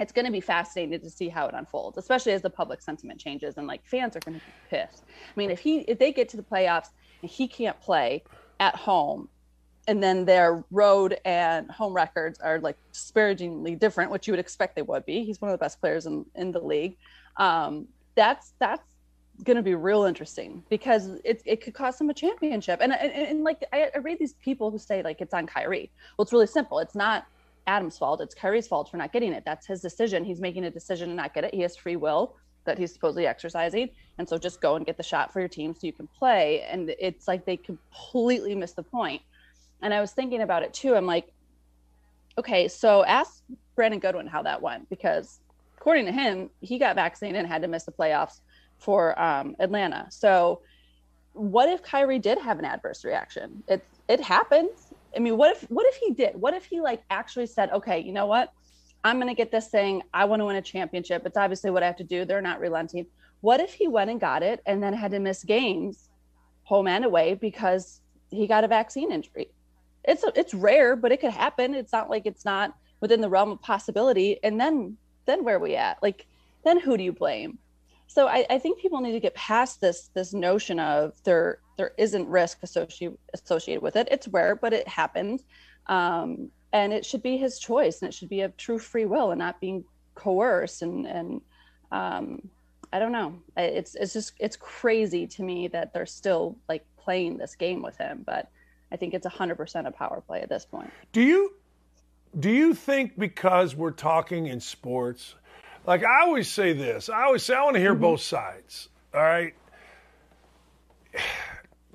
it's 0.00 0.12
going 0.12 0.26
to 0.26 0.32
be 0.32 0.40
fascinating 0.40 1.00
to 1.00 1.10
see 1.10 1.28
how 1.28 1.46
it 1.46 1.54
unfolds, 1.54 1.98
especially 1.98 2.32
as 2.32 2.42
the 2.42 2.50
public 2.50 2.80
sentiment 2.80 3.18
changes 3.18 3.56
and 3.56 3.66
like 3.66 3.84
fans 3.84 4.16
are 4.16 4.20
going 4.20 4.38
to 4.38 4.44
be 4.44 4.52
pissed. 4.70 5.04
I 5.08 5.32
mean, 5.36 5.50
if 5.50 5.58
he 5.58 5.80
if 5.80 5.98
they 5.98 6.12
get 6.12 6.28
to 6.30 6.36
the 6.36 6.42
playoffs 6.42 6.88
and 7.22 7.30
he 7.30 7.48
can't 7.48 7.80
play 7.80 8.22
at 8.60 8.76
home 8.76 9.28
and 9.88 10.02
then 10.02 10.26
their 10.26 10.62
road 10.70 11.18
and 11.24 11.70
home 11.70 11.94
records 11.94 12.38
are 12.40 12.60
like 12.60 12.76
disparagingly 12.92 13.74
different, 13.74 14.10
which 14.10 14.26
you 14.26 14.32
would 14.32 14.40
expect 14.40 14.76
they 14.76 14.82
would 14.82 15.04
be. 15.06 15.24
He's 15.24 15.40
one 15.40 15.50
of 15.50 15.58
the 15.58 15.64
best 15.64 15.80
players 15.80 16.06
in, 16.06 16.26
in 16.34 16.52
the 16.52 16.60
league. 16.60 16.96
Um, 17.38 17.88
that's 18.14 18.52
that's 18.58 18.82
going 19.42 19.56
to 19.56 19.62
be 19.62 19.74
real 19.74 20.04
interesting 20.04 20.62
because 20.68 21.10
it, 21.24 21.42
it 21.44 21.62
could 21.62 21.74
cost 21.74 22.00
him 22.00 22.10
a 22.10 22.14
championship. 22.14 22.80
And, 22.82 22.92
and, 22.92 23.12
and 23.12 23.44
like 23.44 23.64
I, 23.72 23.90
I 23.94 23.98
read 23.98 24.18
these 24.18 24.34
people 24.34 24.70
who 24.70 24.78
say 24.78 25.02
like 25.02 25.20
it's 25.20 25.34
on 25.34 25.46
Kyrie. 25.46 25.90
Well, 26.16 26.24
it's 26.24 26.32
really 26.32 26.46
simple. 26.46 26.78
It's 26.78 26.94
not 26.94 27.26
Adam's 27.66 27.98
fault. 27.98 28.20
It's 28.20 28.34
Kyrie's 28.34 28.66
fault 28.66 28.90
for 28.90 28.96
not 28.96 29.12
getting 29.12 29.32
it. 29.32 29.44
That's 29.44 29.66
his 29.66 29.80
decision. 29.80 30.24
He's 30.24 30.40
making 30.40 30.64
a 30.64 30.70
decision 30.70 31.10
to 31.10 31.14
not 31.14 31.34
get 31.34 31.44
it. 31.44 31.54
He 31.54 31.60
has 31.60 31.76
free 31.76 31.96
will 31.96 32.36
that 32.64 32.78
he's 32.78 32.92
supposedly 32.92 33.26
exercising. 33.26 33.90
And 34.18 34.28
so 34.28 34.38
just 34.38 34.60
go 34.60 34.76
and 34.76 34.84
get 34.84 34.96
the 34.96 35.02
shot 35.02 35.32
for 35.32 35.40
your 35.40 35.48
team 35.48 35.74
so 35.74 35.86
you 35.86 35.92
can 35.92 36.06
play. 36.06 36.62
And 36.62 36.94
it's 36.98 37.28
like 37.28 37.44
they 37.44 37.56
completely 37.56 38.54
miss 38.54 38.72
the 38.72 38.82
point. 38.82 39.22
And 39.82 39.94
I 39.94 40.00
was 40.00 40.12
thinking 40.12 40.42
about 40.42 40.62
it 40.62 40.74
too. 40.74 40.94
I'm 40.94 41.06
like, 41.06 41.32
okay, 42.36 42.68
so 42.68 43.04
ask 43.04 43.42
Brandon 43.76 44.00
Goodwin 44.00 44.26
how 44.26 44.42
that 44.42 44.60
went 44.60 44.88
because 44.88 45.40
according 45.76 46.06
to 46.06 46.12
him, 46.12 46.50
he 46.60 46.78
got 46.78 46.96
vaccinated 46.96 47.38
and 47.38 47.48
had 47.48 47.62
to 47.62 47.68
miss 47.68 47.84
the 47.84 47.92
playoffs 47.92 48.40
for 48.78 49.20
um, 49.20 49.56
Atlanta. 49.58 50.06
So 50.10 50.62
what 51.32 51.68
if 51.68 51.82
Kyrie 51.82 52.18
did 52.18 52.38
have 52.38 52.58
an 52.58 52.64
adverse 52.64 53.04
reaction? 53.04 53.62
It 53.68 53.84
it 54.08 54.20
happens. 54.20 54.92
I 55.16 55.20
mean, 55.20 55.36
what 55.36 55.56
if 55.56 55.62
what 55.70 55.86
if 55.86 55.96
he 55.96 56.12
did? 56.12 56.36
What 56.36 56.54
if 56.54 56.64
he 56.64 56.80
like 56.80 57.02
actually 57.10 57.46
said, 57.46 57.70
okay, 57.70 57.98
you 58.00 58.12
know 58.12 58.26
what? 58.26 58.52
I'm 59.04 59.18
gonna 59.18 59.34
get 59.34 59.50
this 59.50 59.68
thing. 59.68 60.02
I 60.12 60.24
want 60.24 60.40
to 60.40 60.46
win 60.46 60.56
a 60.56 60.62
championship. 60.62 61.22
It's 61.24 61.36
obviously 61.36 61.70
what 61.70 61.82
I 61.82 61.86
have 61.86 61.96
to 61.96 62.04
do. 62.04 62.24
They're 62.24 62.40
not 62.40 62.60
relenting. 62.60 63.06
What 63.40 63.60
if 63.60 63.72
he 63.72 63.86
went 63.86 64.10
and 64.10 64.20
got 64.20 64.42
it 64.42 64.60
and 64.66 64.82
then 64.82 64.92
had 64.92 65.12
to 65.12 65.20
miss 65.20 65.44
games, 65.44 66.08
home 66.64 66.88
and 66.88 67.04
away, 67.04 67.34
because 67.34 68.00
he 68.30 68.46
got 68.46 68.64
a 68.64 68.68
vaccine 68.68 69.12
injury? 69.12 69.48
it's 70.08 70.24
it's 70.34 70.54
rare, 70.54 70.96
but 70.96 71.12
it 71.12 71.20
could 71.20 71.32
happen. 71.32 71.74
It's 71.74 71.92
not 71.92 72.08
like 72.08 72.24
it's 72.24 72.44
not 72.44 72.74
within 73.00 73.20
the 73.20 73.28
realm 73.28 73.50
of 73.50 73.60
possibility. 73.60 74.42
And 74.42 74.58
then 74.58 74.96
then 75.26 75.44
where 75.44 75.56
are 75.56 75.60
we 75.60 75.76
at? 75.76 76.02
Like 76.02 76.26
then 76.64 76.80
who 76.80 76.96
do 76.96 77.04
you 77.04 77.12
blame? 77.12 77.58
So 78.08 78.26
I, 78.26 78.44
I 78.50 78.58
think 78.58 78.80
people 78.80 79.00
need 79.00 79.12
to 79.12 79.20
get 79.20 79.34
past 79.34 79.80
this 79.80 80.10
this 80.14 80.32
notion 80.32 80.80
of 80.80 81.12
there 81.24 81.60
there 81.76 81.92
isn't 81.98 82.26
risk 82.26 82.58
associated 82.62 83.18
associated 83.34 83.82
with 83.82 83.96
it. 83.96 84.08
It's 84.10 84.26
rare, 84.28 84.56
but 84.56 84.72
it 84.72 84.88
happens. 84.88 85.44
Um, 85.86 86.50
and 86.72 86.92
it 86.92 87.06
should 87.06 87.22
be 87.22 87.36
his 87.36 87.58
choice 87.58 88.02
and 88.02 88.08
it 88.08 88.14
should 88.14 88.28
be 88.28 88.40
a 88.40 88.48
true 88.50 88.78
free 88.78 89.04
will 89.04 89.30
and 89.30 89.38
not 89.38 89.60
being 89.60 89.84
coerced 90.14 90.82
and 90.82 91.06
and 91.06 91.40
um, 91.92 92.42
I 92.92 92.98
don't 92.98 93.12
know. 93.12 93.38
It's 93.56 93.94
it's 93.94 94.14
just 94.14 94.32
it's 94.38 94.56
crazy 94.56 95.26
to 95.26 95.42
me 95.42 95.68
that 95.68 95.92
they're 95.92 96.06
still 96.06 96.56
like 96.68 96.84
playing 96.96 97.36
this 97.36 97.54
game 97.54 97.82
with 97.82 97.96
him, 97.98 98.22
but 98.26 98.50
I 98.90 98.96
think 98.96 99.12
it's 99.14 99.26
100% 99.26 99.86
a 99.86 99.90
power 99.90 100.22
play 100.26 100.40
at 100.40 100.48
this 100.48 100.64
point. 100.64 100.90
Do 101.12 101.20
you 101.20 101.52
do 102.38 102.50
you 102.50 102.74
think 102.74 103.18
because 103.18 103.74
we're 103.74 103.90
talking 103.90 104.46
in 104.46 104.60
sports, 104.60 105.34
like 105.88 106.04
I 106.04 106.20
always 106.20 106.48
say 106.48 106.74
this, 106.74 107.08
I 107.08 107.22
always 107.22 107.42
say 107.42 107.54
I 107.54 107.64
want 107.64 107.76
to 107.76 107.80
hear 107.80 107.92
mm-hmm. 107.92 108.02
both 108.02 108.20
sides. 108.20 108.90
All 109.12 109.22
right. 109.22 109.54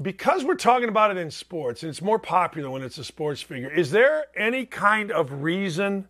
Because 0.02 0.44
we're 0.44 0.56
talking 0.56 0.90
about 0.90 1.12
it 1.12 1.18
in 1.18 1.30
sports 1.30 1.84
and 1.84 1.90
it's 1.90 2.02
more 2.02 2.18
popular 2.18 2.70
when 2.72 2.82
it's 2.82 2.98
a 2.98 3.04
sports 3.04 3.44
figure, 3.44 3.72
is 3.72 3.92
there 3.92 4.26
any 4.36 4.66
kind 4.66 5.12
of 5.12 5.44
reason 5.44 6.08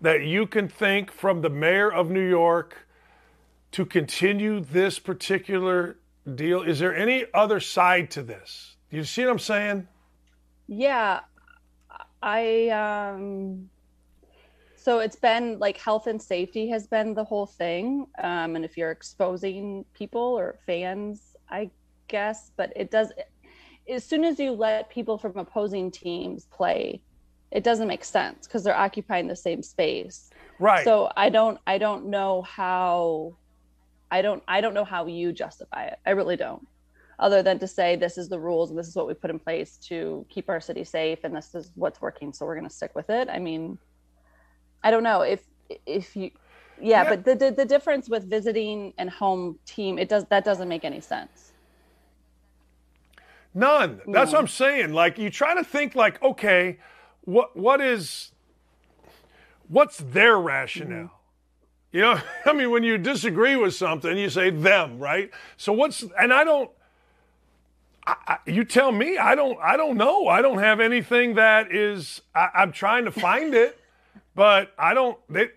that 0.00 0.22
you 0.22 0.46
can 0.46 0.68
think 0.68 1.12
from 1.12 1.42
the 1.42 1.50
mayor 1.50 1.92
of 1.92 2.10
New 2.10 2.26
York 2.26 2.88
to 3.72 3.84
continue 3.84 4.58
this 4.60 4.98
particular 4.98 5.98
deal? 6.34 6.62
Is 6.62 6.78
there 6.78 6.96
any 6.96 7.26
other 7.34 7.60
side 7.60 8.10
to 8.12 8.22
this? 8.22 8.76
Do 8.90 8.96
you 8.96 9.04
see 9.04 9.22
what 9.26 9.32
I'm 9.32 9.38
saying? 9.38 9.86
Yeah, 10.66 11.20
I 12.22 12.70
um 12.70 13.68
so 14.86 15.00
it's 15.00 15.16
been 15.16 15.58
like 15.58 15.76
health 15.78 16.06
and 16.06 16.22
safety 16.22 16.68
has 16.68 16.86
been 16.86 17.12
the 17.12 17.24
whole 17.24 17.46
thing. 17.46 18.06
Um 18.22 18.54
and 18.54 18.64
if 18.64 18.76
you're 18.76 18.92
exposing 18.92 19.84
people 19.94 20.28
or 20.40 20.60
fans, 20.64 21.36
I 21.50 21.72
guess, 22.06 22.52
but 22.56 22.72
it 22.76 22.92
does 22.92 23.10
as 23.88 24.04
soon 24.04 24.22
as 24.22 24.38
you 24.38 24.52
let 24.52 24.88
people 24.88 25.18
from 25.18 25.36
opposing 25.38 25.90
teams 25.90 26.44
play, 26.58 27.02
it 27.50 27.64
doesn't 27.64 27.88
make 27.88 28.04
sense 28.04 28.46
because 28.46 28.62
they're 28.62 28.82
occupying 28.86 29.26
the 29.26 29.34
same 29.34 29.60
space. 29.60 30.30
Right. 30.60 30.84
So 30.84 31.10
I 31.16 31.30
don't 31.30 31.58
I 31.66 31.78
don't 31.78 32.06
know 32.06 32.42
how 32.42 33.34
I 34.12 34.22
don't 34.22 34.44
I 34.46 34.60
don't 34.60 34.74
know 34.74 34.84
how 34.84 35.06
you 35.06 35.32
justify 35.32 35.86
it. 35.86 35.98
I 36.06 36.10
really 36.10 36.36
don't 36.36 36.64
other 37.18 37.42
than 37.42 37.58
to 37.58 37.66
say 37.66 37.96
this 37.96 38.16
is 38.16 38.28
the 38.28 38.38
rules 38.38 38.70
and 38.70 38.78
this 38.78 38.86
is 38.86 38.94
what 38.94 39.08
we 39.08 39.14
put 39.14 39.30
in 39.30 39.40
place 39.40 39.78
to 39.88 40.24
keep 40.28 40.48
our 40.48 40.60
city 40.60 40.84
safe 40.84 41.24
and 41.24 41.34
this 41.34 41.56
is 41.56 41.72
what's 41.74 42.00
working 42.00 42.32
so 42.32 42.44
we're 42.44 42.54
going 42.54 42.68
to 42.68 42.78
stick 42.80 42.94
with 42.94 43.08
it 43.08 43.26
i 43.30 43.38
mean 43.38 43.78
i 44.82 44.90
don't 44.90 45.02
know 45.02 45.22
if 45.22 45.42
if 45.86 46.16
you 46.16 46.30
yeah, 46.78 47.02
yeah. 47.02 47.08
but 47.08 47.24
the, 47.24 47.34
the, 47.34 47.50
the 47.50 47.64
difference 47.64 48.08
with 48.08 48.28
visiting 48.28 48.92
and 48.98 49.08
home 49.08 49.58
team 49.64 49.98
it 49.98 50.08
does 50.08 50.24
that 50.26 50.44
doesn't 50.44 50.68
make 50.68 50.84
any 50.84 51.00
sense 51.00 51.52
none 53.54 54.00
that's 54.08 54.32
what 54.32 54.38
i'm 54.38 54.48
saying 54.48 54.92
like 54.92 55.18
you 55.18 55.30
try 55.30 55.54
to 55.54 55.64
think 55.64 55.94
like 55.94 56.22
okay 56.22 56.78
what 57.22 57.56
what 57.56 57.80
is 57.80 58.32
what's 59.68 59.98
their 59.98 60.38
rationale 60.38 61.04
mm-hmm. 61.04 61.12
You 61.96 62.02
know, 62.02 62.20
I 62.44 62.52
mean, 62.52 62.70
when 62.70 62.82
you 62.82 62.98
disagree 62.98 63.56
with 63.56 63.74
something, 63.74 64.18
you 64.18 64.28
say 64.28 64.50
them, 64.50 64.98
right? 64.98 65.30
So 65.56 65.72
what's, 65.72 66.04
and 66.20 66.30
I 66.30 66.44
don't, 66.44 66.70
I, 68.06 68.38
you 68.46 68.64
tell 68.64 68.92
me. 68.92 69.18
I 69.18 69.34
don't. 69.34 69.58
I 69.60 69.76
don't 69.76 69.96
know. 69.96 70.28
I 70.28 70.40
don't 70.40 70.58
have 70.58 70.78
anything 70.78 71.34
that 71.34 71.74
is. 71.74 72.20
I, 72.36 72.50
am 72.62 72.70
trying 72.70 73.04
to 73.06 73.10
find 73.10 73.52
it, 73.52 73.80
but 74.36 74.72
I 74.78 74.94
don't. 74.94 75.18
They, 75.28 75.48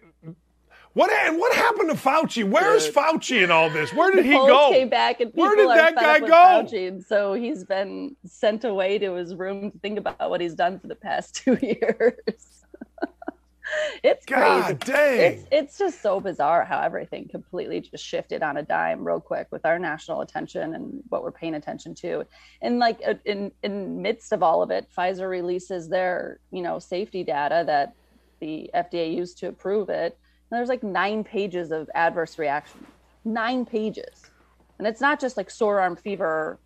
what 0.93 1.11
and 1.11 1.38
what 1.38 1.56
happened 1.56 1.89
to 1.91 1.95
Fauci? 1.95 2.43
Where's 2.43 2.89
Fauci 2.89 3.43
in 3.43 3.51
all 3.51 3.69
this? 3.69 3.93
Where 3.93 4.11
did 4.11 4.26
he 4.26 4.31
go? 4.31 4.72
Came 4.72 4.89
back 4.89 5.22
and 5.22 5.31
Where 5.34 5.56
did 5.56 5.69
that 5.69 5.95
guy 5.95 6.19
go? 6.19 6.27
Fauci, 6.27 7.06
so 7.06 7.34
he's 7.34 7.64
been 7.64 8.15
sent 8.26 8.64
away 8.64 8.97
to 8.97 9.14
his 9.14 9.35
room 9.35 9.72
to 9.72 9.80
think 9.80 9.99
about 9.99 10.30
what 10.30 10.41
he's 10.41 10.56
done 10.56 10.80
for 10.80 10.88
the 10.88 10.95
past 10.95 11.35
two 11.43 11.60
years. 11.61 12.65
it's 14.03 14.26
God 14.26 14.64
crazy. 14.81 14.93
Dang. 14.93 15.19
It's, 15.19 15.47
it's 15.51 15.77
just 15.77 16.01
so 16.01 16.19
bizarre 16.19 16.65
how 16.65 16.81
everything 16.81 17.27
completely 17.27 17.81
just 17.81 18.03
shifted 18.03 18.41
on 18.41 18.57
a 18.57 18.64
dime 18.64 19.06
real 19.06 19.19
quick 19.19 19.47
with 19.51 19.65
our 19.65 19.77
national 19.77 20.22
attention 20.22 20.73
and 20.73 21.03
what 21.10 21.22
we're 21.22 21.31
paying 21.31 21.53
attention 21.53 21.93
to. 21.95 22.26
And 22.61 22.80
like 22.80 22.99
uh, 23.07 23.14
in 23.26 23.51
in 23.61 24.01
midst 24.01 24.31
of 24.31 24.41
all 24.41 24.64
of 24.64 24.72
it, 24.72 24.88
Pfizer 24.97 25.30
releases 25.30 25.88
their 25.88 26.39
you 26.51 26.64
know 26.64 26.80
safety 26.80 27.23
data 27.23 27.64
that 27.68 27.93
the 28.39 28.69
FDA 28.73 29.13
used 29.15 29.37
to 29.39 29.47
approve 29.47 29.89
it. 29.89 30.17
And 30.49 30.57
there's 30.57 30.69
like 30.69 30.83
nine 30.83 31.23
pages 31.23 31.71
of 31.71 31.89
adverse 31.93 32.39
reaction. 32.39 32.85
Nine 33.25 33.65
pages. 33.65 34.31
and 34.77 34.87
it's 34.87 35.01
not 35.01 35.19
just 35.19 35.37
like 35.37 35.51
sore 35.51 35.79
arm 35.79 35.95
fever. 35.95 36.57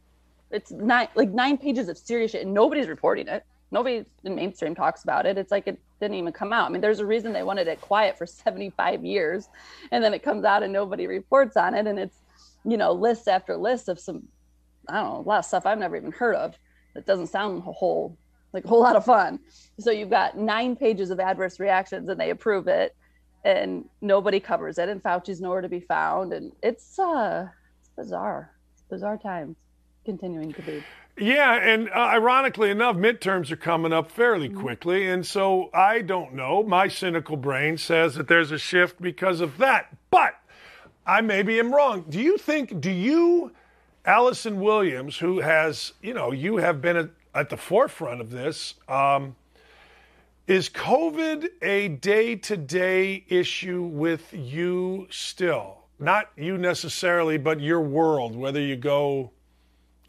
It's 0.51 0.71
nine 0.71 1.07
like 1.15 1.31
nine 1.31 1.57
pages 1.57 1.89
of 1.89 1.97
serious 1.97 2.31
shit, 2.31 2.43
and 2.43 2.53
nobody's 2.53 2.87
reporting 2.87 3.27
it. 3.27 3.43
Nobody 3.71 4.05
in 4.23 4.35
mainstream 4.35 4.75
talks 4.75 5.03
about 5.03 5.25
it. 5.25 5.37
It's 5.37 5.51
like 5.51 5.67
it 5.67 5.79
didn't 5.99 6.15
even 6.15 6.31
come 6.31 6.53
out. 6.53 6.69
I 6.69 6.71
mean, 6.71 6.81
there's 6.81 6.99
a 6.99 7.05
reason 7.05 7.33
they 7.33 7.43
wanted 7.43 7.67
it 7.67 7.81
quiet 7.81 8.17
for 8.17 8.27
75 8.27 9.03
years, 9.03 9.49
and 9.91 10.03
then 10.03 10.13
it 10.13 10.21
comes 10.21 10.45
out 10.45 10.61
and 10.61 10.71
nobody 10.71 11.07
reports 11.07 11.57
on 11.57 11.73
it, 11.73 11.87
and 11.87 11.97
it's 11.99 12.19
you 12.63 12.77
know 12.77 12.93
list 12.93 13.27
after 13.27 13.57
list 13.57 13.89
of 13.89 13.99
some 13.99 14.27
I 14.87 15.01
don't 15.01 15.09
know 15.09 15.19
a 15.19 15.27
lot 15.27 15.39
of 15.39 15.45
stuff 15.45 15.65
I've 15.65 15.79
never 15.79 15.95
even 15.95 16.11
heard 16.11 16.35
of. 16.35 16.57
That 16.93 17.05
doesn't 17.07 17.27
sound 17.27 17.63
a 17.67 17.71
whole 17.71 18.15
like 18.53 18.65
a 18.65 18.67
whole 18.67 18.81
lot 18.81 18.95
of 18.95 19.03
fun. 19.05 19.39
So 19.79 19.91
you've 19.91 20.09
got 20.09 20.37
nine 20.37 20.75
pages 20.75 21.09
of 21.09 21.19
adverse 21.19 21.59
reactions, 21.59 22.09
and 22.09 22.19
they 22.19 22.29
approve 22.29 22.67
it 22.67 22.95
and 23.43 23.85
nobody 24.01 24.39
covers 24.39 24.77
it 24.77 24.89
and 24.89 25.01
fauci's 25.01 25.41
nowhere 25.41 25.61
to 25.61 25.69
be 25.69 25.79
found. 25.79 26.33
And 26.33 26.51
it's 26.61 26.97
uh 26.97 27.47
it's 27.79 27.89
bizarre. 27.89 28.51
It's 28.73 28.83
bizarre 28.83 29.17
times 29.17 29.57
continuing 30.05 30.53
to 30.53 30.61
be. 30.61 30.83
Yeah 31.17 31.53
and 31.55 31.89
uh, 31.89 31.93
ironically 31.93 32.69
enough 32.69 32.95
midterms 32.95 33.51
are 33.51 33.57
coming 33.57 33.93
up 33.93 34.11
fairly 34.11 34.49
mm-hmm. 34.49 34.61
quickly. 34.61 35.07
And 35.07 35.25
so 35.25 35.69
i 35.73 36.01
don't 36.01 36.33
know. 36.33 36.63
My 36.63 36.87
cynical 36.87 37.37
brain 37.37 37.77
says 37.77 38.15
that 38.15 38.27
there's 38.27 38.51
a 38.51 38.57
shift 38.57 39.01
because 39.01 39.41
of 39.41 39.57
that. 39.57 39.95
But 40.09 40.35
i 41.05 41.21
maybe 41.21 41.59
am 41.59 41.73
wrong. 41.73 42.05
Do 42.07 42.19
you 42.19 42.37
think 42.37 42.79
do 42.79 42.91
you 42.91 43.51
allison 44.05 44.59
williams 44.59 45.17
who 45.17 45.39
has 45.39 45.93
you 46.01 46.13
know 46.13 46.33
you 46.33 46.57
have 46.57 46.81
been 46.81 46.97
at, 46.97 47.09
at 47.33 47.49
the 47.49 47.57
forefront 47.57 48.21
of 48.21 48.29
this 48.29 48.75
um, 48.87 49.35
is 50.47 50.69
COVID 50.69 51.47
a 51.61 51.87
day 51.87 52.35
to 52.35 52.57
day 52.57 53.23
issue 53.27 53.83
with 53.83 54.33
you 54.33 55.07
still? 55.09 55.85
Not 55.99 56.29
you 56.35 56.57
necessarily, 56.57 57.37
but 57.37 57.61
your 57.61 57.81
world, 57.81 58.35
whether 58.35 58.59
you 58.59 58.75
go, 58.75 59.31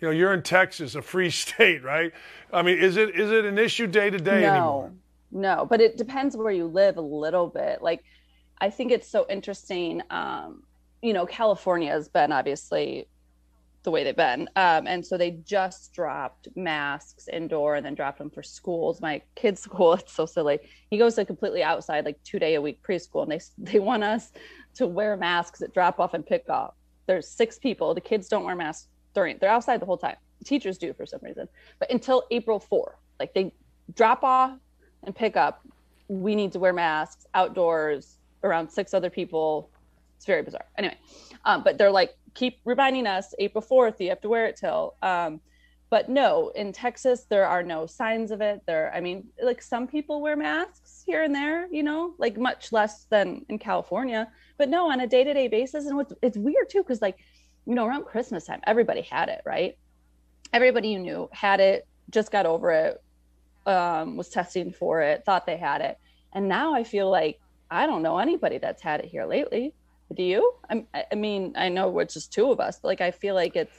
you 0.00 0.08
know, 0.08 0.10
you're 0.10 0.34
in 0.34 0.42
Texas, 0.42 0.94
a 0.94 1.02
free 1.02 1.30
state, 1.30 1.82
right? 1.84 2.12
I 2.52 2.62
mean, 2.62 2.78
is 2.78 2.96
it 2.96 3.14
is 3.14 3.30
it 3.30 3.44
an 3.44 3.58
issue 3.58 3.86
day 3.86 4.10
to 4.10 4.18
day 4.18 4.44
anymore? 4.44 4.92
No, 5.30 5.66
but 5.68 5.80
it 5.80 5.96
depends 5.96 6.36
where 6.36 6.52
you 6.52 6.66
live 6.66 6.96
a 6.96 7.00
little 7.00 7.48
bit. 7.48 7.82
Like, 7.82 8.04
I 8.60 8.70
think 8.70 8.92
it's 8.92 9.08
so 9.08 9.26
interesting. 9.28 10.00
Um, 10.10 10.62
you 11.02 11.12
know, 11.12 11.26
California 11.26 11.90
has 11.90 12.08
been 12.08 12.32
obviously 12.32 13.08
the 13.84 13.90
way 13.90 14.02
they've 14.02 14.16
been. 14.16 14.48
Um, 14.56 14.86
and 14.86 15.06
so 15.06 15.16
they 15.16 15.32
just 15.44 15.92
dropped 15.92 16.48
masks 16.56 17.28
indoor 17.28 17.76
and 17.76 17.86
then 17.86 17.94
dropped 17.94 18.18
them 18.18 18.30
for 18.30 18.42
schools. 18.42 19.00
My 19.00 19.22
kid's 19.36 19.60
school, 19.68 19.94
it's 19.94 20.12
so 20.12 20.26
silly. 20.26 20.58
He 20.90 20.98
goes 20.98 21.14
to 21.14 21.24
completely 21.24 21.62
outside, 21.62 22.04
like 22.04 22.22
two 22.24 22.38
day 22.38 22.54
a 22.54 22.60
week 22.60 22.82
preschool, 22.82 23.22
and 23.22 23.30
they 23.30 23.72
they 23.72 23.78
want 23.78 24.02
us 24.02 24.32
to 24.74 24.86
wear 24.86 25.16
masks 25.16 25.62
at 25.62 25.72
drop 25.72 26.00
off 26.00 26.14
and 26.14 26.26
pick 26.26 26.46
up. 26.48 26.76
There's 27.06 27.28
six 27.28 27.58
people. 27.58 27.94
The 27.94 28.00
kids 28.00 28.28
don't 28.28 28.44
wear 28.44 28.56
masks 28.56 28.88
during. 29.14 29.38
They're 29.38 29.50
outside 29.50 29.80
the 29.80 29.86
whole 29.86 29.98
time. 29.98 30.16
Teachers 30.44 30.78
do 30.78 30.92
for 30.92 31.06
some 31.06 31.20
reason, 31.22 31.48
but 31.78 31.90
until 31.90 32.24
April 32.30 32.58
4, 32.58 32.98
like 33.18 33.32
they 33.32 33.52
drop 33.94 34.22
off 34.22 34.58
and 35.04 35.14
pick 35.14 35.36
up, 35.36 35.66
we 36.08 36.34
need 36.34 36.52
to 36.52 36.58
wear 36.58 36.72
masks 36.72 37.26
outdoors 37.34 38.18
around 38.42 38.68
six 38.68 38.92
other 38.92 39.08
people. 39.08 39.70
It's 40.24 40.26
very 40.26 40.40
bizarre. 40.40 40.64
Anyway, 40.78 40.96
um, 41.44 41.62
but 41.62 41.76
they're 41.76 41.90
like 41.90 42.16
keep 42.32 42.58
reminding 42.64 43.06
us 43.06 43.34
April 43.38 43.62
4th, 43.62 44.00
you 44.00 44.08
have 44.08 44.22
to 44.22 44.28
wear 44.30 44.46
it 44.46 44.56
till. 44.56 44.94
Um, 45.02 45.42
but 45.90 46.08
no, 46.08 46.48
in 46.54 46.72
Texas, 46.72 47.26
there 47.28 47.46
are 47.46 47.62
no 47.62 47.84
signs 47.84 48.30
of 48.30 48.40
it. 48.40 48.62
There, 48.66 48.90
I 48.94 49.02
mean, 49.02 49.28
like 49.42 49.60
some 49.60 49.86
people 49.86 50.22
wear 50.22 50.34
masks 50.34 51.02
here 51.04 51.24
and 51.24 51.34
there, 51.34 51.68
you 51.70 51.82
know, 51.82 52.14
like 52.16 52.38
much 52.38 52.72
less 52.72 53.04
than 53.10 53.44
in 53.50 53.58
California. 53.58 54.26
But 54.56 54.70
no, 54.70 54.90
on 54.90 55.00
a 55.00 55.06
day 55.06 55.24
to 55.24 55.34
day 55.34 55.46
basis. 55.46 55.84
And 55.84 55.94
what's, 55.94 56.14
it's 56.22 56.38
weird 56.38 56.70
too, 56.70 56.82
because 56.82 57.02
like, 57.02 57.18
you 57.66 57.74
know, 57.74 57.84
around 57.84 58.06
Christmas 58.06 58.46
time, 58.46 58.62
everybody 58.66 59.02
had 59.02 59.28
it, 59.28 59.42
right? 59.44 59.76
Everybody 60.54 60.88
you 60.88 61.00
knew 61.00 61.28
had 61.34 61.60
it, 61.60 61.86
just 62.08 62.32
got 62.32 62.46
over 62.46 62.70
it, 62.70 63.02
um, 63.66 64.16
was 64.16 64.30
testing 64.30 64.72
for 64.72 65.02
it, 65.02 65.26
thought 65.26 65.44
they 65.44 65.58
had 65.58 65.82
it. 65.82 65.98
And 66.32 66.48
now 66.48 66.74
I 66.74 66.82
feel 66.82 67.10
like 67.10 67.40
I 67.70 67.84
don't 67.84 68.00
know 68.00 68.16
anybody 68.16 68.56
that's 68.56 68.80
had 68.80 69.00
it 69.00 69.06
here 69.06 69.26
lately 69.26 69.74
do 70.14 70.22
you? 70.22 70.54
I'm, 70.70 70.86
i 70.94 71.14
mean 71.14 71.52
i 71.56 71.68
know 71.68 71.98
it's 71.98 72.14
just 72.14 72.32
two 72.32 72.50
of 72.50 72.60
us 72.60 72.78
but 72.80 72.88
like 72.88 73.00
i 73.00 73.10
feel 73.10 73.34
like 73.34 73.56
it's 73.56 73.76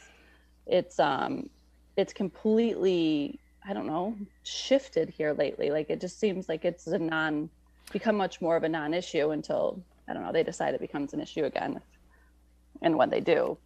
it's 0.67 0.99
um 0.99 1.49
it's 1.97 2.13
completely 2.13 3.39
i 3.67 3.73
don't 3.73 3.87
know 3.87 4.15
shifted 4.43 5.09
here 5.09 5.33
lately. 5.33 5.71
Like 5.71 5.89
it 5.89 5.99
just 6.01 6.19
seems 6.19 6.47
like 6.49 6.65
it's 6.65 6.87
a 6.87 6.97
non 6.99 7.49
become 7.91 8.15
much 8.15 8.41
more 8.41 8.55
of 8.55 8.63
a 8.63 8.69
non-issue 8.69 9.29
until 9.31 9.81
i 10.07 10.13
don't 10.13 10.23
know 10.23 10.31
they 10.31 10.43
decide 10.43 10.73
it 10.73 10.81
becomes 10.81 11.13
an 11.13 11.19
issue 11.19 11.45
again 11.45 11.79
and 12.81 12.97
when 12.97 13.09
they 13.09 13.19
do. 13.21 13.57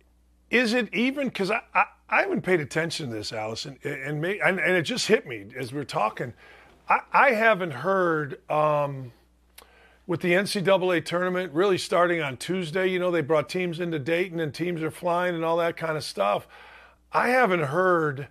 Is 0.49 0.73
it 0.73 0.93
even 0.93 1.27
because 1.27 1.51
I, 1.51 1.61
I, 1.73 1.85
I 2.09 2.21
haven't 2.21 2.41
paid 2.41 2.59
attention 2.59 3.09
to 3.09 3.15
this 3.15 3.31
allison 3.31 3.77
and 3.83 4.21
me 4.21 4.39
and, 4.43 4.59
and 4.59 4.73
it 4.73 4.83
just 4.83 5.07
hit 5.07 5.27
me 5.27 5.45
as 5.57 5.73
we 5.73 5.79
are 5.79 5.85
talking. 5.85 6.33
I 6.87 6.99
i 7.11 7.31
haven't 7.31 7.71
heard 7.71 8.39
um 8.49 9.11
with 10.09 10.21
the 10.21 10.31
NCAA 10.31 11.05
tournament 11.05 11.53
really 11.53 11.77
starting 11.77 12.19
on 12.19 12.35
Tuesday. 12.35 12.87
You 12.87 12.97
know, 12.97 13.11
they 13.11 13.21
brought 13.21 13.47
teams 13.47 13.79
into 13.79 13.99
Dayton 13.99 14.39
and 14.39 14.51
teams 14.51 14.81
are 14.81 14.89
flying 14.89 15.35
and 15.35 15.45
all 15.45 15.57
that 15.57 15.77
kind 15.77 15.95
of 15.95 16.03
stuff. 16.03 16.47
I 17.13 17.29
haven't 17.29 17.65
heard 17.65 18.27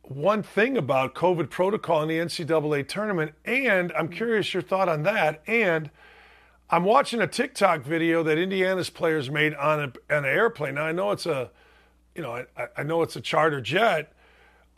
one 0.00 0.42
thing 0.42 0.78
about 0.78 1.14
COVID 1.14 1.50
protocol 1.50 2.00
in 2.00 2.08
the 2.08 2.16
NCAA 2.16 2.88
tournament, 2.88 3.34
and 3.44 3.92
I'm 3.92 4.08
curious 4.08 4.54
your 4.54 4.62
thought 4.62 4.88
on 4.88 5.02
that. 5.02 5.42
And 5.46 5.90
I'm 6.70 6.84
watching 6.84 7.20
a 7.20 7.26
TikTok 7.26 7.82
video 7.82 8.22
that 8.22 8.38
Indiana's 8.38 8.88
players 8.88 9.28
made 9.28 9.52
on, 9.56 9.78
a, 9.78 9.82
on 10.14 10.24
an 10.24 10.24
airplane. 10.24 10.76
Now 10.76 10.84
I 10.84 10.92
know 10.92 11.10
it's 11.10 11.26
a, 11.26 11.50
you 12.14 12.22
know, 12.22 12.46
I, 12.56 12.66
I 12.78 12.82
know 12.82 13.02
it's 13.02 13.16
a 13.16 13.20
charter 13.20 13.60
jet. 13.60 14.10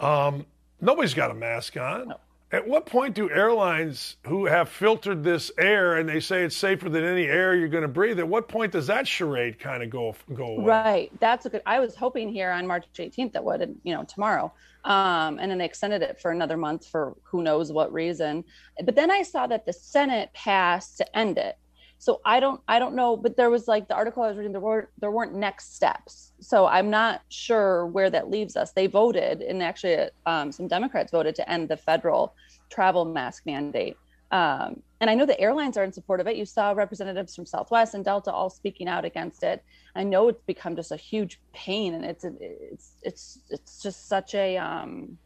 Um, 0.01 0.47
nobody's 0.81 1.15
got 1.15 1.31
a 1.31 1.35
mask 1.35 1.77
on. 1.77 2.09
No. 2.09 2.17
At 2.55 2.69
what 2.69 2.87
point 2.87 3.17
do 3.17 3.29
airlines 3.31 4.17
who 4.29 4.47
have 4.47 4.69
filtered 4.69 5.25
this 5.25 5.51
air 5.59 5.97
and 5.97 6.09
they 6.09 6.21
say 6.21 6.45
it's 6.45 6.57
safer 6.57 6.89
than 6.89 7.03
any 7.03 7.25
air 7.25 7.57
you're 7.57 7.67
going 7.67 7.83
to 7.83 7.89
breathe, 7.89 8.21
at 8.21 8.29
what 8.29 8.47
point 8.47 8.71
does 8.71 8.87
that 8.87 9.09
charade 9.09 9.59
kind 9.59 9.83
of 9.83 9.91
go 9.91 10.15
go 10.33 10.47
away? 10.59 10.65
Right. 10.65 11.11
That's 11.19 11.47
a 11.47 11.51
good. 11.51 11.63
I 11.67 11.81
was 11.81 11.97
hoping 11.97 12.29
here 12.29 12.53
on 12.53 12.65
March 12.65 12.85
18th 12.95 13.33
that 13.33 13.43
would, 13.43 13.77
you 13.83 13.93
know, 13.93 14.05
tomorrow, 14.05 14.53
um, 14.85 15.41
and 15.41 15.51
then 15.51 15.59
they 15.59 15.65
extended 15.65 16.01
it 16.03 16.21
for 16.21 16.31
another 16.31 16.57
month 16.57 16.87
for 16.87 17.17
who 17.25 17.43
knows 17.43 17.73
what 17.73 17.93
reason. 17.93 18.45
But 18.85 18.95
then 18.95 19.11
I 19.11 19.23
saw 19.23 19.49
that 19.49 19.67
the 19.67 19.73
Senate 19.73 20.31
passed 20.33 20.99
to 20.99 21.19
end 21.19 21.39
it. 21.39 21.59
So 21.99 22.21
I 22.25 22.39
don't 22.39 22.61
I 22.69 22.79
don't 22.79 22.95
know, 22.95 23.17
but 23.17 23.37
there 23.37 23.49
was 23.51 23.67
like 23.67 23.89
the 23.89 23.95
article 23.95 24.23
I 24.23 24.29
was 24.29 24.37
reading 24.37 24.53
there 24.53 24.61
were 24.61 24.91
there 25.01 25.11
weren't 25.11 25.35
next 25.35 25.75
steps. 25.75 26.33
So 26.39 26.67
I'm 26.67 26.91
not 26.91 27.23
sure 27.31 27.87
where 27.87 28.11
that 28.11 28.31
leaves 28.31 28.57
us. 28.57 28.73
They 28.73 28.87
voted, 28.87 29.41
and 29.41 29.63
actually 29.63 30.11
um, 30.27 30.53
some 30.53 30.69
Democrats 30.69 31.11
voted 31.11 31.35
to 31.37 31.51
end 31.51 31.69
the 31.71 31.79
federal 31.79 32.35
travel 32.71 33.05
mask 33.05 33.45
mandate. 33.47 33.97
Um, 34.31 34.83
and 35.01 35.09
I 35.11 35.15
know 35.15 35.27
the 35.27 35.39
airlines 35.39 35.77
are 35.77 35.85
in 35.85 35.93
support 35.93 36.21
of 36.21 36.27
it. 36.27 36.37
You 36.37 36.47
saw 36.47 36.73
representatives 36.73 37.37
from 37.37 37.47
Southwest 37.47 37.95
and 37.95 38.05
Delta 38.05 38.33
all 38.33 38.51
speaking 38.51 38.89
out 38.89 39.05
against 39.05 39.43
it. 39.43 39.63
I 39.95 40.03
know 40.03 40.29
it's 40.29 40.43
become 40.43 40.75
just 40.75 40.93
a 40.93 40.97
huge 40.97 41.41
pain, 41.53 41.95
and 41.95 42.05
it's 42.05 42.25
it's 42.25 42.93
it's 43.03 43.39
it's 43.51 43.83
just 43.83 44.09
such 44.09 44.35
a 44.35 44.57
um, 44.57 45.19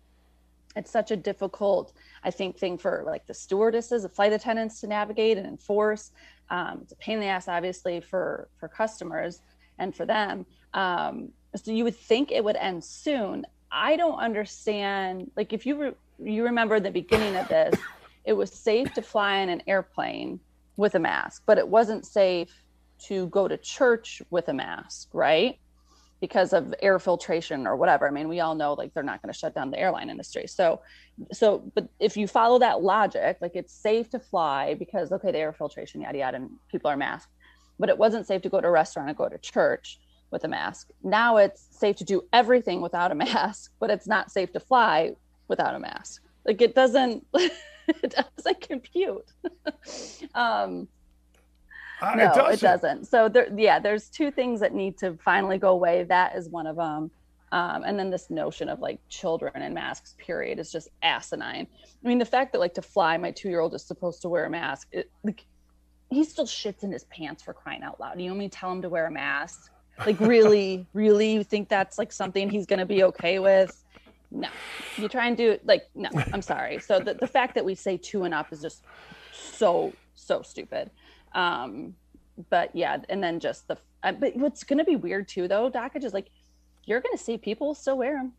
it's 0.76 0.90
such 0.90 1.10
a 1.10 1.16
difficult, 1.16 1.92
I 2.22 2.30
think, 2.30 2.58
thing 2.58 2.76
for 2.76 3.02
like 3.06 3.26
the 3.26 3.34
stewardesses, 3.34 4.02
the 4.02 4.08
flight 4.08 4.32
attendants 4.32 4.80
to 4.80 4.86
navigate 4.86 5.38
and 5.38 5.46
enforce. 5.46 6.12
Um, 6.50 6.80
it's 6.82 6.92
a 6.92 6.96
pain 6.96 7.14
in 7.14 7.20
the 7.20 7.26
ass, 7.26 7.48
obviously, 7.48 8.00
for 8.00 8.48
for 8.58 8.68
customers 8.68 9.40
and 9.78 9.94
for 9.94 10.04
them. 10.04 10.44
Um, 10.74 11.30
so 11.56 11.72
you 11.72 11.84
would 11.84 11.96
think 11.96 12.30
it 12.30 12.44
would 12.44 12.56
end 12.56 12.84
soon. 12.84 13.46
I 13.70 13.96
don't 13.96 14.18
understand. 14.18 15.30
Like 15.36 15.52
if 15.52 15.66
you 15.66 15.80
re- 15.80 15.94
you 16.18 16.44
remember 16.44 16.80
the 16.80 16.90
beginning 16.90 17.36
of 17.36 17.48
this, 17.48 17.78
it 18.24 18.32
was 18.32 18.52
safe 18.52 18.92
to 18.94 19.02
fly 19.02 19.38
in 19.38 19.48
an 19.48 19.62
airplane 19.66 20.40
with 20.76 20.94
a 20.94 20.98
mask, 20.98 21.42
but 21.46 21.58
it 21.58 21.68
wasn't 21.68 22.06
safe 22.06 22.50
to 23.06 23.26
go 23.28 23.48
to 23.48 23.56
church 23.56 24.22
with 24.30 24.48
a 24.48 24.52
mask, 24.52 25.08
right? 25.12 25.58
Because 26.20 26.52
of 26.52 26.74
air 26.82 26.98
filtration 26.98 27.66
or 27.66 27.76
whatever. 27.76 28.08
I 28.08 28.10
mean, 28.10 28.28
we 28.28 28.40
all 28.40 28.54
know 28.54 28.74
like 28.74 28.92
they're 28.92 29.02
not 29.02 29.22
going 29.22 29.32
to 29.32 29.38
shut 29.38 29.54
down 29.54 29.70
the 29.70 29.78
airline 29.78 30.10
industry. 30.10 30.46
So, 30.46 30.80
so, 31.32 31.70
but 31.74 31.88
if 32.00 32.16
you 32.16 32.26
follow 32.26 32.58
that 32.58 32.82
logic, 32.82 33.38
like 33.40 33.54
it's 33.54 33.72
safe 33.72 34.10
to 34.10 34.18
fly 34.18 34.74
because 34.74 35.12
okay, 35.12 35.30
the 35.30 35.38
air 35.38 35.52
filtration, 35.52 36.00
yada 36.00 36.18
yada, 36.18 36.36
and 36.38 36.50
people 36.70 36.90
are 36.90 36.96
masked, 36.96 37.32
but 37.78 37.88
it 37.88 37.98
wasn't 37.98 38.26
safe 38.26 38.42
to 38.42 38.48
go 38.48 38.60
to 38.60 38.66
a 38.66 38.70
restaurant 38.70 39.08
and 39.08 39.16
go 39.16 39.28
to 39.28 39.38
church 39.38 40.00
with 40.30 40.44
a 40.44 40.48
mask. 40.48 40.90
Now 41.02 41.36
it's 41.36 41.66
safe 41.70 41.96
to 41.96 42.04
do 42.04 42.24
everything 42.32 42.80
without 42.80 43.12
a 43.12 43.14
mask, 43.14 43.72
but 43.80 43.90
it's 43.90 44.06
not 44.06 44.30
safe 44.30 44.52
to 44.52 44.60
fly 44.60 45.14
without 45.48 45.74
a 45.74 45.78
mask. 45.78 46.22
Like 46.44 46.60
it 46.60 46.74
doesn't 46.74 47.26
it 47.34 48.14
doesn't 48.36 48.60
compute. 48.60 49.26
um, 50.34 50.88
uh, 52.00 52.14
no, 52.14 52.24
it 52.24 52.34
doesn't. 52.34 52.52
it 52.52 52.60
doesn't. 52.60 53.04
So 53.06 53.28
there, 53.28 53.48
yeah, 53.56 53.78
there's 53.78 54.08
two 54.08 54.30
things 54.30 54.60
that 54.60 54.72
need 54.72 54.98
to 54.98 55.18
finally 55.24 55.58
go 55.58 55.70
away. 55.70 56.04
That 56.04 56.36
is 56.36 56.48
one 56.48 56.66
of 56.66 56.76
them. 56.76 57.10
Um, 57.50 57.82
and 57.84 57.98
then 57.98 58.10
this 58.10 58.30
notion 58.30 58.68
of 58.68 58.80
like 58.80 59.00
children 59.08 59.52
and 59.56 59.74
masks, 59.74 60.14
period, 60.18 60.58
is 60.58 60.70
just 60.70 60.88
asinine. 61.02 61.66
I 62.04 62.08
mean, 62.08 62.18
the 62.18 62.24
fact 62.24 62.52
that 62.52 62.58
like 62.58 62.74
to 62.74 62.82
fly, 62.82 63.16
my 63.16 63.30
two 63.30 63.48
year 63.48 63.60
old 63.60 63.74
is 63.74 63.82
supposed 63.82 64.22
to 64.22 64.28
wear 64.28 64.44
a 64.44 64.50
mask. 64.50 64.88
It, 64.92 65.10
like, 65.24 65.44
he 66.10 66.24
still 66.24 66.46
shits 66.46 66.84
in 66.84 66.92
his 66.92 67.04
pants 67.04 67.42
for 67.42 67.52
crying 67.52 67.82
out 67.82 68.00
loud. 68.00 68.20
You 68.20 68.30
want 68.30 68.38
me 68.38 68.48
to 68.48 68.56
tell 68.56 68.70
him 68.70 68.82
to 68.82 68.88
wear 68.88 69.06
a 69.06 69.10
mask? 69.10 69.70
Like 70.06 70.20
really, 70.20 70.86
really, 70.92 71.32
you 71.32 71.44
think 71.44 71.68
that's 71.68 71.98
like 71.98 72.12
something 72.12 72.48
he's 72.48 72.66
going 72.66 72.78
to 72.78 72.86
be 72.86 73.02
okay 73.04 73.38
with? 73.38 73.84
No, 74.30 74.48
you 74.96 75.08
try 75.08 75.26
and 75.26 75.36
do 75.36 75.50
it 75.52 75.66
like 75.66 75.88
no. 75.94 76.10
I'm 76.32 76.42
sorry. 76.42 76.78
So 76.80 77.00
the 77.00 77.14
the 77.14 77.26
fact 77.26 77.54
that 77.54 77.64
we 77.64 77.74
say 77.74 77.96
two 77.96 78.24
and 78.24 78.34
up 78.34 78.52
is 78.52 78.60
just 78.60 78.84
so 79.32 79.92
so 80.14 80.42
stupid. 80.42 80.90
Um, 81.34 81.94
but 82.50 82.74
yeah, 82.74 82.98
and 83.08 83.22
then 83.22 83.40
just 83.40 83.68
the. 83.68 83.78
Uh, 84.02 84.12
but 84.12 84.36
what's 84.36 84.62
going 84.62 84.78
to 84.78 84.84
be 84.84 84.94
weird 84.94 85.26
too, 85.26 85.48
though, 85.48 85.68
Doc, 85.68 85.96
is 85.96 86.12
like 86.14 86.30
you're 86.84 87.00
going 87.00 87.16
to 87.16 87.22
see 87.22 87.36
people 87.36 87.74
still 87.74 87.98
wear 87.98 88.16
them 88.16 88.32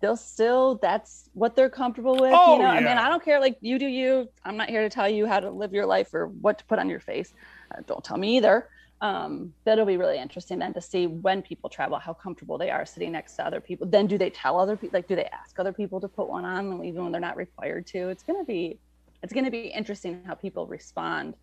they'll 0.00 0.16
still 0.16 0.76
that's 0.76 1.28
what 1.34 1.56
they're 1.56 1.70
comfortable 1.70 2.16
with 2.16 2.32
Oh, 2.34 2.54
you 2.54 2.62
know 2.62 2.68
i 2.68 2.80
mean 2.80 2.98
i 2.98 3.08
don't 3.08 3.24
care 3.24 3.40
like 3.40 3.56
you 3.60 3.78
do 3.78 3.86
you 3.86 4.28
i'm 4.44 4.56
not 4.56 4.68
here 4.68 4.82
to 4.82 4.88
tell 4.88 5.08
you 5.08 5.26
how 5.26 5.40
to 5.40 5.50
live 5.50 5.72
your 5.72 5.86
life 5.86 6.14
or 6.14 6.28
what 6.28 6.58
to 6.58 6.64
put 6.64 6.78
on 6.78 6.88
your 6.88 7.00
face 7.00 7.32
uh, 7.72 7.80
don't 7.86 8.04
tell 8.04 8.16
me 8.16 8.36
either 8.36 8.68
um 9.00 9.52
that'll 9.64 9.86
be 9.86 9.96
really 9.96 10.18
interesting 10.18 10.58
then 10.58 10.74
to 10.74 10.80
see 10.80 11.06
when 11.06 11.40
people 11.40 11.70
travel 11.70 11.98
how 11.98 12.12
comfortable 12.12 12.58
they 12.58 12.70
are 12.70 12.84
sitting 12.84 13.12
next 13.12 13.36
to 13.36 13.46
other 13.46 13.60
people 13.60 13.86
then 13.86 14.06
do 14.06 14.18
they 14.18 14.30
tell 14.30 14.58
other 14.58 14.76
people 14.76 14.96
like 14.98 15.06
do 15.06 15.14
they 15.14 15.26
ask 15.26 15.58
other 15.58 15.72
people 15.72 16.00
to 16.00 16.08
put 16.08 16.28
one 16.28 16.44
on 16.44 16.84
even 16.84 17.02
when 17.02 17.12
they're 17.12 17.20
not 17.20 17.36
required 17.36 17.86
to 17.86 18.08
it's 18.08 18.22
going 18.24 18.38
to 18.38 18.44
be 18.44 18.78
it's 19.22 19.32
going 19.32 19.44
to 19.44 19.50
be 19.50 19.66
interesting 19.68 20.22
how 20.26 20.34
people 20.34 20.66
respond 20.66 21.34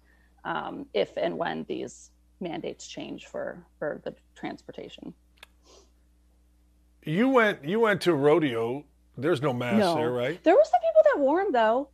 um, 0.44 0.86
if 0.94 1.18
and 1.18 1.38
when 1.38 1.66
these 1.68 2.12
mandates 2.42 2.88
change 2.88 3.28
for 3.28 3.66
for 3.80 4.02
the 4.04 4.14
transportation 4.36 5.14
You 7.04 7.30
went 7.30 7.64
you 7.64 7.80
went 7.80 8.02
to 8.02 8.14
rodeo. 8.14 8.84
There's 9.18 9.42
no 9.42 9.54
mask 9.54 9.96
there, 9.96 10.12
right? 10.12 10.44
There 10.44 10.54
were 10.56 10.66
some 10.66 10.82
people 10.82 11.02
that 11.14 11.20
wore 11.20 11.42
them 11.44 11.54
though. 11.54 11.90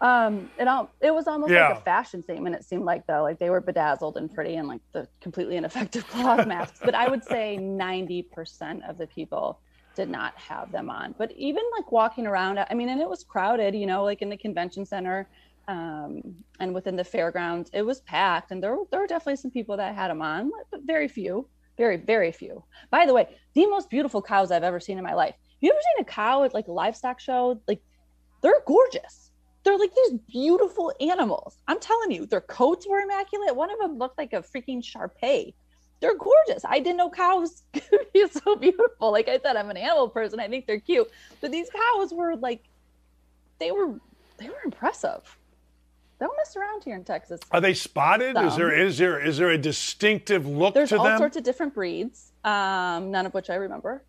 Um, 0.00 0.50
it 0.58 0.66
all 0.66 0.94
it 1.00 1.14
was 1.14 1.26
almost 1.26 1.50
Yeah. 1.52 1.68
like 1.68 1.70
a 1.70 1.76
fashion 1.76 2.22
statement. 2.22 2.56
It 2.56 2.64
seemed 2.64 2.84
like 2.84 3.06
though, 3.06 3.22
like 3.22 3.38
they 3.38 3.50
were 3.50 3.60
bedazzled 3.60 4.16
and 4.16 4.32
pretty 4.32 4.56
and 4.56 4.66
like 4.68 4.80
the 4.94 5.08
completely 5.20 5.56
ineffective 5.56 6.06
cloth 6.08 6.46
masks. 6.46 6.80
But 6.82 6.94
I 6.94 7.08
would 7.08 7.24
say 7.24 7.56
ninety 7.58 8.22
percent 8.22 8.82
of 8.88 8.96
the 8.98 9.06
people 9.06 9.60
did 9.96 10.08
not 10.08 10.32
have 10.38 10.70
them 10.72 10.88
on. 10.88 11.14
But 11.18 11.32
even 11.32 11.62
like 11.76 11.92
walking 11.92 12.26
around, 12.26 12.58
I 12.58 12.74
mean, 12.74 12.88
and 12.88 13.00
it 13.00 13.08
was 13.08 13.24
crowded, 13.24 13.74
you 13.74 13.86
know, 13.86 14.04
like 14.04 14.22
in 14.22 14.30
the 14.30 14.36
convention 14.38 14.86
center 14.86 15.28
um, 15.68 16.22
and 16.58 16.74
within 16.74 16.96
the 16.96 17.04
fairgrounds, 17.04 17.70
it 17.72 17.82
was 17.82 18.00
packed, 18.00 18.50
and 18.50 18.62
there 18.62 18.74
were, 18.76 18.84
there 18.90 19.00
were 19.00 19.06
definitely 19.06 19.36
some 19.36 19.50
people 19.50 19.76
that 19.76 19.94
had 19.94 20.08
them 20.10 20.22
on, 20.22 20.50
but 20.70 20.80
very 20.84 21.08
few, 21.08 21.48
very 21.78 21.96
very 21.98 22.32
few. 22.32 22.64
By 22.90 23.06
the 23.06 23.14
way, 23.14 23.28
the 23.54 23.66
most 23.66 23.90
beautiful 23.90 24.22
cows 24.22 24.50
I've 24.50 24.64
ever 24.64 24.80
seen 24.80 24.98
in 24.98 25.04
my 25.04 25.14
life. 25.14 25.34
Have 25.34 25.38
You 25.60 25.70
ever 25.72 25.80
seen 25.80 26.02
a 26.02 26.10
cow 26.10 26.44
at 26.44 26.54
like 26.54 26.68
a 26.68 26.72
livestock 26.72 27.20
show? 27.20 27.60
Like 27.68 27.82
they're 28.42 28.62
gorgeous. 28.66 29.29
They're 29.62 29.78
like 29.78 29.94
these 29.94 30.18
beautiful 30.28 30.92
animals. 31.00 31.58
I'm 31.68 31.80
telling 31.80 32.10
you, 32.10 32.26
their 32.26 32.40
coats 32.40 32.86
were 32.88 32.98
immaculate. 33.00 33.54
One 33.54 33.70
of 33.70 33.78
them 33.78 33.98
looked 33.98 34.18
like 34.18 34.32
a 34.32 34.42
freaking 34.42 34.82
Sharpei. 34.82 35.52
They're 36.00 36.16
gorgeous. 36.16 36.64
I 36.64 36.80
didn't 36.80 36.96
know 36.96 37.10
cows 37.10 37.62
could 37.72 38.06
be 38.14 38.26
so 38.28 38.56
beautiful. 38.56 39.12
Like 39.12 39.28
I 39.28 39.38
said, 39.38 39.56
I'm 39.56 39.68
an 39.70 39.76
animal 39.76 40.08
person. 40.08 40.40
I 40.40 40.48
think 40.48 40.66
they're 40.66 40.80
cute. 40.80 41.10
But 41.42 41.52
these 41.52 41.68
cows 41.68 42.12
were 42.12 42.36
like, 42.36 42.64
they 43.58 43.70
were, 43.70 44.00
they 44.38 44.48
were 44.48 44.60
impressive. 44.64 45.36
They 46.18 46.26
don't 46.26 46.36
mess 46.36 46.56
around 46.56 46.84
here 46.84 46.96
in 46.96 47.04
Texas. 47.04 47.40
Are 47.50 47.60
they 47.60 47.74
spotted? 47.74 48.36
Is 48.38 48.56
there 48.56 48.70
Some. 48.70 48.78
is 48.86 48.98
there 48.98 49.20
is 49.26 49.38
there 49.38 49.50
a 49.50 49.58
distinctive 49.58 50.46
look 50.46 50.74
There's 50.74 50.92
all 50.92 51.02
them? 51.04 51.16
sorts 51.16 51.38
of 51.38 51.44
different 51.44 51.72
breeds, 51.72 52.32
um, 52.44 53.10
none 53.10 53.24
of 53.24 53.32
which 53.32 53.48
I 53.48 53.54
remember. 53.54 54.02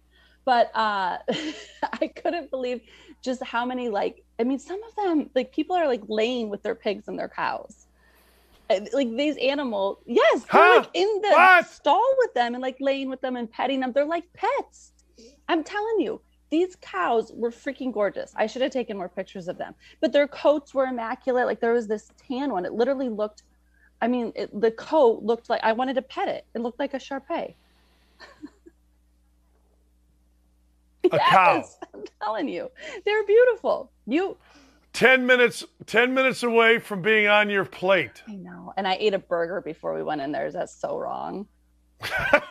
But 0.44 0.76
uh, 0.76 1.20
I 1.84 2.08
couldn't 2.08 2.52
believe 2.52 2.82
just 3.24 3.44
how 3.44 3.66
many 3.66 3.90
like 3.90 4.24
I 4.40 4.44
mean, 4.44 4.60
some 4.60 4.80
of 4.84 4.96
them 4.96 5.30
like 5.36 5.54
people 5.54 5.76
are 5.76 5.88
like 5.88 6.02
laying 6.08 6.50
with 6.50 6.64
their 6.64 6.76
pigs 6.76 7.08
and 7.08 7.18
their 7.20 7.30
cows. 7.30 7.88
Uh, 8.70 8.82
like 8.94 9.10
these 9.16 9.38
animals, 9.38 9.98
yes, 10.08 10.46
they're 10.52 10.62
Huh? 10.62 10.70
like 10.70 10.90
in 10.94 11.08
the 11.22 11.30
What? 11.30 11.68
stall 11.68 12.08
with 12.20 12.34
them 12.34 12.56
and 12.56 12.62
like 12.62 12.78
laying 12.80 13.10
with 13.10 13.22
them 13.22 13.36
and 13.36 13.52
petting 13.52 13.80
them. 13.82 13.92
They're 13.94 14.06
like 14.06 14.26
pets. 14.36 14.94
I'm 15.48 15.64
telling 15.64 16.00
you, 16.00 16.22
these 16.52 16.76
cows 16.82 17.32
were 17.36 17.52
freaking 17.52 17.94
gorgeous. 17.94 18.34
I 18.36 18.48
should 18.48 18.62
have 18.62 18.72
taken 18.72 18.98
more 18.98 19.10
pictures 19.10 19.48
of 19.48 19.58
them, 19.58 19.76
but 20.02 20.14
their 20.14 20.28
coats 20.28 20.74
were 20.74 20.86
immaculate. 20.86 21.48
Like 21.48 21.60
there 21.62 21.74
was 21.74 21.88
this 21.88 22.12
tan 22.28 22.52
one. 22.52 22.66
It 22.66 22.74
literally 22.74 23.10
looked, 23.10 23.44
I 24.02 24.08
mean, 24.08 24.34
it, 24.36 24.50
the 24.60 24.72
coat 24.72 25.24
looked 25.24 25.50
like 25.50 25.62
I 25.64 25.74
wanted 25.74 25.96
to 25.96 26.02
pet 26.04 26.28
it. 26.30 26.46
It 26.56 26.62
looked 26.62 26.80
like 26.80 26.94
a 26.94 26.98
Sharpei. 26.98 27.56
A 31.12 31.18
cow. 31.18 31.56
Yes, 31.58 31.78
I'm 31.94 32.04
telling 32.22 32.48
you, 32.48 32.70
they're 33.06 33.24
beautiful. 33.26 33.92
You, 34.08 34.38
Ten 34.94 35.26
minutes 35.26 35.64
ten 35.86 36.14
minutes 36.14 36.44
away 36.44 36.78
from 36.78 37.02
being 37.02 37.28
on 37.28 37.50
your 37.50 37.64
plate. 37.64 38.22
I 38.28 38.36
know. 38.36 38.74
And 38.76 38.86
I 38.86 38.98
ate 39.00 39.14
a 39.14 39.20
burger 39.20 39.62
before 39.62 39.96
we 39.96 40.04
went 40.04 40.20
in 40.20 40.34
there 40.34 40.46
is 40.48 40.54
that 40.54 40.70
so 40.70 40.98
wrong. 40.98 41.48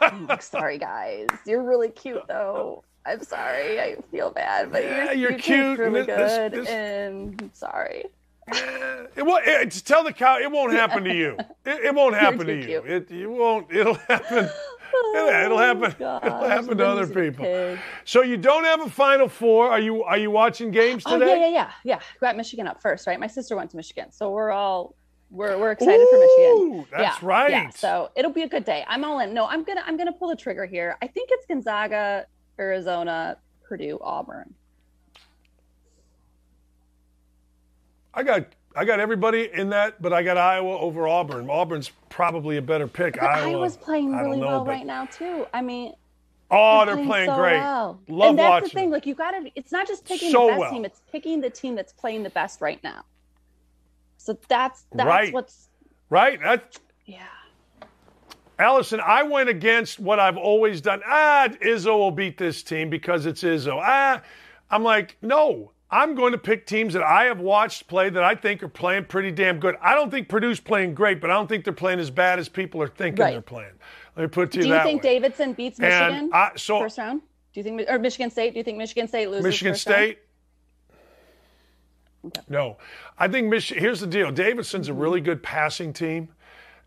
Like, 0.00 0.40
sorry, 0.42 0.78
guys. 0.78 1.26
You're 1.44 1.62
really 1.62 1.90
cute, 1.90 2.22
though. 2.28 2.82
I'm 3.04 3.22
sorry. 3.22 3.78
I 3.80 3.96
feel 4.10 4.30
bad, 4.30 4.72
but 4.72 4.82
Yeah, 4.84 5.12
you're, 5.12 5.30
you're 5.32 5.38
cute, 5.38 5.78
really 5.78 6.00
and 6.00 6.08
this- 6.08 6.36
good. 6.38 6.52
this- 6.52 6.68
And 6.68 7.40
I'm 7.42 7.50
sorry. 7.52 8.04
Eh, 8.52 9.06
it 9.16 9.22
won't, 9.26 9.46
it, 9.46 9.70
just 9.70 9.86
tell 9.86 10.02
the 10.02 10.12
cow 10.12 10.38
it 10.38 10.50
won't 10.50 10.72
happen 10.72 11.04
to 11.04 11.14
you. 11.14 11.36
It, 11.66 11.84
it 11.84 11.94
won't 11.94 12.14
happen 12.16 12.46
to 12.46 12.54
you. 12.56 12.64
cute. 12.64 12.86
It 12.86 13.10
you 13.10 13.30
won't. 13.30 13.70
It'll 13.70 13.94
happen. 13.94 14.48
It'll, 15.14 15.28
it'll 15.28 15.58
happen. 15.58 15.94
Oh, 16.00 16.20
It'll 16.24 16.48
happen 16.48 16.78
to 16.78 16.86
other 16.86 17.06
people. 17.06 17.44
pig. 17.44 17.78
So 18.04 18.22
you 18.22 18.36
don't 18.36 18.64
have 18.64 18.80
a 18.80 18.90
Final 18.90 19.28
Four. 19.28 19.70
Are 19.70 19.80
you 19.80 20.02
Are 20.04 20.18
you 20.18 20.30
watching 20.30 20.70
games 20.70 21.02
Oh 21.06 21.18
today? 21.18 21.38
yeah, 21.40 21.46
yeah, 21.46 21.52
yeah, 21.52 21.70
yeah. 21.84 22.00
Got 22.20 22.36
Michigan 22.36 22.66
up 22.66 22.80
first, 22.82 23.06
right? 23.06 23.18
My 23.18 23.26
sister 23.26 23.56
went 23.56 23.70
to 23.70 23.76
Michigan, 23.76 24.12
so 24.12 24.30
we're 24.30 24.50
all 24.50 24.94
we're 25.30 25.58
we're 25.58 25.72
excited 25.72 26.06
for 26.10 26.18
Michigan. 26.18 26.86
that's 26.90 27.22
yeah, 27.22 27.26
right. 27.28 27.50
Yeah, 27.50 27.70
so 27.70 28.10
it'll 28.16 28.32
be 28.32 28.42
a 28.42 28.48
good 28.48 28.64
day. 28.64 28.84
I'm 28.88 29.04
all 29.04 29.20
in. 29.20 29.32
No, 29.34 29.46
I'm 29.46 29.64
gonna 29.64 29.82
I'm 29.86 29.96
gonna 29.96 30.12
pull 30.12 30.28
the 30.28 30.36
trigger 30.36 30.66
here. 30.66 30.96
I 31.02 31.06
think 31.06 31.30
it's 31.32 31.46
Gonzaga, 31.46 32.26
Arizona, 32.58 33.36
Purdue, 33.62 33.98
Auburn. 34.02 34.54
I 38.12 38.22
got 38.22 38.46
I 38.76 38.84
got 38.84 39.00
everybody 39.00 39.50
in 39.52 39.70
that, 39.70 40.00
but 40.00 40.12
I 40.12 40.22
got 40.22 40.36
Iowa 40.36 40.78
over 40.78 41.08
Auburn. 41.08 41.50
Auburn's 41.50 41.90
probably 42.08 42.56
a 42.56 42.62
better 42.62 42.86
pick. 42.86 43.14
But 43.14 43.24
Iowa, 43.24 43.50
Iowa's 43.50 43.76
playing 43.76 44.14
really 44.16 44.38
know, 44.38 44.46
well 44.46 44.64
but- 44.64 44.70
right 44.70 44.86
now 44.86 45.06
too. 45.06 45.46
I 45.52 45.60
mean, 45.62 45.94
Oh, 46.52 46.84
they're 46.84 46.96
playing 46.96 47.28
so 47.30 47.36
great. 47.36 47.58
well. 47.58 48.00
Love 48.08 48.30
and 48.30 48.38
that's 48.40 48.48
watching. 48.50 48.68
the 48.68 48.74
thing. 48.74 48.90
Like 48.90 49.06
you 49.06 49.14
got 49.14 49.30
to. 49.32 49.50
It's 49.54 49.70
not 49.70 49.86
just 49.86 50.04
picking 50.04 50.32
So 50.32 50.46
the 50.46 50.52
best 50.52 50.60
well. 50.60 50.70
team; 50.72 50.84
it's 50.84 51.00
picking 51.12 51.40
the 51.40 51.50
team 51.50 51.76
that's 51.76 51.92
playing 51.92 52.24
the 52.24 52.30
best 52.30 52.60
right 52.60 52.82
now. 52.82 53.04
So 54.16 54.36
that's 54.48 54.84
that's 54.92 55.06
Right. 55.06 55.32
what's 55.32 55.68
Right? 56.08 56.40
That's 56.42 56.80
yeah. 57.06 57.22
Allison, 58.58 59.00
I 59.00 59.22
went 59.22 59.48
against 59.48 59.98
what 60.00 60.18
I've 60.20 60.36
always 60.36 60.80
done. 60.80 61.02
Ah, 61.06 61.48
Izzo 61.62 61.96
will 61.96 62.10
beat 62.10 62.36
this 62.36 62.62
team 62.64 62.90
because 62.90 63.26
it's 63.26 63.42
Izzo. 63.42 63.80
Ah, 63.82 64.20
I'm 64.70 64.82
like, 64.82 65.16
no, 65.22 65.70
I'm 65.92 66.14
going 66.14 66.32
to 66.32 66.38
pick 66.38 66.66
teams 66.66 66.94
that 66.94 67.02
I 67.02 67.24
have 67.24 67.40
watched 67.40 67.88
play 67.88 68.10
that 68.10 68.22
I 68.22 68.34
think 68.36 68.62
are 68.62 68.68
playing 68.68 69.06
pretty 69.06 69.32
damn 69.32 69.58
good. 69.58 69.76
I 69.82 69.94
don't 69.94 70.10
think 70.10 70.28
Purdue's 70.28 70.60
playing 70.60 70.94
great, 70.94 71.20
but 71.20 71.30
I 71.30 71.34
don't 71.34 71.48
think 71.48 71.64
they're 71.64 71.72
playing 71.72 71.98
as 71.98 72.10
bad 72.10 72.38
as 72.38 72.48
people 72.48 72.80
are 72.80 72.88
thinking 72.88 73.22
Right. 73.22 73.32
they're 73.32 73.40
playing. 73.42 73.72
Let 74.16 74.22
me 74.22 74.28
put 74.28 74.42
it 74.48 74.52
to 74.52 74.58
you 74.58 74.62
Do 74.64 74.68
you 74.68 74.82
think 74.82 75.02
way. 75.02 75.10
Davidson 75.14 75.52
beats 75.54 75.78
Michigan 75.80 76.30
I- 76.32 76.52
so- 76.56 76.80
first 76.80 76.98
round? 76.98 77.22
Do 77.52 77.58
you 77.58 77.64
think 77.64 77.82
or 77.88 77.98
Michigan 77.98 78.30
State? 78.30 78.52
Do 78.52 78.58
you 78.58 78.64
think 78.64 78.78
Michigan 78.78 79.08
State 79.08 79.28
loses? 79.28 79.44
Michigan 79.44 79.72
first 79.74 79.86
round? 79.88 79.96
State. 79.96 80.18
No, 82.48 82.76
I 83.18 83.28
think 83.28 83.48
Mich- 83.48 83.70
Here's 83.72 84.00
the 84.00 84.06
deal: 84.06 84.30
Davidson's 84.30 84.88
a 84.88 84.92
mm-hmm. 84.92 85.00
really 85.00 85.20
good 85.20 85.42
passing 85.42 85.92
team, 85.92 86.28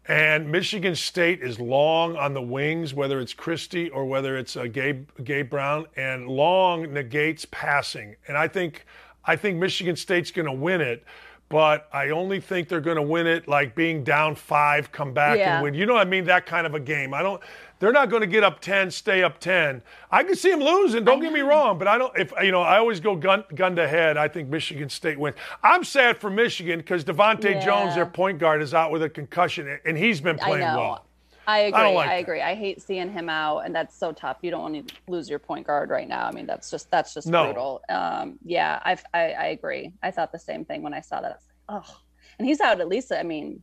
and 0.07 0.51
Michigan 0.51 0.95
State 0.95 1.41
is 1.41 1.59
long 1.59 2.15
on 2.17 2.33
the 2.33 2.41
wings, 2.41 2.93
whether 2.93 3.19
it's 3.19 3.33
Christie 3.33 3.89
or 3.89 4.05
whether 4.05 4.37
it's 4.37 4.57
uh, 4.57 4.63
Gabe 4.65 5.07
Gabe 5.23 5.49
Brown, 5.49 5.85
and 5.95 6.27
long 6.27 6.91
negates 6.93 7.45
passing. 7.51 8.15
And 8.27 8.37
I 8.37 8.47
think 8.47 8.85
I 9.25 9.35
think 9.35 9.57
Michigan 9.59 9.95
State's 9.95 10.31
going 10.31 10.45
to 10.47 10.51
win 10.51 10.81
it. 10.81 11.03
But 11.49 11.87
I 11.93 12.09
only 12.09 12.39
think 12.39 12.67
they're 12.67 12.81
going 12.81 12.95
to 12.95 13.03
win 13.03 13.27
it 13.27 13.47
like 13.47 13.75
being 13.75 14.03
down 14.03 14.33
five, 14.33 14.91
come 14.91 15.13
back 15.13 15.37
Yeah. 15.37 15.55
and 15.55 15.63
win. 15.63 15.73
You 15.75 15.85
know 15.85 15.93
what 15.93 16.07
I 16.07 16.09
mean? 16.09 16.23
That 16.25 16.47
kind 16.47 16.65
of 16.65 16.73
a 16.73 16.79
game. 16.79 17.13
I 17.13 17.21
don't. 17.21 17.39
They're 17.83 17.91
not 17.91 18.09
going 18.09 18.21
to 18.21 18.27
get 18.27 18.45
up 18.45 18.61
ten, 18.61 18.89
stay 18.91 19.23
up 19.23 19.39
ten. 19.41 19.81
I 20.09 20.23
can 20.23 20.37
see 20.37 20.49
them 20.49 20.61
losing. 20.61 21.03
Don't 21.03 21.19
get 21.19 21.33
me 21.33 21.41
wrong, 21.41 21.77
but 21.77 21.85
I 21.85 21.97
don't. 21.97 22.17
If 22.17 22.31
you 22.41 22.49
know, 22.49 22.61
I 22.61 22.77
always 22.77 23.01
go 23.01 23.13
gun 23.13 23.43
gun 23.53 23.75
to 23.75 23.85
head. 23.89 24.15
I 24.15 24.29
think 24.29 24.47
Michigan 24.47 24.87
State 24.87 25.19
wins. 25.19 25.35
I'm 25.61 25.83
sad 25.83 26.17
for 26.17 26.29
Michigan 26.29 26.79
because 26.79 27.03
DeVante' 27.03 27.43
Yeah. 27.55 27.59
Jones, 27.59 27.95
their 27.95 28.05
point 28.05 28.39
guard, 28.39 28.61
is 28.61 28.73
out 28.73 28.89
with 28.93 29.03
a 29.03 29.09
concussion, 29.09 29.77
and 29.83 29.97
he's 29.97 30.21
been 30.21 30.39
I 30.39 30.43
playing 30.45 30.65
know. 30.65 30.77
well. 30.77 31.05
I 31.45 31.57
agree. 31.59 31.81
I, 31.81 31.93
like 31.93 32.09
that. 32.09 32.19
agree. 32.21 32.41
I 32.41 32.55
hate 32.55 32.81
seeing 32.81 33.11
him 33.11 33.27
out, 33.27 33.65
and 33.65 33.75
that's 33.75 33.97
so 33.97 34.13
tough. 34.13 34.37
You 34.43 34.51
don't 34.51 34.61
want 34.61 34.87
to 34.87 34.95
lose 35.09 35.29
your 35.29 35.39
point 35.39 35.67
guard 35.67 35.89
right 35.89 36.07
now. 36.07 36.25
I 36.25 36.31
mean, 36.31 36.45
that's 36.45 36.71
just 36.71 36.89
that's 36.89 37.13
just 37.13 37.27
No. 37.27 37.43
brutal. 37.47 37.81
Um, 37.89 38.39
yeah, 38.45 38.79
I, 38.85 38.97
I 39.13 39.19
I 39.33 39.45
agree. 39.47 39.91
I 40.01 40.09
thought 40.09 40.31
the 40.31 40.39
same 40.39 40.63
thing 40.63 40.83
when 40.83 40.93
I 40.93 41.01
saw 41.01 41.19
that. 41.19 41.41
I 41.67 41.79
oh, 41.85 41.97
and 42.39 42.47
he's 42.47 42.61
out 42.61 42.79
at 42.79 42.87
least. 42.87 43.11
I 43.11 43.23
mean, 43.23 43.61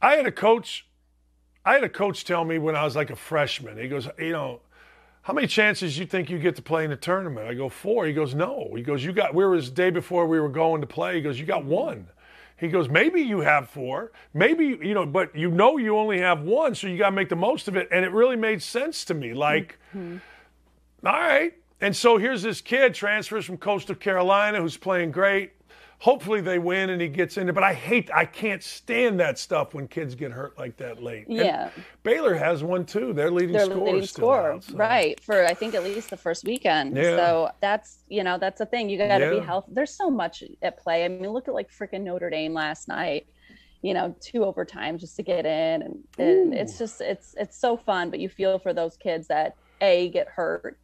I 0.00 0.16
had 0.16 0.24
a 0.24 0.32
coach. 0.32 0.86
I 1.64 1.74
had 1.74 1.84
a 1.84 1.88
coach 1.88 2.24
tell 2.24 2.44
me 2.44 2.58
when 2.58 2.74
I 2.74 2.84
was 2.84 2.96
like 2.96 3.10
a 3.10 3.16
freshman. 3.16 3.78
He 3.78 3.88
goes, 3.88 4.08
you 4.18 4.32
know, 4.32 4.60
how 5.22 5.34
many 5.34 5.46
chances 5.46 5.98
you 5.98 6.06
think 6.06 6.30
you 6.30 6.38
get 6.38 6.56
to 6.56 6.62
play 6.62 6.84
in 6.84 6.90
the 6.90 6.96
tournament? 6.96 7.46
I 7.46 7.54
go 7.54 7.68
four. 7.68 8.06
He 8.06 8.12
goes, 8.12 8.34
no. 8.34 8.72
He 8.74 8.82
goes, 8.82 9.04
you 9.04 9.12
got. 9.12 9.34
Where 9.34 9.48
were 9.48 9.60
the 9.60 9.70
day 9.70 9.90
before 9.90 10.26
we 10.26 10.40
were 10.40 10.48
going 10.48 10.80
to 10.80 10.86
play. 10.86 11.16
He 11.16 11.20
goes, 11.20 11.38
you 11.38 11.46
got 11.46 11.64
one. 11.64 12.08
He 12.56 12.68
goes, 12.68 12.90
maybe 12.90 13.22
you 13.22 13.40
have 13.40 13.70
four, 13.70 14.12
maybe 14.34 14.66
you 14.66 14.92
know, 14.92 15.06
but 15.06 15.34
you 15.34 15.50
know 15.50 15.78
you 15.78 15.96
only 15.96 16.20
have 16.20 16.42
one, 16.42 16.74
so 16.74 16.88
you 16.88 16.98
got 16.98 17.08
to 17.08 17.16
make 17.16 17.30
the 17.30 17.36
most 17.36 17.68
of 17.68 17.76
it. 17.76 17.88
And 17.90 18.04
it 18.04 18.12
really 18.12 18.36
made 18.36 18.62
sense 18.62 19.02
to 19.06 19.14
me. 19.14 19.32
Like, 19.32 19.78
mm-hmm. 19.96 20.18
all 21.06 21.12
right. 21.12 21.54
And 21.80 21.96
so 21.96 22.18
here's 22.18 22.42
this 22.42 22.60
kid 22.60 22.94
transfers 22.94 23.46
from 23.46 23.56
Coastal 23.56 23.94
Carolina 23.94 24.60
who's 24.60 24.76
playing 24.76 25.10
great 25.10 25.52
hopefully 26.00 26.40
they 26.40 26.58
win 26.58 26.88
and 26.90 27.00
he 27.00 27.08
gets 27.08 27.36
in 27.36 27.46
there. 27.46 27.52
But 27.52 27.62
I 27.62 27.74
hate, 27.74 28.10
I 28.12 28.24
can't 28.24 28.62
stand 28.62 29.20
that 29.20 29.38
stuff 29.38 29.74
when 29.74 29.86
kids 29.86 30.14
get 30.14 30.32
hurt 30.32 30.58
like 30.58 30.76
that 30.78 31.02
late. 31.02 31.26
Yeah. 31.28 31.70
And 31.74 31.84
Baylor 32.02 32.34
has 32.34 32.64
one 32.64 32.84
too. 32.84 33.12
They're 33.12 33.30
leading 33.30 33.52
They're 33.52 33.66
scorer. 33.66 33.84
leading 33.84 34.06
scorer, 34.06 34.60
so. 34.60 34.76
right? 34.76 35.20
For 35.20 35.46
I 35.46 35.54
think 35.54 35.74
at 35.74 35.84
least 35.84 36.10
the 36.10 36.16
first 36.16 36.44
weekend. 36.44 36.96
Yeah. 36.96 37.16
So 37.16 37.50
that's 37.60 37.98
you 38.08 38.24
know 38.24 38.38
that's 38.38 38.58
the 38.58 38.66
thing. 38.66 38.88
You 38.88 38.98
got 38.98 39.18
to 39.18 39.24
yeah. 39.24 39.40
be 39.40 39.46
healthy. 39.46 39.72
There's 39.72 39.94
so 39.94 40.10
much 40.10 40.42
at 40.62 40.78
play. 40.78 41.04
I 41.04 41.08
mean, 41.08 41.30
look 41.30 41.46
at 41.46 41.54
like 41.54 41.70
freaking 41.70 42.02
Notre 42.02 42.30
Dame 42.30 42.54
last 42.54 42.88
night. 42.88 43.26
You 43.82 43.94
know, 43.94 44.14
two 44.20 44.40
overtimes 44.40 45.00
just 45.00 45.16
to 45.16 45.22
get 45.22 45.46
in, 45.46 45.82
and, 45.82 46.04
and 46.18 46.54
it's 46.54 46.78
just 46.78 47.00
it's 47.00 47.34
it's 47.38 47.56
so 47.58 47.76
fun. 47.76 48.10
But 48.10 48.20
you 48.20 48.28
feel 48.28 48.58
for 48.58 48.74
those 48.74 48.96
kids 48.96 49.28
that 49.28 49.56
a 49.80 50.10
get 50.10 50.28
hurt, 50.28 50.78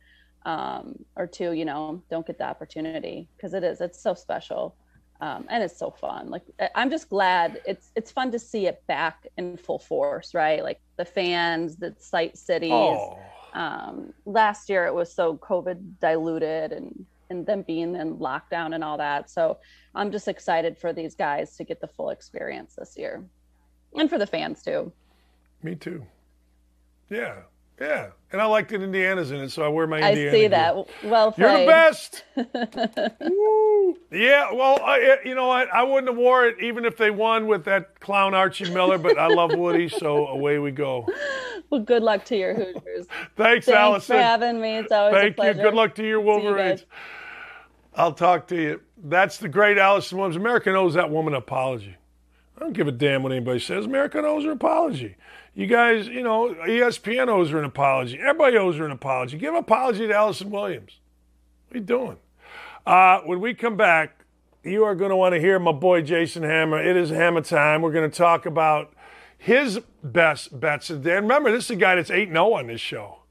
um, 0.46 0.94
or 1.14 1.26
two, 1.26 1.52
you 1.52 1.66
know, 1.66 2.02
don't 2.10 2.26
get 2.26 2.38
the 2.38 2.44
opportunity 2.44 3.28
because 3.36 3.52
it 3.52 3.64
is 3.64 3.82
it's 3.82 4.02
so 4.02 4.14
special 4.14 4.74
um, 5.20 5.46
and 5.48 5.62
it's 5.62 5.78
so 5.78 5.90
fun. 5.90 6.28
Like 6.28 6.42
I'm 6.74 6.90
just 6.90 7.08
glad 7.08 7.60
it's 7.66 7.90
it's 7.96 8.10
fun 8.10 8.30
to 8.32 8.38
see 8.38 8.66
it 8.66 8.82
back 8.86 9.26
in 9.36 9.56
full 9.56 9.78
force, 9.78 10.34
right? 10.34 10.62
Like 10.62 10.80
the 10.96 11.04
fans, 11.04 11.76
the 11.76 11.94
site 11.98 12.36
cities. 12.36 12.72
Oh. 12.72 13.18
Um, 13.54 14.12
last 14.26 14.68
year 14.68 14.84
it 14.86 14.94
was 14.94 15.12
so 15.12 15.38
COVID 15.38 15.98
diluted 16.00 16.72
and 16.72 17.06
and 17.30 17.44
them 17.46 17.62
being 17.62 17.96
in 17.96 18.18
lockdown 18.18 18.74
and 18.74 18.84
all 18.84 18.98
that. 18.98 19.30
So 19.30 19.58
I'm 19.94 20.12
just 20.12 20.28
excited 20.28 20.76
for 20.76 20.92
these 20.92 21.14
guys 21.14 21.56
to 21.56 21.64
get 21.64 21.80
the 21.80 21.88
full 21.88 22.10
experience 22.10 22.74
this 22.76 22.96
year, 22.96 23.24
and 23.94 24.10
for 24.10 24.18
the 24.18 24.26
fans 24.26 24.62
too. 24.62 24.92
Me 25.62 25.74
too. 25.74 26.04
Yeah, 27.08 27.36
yeah, 27.80 28.10
and 28.32 28.40
I 28.40 28.44
like 28.46 28.68
that 28.68 28.82
Indiana's 28.82 29.30
in 29.30 29.40
it, 29.40 29.50
so 29.50 29.62
I 29.62 29.68
wear 29.68 29.86
my 29.86 30.00
Indiana. 30.00 30.28
I 30.28 30.32
see 30.32 30.46
that. 30.48 30.76
Well 31.04 31.32
played. 31.32 31.46
You're 31.46 31.60
the 31.60 31.66
best. 31.66 32.24
yeah, 34.10 34.52
well, 34.52 34.80
I, 34.82 35.00
eh, 35.00 35.16
you 35.28 35.34
know 35.34 35.46
what? 35.48 35.72
I 35.72 35.82
wouldn't 35.82 36.08
have 36.08 36.16
wore 36.16 36.46
it 36.46 36.60
even 36.60 36.84
if 36.84 36.96
they 36.96 37.10
won 37.10 37.46
with 37.46 37.64
that 37.64 38.00
clown 38.00 38.34
Archie 38.34 38.72
Miller, 38.72 38.98
but 38.98 39.18
I 39.18 39.26
love 39.28 39.54
Woody, 39.54 39.88
so 39.88 40.26
away 40.28 40.58
we 40.58 40.70
go. 40.70 41.06
Well, 41.68 41.80
good 41.80 42.04
luck 42.04 42.24
to 42.26 42.36
your 42.36 42.54
Hoosiers. 42.54 43.06
Thanks, 43.36 43.66
Thanks 43.66 43.68
Allison. 43.70 44.16
for 44.16 44.22
having 44.22 44.60
me. 44.60 44.76
It's 44.76 44.92
always 44.92 45.16
Thank 45.16 45.32
a 45.32 45.34
pleasure. 45.34 45.58
you. 45.58 45.64
Good 45.64 45.74
luck 45.74 45.96
to 45.96 46.06
your 46.06 46.20
Wolverines. 46.20 46.82
You 46.82 46.86
I'll 47.96 48.12
talk 48.12 48.46
to 48.48 48.54
you. 48.54 48.80
That's 48.96 49.38
the 49.38 49.48
great 49.48 49.76
Allison 49.76 50.16
Williams. 50.16 50.36
America 50.36 50.72
owes 50.72 50.94
that 50.94 51.10
woman 51.10 51.34
an 51.34 51.38
apology. 51.38 51.96
I 52.56 52.60
don't 52.60 52.72
give 52.72 52.86
a 52.86 52.92
damn 52.92 53.24
what 53.24 53.32
anybody 53.32 53.58
says. 53.58 53.84
America 53.84 54.18
owes 54.18 54.44
her 54.44 54.50
an 54.52 54.56
apology. 54.56 55.16
You 55.54 55.66
guys, 55.66 56.06
you 56.06 56.22
know, 56.22 56.54
ESPN 56.54 57.28
owes 57.28 57.50
her 57.50 57.58
an 57.58 57.64
apology. 57.64 58.18
Everybody 58.18 58.58
owes 58.58 58.76
her 58.76 58.84
an 58.84 58.92
apology. 58.92 59.38
Give 59.38 59.52
an 59.54 59.60
apology 59.60 60.06
to 60.06 60.14
Allison 60.14 60.50
Williams. 60.50 61.00
What 61.66 61.76
are 61.76 61.78
you 61.80 61.84
doing? 61.84 62.16
Uh, 62.86 63.20
when 63.22 63.40
we 63.40 63.52
come 63.52 63.76
back, 63.76 64.24
you 64.62 64.84
are 64.84 64.94
going 64.94 65.10
to 65.10 65.16
want 65.16 65.34
to 65.34 65.40
hear 65.40 65.58
my 65.58 65.72
boy 65.72 66.02
Jason 66.02 66.44
Hammer. 66.44 66.80
It 66.80 66.96
is 66.96 67.10
Hammer 67.10 67.40
time. 67.40 67.82
We're 67.82 67.90
going 67.90 68.08
to 68.08 68.16
talk 68.16 68.46
about 68.46 68.92
his 69.36 69.80
best 70.04 70.60
bets 70.60 70.88
of 70.88 71.04
remember, 71.04 71.50
this 71.50 71.64
is 71.64 71.70
a 71.72 71.76
guy 71.76 71.96
that's 71.96 72.12
8 72.12 72.28
0 72.28 72.52
on 72.52 72.68
this 72.68 72.80
show. 72.80 73.22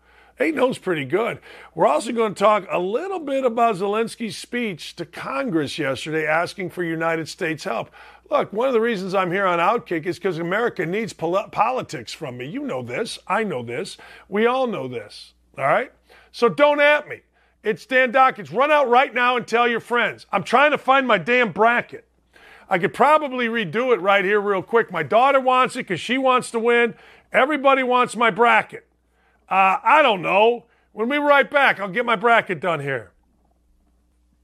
8 0.41 0.55
0 0.55 0.69
is 0.71 0.77
pretty 0.77 1.05
good. 1.05 1.39
We're 1.73 1.87
also 1.87 2.11
going 2.11 2.33
to 2.33 2.39
talk 2.39 2.67
a 2.69 2.79
little 2.79 3.19
bit 3.19 3.45
about 3.45 3.75
Zelensky's 3.75 4.37
speech 4.37 4.97
to 4.97 5.05
Congress 5.05 5.79
yesterday 5.79 6.27
asking 6.27 6.71
for 6.71 6.83
United 6.83 7.29
States 7.29 7.63
help. 7.63 7.89
Look, 8.29 8.51
one 8.51 8.67
of 8.67 8.73
the 8.73 8.81
reasons 8.81 9.13
I'm 9.13 9.31
here 9.31 9.45
on 9.45 9.59
Outkick 9.59 10.05
is 10.05 10.17
because 10.17 10.37
America 10.37 10.85
needs 10.85 11.13
pol- 11.13 11.47
politics 11.49 12.11
from 12.11 12.35
me. 12.35 12.45
You 12.45 12.61
know 12.61 12.83
this. 12.83 13.19
I 13.25 13.45
know 13.45 13.63
this. 13.63 13.95
We 14.27 14.47
all 14.47 14.67
know 14.67 14.89
this. 14.89 15.33
All 15.57 15.65
right? 15.65 15.93
So 16.33 16.49
don't 16.49 16.81
at 16.81 17.07
me. 17.07 17.21
It's 17.65 17.83
Dan 17.87 18.11
Dakich. 18.11 18.55
Run 18.55 18.69
out 18.69 18.87
right 18.87 19.11
now 19.11 19.35
and 19.35 19.47
tell 19.47 19.67
your 19.67 19.79
friends. 19.79 20.27
I'm 20.31 20.43
trying 20.43 20.69
to 20.69 20.77
find 20.77 21.07
my 21.07 21.17
damn 21.17 21.51
bracket. 21.51 22.07
I 22.69 22.77
could 22.77 22.93
probably 22.93 23.47
redo 23.47 23.91
it 23.91 23.99
right 23.99 24.23
here, 24.23 24.39
real 24.39 24.61
quick. 24.61 24.91
My 24.91 25.01
daughter 25.01 25.39
wants 25.39 25.75
it 25.75 25.79
because 25.79 25.99
she 25.99 26.19
wants 26.19 26.51
to 26.51 26.59
win. 26.59 26.93
Everybody 27.33 27.81
wants 27.81 28.15
my 28.15 28.29
bracket. 28.29 28.85
Uh, 29.49 29.77
I 29.83 30.03
don't 30.03 30.21
know. 30.21 30.65
When 30.91 31.09
we 31.09 31.17
right 31.17 31.49
back, 31.49 31.79
I'll 31.79 31.89
get 31.89 32.05
my 32.05 32.15
bracket 32.15 32.59
done 32.59 32.81
here. 32.81 33.13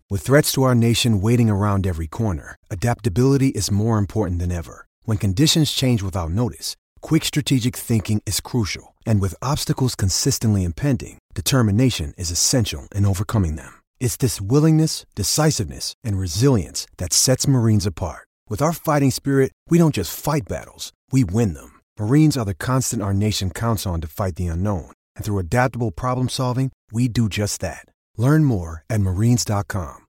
With 0.10 0.22
threats 0.22 0.52
to 0.54 0.64
our 0.64 0.76
nation 0.76 1.22
waiting 1.22 1.50
around 1.50 1.86
every 1.86 2.08
corner, 2.08 2.56
adaptability 2.72 3.50
is 3.50 3.70
more 3.70 4.00
important 4.00 4.40
than 4.40 4.52
ever. 4.52 4.88
When 5.04 5.18
conditions 5.18 5.72
change 5.72 6.02
without 6.02 6.32
notice, 6.32 6.76
quick 7.02 7.24
strategic 7.24 7.76
thinking 7.76 8.20
is 8.26 8.40
crucial. 8.40 8.96
And 9.06 9.22
with 9.22 9.36
obstacles 9.44 9.96
consistently 9.96 10.64
impending, 10.64 11.18
determination 11.34 12.14
is 12.18 12.32
essential 12.32 12.90
in 12.94 13.06
overcoming 13.06 13.56
them. 13.56 13.72
It's 14.02 14.18
this 14.18 14.42
willingness, 14.42 15.06
decisiveness, 15.16 15.94
and 16.04 16.20
resilience 16.20 16.86
that 16.98 17.14
sets 17.14 17.48
Marines 17.48 17.86
apart. 17.86 18.28
With 18.50 18.62
our 18.62 18.74
fighting 18.74 19.12
spirit, 19.12 19.54
we 19.70 19.78
don't 19.78 19.96
just 19.96 20.14
fight 20.20 20.44
battles, 20.50 20.92
we 21.10 21.24
win 21.24 21.54
them. 21.54 21.80
Marines 21.98 22.36
are 22.36 22.44
the 22.44 22.54
constant 22.54 23.02
our 23.02 23.14
nation 23.14 23.50
counts 23.50 23.86
on 23.86 24.02
to 24.02 24.08
fight 24.08 24.36
the 24.36 24.48
unknown. 24.48 24.92
And 25.16 25.24
through 25.24 25.40
adaptable 25.40 25.92
problem 25.92 26.28
solving, 26.28 26.72
we 26.92 27.08
do 27.08 27.30
just 27.30 27.62
that. 27.62 27.86
Learn 28.18 28.44
more 28.44 28.84
at 28.90 29.00
marines.com. 29.00 30.06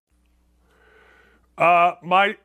Uh, 1.58 1.92
my 2.02 2.36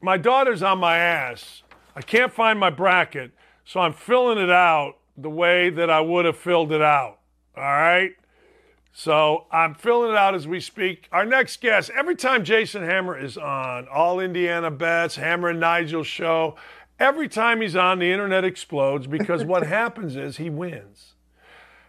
my 0.00 0.16
daughter's 0.16 0.62
on 0.62 0.78
my 0.78 0.96
ass. 0.96 1.62
I 1.94 2.02
can't 2.02 2.32
find 2.32 2.58
my 2.58 2.70
bracket, 2.70 3.32
so 3.64 3.80
I'm 3.80 3.92
filling 3.92 4.38
it 4.38 4.50
out 4.50 4.94
the 5.16 5.30
way 5.30 5.70
that 5.70 5.90
I 5.90 6.00
would 6.00 6.24
have 6.24 6.36
filled 6.36 6.72
it 6.72 6.82
out. 6.82 7.15
All 7.56 7.62
right? 7.62 8.12
So 8.92 9.46
I'm 9.52 9.74
filling 9.74 10.12
it 10.12 10.16
out 10.16 10.34
as 10.34 10.48
we 10.48 10.60
speak. 10.60 11.08
Our 11.12 11.26
next 11.26 11.60
guest, 11.60 11.90
every 11.94 12.16
time 12.16 12.44
Jason 12.44 12.82
Hammer 12.82 13.18
is 13.18 13.36
on, 13.36 13.88
All 13.88 14.20
Indiana 14.20 14.70
Bets, 14.70 15.16
Hammer 15.16 15.50
and 15.50 15.60
Nigel 15.60 16.02
show, 16.02 16.56
every 16.98 17.28
time 17.28 17.60
he's 17.60 17.76
on, 17.76 17.98
the 17.98 18.10
internet 18.10 18.44
explodes 18.44 19.06
because 19.06 19.44
what 19.44 19.66
happens 19.66 20.16
is 20.16 20.38
he 20.38 20.48
wins. 20.48 21.14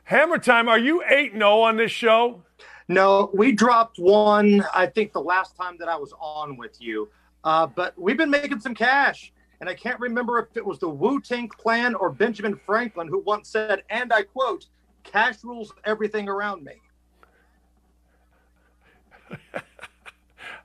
Hammer 0.04 0.38
time, 0.38 0.68
are 0.70 0.80
you 0.80 1.04
8 1.08 1.34
0 1.34 1.62
on 1.62 1.78
this 1.78 1.92
show? 1.92 2.44
No, 2.90 3.30
we 3.34 3.52
dropped 3.52 4.00
one, 4.00 4.64
I 4.74 4.86
think, 4.86 5.12
the 5.12 5.22
last 5.22 5.58
time 5.58 5.76
that 5.80 5.90
I 5.90 5.98
was 5.98 6.14
on 6.20 6.56
with 6.56 6.80
you. 6.80 7.10
Uh, 7.44 7.68
but 7.68 7.94
we've 7.98 8.18
been 8.18 8.30
making 8.30 8.60
some 8.60 8.74
cash. 8.74 9.34
And 9.60 9.70
I 9.70 9.74
can't 9.74 10.00
remember 10.00 10.40
if 10.40 10.56
it 10.56 10.66
was 10.66 10.80
the 10.80 10.90
Wu 10.90 11.20
Tang 11.20 11.48
Clan 11.48 11.96
or 11.96 12.10
Benjamin 12.10 12.60
Franklin 12.66 13.08
who 13.08 13.20
once 13.20 13.50
said, 13.50 13.84
and 13.90 14.14
I 14.14 14.24
quote, 14.24 14.68
cash 15.12 15.44
rules 15.44 15.74
everything 15.86 16.30
around 16.30 16.64
me. 16.64 16.74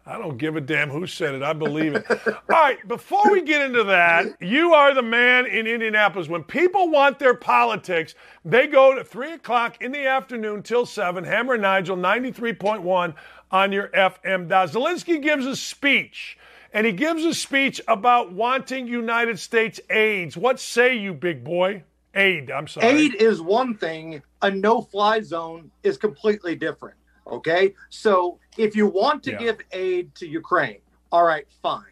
I 0.04 0.18
don't 0.18 0.36
give 0.36 0.56
a 0.56 0.60
damn 0.60 0.90
who 0.90 1.06
said 1.06 1.34
it. 1.34 1.42
I 1.44 1.52
believe 1.52 1.94
it. 1.94 2.04
All 2.10 2.34
right, 2.50 2.86
before 2.88 3.30
we 3.30 3.40
get 3.42 3.62
into 3.64 3.84
that, 3.84 4.26
you 4.40 4.74
are 4.74 4.94
the 4.94 5.02
man 5.02 5.46
in 5.46 5.68
Indianapolis. 5.68 6.28
When 6.28 6.42
people 6.42 6.90
want 6.90 7.20
their 7.20 7.34
politics, 7.34 8.16
they 8.44 8.66
go 8.66 8.96
to 8.96 9.04
3 9.04 9.34
o'clock 9.34 9.80
in 9.80 9.92
the 9.92 10.04
afternoon 10.06 10.64
till 10.64 10.86
7, 10.86 11.22
Hammer 11.22 11.56
Nigel 11.56 11.96
93.1 11.96 13.14
on 13.52 13.72
your 13.72 13.88
FM 13.88 14.48
dial. 14.48 14.66
Zelensky 14.66 15.22
gives 15.22 15.46
a 15.46 15.54
speech, 15.54 16.36
and 16.72 16.84
he 16.84 16.92
gives 16.92 17.24
a 17.24 17.32
speech 17.32 17.80
about 17.86 18.32
wanting 18.32 18.88
United 18.88 19.38
States 19.38 19.78
aids. 19.88 20.36
What 20.36 20.58
say 20.58 20.96
you, 20.96 21.14
big 21.14 21.44
boy? 21.44 21.84
Aid, 22.14 22.50
I'm 22.50 22.68
sorry. 22.68 22.86
Aid 22.86 23.14
is 23.14 23.40
one 23.40 23.74
thing, 23.76 24.22
a 24.42 24.50
no 24.50 24.82
fly 24.82 25.20
zone 25.20 25.70
is 25.82 25.96
completely 25.96 26.54
different. 26.54 26.96
Okay. 27.26 27.74
So 27.88 28.38
if 28.58 28.76
you 28.76 28.86
want 28.86 29.22
to 29.24 29.32
yeah. 29.32 29.38
give 29.38 29.58
aid 29.72 30.14
to 30.16 30.26
Ukraine, 30.26 30.80
all 31.10 31.24
right, 31.24 31.46
fine. 31.62 31.84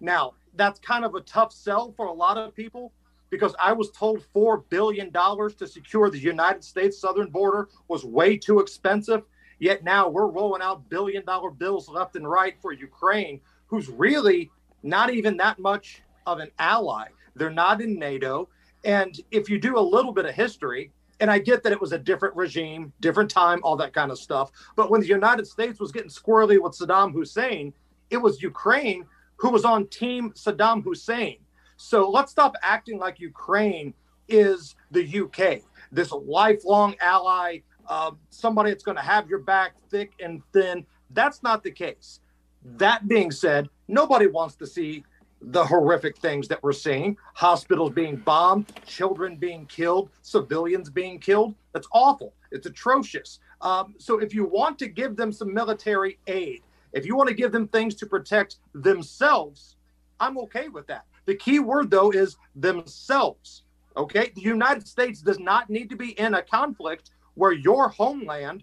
Now, 0.00 0.34
that's 0.54 0.78
kind 0.80 1.04
of 1.04 1.14
a 1.14 1.20
tough 1.22 1.52
sell 1.52 1.92
for 1.96 2.06
a 2.06 2.12
lot 2.12 2.38
of 2.38 2.54
people 2.54 2.92
because 3.30 3.54
I 3.60 3.72
was 3.72 3.90
told 3.90 4.24
$4 4.34 4.62
billion 4.70 5.12
to 5.12 5.66
secure 5.66 6.10
the 6.10 6.18
United 6.18 6.64
States 6.64 6.98
southern 6.98 7.30
border 7.30 7.68
was 7.88 8.04
way 8.04 8.36
too 8.36 8.60
expensive. 8.60 9.22
Yet 9.58 9.84
now 9.84 10.08
we're 10.08 10.26
rolling 10.26 10.62
out 10.62 10.88
billion 10.88 11.24
dollar 11.24 11.50
bills 11.50 11.88
left 11.88 12.16
and 12.16 12.28
right 12.28 12.54
for 12.60 12.72
Ukraine, 12.72 13.40
who's 13.66 13.88
really 13.88 14.50
not 14.82 15.12
even 15.12 15.36
that 15.38 15.58
much 15.58 16.02
of 16.26 16.38
an 16.38 16.50
ally. 16.58 17.06
They're 17.34 17.50
not 17.50 17.80
in 17.80 17.98
NATO. 17.98 18.48
And 18.84 19.18
if 19.30 19.48
you 19.48 19.58
do 19.58 19.78
a 19.78 19.80
little 19.80 20.12
bit 20.12 20.26
of 20.26 20.34
history, 20.34 20.92
and 21.20 21.30
I 21.30 21.38
get 21.38 21.62
that 21.62 21.72
it 21.72 21.80
was 21.80 21.92
a 21.92 21.98
different 21.98 22.36
regime, 22.36 22.92
different 23.00 23.30
time, 23.30 23.60
all 23.62 23.76
that 23.76 23.92
kind 23.92 24.10
of 24.10 24.18
stuff. 24.18 24.50
But 24.76 24.90
when 24.90 25.00
the 25.00 25.06
United 25.06 25.46
States 25.46 25.80
was 25.80 25.92
getting 25.92 26.10
squirrely 26.10 26.60
with 26.60 26.72
Saddam 26.72 27.12
Hussein, 27.12 27.72
it 28.10 28.18
was 28.18 28.42
Ukraine 28.42 29.06
who 29.36 29.50
was 29.50 29.64
on 29.64 29.86
team 29.88 30.32
Saddam 30.32 30.82
Hussein. 30.82 31.38
So 31.76 32.08
let's 32.10 32.30
stop 32.30 32.54
acting 32.62 32.98
like 32.98 33.20
Ukraine 33.20 33.94
is 34.28 34.74
the 34.90 35.20
UK, 35.20 35.62
this 35.92 36.10
lifelong 36.12 36.94
ally, 37.00 37.58
uh, 37.88 38.12
somebody 38.30 38.70
that's 38.70 38.82
going 38.82 38.96
to 38.96 39.02
have 39.02 39.28
your 39.28 39.38
back 39.38 39.74
thick 39.90 40.12
and 40.20 40.42
thin. 40.52 40.84
That's 41.10 41.42
not 41.42 41.62
the 41.62 41.70
case. 41.70 42.20
That 42.64 43.06
being 43.06 43.30
said, 43.30 43.68
nobody 43.88 44.26
wants 44.26 44.56
to 44.56 44.66
see 44.66 45.04
the 45.40 45.64
horrific 45.64 46.16
things 46.18 46.48
that 46.48 46.62
we're 46.62 46.72
seeing 46.72 47.16
hospitals 47.34 47.92
being 47.92 48.16
bombed, 48.16 48.72
children 48.86 49.36
being 49.36 49.66
killed, 49.66 50.10
civilians 50.22 50.90
being 50.90 51.18
killed. 51.18 51.54
That's 51.72 51.88
awful. 51.92 52.32
It's 52.50 52.66
atrocious. 52.66 53.38
Um, 53.60 53.94
so 53.98 54.18
if 54.18 54.34
you 54.34 54.44
want 54.44 54.78
to 54.80 54.88
give 54.88 55.16
them 55.16 55.32
some 55.32 55.52
military 55.52 56.18
aid, 56.26 56.62
if 56.92 57.04
you 57.04 57.16
want 57.16 57.28
to 57.28 57.34
give 57.34 57.52
them 57.52 57.68
things 57.68 57.94
to 57.96 58.06
protect 58.06 58.56
themselves, 58.74 59.76
I'm 60.18 60.38
okay 60.38 60.68
with 60.68 60.86
that. 60.86 61.04
The 61.26 61.34
key 61.34 61.58
word, 61.58 61.90
though, 61.90 62.10
is 62.10 62.36
themselves. 62.54 63.64
Okay. 63.96 64.30
The 64.34 64.42
United 64.42 64.86
States 64.86 65.20
does 65.20 65.38
not 65.38 65.68
need 65.68 65.90
to 65.90 65.96
be 65.96 66.18
in 66.18 66.34
a 66.34 66.42
conflict 66.42 67.10
where 67.34 67.52
your 67.52 67.88
homeland, 67.88 68.62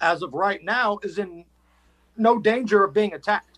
as 0.00 0.22
of 0.22 0.32
right 0.34 0.62
now, 0.62 0.98
is 1.02 1.18
in 1.18 1.44
no 2.16 2.38
danger 2.38 2.84
of 2.84 2.94
being 2.94 3.14
attacked. 3.14 3.53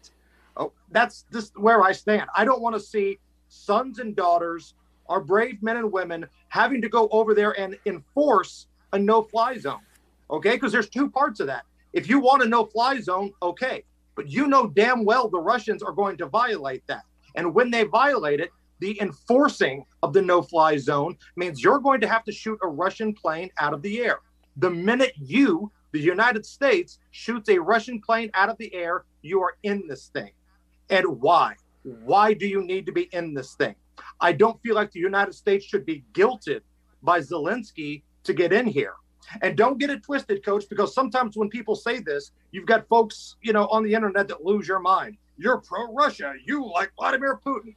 Oh, 0.57 0.73
that's 0.91 1.25
just 1.33 1.59
where 1.59 1.83
I 1.83 1.93
stand. 1.93 2.29
I 2.35 2.45
don't 2.45 2.63
want 2.63 2.75
to 2.77 2.81
see 2.81 3.19
sons 3.49 3.99
and 3.99 4.17
daughters, 4.17 4.75
our 5.09 5.21
brave 5.21 5.63
men 5.63 5.77
and 5.77 5.93
women, 5.93 6.27
having 6.49 6.81
to 6.83 6.89
go 6.89 7.09
over 7.11 7.35
there 7.35 7.59
and 7.61 7.77
enforce 7.87 8.67
a 8.93 8.99
no 8.99 9.23
fly 9.23 9.59
zone. 9.59 9.81
Okay. 10.31 10.53
Because 10.53 10.73
there's 10.73 10.89
two 10.89 11.11
parts 11.11 11.41
of 11.41 11.47
that. 11.47 11.65
If 11.93 12.09
you 12.09 12.19
want 12.19 12.43
a 12.43 12.47
no 12.47 12.65
fly 12.65 13.01
zone, 13.01 13.33
okay. 13.43 13.85
But 14.15 14.31
you 14.31 14.47
know 14.49 14.67
damn 14.67 15.05
well 15.05 15.29
the 15.29 15.41
Russians 15.41 15.83
are 15.83 15.93
going 15.93 16.17
to 16.19 16.27
violate 16.27 16.87
that. 16.87 17.05
And 17.35 17.55
when 17.55 17.71
they 17.71 17.85
violate 17.85 18.41
it, 18.41 18.51
the 18.81 19.01
enforcing 19.01 19.85
of 20.03 20.13
the 20.13 20.23
no 20.23 20.43
fly 20.43 20.77
zone 20.77 21.17
means 21.37 21.63
you're 21.63 21.79
going 21.79 22.01
to 22.01 22.09
have 22.09 22.25
to 22.25 22.33
shoot 22.33 22.59
a 22.63 22.69
Russian 22.69 23.15
plane 23.15 23.51
out 23.59 23.73
of 23.73 23.83
the 23.83 24.01
air. 24.01 24.21
The 24.57 24.71
minute 24.71 25.13
you, 25.17 25.71
the 25.93 26.01
United 26.01 26.45
States, 26.45 26.99
shoots 27.11 27.49
a 27.49 27.59
Russian 27.59 28.01
plane 28.01 28.31
out 28.35 28.49
of 28.49 28.59
the 28.59 28.75
air, 28.75 29.05
you 29.23 29.43
are 29.43 29.57
in 29.63 29.87
this 29.87 30.09
thing. 30.09 30.31
And 30.91 31.21
why? 31.21 31.57
Why 31.83 32.33
do 32.35 32.47
you 32.47 32.65
need 32.65 32.87
to 32.87 32.93
be 32.93 33.09
in 33.13 33.35
this 33.35 33.55
thing? 33.55 33.75
I 34.21 34.33
don't 34.33 34.61
feel 34.63 34.75
like 34.75 34.93
the 34.93 35.01
United 35.01 35.35
States 35.35 35.65
should 35.65 35.87
be 35.87 36.05
guilted 36.13 36.61
by 37.03 37.21
Zelensky 37.21 38.03
to 38.25 38.33
get 38.33 38.53
in 38.53 38.67
here. 38.67 38.95
And 39.43 39.57
don't 39.57 39.79
get 39.79 39.91
it 39.91 40.03
twisted, 40.03 40.45
coach, 40.45 40.69
because 40.69 40.95
sometimes 40.95 41.37
when 41.37 41.49
people 41.49 41.75
say 41.75 41.99
this, 41.99 42.33
you've 42.53 42.67
got 42.67 42.87
folks, 42.89 43.37
you 43.43 43.53
know, 43.53 43.67
on 43.69 43.83
the 43.83 43.93
internet 43.93 44.29
that 44.29 44.45
lose 44.45 44.69
your 44.69 44.79
mind. 44.79 45.17
You're 45.39 45.59
pro 45.59 45.93
Russia. 45.93 46.35
You 46.45 46.71
like 46.73 46.93
Vladimir 46.97 47.41
Putin 47.45 47.75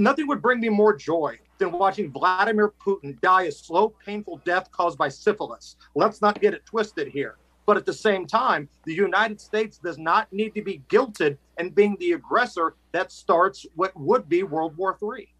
nothing 0.00 0.26
would 0.26 0.42
bring 0.42 0.60
me 0.60 0.68
more 0.68 0.96
joy 0.96 1.38
than 1.58 1.70
watching 1.72 2.10
Vladimir 2.10 2.72
Putin 2.84 3.20
die 3.20 3.44
a 3.44 3.52
slow, 3.52 3.90
painful 4.04 4.40
death 4.44 4.70
caused 4.72 4.98
by 4.98 5.08
syphilis. 5.08 5.76
Let's 5.94 6.22
not 6.22 6.40
get 6.40 6.54
it 6.54 6.64
twisted 6.64 7.08
here. 7.08 7.36
But 7.70 7.76
at 7.76 7.86
the 7.86 7.92
same 7.92 8.26
time, 8.26 8.68
the 8.82 8.92
United 8.92 9.40
States 9.40 9.78
does 9.78 9.96
not 9.96 10.32
need 10.32 10.56
to 10.56 10.60
be 10.60 10.82
guilted 10.88 11.38
in 11.56 11.70
being 11.70 11.96
the 12.00 12.14
aggressor 12.14 12.74
that 12.90 13.12
starts 13.12 13.64
what 13.76 13.92
would 13.94 14.28
be 14.28 14.42
World 14.42 14.76
War 14.76 14.98
III. 15.00 15.32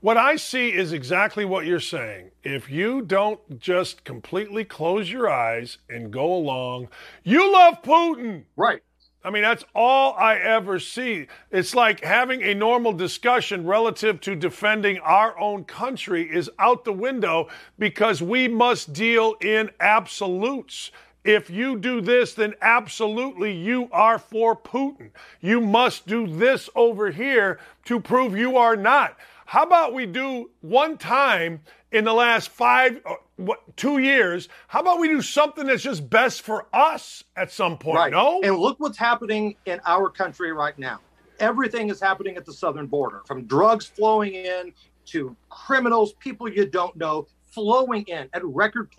What 0.00 0.16
I 0.16 0.34
see 0.34 0.72
is 0.72 0.92
exactly 0.92 1.44
what 1.44 1.64
you're 1.64 1.78
saying. 1.78 2.32
If 2.42 2.68
you 2.68 3.02
don't 3.02 3.60
just 3.60 4.02
completely 4.02 4.64
close 4.64 5.12
your 5.12 5.30
eyes 5.30 5.78
and 5.88 6.10
go 6.10 6.34
along, 6.34 6.88
you 7.22 7.52
love 7.52 7.80
Putin. 7.82 8.46
Right. 8.56 8.82
I 9.24 9.30
mean, 9.30 9.42
that's 9.42 9.64
all 9.74 10.14
I 10.18 10.36
ever 10.36 10.78
see. 10.78 11.28
It's 11.50 11.74
like 11.74 12.04
having 12.04 12.42
a 12.42 12.52
normal 12.52 12.92
discussion 12.92 13.66
relative 13.66 14.20
to 14.20 14.36
defending 14.36 14.98
our 14.98 15.38
own 15.38 15.64
country 15.64 16.30
is 16.30 16.50
out 16.58 16.84
the 16.84 16.92
window 16.92 17.48
because 17.78 18.20
we 18.20 18.48
must 18.48 18.92
deal 18.92 19.34
in 19.40 19.70
absolutes. 19.80 20.90
If 21.24 21.48
you 21.48 21.78
do 21.78 22.02
this, 22.02 22.34
then 22.34 22.52
absolutely 22.60 23.50
you 23.50 23.88
are 23.92 24.18
for 24.18 24.54
Putin. 24.54 25.10
You 25.40 25.62
must 25.62 26.06
do 26.06 26.26
this 26.26 26.68
over 26.74 27.10
here 27.10 27.58
to 27.86 27.98
prove 27.98 28.36
you 28.36 28.58
are 28.58 28.76
not. 28.76 29.16
How 29.46 29.62
about 29.62 29.94
we 29.94 30.04
do 30.04 30.50
one 30.60 30.98
time 30.98 31.62
in 31.94 32.04
the 32.04 32.12
last 32.12 32.48
five, 32.50 33.00
uh, 33.06 33.14
what, 33.36 33.60
two 33.76 33.98
years? 33.98 34.48
How 34.66 34.80
about 34.80 34.98
we 34.98 35.08
do 35.08 35.22
something 35.22 35.64
that's 35.64 35.82
just 35.82 36.10
best 36.10 36.42
for 36.42 36.66
us 36.72 37.22
at 37.36 37.52
some 37.52 37.78
point? 37.78 37.96
Right. 37.96 38.12
No. 38.12 38.40
And 38.42 38.58
look 38.58 38.80
what's 38.80 38.98
happening 38.98 39.54
in 39.66 39.80
our 39.86 40.10
country 40.10 40.52
right 40.52 40.76
now. 40.76 41.00
Everything 41.38 41.90
is 41.90 42.00
happening 42.00 42.36
at 42.36 42.44
the 42.44 42.52
southern 42.52 42.88
border, 42.88 43.22
from 43.26 43.46
drugs 43.46 43.86
flowing 43.86 44.34
in 44.34 44.72
to 45.06 45.36
criminals, 45.50 46.14
people 46.14 46.48
you 46.48 46.66
don't 46.66 46.96
know, 46.96 47.28
flowing 47.52 48.02
in 48.08 48.28
at 48.32 48.44
record 48.44 48.90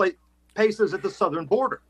paces 0.56 0.94
at 0.94 1.02
the 1.02 1.10
southern 1.10 1.46
border. 1.46 1.82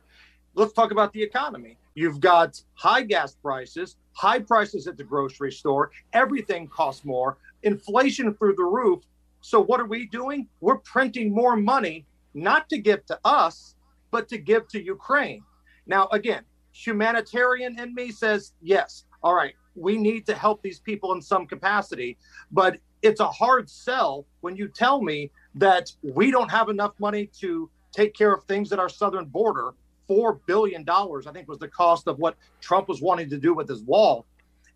Let's 0.55 0.73
talk 0.73 0.91
about 0.91 1.13
the 1.13 1.21
economy. 1.21 1.77
You've 1.93 2.19
got 2.19 2.61
high 2.73 3.03
gas 3.03 3.35
prices, 3.35 3.95
high 4.13 4.39
prices 4.39 4.87
at 4.87 4.97
the 4.97 5.03
grocery 5.03 5.51
store. 5.51 5.91
Everything 6.13 6.67
costs 6.67 7.05
more 7.05 7.37
inflation 7.61 8.33
through 8.33 8.55
the 8.55 8.63
roof. 8.63 9.03
So 9.45 9.61
what 9.61 9.79
are 9.79 9.85
we 9.85 10.07
doing? 10.07 10.47
We're 10.59 10.79
printing 10.79 11.31
more 11.31 11.55
money, 11.55 12.07
not 12.33 12.67
to 12.69 12.79
give 12.79 13.05
to 13.05 13.19
us, 13.23 13.75
but 14.09 14.27
to 14.29 14.39
give 14.39 14.67
to 14.69 14.83
Ukraine. 14.83 15.43
Now, 15.85 16.07
again, 16.11 16.41
humanitarian 16.73 17.79
in 17.79 17.93
me 17.93 18.09
says, 18.09 18.53
yes, 18.63 19.05
all 19.21 19.35
right, 19.35 19.53
we 19.75 19.97
need 19.97 20.25
to 20.25 20.33
help 20.33 20.63
these 20.63 20.79
people 20.79 21.13
in 21.13 21.21
some 21.21 21.45
capacity. 21.45 22.17
But 22.51 22.79
it's 23.03 23.19
a 23.19 23.27
hard 23.27 23.69
sell 23.69 24.25
when 24.41 24.55
you 24.55 24.67
tell 24.67 24.99
me 24.99 25.29
that 25.53 25.91
we 26.01 26.31
don't 26.31 26.49
have 26.49 26.69
enough 26.69 26.93
money 26.99 27.29
to 27.41 27.69
take 27.91 28.15
care 28.15 28.33
of 28.33 28.45
things 28.45 28.73
at 28.73 28.79
our 28.79 28.89
southern 28.89 29.25
border. 29.25 29.75
$4 30.09 30.39
billion, 30.47 30.83
I 30.89 31.31
think, 31.31 31.47
was 31.47 31.59
the 31.59 31.67
cost 31.67 32.07
of 32.07 32.17
what 32.17 32.35
Trump 32.61 32.87
was 32.87 32.99
wanting 32.99 33.29
to 33.29 33.37
do 33.37 33.53
with 33.53 33.69
his 33.69 33.83
wall. 33.83 34.25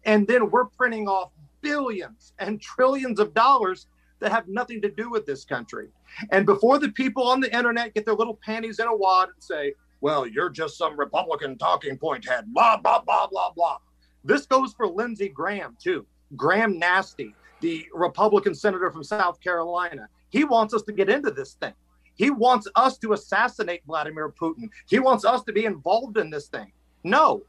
And 0.05 0.27
then 0.27 0.51
we're 0.51 0.65
printing 0.65 1.07
off 1.07 1.31
billions 1.61 2.33
and 2.37 2.61
trillions 2.61 3.19
of 3.19 3.33
dollars 3.33 3.87
that 4.19 4.31
have 4.31 4.47
nothing 4.47 4.81
to 4.81 4.89
do 4.89 5.09
with 5.09 5.25
this 5.25 5.45
country. 5.45 5.89
And 6.31 6.45
before 6.45 6.79
the 6.79 6.91
people 6.91 7.23
on 7.23 7.39
the 7.39 7.55
internet 7.55 7.93
get 7.93 8.05
their 8.05 8.15
little 8.15 8.39
panties 8.43 8.79
in 8.79 8.87
a 8.87 8.95
wad 8.95 9.29
and 9.33 9.43
say, 9.43 9.73
well, 10.01 10.25
you're 10.25 10.49
just 10.49 10.77
some 10.77 10.99
Republican 10.99 11.57
talking 11.57 11.97
point 11.97 12.27
head, 12.27 12.45
blah, 12.53 12.77
blah, 12.77 13.01
blah, 13.01 13.27
blah, 13.27 13.51
blah. 13.51 13.77
This 14.23 14.45
goes 14.45 14.73
for 14.73 14.87
Lindsey 14.87 15.29
Graham, 15.29 15.77
too. 15.81 16.05
Graham 16.35 16.77
Nasty, 16.77 17.33
the 17.61 17.85
Republican 17.93 18.53
senator 18.53 18.91
from 18.91 19.03
South 19.03 19.39
Carolina. 19.41 20.07
He 20.29 20.43
wants 20.43 20.73
us 20.73 20.83
to 20.83 20.93
get 20.93 21.09
into 21.09 21.31
this 21.31 21.53
thing. 21.53 21.73
He 22.15 22.29
wants 22.29 22.67
us 22.75 22.97
to 22.99 23.13
assassinate 23.13 23.81
Vladimir 23.85 24.29
Putin. 24.29 24.69
He 24.87 24.99
wants 24.99 25.25
us 25.25 25.43
to 25.43 25.53
be 25.53 25.65
involved 25.65 26.17
in 26.17 26.29
this 26.29 26.47
thing. 26.47 26.71
No. 27.03 27.43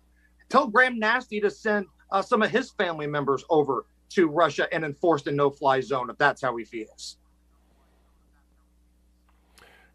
Tell 0.48 0.68
Graham 0.68 0.98
Nasty 0.98 1.40
to 1.40 1.50
send 1.50 1.86
uh, 2.12 2.22
some 2.22 2.42
of 2.42 2.50
his 2.50 2.70
family 2.70 3.06
members 3.06 3.44
over 3.50 3.84
to 4.10 4.28
Russia 4.28 4.66
and 4.72 4.84
enforced 4.84 5.26
a 5.26 5.32
no 5.32 5.50
fly 5.50 5.80
zone 5.80 6.10
if 6.10 6.18
that's 6.18 6.42
how 6.42 6.56
he 6.56 6.64
feels. 6.64 7.16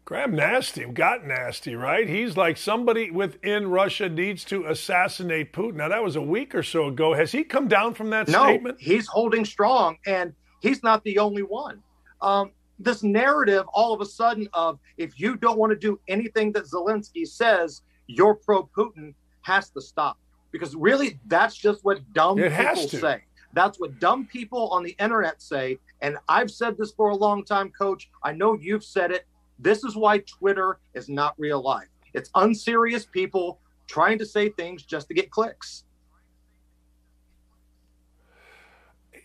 Graham 0.06 0.36
Nasty 0.36 0.84
got 0.84 1.26
nasty, 1.26 1.74
right? 1.74 2.08
He's 2.08 2.36
like 2.36 2.56
somebody 2.56 3.10
within 3.10 3.68
Russia 3.68 4.08
needs 4.08 4.44
to 4.44 4.66
assassinate 4.66 5.52
Putin. 5.52 5.74
Now 5.74 5.88
that 5.88 6.02
was 6.02 6.14
a 6.14 6.22
week 6.22 6.54
or 6.54 6.62
so 6.62 6.86
ago. 6.86 7.12
Has 7.12 7.32
he 7.32 7.42
come 7.42 7.66
down 7.66 7.92
from 7.92 8.10
that 8.10 8.28
no, 8.28 8.44
statement? 8.44 8.76
He's 8.80 9.08
holding 9.08 9.44
strong, 9.44 9.98
and 10.06 10.32
he's 10.60 10.84
not 10.84 11.02
the 11.02 11.18
only 11.18 11.42
one. 11.42 11.82
Um, 12.22 12.52
this 12.78 13.02
narrative, 13.02 13.64
all 13.74 13.92
of 13.92 14.00
a 14.00 14.04
sudden, 14.04 14.48
of 14.52 14.78
if 14.96 15.18
you 15.18 15.36
don't 15.36 15.58
want 15.58 15.70
to 15.70 15.76
do 15.76 15.98
anything 16.06 16.52
that 16.52 16.66
Zelensky 16.66 17.26
says, 17.26 17.82
you're 18.06 18.36
pro 18.36 18.62
Putin, 18.76 19.12
has 19.42 19.70
to 19.70 19.80
stop. 19.80 20.18
Because 20.52 20.76
really, 20.76 21.18
that's 21.26 21.56
just 21.56 21.84
what 21.84 22.00
dumb 22.12 22.38
it 22.38 22.56
people 22.56 22.88
say. 22.88 23.22
That's 23.56 23.80
what 23.80 23.98
dumb 23.98 24.26
people 24.26 24.68
on 24.68 24.82
the 24.82 24.94
internet 25.00 25.40
say. 25.40 25.78
And 26.02 26.18
I've 26.28 26.50
said 26.50 26.76
this 26.76 26.92
for 26.92 27.08
a 27.08 27.16
long 27.16 27.42
time, 27.42 27.70
coach. 27.70 28.10
I 28.22 28.32
know 28.32 28.52
you've 28.52 28.84
said 28.84 29.10
it. 29.10 29.26
This 29.58 29.82
is 29.82 29.96
why 29.96 30.18
Twitter 30.18 30.78
is 30.92 31.08
not 31.08 31.34
real 31.38 31.62
life. 31.62 31.88
It's 32.12 32.28
unserious 32.34 33.06
people 33.06 33.58
trying 33.86 34.18
to 34.18 34.26
say 34.26 34.50
things 34.50 34.82
just 34.82 35.08
to 35.08 35.14
get 35.14 35.30
clicks. 35.30 35.84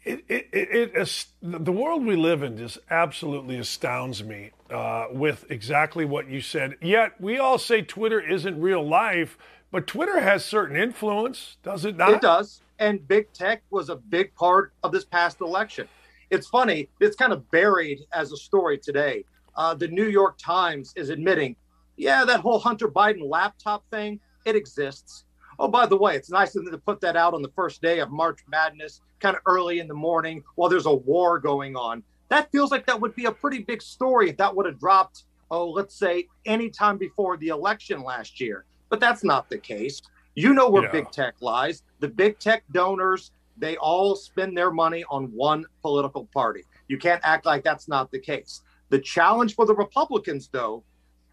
It, 0.05 0.23
it, 0.29 0.47
it, 0.53 0.91
it, 0.95 1.25
the 1.41 1.71
world 1.73 2.05
we 2.05 2.15
live 2.15 2.41
in 2.41 2.57
just 2.57 2.79
absolutely 2.89 3.57
astounds 3.57 4.23
me 4.23 4.51
uh, 4.69 5.07
with 5.11 5.45
exactly 5.51 6.05
what 6.05 6.29
you 6.29 6.39
said. 6.39 6.77
Yet 6.81 7.19
we 7.19 7.37
all 7.37 7.57
say 7.57 7.81
Twitter 7.81 8.21
isn't 8.21 8.61
real 8.61 8.87
life, 8.87 9.37
but 9.71 9.87
Twitter 9.87 10.21
has 10.21 10.45
certain 10.45 10.77
influence, 10.77 11.57
does 11.63 11.83
it 11.83 11.97
not? 11.97 12.11
It 12.11 12.21
does 12.21 12.61
and 12.81 13.07
big 13.07 13.31
tech 13.31 13.61
was 13.69 13.89
a 13.89 13.95
big 13.95 14.33
part 14.35 14.73
of 14.83 14.91
this 14.91 15.05
past 15.05 15.39
election. 15.39 15.87
It's 16.31 16.47
funny, 16.47 16.89
it's 16.99 17.15
kind 17.15 17.31
of 17.31 17.49
buried 17.51 17.99
as 18.11 18.31
a 18.31 18.37
story 18.37 18.77
today. 18.79 19.23
Uh, 19.55 19.75
the 19.75 19.87
New 19.87 20.07
York 20.07 20.37
Times 20.39 20.91
is 20.95 21.09
admitting, 21.09 21.55
yeah, 21.95 22.25
that 22.25 22.39
whole 22.39 22.57
Hunter 22.57 22.87
Biden 22.87 23.29
laptop 23.29 23.83
thing, 23.91 24.19
it 24.45 24.55
exists. 24.55 25.25
Oh, 25.59 25.67
by 25.67 25.85
the 25.85 25.95
way, 25.95 26.15
it's 26.15 26.31
nice 26.31 26.55
of 26.55 26.63
them 26.63 26.71
to 26.73 26.79
put 26.79 26.99
that 27.01 27.15
out 27.15 27.35
on 27.35 27.43
the 27.43 27.51
first 27.55 27.83
day 27.83 27.99
of 27.99 28.09
March 28.09 28.39
Madness, 28.49 29.01
kind 29.19 29.35
of 29.35 29.43
early 29.45 29.79
in 29.79 29.87
the 29.87 29.93
morning 29.93 30.43
while 30.55 30.69
there's 30.69 30.87
a 30.87 30.93
war 30.93 31.37
going 31.37 31.75
on. 31.75 32.01
That 32.29 32.51
feels 32.51 32.71
like 32.71 32.87
that 32.87 32.99
would 32.99 33.15
be 33.15 33.25
a 33.25 33.31
pretty 33.31 33.59
big 33.59 33.83
story 33.83 34.31
if 34.31 34.37
that 34.37 34.55
would 34.55 34.65
have 34.65 34.79
dropped, 34.79 35.25
oh, 35.51 35.69
let's 35.69 35.93
say, 35.93 36.27
anytime 36.47 36.97
before 36.97 37.37
the 37.37 37.49
election 37.49 38.01
last 38.01 38.41
year. 38.41 38.65
But 38.89 38.99
that's 38.99 39.23
not 39.23 39.49
the 39.49 39.59
case. 39.59 40.01
You 40.35 40.53
know 40.53 40.69
where 40.69 40.83
yeah. 40.83 40.91
big 40.91 41.11
tech 41.11 41.35
lies. 41.41 41.83
The 41.99 42.07
big 42.07 42.39
tech 42.39 42.63
donors, 42.71 43.31
they 43.57 43.77
all 43.77 44.15
spend 44.15 44.57
their 44.57 44.71
money 44.71 45.03
on 45.09 45.25
one 45.25 45.65
political 45.81 46.25
party. 46.33 46.63
You 46.87 46.97
can't 46.97 47.21
act 47.23 47.45
like 47.45 47.63
that's 47.63 47.87
not 47.87 48.11
the 48.11 48.19
case. 48.19 48.61
The 48.89 48.99
challenge 48.99 49.55
for 49.55 49.65
the 49.65 49.75
Republicans, 49.75 50.49
though, 50.51 50.83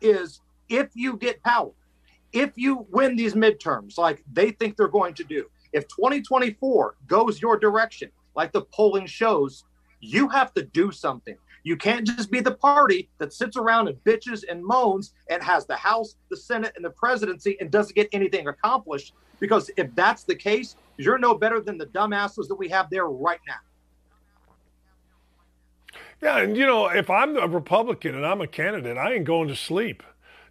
is 0.00 0.40
if 0.68 0.90
you 0.94 1.16
get 1.16 1.42
power, 1.42 1.70
if 2.32 2.52
you 2.56 2.86
win 2.90 3.16
these 3.16 3.34
midterms 3.34 3.98
like 3.98 4.22
they 4.32 4.50
think 4.50 4.76
they're 4.76 4.88
going 4.88 5.14
to 5.14 5.24
do, 5.24 5.46
if 5.72 5.88
2024 5.88 6.96
goes 7.06 7.40
your 7.40 7.58
direction, 7.58 8.10
like 8.34 8.52
the 8.52 8.62
polling 8.62 9.06
shows, 9.06 9.64
you 10.00 10.28
have 10.28 10.52
to 10.54 10.62
do 10.62 10.92
something. 10.92 11.36
You 11.64 11.76
can't 11.76 12.06
just 12.06 12.30
be 12.30 12.40
the 12.40 12.54
party 12.54 13.08
that 13.18 13.32
sits 13.32 13.56
around 13.56 13.88
and 13.88 13.96
bitches 14.04 14.44
and 14.48 14.64
moans 14.64 15.12
and 15.30 15.42
has 15.42 15.66
the 15.66 15.76
House, 15.76 16.16
the 16.30 16.36
Senate, 16.36 16.72
and 16.76 16.84
the 16.84 16.90
presidency 16.90 17.56
and 17.60 17.70
doesn't 17.70 17.94
get 17.94 18.08
anything 18.12 18.48
accomplished. 18.48 19.14
Because 19.40 19.70
if 19.76 19.94
that's 19.94 20.24
the 20.24 20.34
case, 20.34 20.76
you're 20.96 21.18
no 21.18 21.34
better 21.34 21.60
than 21.60 21.78
the 21.78 21.86
dumbasses 21.86 22.48
that 22.48 22.56
we 22.56 22.68
have 22.68 22.90
there 22.90 23.06
right 23.06 23.40
now. 23.46 23.54
Yeah, 26.20 26.38
and 26.38 26.56
you 26.56 26.66
know, 26.66 26.88
if 26.88 27.10
I'm 27.10 27.36
a 27.36 27.46
Republican 27.46 28.14
and 28.14 28.26
I'm 28.26 28.40
a 28.40 28.46
candidate, 28.46 28.96
I 28.96 29.14
ain't 29.14 29.24
going 29.24 29.48
to 29.48 29.56
sleep. 29.56 30.02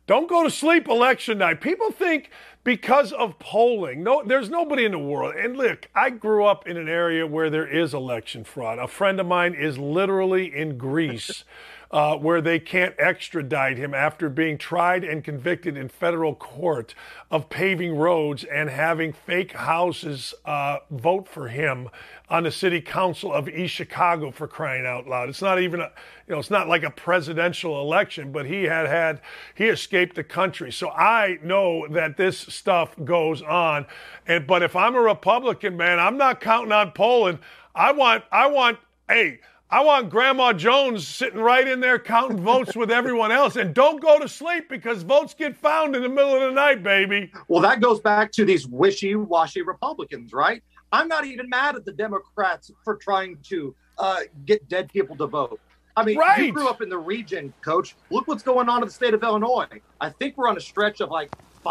Don't 0.08 0.30
go 0.30 0.42
to 0.44 0.50
sleep 0.50 0.88
election 0.88 1.40
night. 1.40 1.60
People 1.60 1.92
think 1.92 2.32
because 2.64 3.12
of 3.12 3.38
polling, 3.40 4.04
no, 4.04 4.24
there's 4.26 4.50
nobody 4.50 4.86
in 4.86 4.94
the 4.94 5.00
world. 5.00 5.36
And 5.36 5.58
look, 5.58 5.90
I 5.94 6.10
grew 6.12 6.46
up 6.46 6.66
in 6.66 6.78
an 6.78 6.88
area 6.88 7.28
where 7.28 7.50
there 7.50 7.68
is 7.68 7.94
election 7.94 8.46
fraud. 8.46 8.80
A 8.80 8.88
friend 8.88 9.20
of 9.20 9.28
mine 9.28 9.54
is 9.54 9.78
literally 9.78 10.54
in 10.56 10.78
Greece 10.78 11.44
uh, 11.92 12.16
where 12.18 12.42
they 12.42 12.60
can't 12.60 12.96
extradite 13.00 13.78
him 13.78 13.94
after 13.94 14.30
being 14.30 14.58
tried 14.58 15.04
and 15.04 15.24
convicted 15.24 15.78
in 15.78 15.88
federal 15.88 16.36
court 16.36 16.94
of 17.32 17.50
paving 17.50 17.96
roads 17.96 18.44
and 18.44 18.70
having 18.70 19.14
fake 19.14 19.54
houses 19.54 20.34
uh, 20.46 20.78
vote 20.92 21.28
for 21.28 21.48
him 21.48 21.90
on 22.30 22.44
the 22.44 22.52
city 22.52 22.82
council 22.82 23.32
of 23.32 23.48
East 23.48 23.74
Chicago 23.74 24.32
for 24.32 24.48
crying 24.48 24.86
out 24.86 25.08
loud. 25.08 25.30
It's 25.30 25.42
not 25.42 25.60
even 25.60 25.80
a, 25.80 25.92
you 26.28 26.34
know, 26.34 26.40
it's 26.40 26.52
not 26.52 26.68
like 26.68 26.84
a 26.84 26.90
presidential 26.90 27.80
election, 27.80 28.34
but 28.34 28.46
he 28.46 28.64
had 28.64 28.86
had, 28.88 29.22
he 29.56 29.66
escaped 29.66 30.16
the 30.16 30.24
country. 30.24 30.72
So 30.72 30.90
I 30.90 31.40
know 31.42 31.88
that 31.88 32.18
this 32.18 32.38
stuff 32.38 32.94
goes 33.06 33.42
on. 33.42 33.86
And, 34.28 34.46
but 34.46 34.62
if 34.62 34.76
I'm 34.76 34.96
a 34.96 35.02
Republican, 35.02 35.78
man, 35.78 36.00
I'm 36.00 36.18
not 36.18 36.42
counting 36.42 36.74
on 36.74 36.92
Poland. 36.92 37.40
I 37.74 37.94
want, 37.94 38.26
I 38.30 38.48
want, 38.48 38.80
hey, 39.08 39.40
I 39.70 39.84
want 39.84 40.10
Grandma 40.10 40.54
Jones 40.54 41.06
sitting 41.06 41.42
right 41.42 41.68
in 41.68 41.82
there 41.82 42.00
counting 42.00 42.40
votes 42.40 42.74
with 42.74 42.90
everyone 42.90 43.34
else. 43.34 43.58
And 43.58 43.74
don't 43.74 44.02
go 44.02 44.18
to 44.18 44.28
sleep 44.28 44.70
because 44.70 45.04
votes 45.04 45.34
get 45.34 45.58
found 45.58 45.94
in 45.94 46.02
the 46.02 46.10
middle 46.10 46.36
of 46.36 46.42
the 46.42 46.52
night, 46.52 46.84
baby. 46.84 47.32
Well, 47.50 47.62
that 47.64 47.82
goes 47.82 48.00
back 48.00 48.32
to 48.34 48.46
these 48.46 48.66
wishy 48.66 49.16
washy 49.16 49.64
Republicans, 49.64 50.32
right? 50.32 50.64
I'm 50.94 51.10
not 51.10 51.26
even 51.26 51.50
mad 51.50 51.76
at 51.76 51.84
the 51.84 51.92
Democrats 51.92 52.72
for 52.86 52.96
trying 52.96 53.40
to 53.44 53.76
uh, 53.98 54.22
get 54.46 54.70
dead 54.70 54.90
people 54.90 55.18
to 55.18 55.28
vote. 55.28 55.60
I 55.98 56.06
mean, 56.06 56.18
right. 56.18 56.46
you 56.46 56.54
grew 56.54 56.70
up 56.70 56.82
in 56.82 56.88
the 56.88 56.98
region, 56.98 57.54
coach. 57.62 57.96
Look 58.10 58.28
what's 58.28 58.44
going 58.44 58.70
on 58.70 58.84
in 58.84 58.88
the 58.88 58.94
state 58.94 59.14
of 59.14 59.22
Illinois. 59.22 59.68
I 60.00 60.12
think 60.12 60.38
we're 60.38 60.48
on 60.48 60.56
a 60.56 60.62
stretch 60.62 61.02
of 61.02 61.10
like 61.10 61.30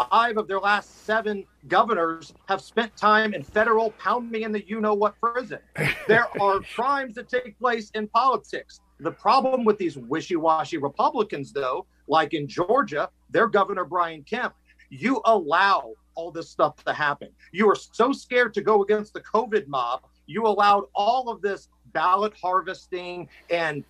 five 0.09 0.37
of 0.37 0.47
their 0.47 0.59
last 0.59 1.05
seven 1.05 1.45
governors 1.67 2.33
have 2.47 2.61
spent 2.61 2.95
time 2.95 3.33
in 3.33 3.43
federal 3.43 3.91
pound 3.91 4.29
me 4.29 4.43
in 4.43 4.51
the 4.51 4.67
you 4.67 4.81
know 4.81 4.93
what 4.93 5.15
prison. 5.19 5.59
There 6.07 6.27
are 6.41 6.59
crimes 6.75 7.15
that 7.15 7.29
take 7.29 7.57
place 7.59 7.89
in 7.91 8.07
politics. 8.07 8.79
The 8.99 9.11
problem 9.11 9.63
with 9.63 9.77
these 9.77 9.97
wishy 9.97 10.35
washy 10.35 10.77
Republicans, 10.77 11.53
though, 11.53 11.85
like 12.07 12.33
in 12.33 12.47
Georgia, 12.47 13.09
their 13.29 13.47
governor, 13.47 13.85
Brian 13.85 14.23
Kemp, 14.23 14.53
you 14.89 15.21
allow 15.25 15.93
all 16.15 16.31
this 16.31 16.49
stuff 16.49 16.83
to 16.85 16.93
happen. 16.93 17.29
You 17.51 17.69
are 17.69 17.75
so 17.75 18.11
scared 18.11 18.53
to 18.55 18.61
go 18.61 18.81
against 18.81 19.13
the 19.13 19.21
COVID 19.21 19.67
mob, 19.67 20.01
you 20.25 20.45
allowed 20.45 20.85
all 20.93 21.29
of 21.29 21.41
this 21.41 21.69
ballot 21.93 22.33
harvesting 22.41 23.29
and 23.49 23.83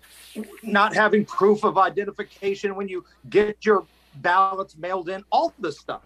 not 0.62 0.94
having 0.94 1.24
proof 1.24 1.64
of 1.64 1.76
identification 1.76 2.74
when 2.74 2.88
you 2.88 3.04
get 3.28 3.64
your 3.66 3.84
ballots 4.22 4.76
mailed 4.76 5.08
in, 5.08 5.24
all 5.30 5.52
this 5.58 5.78
stuff. 5.78 6.02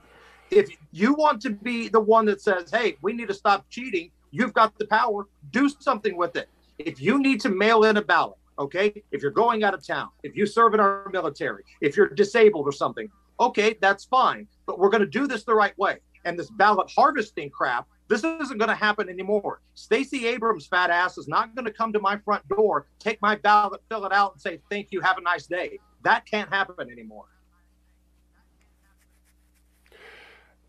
If 0.51 0.69
you 0.91 1.15
want 1.15 1.41
to 1.43 1.51
be 1.51 1.89
the 1.89 2.01
one 2.01 2.27
that 2.27 2.41
says, 2.41 2.71
hey, 2.71 2.97
we 3.01 3.13
need 3.13 3.29
to 3.29 3.35
stop 3.35 3.65
cheating, 3.71 4.11
you've 4.31 4.53
got 4.53 4.79
the 4.79 4.87
power, 4.87 5.27
do 5.51 5.69
something 5.69 6.17
with 6.17 6.37
it. 6.37 6.49
If 6.79 7.01
you 7.01 7.19
need 7.19 7.41
to 7.43 7.49
mail 7.49 7.85
in 7.85 7.97
a 7.97 8.03
ballot, 8.03 8.37
okay, 8.59 9.03
if 9.11 9.23
you're 9.23 9.31
going 9.31 9.65
out 9.65 9.75
of 9.75 9.87
town, 9.87 10.09
if 10.23 10.37
you 10.37 10.47
serve 10.47 10.75
in 10.75 10.81
our 10.81 11.09
military, 11.13 11.65
if 11.81 11.97
you're 11.97 12.09
disabled 12.09 12.67
or 12.67 12.73
something, 12.73 13.09
okay, 13.41 13.77
that's 13.81 14.05
fine. 14.05 14.47
But 14.67 14.79
we're 14.79 14.91
going 14.91 15.03
to 15.03 15.07
do 15.07 15.27
this 15.27 15.45
the 15.45 15.55
right 15.55 15.77
way. 15.79 15.99
And 16.25 16.39
this 16.39 16.51
ballot 16.51 16.91
harvesting 16.95 17.51
crap, 17.51 17.89
this 18.09 18.23
isn't 18.23 18.59
going 18.59 18.69
to 18.69 18.75
happen 18.75 19.09
anymore. 19.09 19.61
Stacey 19.75 20.27
Abrams' 20.27 20.67
fat 20.67 20.91
ass 20.91 21.19
is 21.19 21.29
not 21.29 21.55
going 21.55 21.65
to 21.65 21.73
come 21.73 21.93
to 21.93 21.99
my 21.99 22.19
front 22.19 22.47
door, 22.49 22.87
take 22.99 23.21
my 23.23 23.37
ballot, 23.37 23.81
fill 23.89 24.05
it 24.05 24.13
out, 24.13 24.33
and 24.35 24.41
say, 24.41 24.61
thank 24.71 24.89
you, 24.91 25.01
have 25.01 25.19
a 25.19 25.23
nice 25.23 25.47
day. 25.47 25.79
That 26.03 26.27
can't 26.27 26.53
happen 26.53 26.91
anymore. 26.91 27.25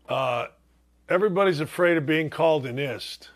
Uh, 0.08 0.46
everybody's 1.08 1.60
afraid 1.60 1.96
of 1.96 2.06
being 2.06 2.30
called 2.30 2.66
an 2.66 2.78
ist. 2.78 3.30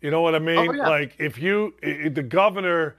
You 0.00 0.10
know 0.10 0.20
what 0.20 0.34
I 0.34 0.38
mean? 0.38 0.58
Oh, 0.58 0.72
yeah. 0.72 0.88
Like 0.88 1.14
if 1.18 1.38
you, 1.38 1.74
the 1.80 2.22
governor, 2.22 2.96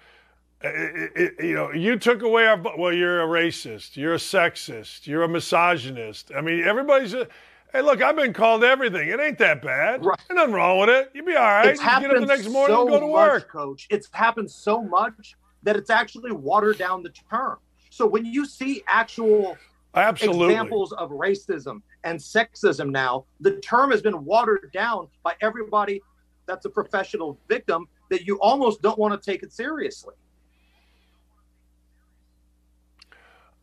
it, 0.61 1.11
it, 1.15 1.45
you 1.45 1.53
know, 1.53 1.71
you 1.71 1.99
took 1.99 2.23
away 2.23 2.47
our. 2.47 2.59
Well, 2.77 2.93
you're 2.93 3.21
a 3.21 3.27
racist. 3.27 3.95
You're 3.95 4.15
a 4.15 4.17
sexist. 4.17 5.05
You're 5.05 5.23
a 5.23 5.29
misogynist. 5.29 6.31
I 6.35 6.41
mean, 6.41 6.63
everybody's. 6.63 7.13
A, 7.13 7.27
hey, 7.71 7.81
look, 7.81 8.01
I've 8.01 8.15
been 8.15 8.33
called 8.33 8.63
everything. 8.63 9.09
It 9.09 9.19
ain't 9.19 9.37
that 9.37 9.61
bad. 9.61 10.03
Right. 10.03 10.17
There's 10.27 10.37
nothing 10.37 10.53
wrong 10.55 10.79
with 10.79 10.89
it. 10.89 11.11
You'll 11.13 11.25
be 11.25 11.35
all 11.35 11.43
right. 11.43 11.67
It's 11.67 11.79
you 11.79 11.85
get 11.85 12.09
up 12.09 12.19
the 12.21 12.25
next 12.25 12.49
morning 12.49 12.75
so 12.75 12.81
and 12.81 12.89
go 12.89 12.99
to 12.99 13.07
work. 13.07 13.43
Much, 13.43 13.47
Coach, 13.49 13.87
it's 13.91 14.09
happened 14.11 14.49
so 14.49 14.81
much 14.81 15.35
that 15.61 15.75
it's 15.75 15.89
actually 15.91 16.31
watered 16.31 16.77
down 16.77 17.03
the 17.03 17.11
term. 17.29 17.57
So 17.89 18.07
when 18.07 18.25
you 18.25 18.45
see 18.45 18.81
actual 18.87 19.57
Absolutely. 19.93 20.47
examples 20.47 20.91
of 20.93 21.11
racism 21.11 21.81
and 22.05 22.19
sexism 22.19 22.91
now. 22.91 23.25
The 23.41 23.59
term 23.59 23.91
has 23.91 24.01
been 24.01 24.23
watered 24.23 24.71
down 24.71 25.07
by 25.23 25.33
everybody 25.41 26.01
that's 26.45 26.65
a 26.65 26.69
professional 26.69 27.37
victim 27.49 27.87
that 28.09 28.25
you 28.25 28.39
almost 28.39 28.81
don't 28.81 28.97
want 28.97 29.19
to 29.19 29.31
take 29.31 29.43
it 29.43 29.51
seriously. 29.51 30.13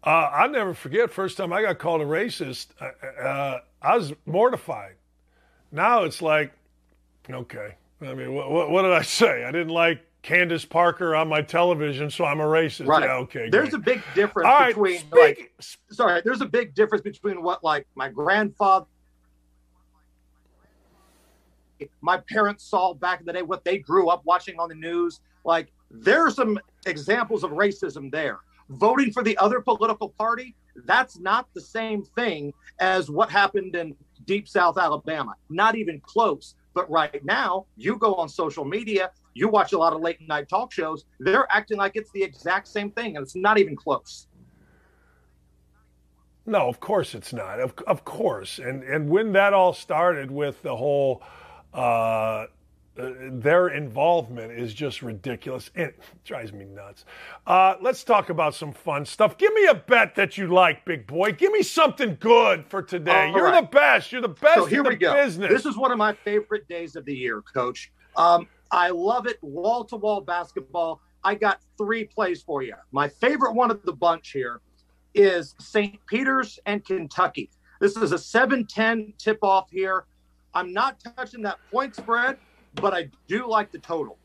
Uh, 0.04 0.30
I'll 0.32 0.50
never 0.50 0.74
forget 0.74 1.12
first 1.12 1.36
time 1.36 1.52
I 1.52 1.62
got 1.62 1.78
called 1.78 2.00
a 2.00 2.04
racist. 2.04 2.68
Uh, 2.80 3.22
uh, 3.22 3.60
I 3.80 3.96
was 3.96 4.12
mortified. 4.26 4.96
Now 5.70 6.02
it's 6.02 6.20
like, 6.20 6.52
okay. 7.30 7.76
I 8.00 8.14
mean, 8.14 8.34
what, 8.34 8.70
what 8.70 8.82
did 8.82 8.92
I 8.92 9.02
say? 9.02 9.44
I 9.44 9.52
didn't 9.52 9.68
like 9.68 10.04
Candace 10.22 10.64
Parker 10.64 11.16
on 11.16 11.28
my 11.28 11.42
television, 11.42 12.08
so 12.08 12.24
I'm 12.24 12.40
a 12.40 12.44
racist. 12.44 12.86
Right. 12.86 13.04
Yeah, 13.04 13.16
okay. 13.16 13.48
There's 13.50 13.70
great. 13.70 13.80
a 13.80 13.84
big 13.84 14.02
difference 14.14 14.48
All 14.48 14.66
between 14.66 14.98
speak, 15.00 15.14
like 15.14 15.52
sorry, 15.90 16.22
there's 16.24 16.40
a 16.40 16.46
big 16.46 16.74
difference 16.74 17.02
between 17.02 17.42
what 17.42 17.64
like 17.64 17.86
my 17.96 18.08
grandfather 18.08 18.86
my 22.00 22.18
parents 22.28 22.64
saw 22.64 22.94
back 22.94 23.20
in 23.20 23.26
the 23.26 23.32
day, 23.32 23.42
what 23.42 23.64
they 23.64 23.78
grew 23.78 24.08
up 24.08 24.22
watching 24.24 24.58
on 24.58 24.68
the 24.68 24.74
news. 24.74 25.20
Like 25.44 25.72
there's 25.90 26.34
some 26.34 26.58
examples 26.86 27.44
of 27.44 27.50
racism 27.50 28.10
there. 28.10 28.40
Voting 28.70 29.12
for 29.12 29.22
the 29.22 29.36
other 29.38 29.60
political 29.60 30.08
party, 30.08 30.54
that's 30.86 31.18
not 31.18 31.48
the 31.54 31.60
same 31.60 32.04
thing 32.04 32.52
as 32.78 33.10
what 33.10 33.30
happened 33.30 33.74
in 33.74 33.94
deep 34.24 34.48
South 34.48 34.78
Alabama. 34.78 35.34
Not 35.50 35.76
even 35.76 36.00
close. 36.00 36.54
But 36.74 36.90
right 36.90 37.22
now, 37.24 37.66
you 37.76 37.96
go 37.98 38.14
on 38.14 38.28
social 38.30 38.64
media, 38.64 39.10
you 39.34 39.48
watch 39.48 39.72
a 39.72 39.78
lot 39.78 39.92
of 39.92 40.00
late 40.00 40.26
night 40.28 40.48
talk 40.48 40.72
shows, 40.72 41.04
they're 41.20 41.46
acting 41.50 41.78
like 41.78 41.92
it's 41.94 42.10
the 42.12 42.22
exact 42.22 42.68
same 42.68 42.90
thing, 42.90 43.16
and 43.16 43.22
it's 43.22 43.36
not 43.36 43.58
even 43.58 43.76
close. 43.76 44.26
No, 46.44 46.68
of 46.68 46.80
course 46.80 47.14
it's 47.14 47.32
not. 47.32 47.60
Of, 47.60 47.74
of 47.86 48.04
course. 48.04 48.58
And, 48.58 48.82
and 48.82 49.08
when 49.08 49.32
that 49.32 49.52
all 49.52 49.72
started 49.72 50.30
with 50.30 50.60
the 50.62 50.74
whole, 50.74 51.22
uh, 51.72 52.46
uh, 52.98 53.10
their 53.30 53.68
involvement 53.68 54.52
is 54.52 54.74
just 54.74 55.00
ridiculous. 55.00 55.70
It 55.74 55.98
drives 56.24 56.52
me 56.52 56.66
nuts. 56.66 57.06
Uh, 57.46 57.76
let's 57.80 58.04
talk 58.04 58.28
about 58.28 58.54
some 58.54 58.70
fun 58.70 59.06
stuff. 59.06 59.38
Give 59.38 59.52
me 59.54 59.66
a 59.66 59.74
bet 59.74 60.14
that 60.16 60.36
you 60.36 60.48
like, 60.48 60.84
big 60.84 61.06
boy. 61.06 61.32
Give 61.32 61.52
me 61.52 61.62
something 61.62 62.18
good 62.20 62.66
for 62.66 62.82
today. 62.82 63.28
All 63.28 63.36
You're 63.36 63.44
right. 63.44 63.62
the 63.62 63.68
best. 63.74 64.12
You're 64.12 64.20
the 64.20 64.28
best 64.28 64.56
so 64.56 64.64
here 64.66 64.82
we 64.82 64.96
go. 64.96 65.14
business. 65.14 65.50
This 65.50 65.64
is 65.64 65.76
one 65.76 65.90
of 65.90 65.96
my 65.96 66.12
favorite 66.12 66.68
days 66.68 66.94
of 66.94 67.06
the 67.06 67.16
year, 67.16 67.40
Coach. 67.40 67.90
Um, 68.14 68.46
I 68.72 68.90
love 68.90 69.26
it. 69.26 69.38
Wall 69.42 69.84
to 69.84 69.96
wall 69.96 70.20
basketball. 70.20 71.00
I 71.22 71.36
got 71.36 71.60
three 71.78 72.04
plays 72.04 72.42
for 72.42 72.62
you. 72.62 72.74
My 72.90 73.08
favorite 73.08 73.52
one 73.54 73.70
of 73.70 73.82
the 73.84 73.92
bunch 73.92 74.30
here 74.30 74.60
is 75.14 75.54
St. 75.60 75.98
Peter's 76.06 76.58
and 76.66 76.84
Kentucky. 76.84 77.50
This 77.80 77.96
is 77.96 78.12
a 78.12 78.18
7 78.18 78.66
10 78.66 79.14
tip 79.18 79.38
off 79.42 79.70
here. 79.70 80.06
I'm 80.54 80.72
not 80.72 81.02
touching 81.16 81.42
that 81.42 81.58
point 81.70 81.94
spread 81.94 82.38
but 82.76 82.94
I 82.94 83.10
do 83.28 83.48
like 83.48 83.72
the 83.72 83.78
total. 83.78 84.18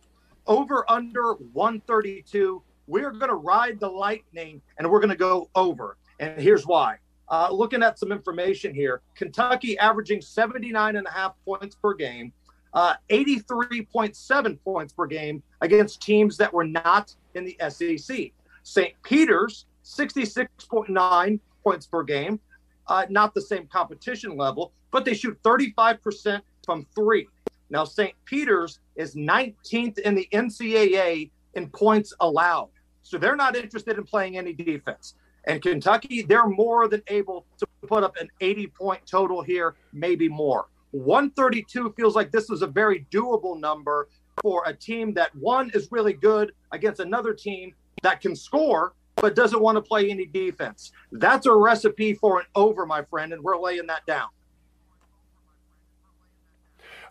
Over 0.46 0.90
under 0.90 1.34
132. 1.34 2.62
We're 2.88 3.12
going 3.12 3.30
to 3.30 3.36
ride 3.36 3.80
the 3.80 3.90
lightning 3.90 4.62
and 4.78 4.90
we're 4.90 5.00
going 5.00 5.10
to 5.10 5.16
go 5.16 5.50
over. 5.56 5.98
And 6.20 6.40
here's 6.40 6.66
why. 6.66 6.98
Uh, 7.30 7.50
looking 7.52 7.84
at 7.84 8.00
some 8.00 8.14
information 8.14 8.74
here 8.74 9.02
Kentucky 9.16 9.78
averaging 9.80 10.22
79 10.22 10.96
and 10.96 11.06
a 11.06 11.12
half 11.12 11.34
points 11.44 11.76
per 11.76 11.94
game. 11.94 12.32
Uh, 12.78 12.94
83.7 13.10 14.60
points 14.64 14.94
per 14.94 15.08
game 15.08 15.42
against 15.62 16.00
teams 16.00 16.38
that 16.38 16.54
were 16.54 16.64
not 16.64 17.16
in 17.34 17.44
the 17.44 17.58
SEC. 17.70 18.32
St. 18.62 18.94
Peter's, 19.02 19.66
66.9 19.84 21.40
points 21.64 21.88
per 21.88 22.04
game, 22.04 22.40
uh, 22.86 23.08
not 23.10 23.34
the 23.34 23.42
same 23.42 23.66
competition 23.66 24.38
level, 24.38 24.74
but 24.92 25.06
they 25.06 25.16
shoot 25.16 25.42
35% 25.42 26.40
from 26.64 26.86
three. 26.94 27.28
Now, 27.72 27.84
St. 27.84 28.14
Peter's 28.26 28.80
is 28.96 29.16
19th 29.16 29.98
in 29.98 30.14
the 30.14 30.28
NCAA 30.32 31.32
in 31.56 31.70
points 31.70 32.14
allowed. 32.20 32.70
So 33.02 33.18
they're 33.18 33.36
not 33.36 33.56
interested 33.56 33.98
in 33.98 34.04
playing 34.04 34.38
any 34.38 34.54
defense. 34.54 35.16
And 35.46 35.64
Kentucky, 35.64 36.22
they're 36.22 36.46
more 36.46 36.88
than 36.88 37.02
able 37.08 37.48
to 37.58 37.66
put 37.88 38.04
up 38.04 38.18
an 38.18 38.30
80 38.40 38.68
point 38.68 39.02
total 39.08 39.42
here, 39.42 39.74
maybe 39.94 40.30
more. 40.30 40.68
132 40.92 41.94
feels 41.98 42.16
like 42.16 42.32
this 42.32 42.50
is 42.50 42.62
a 42.62 42.68
very 42.68 43.06
doable 43.12 43.60
number 43.60 44.08
for 44.42 44.64
a 44.66 44.74
team 44.74 45.14
that 45.14 45.36
one 45.36 45.72
is 45.74 45.90
really 45.92 46.14
good 46.14 46.52
against 46.72 47.00
another 47.00 47.34
team 47.34 47.74
that 48.04 48.22
can 48.22 48.36
score 48.36 48.94
but 49.16 49.36
doesn't 49.36 49.62
want 49.62 49.76
to 49.76 49.82
play 49.82 50.10
any 50.10 50.26
defense. 50.26 50.92
That's 51.12 51.48
a 51.48 51.54
recipe 51.54 52.14
for 52.14 52.40
an 52.40 52.46
over, 52.56 52.86
my 52.86 53.02
friend, 53.04 53.34
and 53.34 53.44
we're 53.44 53.58
laying 53.58 53.88
that 53.88 54.06
down. 54.06 54.28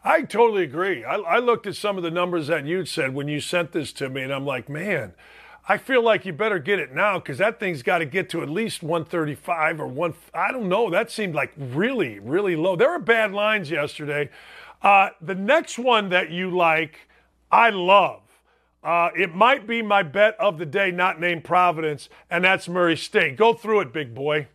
I 0.05 0.23
totally 0.23 0.63
agree. 0.63 1.05
I, 1.05 1.17
I 1.17 1.39
looked 1.39 1.67
at 1.67 1.75
some 1.75 1.97
of 1.97 2.05
the 2.05 2.13
numbers 2.13 2.47
that 2.47 2.65
you 2.65 2.85
said 2.85 3.13
when 3.13 3.27
you 3.27 3.41
sent 3.41 3.73
this 3.73 3.93
to 3.95 4.09
me, 4.09 4.23
and 4.23 4.33
I'm 4.33 4.47
like, 4.47 4.69
man, 4.69 5.15
I 5.69 5.79
feel 5.79 6.03
like 6.03 6.25
you 6.25 6.33
better 6.33 6.61
get 6.61 6.79
it 6.79 6.95
now 6.95 7.19
because 7.19 7.39
that 7.39 7.59
thing's 7.59 7.83
got 7.83 7.99
to 7.99 8.07
get 8.07 8.31
to 8.31 8.43
at 8.43 8.49
least 8.49 8.85
135 8.85 9.81
or 9.81 9.87
one. 9.89 10.15
I 10.33 10.53
don't 10.53 10.69
know. 10.69 10.91
That 10.91 11.11
seemed 11.11 11.35
like 11.35 11.53
really, 11.57 12.21
really 12.21 12.55
low. 12.55 12.77
There 12.77 12.91
were 12.91 13.01
bad 13.01 13.33
lines 13.33 13.69
yesterday. 13.69 14.31
Uh, 14.81 15.11
the 15.21 15.35
next 15.35 15.79
one 15.79 16.11
that 16.11 16.31
you 16.31 16.51
like, 16.51 17.09
I 17.51 17.71
love. 17.71 18.21
Uh, 18.85 19.11
it 19.17 19.35
might 19.35 19.67
be 19.67 19.83
my 19.83 20.05
bet 20.05 20.37
of 20.39 20.59
the 20.59 20.67
day, 20.67 20.93
not 20.93 21.19
named 21.19 21.43
Providence, 21.43 22.09
and 22.31 22.45
that's 22.45 22.69
Murray 22.69 22.97
State. 22.97 23.37
Go 23.37 23.53
through 23.53 23.81
it, 23.81 23.93
big 23.93 24.15
boy. 24.15 24.47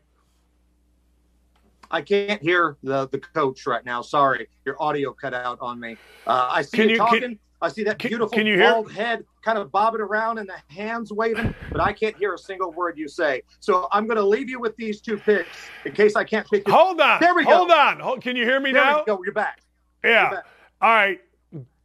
I 1.91 2.01
can't 2.01 2.41
hear 2.41 2.77
the, 2.81 3.09
the 3.09 3.19
coach 3.19 3.67
right 3.67 3.83
now. 3.83 4.01
Sorry, 4.01 4.47
your 4.63 4.81
audio 4.81 5.11
cut 5.11 5.33
out 5.33 5.57
on 5.59 5.77
me. 5.77 5.97
Uh, 6.25 6.47
I 6.49 6.61
see 6.61 6.77
can 6.77 6.87
you, 6.87 6.93
you 6.93 6.97
talking. 6.97 7.19
Can, 7.19 7.39
I 7.61 7.69
see 7.69 7.83
that 7.83 7.99
beautiful 7.99 8.29
can, 8.29 8.47
you 8.47 8.57
bald 8.57 8.91
hear? 8.91 9.05
head 9.05 9.25
kind 9.43 9.57
of 9.57 9.71
bobbing 9.71 10.01
around 10.01 10.39
and 10.39 10.49
the 10.49 10.73
hands 10.73 11.11
waving, 11.11 11.53
but 11.71 11.79
I 11.79 11.93
can't 11.93 12.17
hear 12.17 12.33
a 12.33 12.37
single 12.37 12.71
word 12.71 12.97
you 12.97 13.07
say. 13.07 13.43
So 13.59 13.87
I'm 13.91 14.07
going 14.07 14.17
to 14.17 14.23
leave 14.23 14.49
you 14.49 14.59
with 14.59 14.75
these 14.77 14.99
two 14.99 15.17
picks 15.17 15.47
in 15.85 15.91
case 15.91 16.15
I 16.15 16.23
can't 16.23 16.49
pick. 16.49 16.67
Hold 16.67 16.99
on. 16.99 17.19
There 17.19 17.35
we 17.35 17.45
go. 17.45 17.57
Hold 17.57 17.71
on. 17.71 17.99
Hold, 17.99 18.21
can 18.21 18.35
you 18.35 18.45
hear 18.45 18.59
me 18.59 18.71
there 18.71 18.83
now? 18.83 19.03
Go. 19.03 19.21
You're 19.23 19.33
back. 19.33 19.61
Yeah. 20.03 20.21
You're 20.21 20.31
back. 20.31 20.45
All 20.81 20.89
right. 20.89 21.21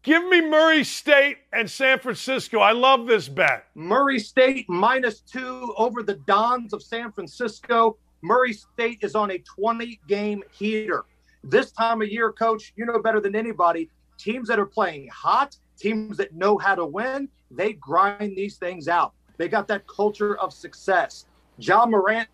Give 0.03 0.25
me 0.29 0.41
Murray 0.41 0.85
State 0.85 1.39
and 1.53 1.69
San 1.69 1.99
Francisco. 1.99 2.61
I 2.61 2.71
love 2.71 3.09
this 3.09 3.29
bet. 3.29 3.67
Murray 3.75 4.21
State 4.21 4.69
minus 4.69 5.21
two 5.21 5.75
over 5.77 6.03
the 6.03 6.15
Dons 6.15 6.73
of 6.73 6.81
San 6.81 7.11
Francisco. 7.11 7.99
Murray 8.23 8.53
State 8.53 8.99
is 9.03 9.17
on 9.17 9.33
a 9.33 9.39
20 9.39 10.01
game 10.07 10.45
heater. 10.53 11.05
This 11.43 11.73
time 11.73 12.03
of 12.03 12.09
year, 12.09 12.33
coach, 12.33 12.73
you 12.77 12.87
know 12.87 13.01
better 13.01 13.21
than 13.21 13.35
anybody. 13.35 13.91
Teams 14.17 14.49
that 14.49 14.59
are 14.59 14.67
playing 14.67 15.09
hot, 15.09 15.57
teams 15.77 16.17
that 16.17 16.35
know 16.35 16.59
how 16.59 16.75
to 16.75 16.85
win, 16.85 17.29
they 17.51 17.75
grind 17.75 18.37
these 18.37 18.57
things 18.57 18.89
out. 18.89 19.13
They 19.37 19.49
got 19.49 19.69
that 19.69 19.87
culture 19.87 20.39
of 20.39 20.53
success. 20.53 21.27
Ja 21.59 21.87
Morant 21.87 22.29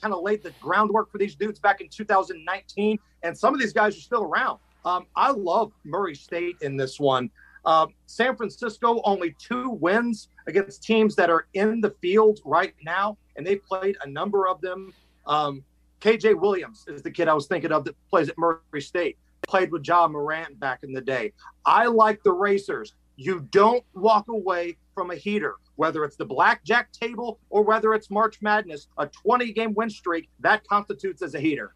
kind 0.00 0.14
of 0.14 0.22
laid 0.22 0.42
the 0.42 0.52
groundwork 0.52 1.10
for 1.10 1.18
these 1.18 1.34
dudes 1.34 1.58
back 1.58 1.80
in 1.80 1.88
2019, 1.88 2.98
and 3.22 3.36
some 3.36 3.52
of 3.52 3.60
these 3.60 3.72
guys 3.72 3.96
are 3.96 4.00
still 4.00 4.24
around. 4.24 4.58
Um, 4.84 5.06
I 5.14 5.30
love 5.30 5.72
Murray 5.84 6.14
State 6.14 6.56
in 6.60 6.76
this 6.76 6.98
one. 6.98 7.30
Uh, 7.64 7.86
San 8.06 8.36
Francisco 8.36 9.00
only 9.04 9.36
two 9.38 9.70
wins 9.70 10.28
against 10.48 10.82
teams 10.82 11.14
that 11.16 11.30
are 11.30 11.46
in 11.54 11.80
the 11.80 11.90
field 12.00 12.40
right 12.44 12.74
now, 12.82 13.16
and 13.36 13.46
they 13.46 13.56
played 13.56 13.96
a 14.02 14.08
number 14.08 14.48
of 14.48 14.60
them. 14.60 14.92
Um, 15.26 15.62
KJ 16.00 16.40
Williams 16.40 16.84
is 16.88 17.02
the 17.02 17.10
kid 17.10 17.28
I 17.28 17.34
was 17.34 17.46
thinking 17.46 17.70
of 17.70 17.84
that 17.84 17.94
plays 18.10 18.28
at 18.28 18.36
Murray 18.36 18.80
State. 18.80 19.16
Played 19.52 19.70
with 19.70 19.86
Ja 19.86 20.08
Morant 20.08 20.58
back 20.58 20.78
in 20.82 20.94
the 20.94 21.00
day. 21.02 21.30
I 21.66 21.84
like 21.84 22.22
the 22.22 22.32
racers. 22.32 22.94
You 23.16 23.46
don't 23.50 23.84
walk 23.92 24.28
away 24.28 24.78
from 24.94 25.10
a 25.10 25.14
heater, 25.14 25.56
whether 25.76 26.06
it's 26.06 26.16
the 26.16 26.24
blackjack 26.24 26.90
table 26.90 27.38
or 27.50 27.62
whether 27.62 27.92
it's 27.92 28.10
March 28.10 28.40
Madness. 28.40 28.88
A 28.96 29.06
20 29.06 29.52
game 29.52 29.74
win 29.74 29.90
streak 29.90 30.30
that 30.40 30.66
constitutes 30.66 31.20
as 31.20 31.34
a 31.34 31.38
heater. 31.38 31.74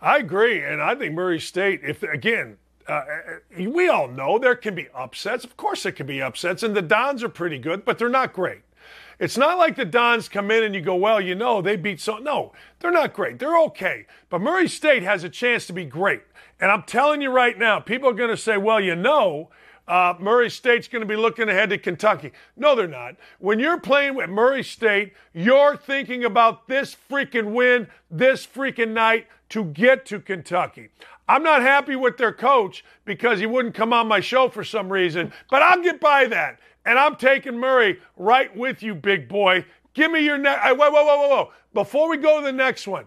I 0.00 0.18
agree, 0.18 0.64
and 0.64 0.82
I 0.82 0.96
think 0.96 1.14
Murray 1.14 1.38
State. 1.38 1.82
If 1.84 2.02
again, 2.02 2.56
uh, 2.88 3.04
we 3.56 3.88
all 3.88 4.08
know 4.08 4.40
there 4.40 4.56
can 4.56 4.74
be 4.74 4.88
upsets. 4.92 5.44
Of 5.44 5.56
course, 5.56 5.84
there 5.84 5.92
can 5.92 6.08
be 6.08 6.20
upsets, 6.20 6.64
and 6.64 6.74
the 6.74 6.82
Dons 6.82 7.22
are 7.22 7.28
pretty 7.28 7.58
good, 7.58 7.84
but 7.84 7.98
they're 7.98 8.08
not 8.08 8.32
great. 8.32 8.62
It's 9.18 9.36
not 9.36 9.58
like 9.58 9.76
the 9.76 9.84
Dons 9.84 10.28
come 10.28 10.50
in 10.50 10.62
and 10.64 10.74
you 10.74 10.80
go, 10.80 10.96
well, 10.96 11.20
you 11.20 11.34
know, 11.34 11.62
they 11.62 11.76
beat 11.76 12.00
so. 12.00 12.18
No, 12.18 12.52
they're 12.80 12.90
not 12.90 13.12
great. 13.12 13.38
They're 13.38 13.58
okay. 13.62 14.06
But 14.28 14.40
Murray 14.40 14.68
State 14.68 15.02
has 15.02 15.24
a 15.24 15.28
chance 15.28 15.66
to 15.66 15.72
be 15.72 15.84
great. 15.84 16.22
And 16.60 16.70
I'm 16.70 16.82
telling 16.82 17.20
you 17.20 17.30
right 17.30 17.58
now, 17.58 17.80
people 17.80 18.08
are 18.08 18.14
going 18.14 18.30
to 18.30 18.36
say, 18.36 18.56
well, 18.56 18.80
you 18.80 18.96
know, 18.96 19.50
uh, 19.86 20.14
Murray 20.18 20.50
State's 20.50 20.88
going 20.88 21.02
to 21.02 21.06
be 21.06 21.16
looking 21.16 21.48
ahead 21.48 21.70
to 21.70 21.78
Kentucky. 21.78 22.32
No, 22.56 22.74
they're 22.74 22.88
not. 22.88 23.16
When 23.38 23.58
you're 23.58 23.80
playing 23.80 24.14
with 24.14 24.30
Murray 24.30 24.62
State, 24.62 25.12
you're 25.32 25.76
thinking 25.76 26.24
about 26.24 26.68
this 26.68 26.96
freaking 27.10 27.52
win, 27.52 27.88
this 28.10 28.46
freaking 28.46 28.92
night 28.92 29.26
to 29.50 29.64
get 29.64 30.06
to 30.06 30.20
Kentucky. 30.20 30.88
I'm 31.28 31.42
not 31.42 31.62
happy 31.62 31.96
with 31.96 32.16
their 32.16 32.32
coach 32.32 32.84
because 33.04 33.38
he 33.38 33.46
wouldn't 33.46 33.74
come 33.74 33.92
on 33.92 34.08
my 34.08 34.20
show 34.20 34.48
for 34.48 34.64
some 34.64 34.90
reason, 34.90 35.32
but 35.50 35.62
I'll 35.62 35.82
get 35.82 36.00
by 36.00 36.26
that. 36.26 36.58
And 36.84 36.98
I'm 36.98 37.16
taking 37.16 37.58
Murray 37.58 38.00
right 38.16 38.54
with 38.56 38.82
you, 38.82 38.94
big 38.94 39.28
boy. 39.28 39.64
Give 39.94 40.10
me 40.10 40.20
your 40.20 40.38
next. 40.38 40.62
Whoa, 40.64 40.90
whoa, 40.90 40.90
whoa, 40.90 41.04
whoa, 41.04 41.28
whoa. 41.28 41.52
Before 41.72 42.08
we 42.08 42.16
go 42.16 42.40
to 42.40 42.44
the 42.44 42.52
next 42.52 42.86
one, 42.86 43.06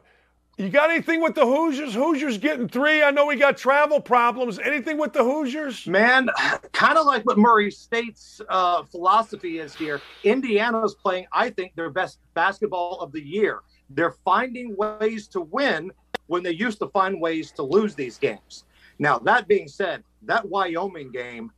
you 0.57 0.69
got 0.69 0.89
anything 0.89 1.21
with 1.21 1.35
the 1.35 1.45
Hoosiers? 1.45 1.93
Hoosiers 1.93 2.39
getting 2.39 2.67
three. 2.67 3.03
I 3.03 3.11
know 3.11 3.27
we 3.27 3.35
got 3.35 3.57
travel 3.57 4.01
problems. 4.01 4.57
Anything 4.57 4.97
with 4.97 5.13
the 5.13 5.23
Hoosiers? 5.23 5.85
Man, 5.85 6.29
kind 6.71 6.97
of 6.97 7.05
like 7.05 7.23
what 7.25 7.37
Murray 7.37 7.69
State's 7.69 8.41
uh, 8.49 8.81
philosophy 8.83 9.59
is 9.59 9.75
here. 9.75 10.01
Indiana's 10.23 10.95
playing, 10.95 11.27
I 11.31 11.51
think, 11.51 11.75
their 11.75 11.91
best 11.91 12.17
basketball 12.33 12.99
of 13.01 13.11
the 13.11 13.21
year. 13.21 13.59
They're 13.91 14.15
finding 14.25 14.75
ways 14.75 15.27
to 15.29 15.41
win 15.41 15.91
when 16.25 16.41
they 16.41 16.51
used 16.51 16.79
to 16.79 16.87
find 16.87 17.21
ways 17.21 17.51
to 17.51 17.61
lose 17.61 17.93
these 17.93 18.17
games. 18.17 18.63
Now, 18.97 19.19
that 19.19 19.47
being 19.47 19.67
said, 19.67 20.03
that 20.23 20.49
Wyoming 20.49 21.11
game, 21.11 21.51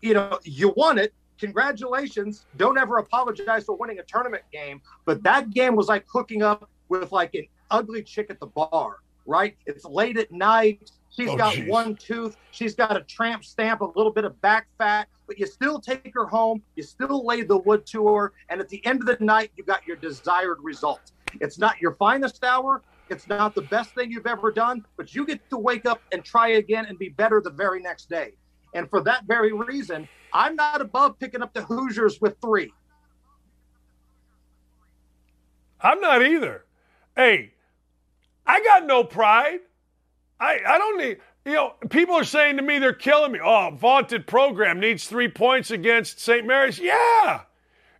you 0.00 0.14
know, 0.14 0.38
you 0.44 0.72
won 0.76 0.98
it. 0.98 1.12
Congratulations. 1.38 2.46
Don't 2.56 2.78
ever 2.78 2.98
apologize 2.98 3.64
for 3.64 3.76
winning 3.76 3.98
a 3.98 4.02
tournament 4.04 4.44
game. 4.52 4.80
But 5.04 5.22
that 5.24 5.50
game 5.50 5.76
was 5.76 5.88
like 5.88 6.04
hooking 6.08 6.42
up 6.42 6.68
with 6.88 7.12
like 7.12 7.34
an 7.34 7.46
ugly 7.70 8.02
chick 8.02 8.28
at 8.30 8.40
the 8.40 8.46
bar, 8.46 8.98
right? 9.26 9.56
It's 9.66 9.84
late 9.84 10.16
at 10.16 10.30
night. 10.32 10.90
She's 11.10 11.30
oh, 11.30 11.36
got 11.36 11.54
geez. 11.54 11.68
one 11.68 11.94
tooth. 11.94 12.36
She's 12.50 12.74
got 12.74 12.96
a 12.96 13.00
tramp 13.02 13.44
stamp, 13.44 13.80
a 13.80 13.84
little 13.84 14.10
bit 14.10 14.24
of 14.24 14.40
back 14.40 14.66
fat, 14.78 15.08
but 15.26 15.38
you 15.38 15.46
still 15.46 15.80
take 15.80 16.12
her 16.14 16.26
home. 16.26 16.62
You 16.74 16.82
still 16.82 17.24
lay 17.24 17.42
the 17.42 17.58
wood 17.58 17.86
to 17.86 18.08
her. 18.08 18.32
And 18.48 18.60
at 18.60 18.68
the 18.68 18.84
end 18.84 19.00
of 19.00 19.06
the 19.06 19.24
night, 19.24 19.52
you 19.56 19.64
got 19.64 19.86
your 19.86 19.96
desired 19.96 20.58
result. 20.60 21.12
It's 21.40 21.58
not 21.58 21.80
your 21.80 21.94
finest 21.96 22.42
hour. 22.44 22.82
It's 23.10 23.28
not 23.28 23.54
the 23.54 23.62
best 23.62 23.94
thing 23.94 24.10
you've 24.10 24.26
ever 24.26 24.50
done, 24.50 24.84
but 24.96 25.14
you 25.14 25.26
get 25.26 25.48
to 25.50 25.58
wake 25.58 25.86
up 25.86 26.00
and 26.12 26.24
try 26.24 26.48
again 26.48 26.86
and 26.86 26.98
be 26.98 27.10
better 27.10 27.40
the 27.40 27.50
very 27.50 27.80
next 27.80 28.08
day. 28.08 28.32
And 28.74 28.90
for 28.90 29.00
that 29.02 29.24
very 29.24 29.52
reason, 29.52 30.08
I'm 30.32 30.56
not 30.56 30.80
above 30.80 31.18
picking 31.18 31.42
up 31.42 31.54
the 31.54 31.62
Hoosiers 31.62 32.20
with 32.20 32.36
three. 32.40 32.72
I'm 35.80 36.00
not 36.00 36.24
either. 36.24 36.64
Hey, 37.14 37.52
I 38.46 38.62
got 38.62 38.86
no 38.86 39.04
pride. 39.04 39.60
I, 40.40 40.58
I 40.66 40.78
don't 40.78 40.98
need, 40.98 41.18
you 41.44 41.52
know, 41.52 41.74
people 41.90 42.16
are 42.16 42.24
saying 42.24 42.56
to 42.56 42.62
me 42.62 42.78
they're 42.78 42.92
killing 42.92 43.32
me. 43.32 43.38
Oh, 43.42 43.70
vaunted 43.76 44.26
program 44.26 44.80
needs 44.80 45.06
three 45.06 45.28
points 45.28 45.70
against 45.70 46.18
St. 46.18 46.46
Mary's. 46.46 46.78
Yeah. 46.78 47.42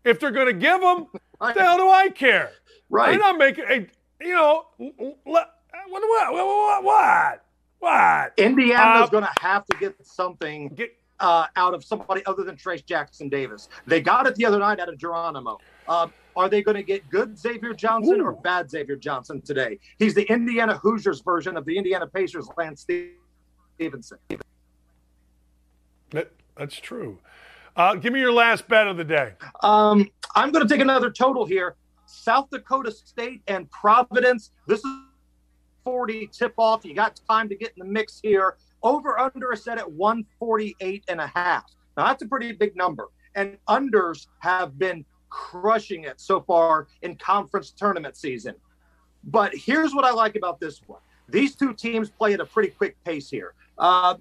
If 0.05 0.18
they're 0.18 0.32
going 0.32 0.46
to 0.46 0.52
give 0.52 0.80
them, 0.80 1.06
right. 1.40 1.55
the 1.55 1.62
hell 1.62 1.76
do 1.76 1.88
I 1.88 2.09
care? 2.09 2.51
Right. 2.90 3.10
They're 3.10 3.20
not 3.20 3.38
making, 3.38 3.88
you 4.20 4.34
know, 4.34 4.66
what, 4.78 5.55
what, 5.88 6.32
what, 6.32 6.84
what? 6.84 7.44
What? 7.85 8.32
Indiana's 8.39 8.78
uh, 8.78 9.06
going 9.09 9.24
to 9.24 9.32
have 9.43 9.66
to 9.66 9.77
get 9.77 9.94
something 10.06 10.69
get, 10.70 10.97
uh, 11.20 11.48
out 11.55 11.74
of 11.74 11.85
somebody 11.85 12.24
other 12.24 12.43
than 12.43 12.56
Trayce 12.56 12.82
Jackson 12.82 13.28
Davis. 13.28 13.69
They 13.86 14.01
got 14.01 14.27
it 14.27 14.35
the 14.36 14.47
other 14.47 14.59
night 14.59 14.81
out 14.81 14.89
of 14.89 14.97
Geronimo. 14.97 15.59
Uh, 15.86 16.06
are 16.35 16.48
they 16.48 16.62
going 16.62 16.77
to 16.77 16.82
get 16.82 17.06
good 17.11 17.39
Xavier 17.39 17.74
Johnson 17.74 18.23
Ooh. 18.23 18.24
or 18.24 18.32
bad 18.32 18.70
Xavier 18.70 18.97
Johnson 18.97 19.43
today? 19.43 19.78
He's 19.98 20.15
the 20.15 20.23
Indiana 20.32 20.78
Hoosiers 20.78 21.20
version 21.20 21.59
of 21.59 21.66
the 21.66 21.77
Indiana 21.77 22.06
Pacers 22.06 22.48
Lance 22.56 22.86
Stephenson. 23.77 24.19
That, 26.09 26.32
that's 26.56 26.77
true. 26.77 27.19
Uh, 27.77 27.97
give 27.97 28.15
me 28.15 28.20
your 28.20 28.32
last 28.32 28.66
bet 28.66 28.86
of 28.86 28.97
the 28.97 29.05
day. 29.05 29.35
Um, 29.62 30.09
I'm 30.35 30.52
going 30.52 30.66
to 30.66 30.74
take 30.74 30.81
another 30.81 31.11
total 31.11 31.44
here. 31.44 31.77
South 32.06 32.48
Dakota 32.48 32.90
State 32.90 33.43
and 33.47 33.70
Providence. 33.70 34.52
This 34.66 34.82
is 34.82 34.90
140 35.85 36.28
tip 36.28 36.55
off. 36.56 36.85
You 36.85 36.94
got 36.94 37.20
time 37.28 37.48
to 37.48 37.55
get 37.55 37.73
in 37.77 37.86
the 37.86 37.93
mix 37.93 38.20
here. 38.23 38.56
Over 38.82 39.19
under 39.19 39.52
is 39.52 39.65
set 39.65 39.78
at 39.78 39.90
148 39.90 41.05
and 41.09 41.20
a 41.20 41.27
half. 41.27 41.65
Now 41.97 42.06
that's 42.06 42.23
a 42.23 42.27
pretty 42.27 42.52
big 42.52 42.74
number. 42.77 43.09
And 43.35 43.59
unders 43.69 44.27
have 44.39 44.78
been 44.78 45.05
crushing 45.28 46.05
it 46.05 46.20
so 46.20 46.40
far 46.40 46.89
in 47.02 47.16
conference 47.16 47.70
tournament 47.70 48.16
season. 48.16 48.55
But 49.24 49.52
here's 49.55 49.94
what 49.94 50.05
I 50.05 50.12
like 50.12 50.36
about 50.36 50.61
this 50.61 50.81
one. 50.86 51.01
These 51.28 51.55
two 51.55 51.74
teams 51.74 52.11
play 52.11 52.35
at 52.35 52.40
a 52.40 52.47
pretty 52.47 52.70
quick 52.70 52.97
pace 53.05 53.31
here. 53.31 53.55
Uh, 53.78 54.16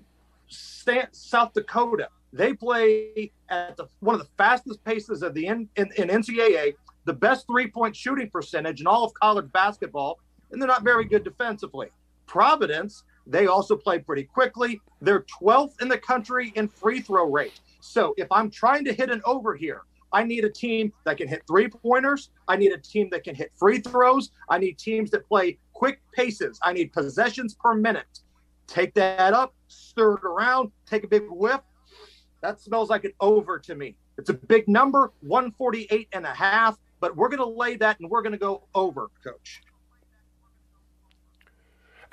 South 0.48 1.53
Dakota, 1.53 2.10
they 2.31 2.53
play 2.53 3.31
at 3.49 3.77
the, 3.77 3.88
one 3.99 4.15
of 4.15 4.22
the 4.22 4.27
fastest 4.38 4.84
paces 4.84 5.22
of 5.22 5.34
the 5.34 5.48
in, 5.48 5.69
in, 5.76 5.90
in 5.98 6.07
NCAA, 6.07 6.73
the 7.06 7.14
best 7.14 7.45
three 7.48 7.69
point 7.69 7.95
shooting 7.95 8.30
percentage 8.30 8.81
in 8.81 8.88
all 8.88 9.03
of 9.03 9.14
college 9.14 9.52
basketball, 9.52 10.19
and 10.53 10.61
they're 10.61 10.67
not 10.67 10.84
very 10.84 11.03
good 11.03 11.23
defensively. 11.23 11.89
Providence, 12.25 13.03
they 13.27 13.47
also 13.47 13.75
play 13.75 13.99
pretty 13.99 14.23
quickly. 14.23 14.80
They're 15.01 15.25
12th 15.41 15.81
in 15.81 15.89
the 15.89 15.97
country 15.97 16.53
in 16.55 16.69
free 16.69 17.01
throw 17.01 17.30
rate. 17.30 17.59
So 17.81 18.13
if 18.17 18.31
I'm 18.31 18.49
trying 18.49 18.85
to 18.85 18.93
hit 18.93 19.09
an 19.09 19.21
over 19.25 19.55
here, 19.55 19.81
I 20.13 20.23
need 20.23 20.45
a 20.45 20.49
team 20.49 20.93
that 21.05 21.17
can 21.17 21.27
hit 21.27 21.41
three 21.47 21.67
pointers. 21.67 22.30
I 22.47 22.55
need 22.55 22.71
a 22.71 22.77
team 22.77 23.09
that 23.09 23.23
can 23.23 23.35
hit 23.35 23.51
free 23.55 23.80
throws. 23.80 24.31
I 24.47 24.59
need 24.59 24.77
teams 24.77 25.09
that 25.11 25.27
play 25.27 25.57
quick 25.73 25.99
paces. 26.13 26.59
I 26.63 26.71
need 26.71 26.93
possessions 26.93 27.55
per 27.55 27.73
minute. 27.73 28.21
Take 28.67 28.93
that 28.93 29.34
up, 29.34 29.53
stir 29.67 30.13
it 30.15 30.23
around, 30.23 30.71
take 30.85 31.03
a 31.03 31.07
big 31.07 31.23
whiff. 31.27 31.61
That 32.41 32.61
smells 32.61 32.89
like 32.89 33.05
an 33.05 33.13
over 33.19 33.57
to 33.59 33.75
me. 33.75 33.95
It's 34.17 34.30
a 34.30 34.34
big 34.34 34.67
number, 34.67 35.11
148 35.21 36.07
and 36.13 36.25
a 36.25 36.34
half, 36.34 36.77
but 36.99 37.15
we're 37.15 37.30
going 37.30 37.39
to 37.39 37.45
lay 37.45 37.75
that 37.77 37.99
and 37.99 38.09
we're 38.09 38.21
going 38.21 38.34
to 38.34 38.38
go 38.38 38.63
over, 38.75 39.09
coach. 39.23 39.61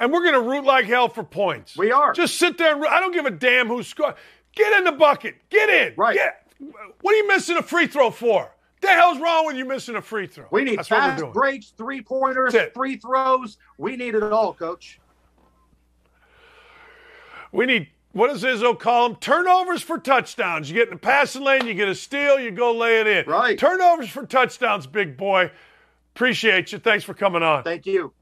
And 0.00 0.10
we're 0.12 0.22
going 0.22 0.34
to 0.34 0.40
root 0.40 0.64
like 0.64 0.86
hell 0.86 1.08
for 1.08 1.22
points. 1.22 1.76
We 1.76 1.92
are. 1.92 2.14
Just 2.14 2.36
sit 2.36 2.56
there 2.58 2.72
and 2.72 2.80
root. 2.80 2.90
I 2.90 3.00
don't 3.00 3.12
give 3.12 3.26
a 3.26 3.30
damn 3.30 3.68
who 3.68 3.82
scored. 3.82 4.14
Get 4.56 4.76
in 4.78 4.84
the 4.84 4.92
bucket. 4.92 5.36
Get 5.50 5.68
in. 5.68 5.94
Right. 5.96 6.16
Get. 6.16 6.46
What 7.02 7.14
are 7.14 7.16
you 7.16 7.28
missing 7.28 7.56
a 7.58 7.62
free 7.62 7.86
throw 7.86 8.10
for? 8.10 8.50
The 8.80 8.88
hell's 8.88 9.18
wrong 9.20 9.46
with 9.46 9.56
you 9.56 9.66
missing 9.66 9.96
a 9.96 10.02
free 10.02 10.26
throw? 10.26 10.46
We 10.50 10.64
need 10.64 10.78
That's 10.78 10.88
fast 10.88 11.22
breaks, 11.32 11.68
three 11.76 12.00
pointers, 12.00 12.54
free 12.74 12.96
throws. 12.96 13.58
We 13.76 13.96
need 13.96 14.14
it 14.14 14.22
all, 14.22 14.54
coach. 14.54 14.98
We 17.52 17.66
need 17.66 17.88
what 18.12 18.28
does 18.28 18.42
Izzo 18.42 18.78
call 18.78 19.08
them? 19.08 19.18
Turnovers 19.18 19.82
for 19.82 19.98
touchdowns. 19.98 20.68
You 20.68 20.74
get 20.76 20.88
in 20.88 20.94
the 20.94 20.98
passing 20.98 21.44
lane, 21.44 21.66
you 21.66 21.74
get 21.74 21.88
a 21.88 21.94
steal, 21.94 22.40
you 22.40 22.50
go 22.50 22.72
lay 22.72 23.00
it 23.00 23.06
in. 23.06 23.26
Right. 23.26 23.58
Turnovers 23.58 24.08
for 24.08 24.26
touchdowns, 24.26 24.86
big 24.86 25.16
boy. 25.16 25.50
Appreciate 26.14 26.72
you. 26.72 26.78
Thanks 26.78 27.04
for 27.04 27.14
coming 27.14 27.42
on. 27.42 27.62
Thank 27.62 27.86
you. 27.86 28.12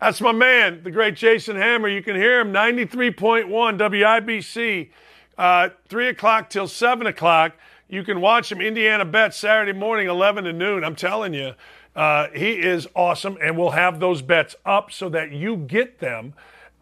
That's 0.00 0.20
my 0.20 0.32
man, 0.32 0.82
the 0.82 0.90
great 0.90 1.16
Jason 1.16 1.56
Hammer. 1.56 1.88
You 1.88 2.02
can 2.02 2.16
hear 2.16 2.40
him 2.40 2.52
93.1 2.52 3.48
WIBC, 3.48 4.90
uh, 5.38 5.70
3 5.88 6.08
o'clock 6.08 6.50
till 6.50 6.68
7 6.68 7.06
o'clock. 7.06 7.54
You 7.88 8.04
can 8.04 8.20
watch 8.20 8.52
him 8.52 8.60
Indiana 8.60 9.06
Bet 9.06 9.34
Saturday 9.34 9.72
morning, 9.72 10.08
11 10.08 10.44
to 10.44 10.52
noon. 10.52 10.84
I'm 10.84 10.96
telling 10.96 11.32
you, 11.32 11.54
uh, 11.94 12.28
he 12.34 12.52
is 12.52 12.86
awesome, 12.94 13.38
and 13.40 13.56
we'll 13.56 13.70
have 13.70 13.98
those 13.98 14.20
bets 14.20 14.54
up 14.66 14.92
so 14.92 15.08
that 15.08 15.32
you 15.32 15.56
get 15.56 15.98
them, 15.98 16.34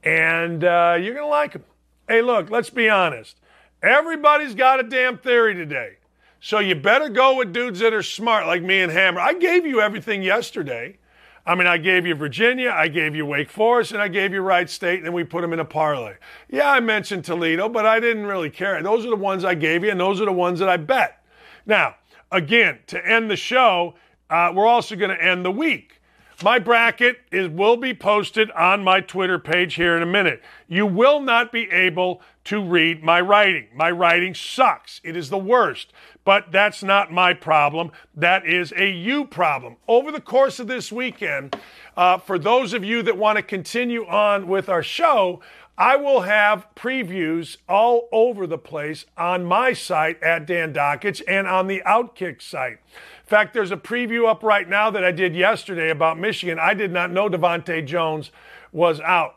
and 0.02 0.64
uh, 0.64 0.96
you're 1.00 1.14
going 1.14 1.26
to 1.26 1.28
like 1.28 1.52
them. 1.52 1.64
Hey, 2.08 2.20
look, 2.20 2.50
let's 2.50 2.70
be 2.70 2.88
honest. 2.88 3.36
Everybody's 3.80 4.56
got 4.56 4.80
a 4.80 4.82
damn 4.82 5.18
theory 5.18 5.54
today. 5.54 5.98
So 6.40 6.58
you 6.58 6.74
better 6.74 7.08
go 7.08 7.36
with 7.36 7.52
dudes 7.52 7.78
that 7.78 7.94
are 7.94 8.02
smart 8.02 8.46
like 8.46 8.62
me 8.62 8.80
and 8.80 8.90
Hammer. 8.90 9.20
I 9.20 9.34
gave 9.34 9.64
you 9.64 9.80
everything 9.80 10.22
yesterday. 10.22 10.98
I 11.46 11.54
mean, 11.54 11.66
I 11.66 11.76
gave 11.76 12.06
you 12.06 12.14
Virginia, 12.14 12.70
I 12.74 12.88
gave 12.88 13.14
you 13.14 13.26
Wake 13.26 13.50
Forest, 13.50 13.92
and 13.92 14.00
I 14.00 14.08
gave 14.08 14.32
you 14.32 14.40
Wright 14.40 14.68
State, 14.68 15.04
and 15.04 15.12
we 15.12 15.24
put 15.24 15.42
them 15.42 15.52
in 15.52 15.60
a 15.60 15.64
parlay. 15.64 16.14
Yeah, 16.48 16.70
I 16.70 16.80
mentioned 16.80 17.24
Toledo, 17.24 17.68
but 17.68 17.84
I 17.84 18.00
didn't 18.00 18.24
really 18.24 18.48
care. 18.48 18.82
Those 18.82 19.04
are 19.04 19.10
the 19.10 19.16
ones 19.16 19.44
I 19.44 19.54
gave 19.54 19.84
you, 19.84 19.90
and 19.90 20.00
those 20.00 20.22
are 20.22 20.24
the 20.24 20.32
ones 20.32 20.58
that 20.60 20.70
I 20.70 20.78
bet. 20.78 21.22
Now, 21.66 21.96
again, 22.32 22.78
to 22.86 23.06
end 23.06 23.30
the 23.30 23.36
show, 23.36 23.94
uh, 24.30 24.52
we're 24.54 24.66
also 24.66 24.96
going 24.96 25.10
to 25.10 25.22
end 25.22 25.44
the 25.44 25.50
week. 25.50 25.93
My 26.42 26.58
bracket 26.58 27.20
is 27.30 27.48
will 27.48 27.76
be 27.76 27.94
posted 27.94 28.50
on 28.52 28.82
my 28.82 29.00
Twitter 29.00 29.38
page 29.38 29.74
here 29.74 29.96
in 29.96 30.02
a 30.02 30.06
minute. 30.06 30.42
You 30.68 30.84
will 30.84 31.20
not 31.20 31.52
be 31.52 31.70
able 31.70 32.20
to 32.44 32.62
read 32.62 33.02
my 33.02 33.20
writing. 33.20 33.68
My 33.74 33.90
writing 33.90 34.34
sucks. 34.34 35.00
It 35.04 35.16
is 35.16 35.30
the 35.30 35.38
worst. 35.38 35.92
But 36.24 36.50
that's 36.50 36.82
not 36.82 37.12
my 37.12 37.34
problem. 37.34 37.92
That 38.14 38.46
is 38.46 38.72
a 38.76 38.90
you 38.90 39.26
problem. 39.26 39.76
Over 39.86 40.10
the 40.10 40.20
course 40.20 40.58
of 40.58 40.66
this 40.66 40.90
weekend, 40.90 41.56
uh, 41.96 42.18
for 42.18 42.38
those 42.38 42.72
of 42.72 42.82
you 42.84 43.02
that 43.02 43.16
want 43.16 43.36
to 43.36 43.42
continue 43.42 44.06
on 44.06 44.48
with 44.48 44.68
our 44.68 44.82
show, 44.82 45.40
I 45.76 45.96
will 45.96 46.20
have 46.20 46.68
previews 46.76 47.56
all 47.68 48.08
over 48.12 48.46
the 48.46 48.58
place 48.58 49.06
on 49.18 49.44
my 49.44 49.72
site 49.72 50.22
at 50.22 50.46
Dan 50.46 50.72
Dakich 50.72 51.20
and 51.26 51.46
on 51.48 51.66
the 51.66 51.82
Outkick 51.84 52.40
site. 52.40 52.78
In 53.24 53.28
fact, 53.28 53.54
there's 53.54 53.70
a 53.70 53.76
preview 53.78 54.28
up 54.28 54.42
right 54.42 54.68
now 54.68 54.90
that 54.90 55.02
I 55.02 55.10
did 55.10 55.34
yesterday 55.34 55.88
about 55.88 56.18
Michigan. 56.18 56.58
I 56.58 56.74
did 56.74 56.92
not 56.92 57.10
know 57.10 57.30
DeVante' 57.30 57.86
Jones 57.86 58.30
was 58.70 59.00
out. 59.00 59.36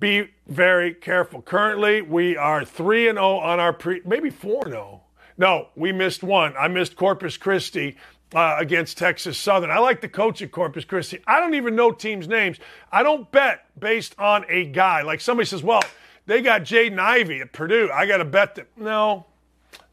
Be 0.00 0.30
very 0.46 0.94
careful. 0.94 1.42
Currently, 1.42 2.00
we 2.00 2.38
are 2.38 2.64
3 2.64 3.08
and 3.08 3.18
0 3.18 3.36
on 3.40 3.60
our 3.60 3.74
pre 3.74 4.00
maybe 4.06 4.30
4 4.30 4.70
0. 4.70 5.02
No, 5.36 5.68
we 5.76 5.92
missed 5.92 6.22
one. 6.22 6.54
I 6.58 6.68
missed 6.68 6.96
Corpus 6.96 7.36
Christi 7.36 7.96
uh, 8.34 8.56
against 8.58 8.96
Texas 8.96 9.36
Southern. 9.36 9.70
I 9.70 9.78
like 9.78 10.00
the 10.00 10.08
coach 10.08 10.40
at 10.40 10.50
Corpus 10.50 10.86
Christi. 10.86 11.20
I 11.26 11.38
don't 11.38 11.54
even 11.54 11.76
know 11.76 11.90
teams' 11.92 12.28
names. 12.28 12.56
I 12.90 13.02
don't 13.02 13.30
bet 13.30 13.66
based 13.78 14.18
on 14.18 14.46
a 14.48 14.64
guy. 14.64 15.02
Like 15.02 15.20
somebody 15.20 15.46
says, 15.46 15.62
well, 15.62 15.82
they 16.24 16.40
got 16.40 16.62
Jaden 16.62 16.98
Ivey 16.98 17.42
at 17.42 17.52
Purdue. 17.52 17.90
I 17.92 18.06
got 18.06 18.18
to 18.18 18.24
bet 18.24 18.54
that. 18.54 18.68
No, 18.74 19.26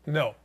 no. 0.05 0.35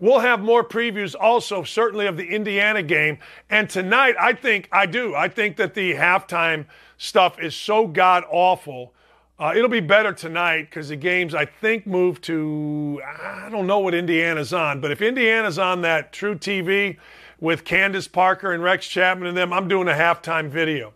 We'll 0.00 0.20
have 0.20 0.40
more 0.40 0.62
previews 0.62 1.14
also, 1.18 1.62
certainly, 1.64 2.06
of 2.06 2.16
the 2.16 2.26
Indiana 2.26 2.82
game. 2.82 3.18
And 3.50 3.68
tonight, 3.68 4.14
I 4.20 4.32
think, 4.32 4.68
I 4.70 4.86
do, 4.86 5.14
I 5.14 5.28
think 5.28 5.56
that 5.56 5.74
the 5.74 5.94
halftime 5.94 6.66
stuff 6.96 7.40
is 7.40 7.54
so 7.54 7.86
god 7.86 8.24
awful. 8.30 8.94
Uh, 9.40 9.52
it'll 9.54 9.68
be 9.68 9.80
better 9.80 10.12
tonight 10.12 10.62
because 10.62 10.88
the 10.88 10.96
games, 10.96 11.34
I 11.34 11.44
think, 11.44 11.86
move 11.86 12.20
to, 12.22 13.00
I 13.04 13.48
don't 13.50 13.66
know 13.66 13.78
what 13.78 13.94
Indiana's 13.94 14.52
on, 14.52 14.80
but 14.80 14.90
if 14.90 15.00
Indiana's 15.00 15.58
on 15.58 15.82
that 15.82 16.12
truTV 16.12 16.96
with 17.40 17.64
Candace 17.64 18.08
Parker 18.08 18.52
and 18.52 18.62
Rex 18.62 18.88
Chapman 18.88 19.28
and 19.28 19.36
them, 19.36 19.52
I'm 19.52 19.68
doing 19.68 19.88
a 19.88 19.92
halftime 19.92 20.48
video. 20.48 20.92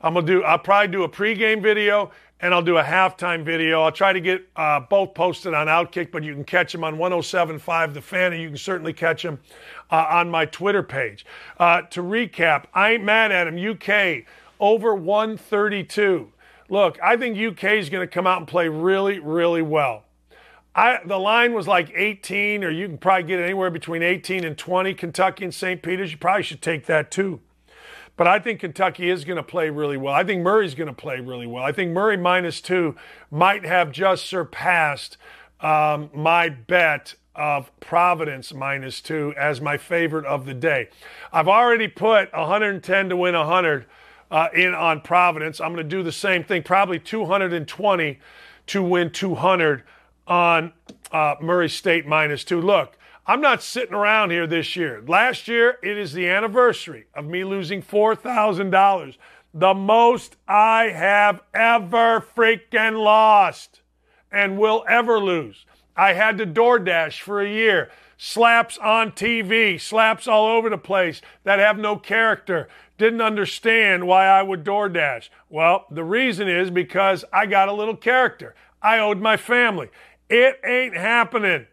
I'm 0.00 0.14
gonna 0.14 0.26
do. 0.26 0.44
I'll 0.44 0.58
probably 0.58 0.92
do 0.92 1.02
a 1.02 1.08
pregame 1.08 1.62
video 1.62 2.12
and 2.40 2.54
I'll 2.54 2.62
do 2.62 2.78
a 2.78 2.82
halftime 2.82 3.44
video. 3.44 3.82
I'll 3.82 3.92
try 3.92 4.12
to 4.12 4.20
get 4.20 4.48
uh, 4.54 4.80
both 4.80 5.14
posted 5.14 5.54
on 5.54 5.66
Outkick, 5.66 6.12
but 6.12 6.22
you 6.22 6.34
can 6.34 6.44
catch 6.44 6.72
them 6.72 6.84
on 6.84 6.96
107.5 6.96 7.94
The 7.94 8.00
Fan, 8.00 8.32
and 8.32 8.40
you 8.40 8.48
can 8.48 8.56
certainly 8.56 8.92
catch 8.92 9.22
them 9.22 9.40
uh, 9.90 10.06
on 10.10 10.30
my 10.30 10.44
Twitter 10.44 10.82
page. 10.82 11.26
Uh, 11.58 11.82
to 11.82 12.02
recap, 12.02 12.64
I 12.72 12.92
ain't 12.92 13.04
mad 13.04 13.32
at 13.32 13.48
him. 13.48 13.58
UK 13.58 14.24
over 14.60 14.94
132. 14.94 16.32
Look, 16.68 16.98
I 17.02 17.16
think 17.16 17.38
UK 17.38 17.64
is 17.72 17.88
going 17.88 18.06
to 18.06 18.12
come 18.12 18.26
out 18.26 18.38
and 18.38 18.46
play 18.46 18.68
really, 18.68 19.18
really 19.18 19.62
well. 19.62 20.04
I, 20.74 21.00
the 21.04 21.18
line 21.18 21.54
was 21.54 21.66
like 21.66 21.90
18, 21.94 22.62
or 22.62 22.70
you 22.70 22.86
can 22.86 22.98
probably 22.98 23.24
get 23.24 23.40
it 23.40 23.44
anywhere 23.44 23.70
between 23.70 24.02
18 24.02 24.44
and 24.44 24.56
20. 24.56 24.94
Kentucky 24.94 25.44
and 25.44 25.52
St. 25.52 25.82
Peter's, 25.82 26.12
you 26.12 26.18
probably 26.18 26.44
should 26.44 26.62
take 26.62 26.86
that 26.86 27.10
too. 27.10 27.40
But 28.18 28.26
I 28.26 28.40
think 28.40 28.58
Kentucky 28.60 29.08
is 29.08 29.24
going 29.24 29.36
to 29.36 29.44
play 29.44 29.70
really 29.70 29.96
well. 29.96 30.12
I 30.12 30.24
think 30.24 30.42
Murray's 30.42 30.74
going 30.74 30.88
to 30.88 30.92
play 30.92 31.20
really 31.20 31.46
well. 31.46 31.62
I 31.62 31.70
think 31.70 31.92
Murray 31.92 32.16
minus 32.16 32.60
two 32.60 32.96
might 33.30 33.64
have 33.64 33.92
just 33.92 34.26
surpassed 34.26 35.16
um, 35.60 36.10
my 36.12 36.48
bet 36.48 37.14
of 37.36 37.70
Providence 37.78 38.52
minus 38.52 39.00
two 39.00 39.32
as 39.38 39.60
my 39.60 39.76
favorite 39.76 40.26
of 40.26 40.46
the 40.46 40.52
day. 40.52 40.88
I've 41.32 41.46
already 41.46 41.86
put 41.86 42.32
110 42.32 43.08
to 43.08 43.16
win 43.16 43.36
100 43.36 43.86
uh, 44.32 44.48
in 44.52 44.74
on 44.74 45.00
Providence. 45.00 45.60
I'm 45.60 45.72
going 45.72 45.88
to 45.88 45.96
do 45.96 46.02
the 46.02 46.10
same 46.10 46.42
thing, 46.42 46.64
probably 46.64 46.98
220 46.98 48.18
to 48.66 48.82
win 48.82 49.10
200 49.10 49.84
on 50.26 50.72
uh, 51.12 51.36
Murray 51.40 51.68
State 51.68 52.04
minus 52.04 52.42
two. 52.42 52.60
Look, 52.60 52.98
I'm 53.28 53.42
not 53.42 53.62
sitting 53.62 53.92
around 53.92 54.30
here 54.30 54.46
this 54.46 54.74
year. 54.74 55.02
Last 55.06 55.48
year, 55.48 55.76
it 55.82 55.98
is 55.98 56.14
the 56.14 56.26
anniversary 56.26 57.08
of 57.14 57.26
me 57.26 57.44
losing 57.44 57.82
$4,000, 57.82 59.18
the 59.52 59.74
most 59.74 60.36
I 60.48 60.84
have 60.84 61.42
ever 61.52 62.24
freaking 62.34 63.04
lost 63.04 63.82
and 64.32 64.56
will 64.58 64.82
ever 64.88 65.18
lose. 65.18 65.66
I 65.94 66.14
had 66.14 66.38
to 66.38 66.46
DoorDash 66.46 67.20
for 67.20 67.42
a 67.42 67.50
year. 67.50 67.90
Slaps 68.16 68.78
on 68.78 69.12
TV, 69.12 69.78
slaps 69.78 70.26
all 70.26 70.46
over 70.46 70.70
the 70.70 70.78
place 70.78 71.20
that 71.44 71.58
have 71.58 71.76
no 71.76 71.96
character. 71.96 72.66
Didn't 72.96 73.20
understand 73.20 74.06
why 74.06 74.24
I 74.24 74.42
would 74.42 74.64
DoorDash. 74.64 75.28
Well, 75.50 75.84
the 75.90 76.02
reason 76.02 76.48
is 76.48 76.70
because 76.70 77.26
I 77.30 77.44
got 77.44 77.68
a 77.68 77.74
little 77.74 77.96
character. 77.96 78.54
I 78.80 78.98
owed 78.98 79.20
my 79.20 79.36
family. 79.36 79.90
It 80.30 80.58
ain't 80.64 80.96
happening. 80.96 81.66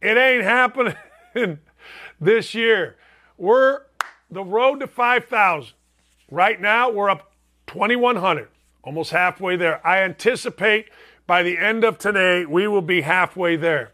It 0.00 0.16
ain't 0.16 0.44
happening 0.44 0.96
this 2.20 2.54
year. 2.54 2.96
We're 3.36 3.82
the 4.30 4.44
road 4.44 4.80
to 4.80 4.86
5,000. 4.86 5.72
Right 6.30 6.60
now, 6.60 6.90
we're 6.90 7.10
up 7.10 7.32
2,100, 7.66 8.48
almost 8.82 9.10
halfway 9.10 9.56
there. 9.56 9.84
I 9.86 10.02
anticipate 10.02 10.86
by 11.26 11.42
the 11.42 11.58
end 11.58 11.84
of 11.84 11.98
today, 11.98 12.46
we 12.46 12.66
will 12.66 12.82
be 12.82 13.02
halfway 13.02 13.56
there. 13.56 13.92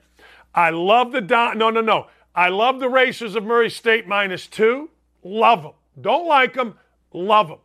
I 0.54 0.70
love 0.70 1.12
the 1.12 1.20
Don. 1.20 1.58
No, 1.58 1.70
no, 1.70 1.80
no. 1.80 2.06
I 2.34 2.48
love 2.48 2.80
the 2.80 2.88
Racers 2.88 3.34
of 3.34 3.44
Murray 3.44 3.70
State 3.70 4.06
minus 4.06 4.46
two. 4.46 4.90
Love 5.22 5.62
them. 5.62 5.72
Don't 6.00 6.26
like 6.26 6.54
them. 6.54 6.78
Love 7.12 7.48
them. 7.48 7.58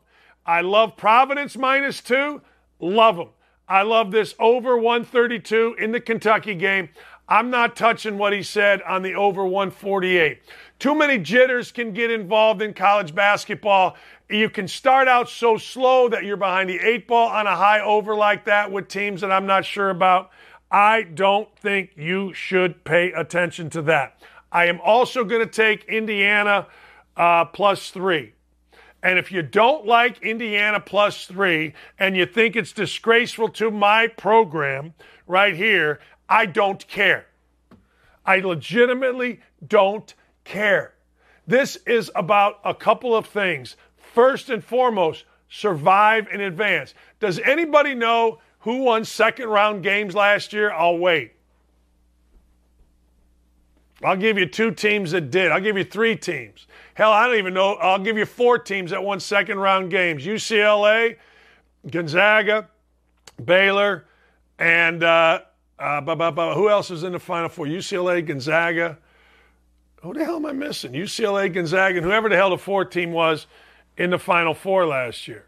I 0.45 0.61
love 0.61 0.97
Providence 0.97 1.57
minus 1.57 2.01
two. 2.01 2.41
Love 2.80 3.18
them. 3.18 3.30
I 3.68 3.84
love 3.84 4.11
this 4.11 4.35
over 4.39 4.76
132 4.76 5.77
in 5.80 5.93
the 5.93 6.01
Kentucky 6.01 6.55
game. 6.55 6.89
I'm 7.31 7.49
not 7.49 7.77
touching 7.77 8.17
what 8.17 8.33
he 8.33 8.43
said 8.43 8.81
on 8.81 9.03
the 9.03 9.15
over 9.15 9.45
148. 9.45 10.41
Too 10.79 10.93
many 10.93 11.17
jitters 11.17 11.71
can 11.71 11.93
get 11.93 12.11
involved 12.11 12.61
in 12.61 12.73
college 12.73 13.15
basketball. 13.15 13.95
You 14.29 14.49
can 14.49 14.67
start 14.67 15.07
out 15.07 15.29
so 15.29 15.55
slow 15.55 16.09
that 16.09 16.25
you're 16.25 16.35
behind 16.35 16.69
the 16.69 16.79
eight 16.79 17.07
ball 17.07 17.29
on 17.29 17.47
a 17.47 17.55
high 17.55 17.79
over 17.79 18.15
like 18.15 18.43
that 18.45 18.69
with 18.69 18.89
teams 18.89 19.21
that 19.21 19.31
I'm 19.31 19.45
not 19.45 19.63
sure 19.63 19.91
about. 19.91 20.31
I 20.69 21.03
don't 21.03 21.47
think 21.57 21.91
you 21.95 22.33
should 22.33 22.83
pay 22.83 23.13
attention 23.13 23.69
to 23.69 23.81
that. 23.83 24.21
I 24.51 24.65
am 24.65 24.81
also 24.81 25.23
going 25.23 25.39
to 25.39 25.49
take 25.49 25.85
Indiana 25.85 26.67
uh, 27.15 27.45
plus 27.45 27.91
three. 27.91 28.33
And 29.03 29.17
if 29.17 29.31
you 29.31 29.41
don't 29.41 29.85
like 29.85 30.21
Indiana 30.21 30.81
plus 30.81 31.27
three 31.27 31.75
and 31.97 32.17
you 32.17 32.25
think 32.25 32.57
it's 32.57 32.73
disgraceful 32.73 33.47
to 33.49 33.71
my 33.71 34.07
program 34.07 34.95
right 35.27 35.55
here, 35.55 36.01
I 36.31 36.45
don't 36.45 36.87
care. 36.87 37.27
I 38.25 38.39
legitimately 38.39 39.41
don't 39.67 40.13
care. 40.45 40.93
This 41.45 41.75
is 41.85 42.09
about 42.15 42.61
a 42.63 42.73
couple 42.73 43.13
of 43.13 43.25
things. 43.25 43.75
First 43.97 44.49
and 44.49 44.63
foremost, 44.63 45.25
survive 45.49 46.29
in 46.31 46.39
advance. 46.39 46.93
Does 47.19 47.39
anybody 47.39 47.93
know 47.93 48.39
who 48.59 48.83
won 48.83 49.03
second 49.03 49.49
round 49.49 49.83
games 49.83 50.15
last 50.15 50.53
year? 50.53 50.71
I'll 50.71 50.97
wait. 50.97 51.33
I'll 54.01 54.15
give 54.15 54.37
you 54.37 54.45
two 54.45 54.71
teams 54.71 55.11
that 55.11 55.31
did. 55.31 55.51
I'll 55.51 55.59
give 55.59 55.77
you 55.77 55.83
three 55.83 56.15
teams. 56.15 56.65
Hell, 56.93 57.11
I 57.11 57.27
don't 57.27 57.37
even 57.37 57.53
know. 57.53 57.73
I'll 57.73 57.99
give 57.99 58.17
you 58.17 58.25
four 58.25 58.57
teams 58.57 58.91
that 58.91 59.03
won 59.03 59.19
second 59.19 59.59
round 59.59 59.91
games 59.91 60.25
UCLA, 60.25 61.17
Gonzaga, 61.89 62.69
Baylor, 63.43 64.05
and 64.57 65.03
uh, 65.03 65.41
uh, 65.81 66.53
who 66.53 66.69
else 66.69 66.91
is 66.91 67.03
in 67.03 67.13
the 67.13 67.19
Final 67.19 67.49
Four? 67.49 67.65
UCLA, 67.65 68.25
Gonzaga. 68.25 68.97
Who 70.01 70.13
the 70.13 70.25
hell 70.25 70.37
am 70.37 70.45
I 70.45 70.51
missing? 70.51 70.93
UCLA, 70.93 71.53
Gonzaga, 71.53 71.97
and 71.97 72.05
whoever 72.05 72.29
the 72.29 72.35
hell 72.35 72.49
the 72.49 72.57
four 72.57 72.85
team 72.85 73.11
was 73.11 73.47
in 73.97 74.09
the 74.09 74.17
Final 74.17 74.53
Four 74.53 74.87
last 74.87 75.27
year. 75.27 75.45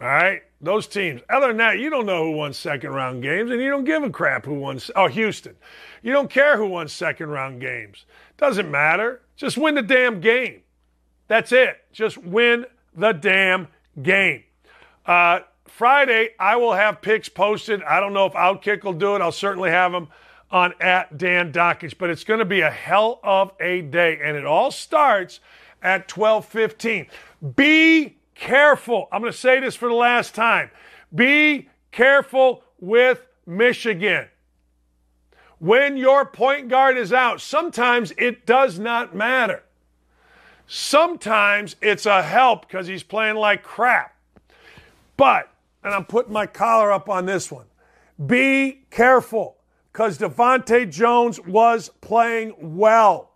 All 0.00 0.08
right? 0.08 0.42
Those 0.60 0.86
teams. 0.86 1.20
Other 1.28 1.48
than 1.48 1.58
that, 1.58 1.78
you 1.78 1.90
don't 1.90 2.06
know 2.06 2.24
who 2.24 2.32
won 2.32 2.52
second 2.52 2.90
round 2.90 3.22
games, 3.22 3.50
and 3.50 3.60
you 3.60 3.68
don't 3.70 3.84
give 3.84 4.02
a 4.02 4.10
crap 4.10 4.44
who 4.44 4.54
won. 4.54 4.80
Oh, 4.96 5.08
Houston. 5.08 5.56
You 6.02 6.12
don't 6.12 6.30
care 6.30 6.56
who 6.56 6.66
won 6.66 6.88
second 6.88 7.30
round 7.30 7.60
games. 7.60 8.06
Doesn't 8.36 8.70
matter. 8.70 9.22
Just 9.36 9.58
win 9.58 9.74
the 9.74 9.82
damn 9.82 10.20
game. 10.20 10.62
That's 11.28 11.52
it. 11.52 11.84
Just 11.92 12.18
win 12.18 12.66
the 12.96 13.12
damn 13.12 13.68
game. 14.00 14.44
Uh, 15.06 15.40
Friday, 15.76 16.30
I 16.38 16.54
will 16.54 16.74
have 16.74 17.02
picks 17.02 17.28
posted. 17.28 17.82
I 17.82 17.98
don't 17.98 18.12
know 18.12 18.26
if 18.26 18.34
Outkick 18.34 18.84
will 18.84 18.92
do 18.92 19.16
it. 19.16 19.20
I'll 19.20 19.32
certainly 19.32 19.70
have 19.70 19.90
them 19.90 20.06
on 20.48 20.72
at 20.80 21.18
Dan 21.18 21.52
Dakich, 21.52 21.98
but 21.98 22.10
it's 22.10 22.22
going 22.22 22.38
to 22.38 22.44
be 22.44 22.60
a 22.60 22.70
hell 22.70 23.18
of 23.24 23.50
a 23.58 23.82
day, 23.82 24.20
and 24.22 24.36
it 24.36 24.46
all 24.46 24.70
starts 24.70 25.40
at 25.82 26.06
12:15. 26.06 27.08
Be 27.56 28.16
careful. 28.36 29.08
I'm 29.10 29.20
going 29.20 29.32
to 29.32 29.38
say 29.38 29.58
this 29.58 29.74
for 29.74 29.88
the 29.88 29.96
last 29.96 30.32
time. 30.32 30.70
Be 31.12 31.68
careful 31.90 32.62
with 32.78 33.26
Michigan. 33.44 34.28
When 35.58 35.96
your 35.96 36.24
point 36.24 36.68
guard 36.68 36.96
is 36.96 37.12
out, 37.12 37.40
sometimes 37.40 38.12
it 38.16 38.46
does 38.46 38.78
not 38.78 39.12
matter. 39.12 39.64
Sometimes 40.68 41.74
it's 41.82 42.06
a 42.06 42.22
help 42.22 42.68
because 42.68 42.86
he's 42.86 43.02
playing 43.02 43.34
like 43.34 43.64
crap. 43.64 44.14
But, 45.16 45.50
and 45.84 45.94
I'm 45.94 46.06
putting 46.06 46.32
my 46.32 46.46
collar 46.46 46.90
up 46.90 47.08
on 47.08 47.26
this 47.26 47.52
one, 47.52 47.66
be 48.26 48.86
careful 48.90 49.58
because 49.92 50.18
DeVante' 50.18 50.90
Jones 50.90 51.38
was 51.40 51.90
playing 52.00 52.54
well. 52.58 53.30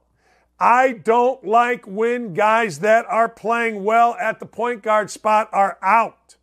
I 0.59 0.93
don't 0.93 1.45
like 1.47 1.87
when 1.87 2.35
guys 2.35 2.81
that 2.81 3.07
are 3.07 3.29
playing 3.29 3.85
well 3.85 4.17
at 4.21 4.41
the 4.41 4.47
point 4.47 4.83
guard 4.83 5.11
spot 5.11 5.49
are 5.53 5.79
out. 5.83 6.37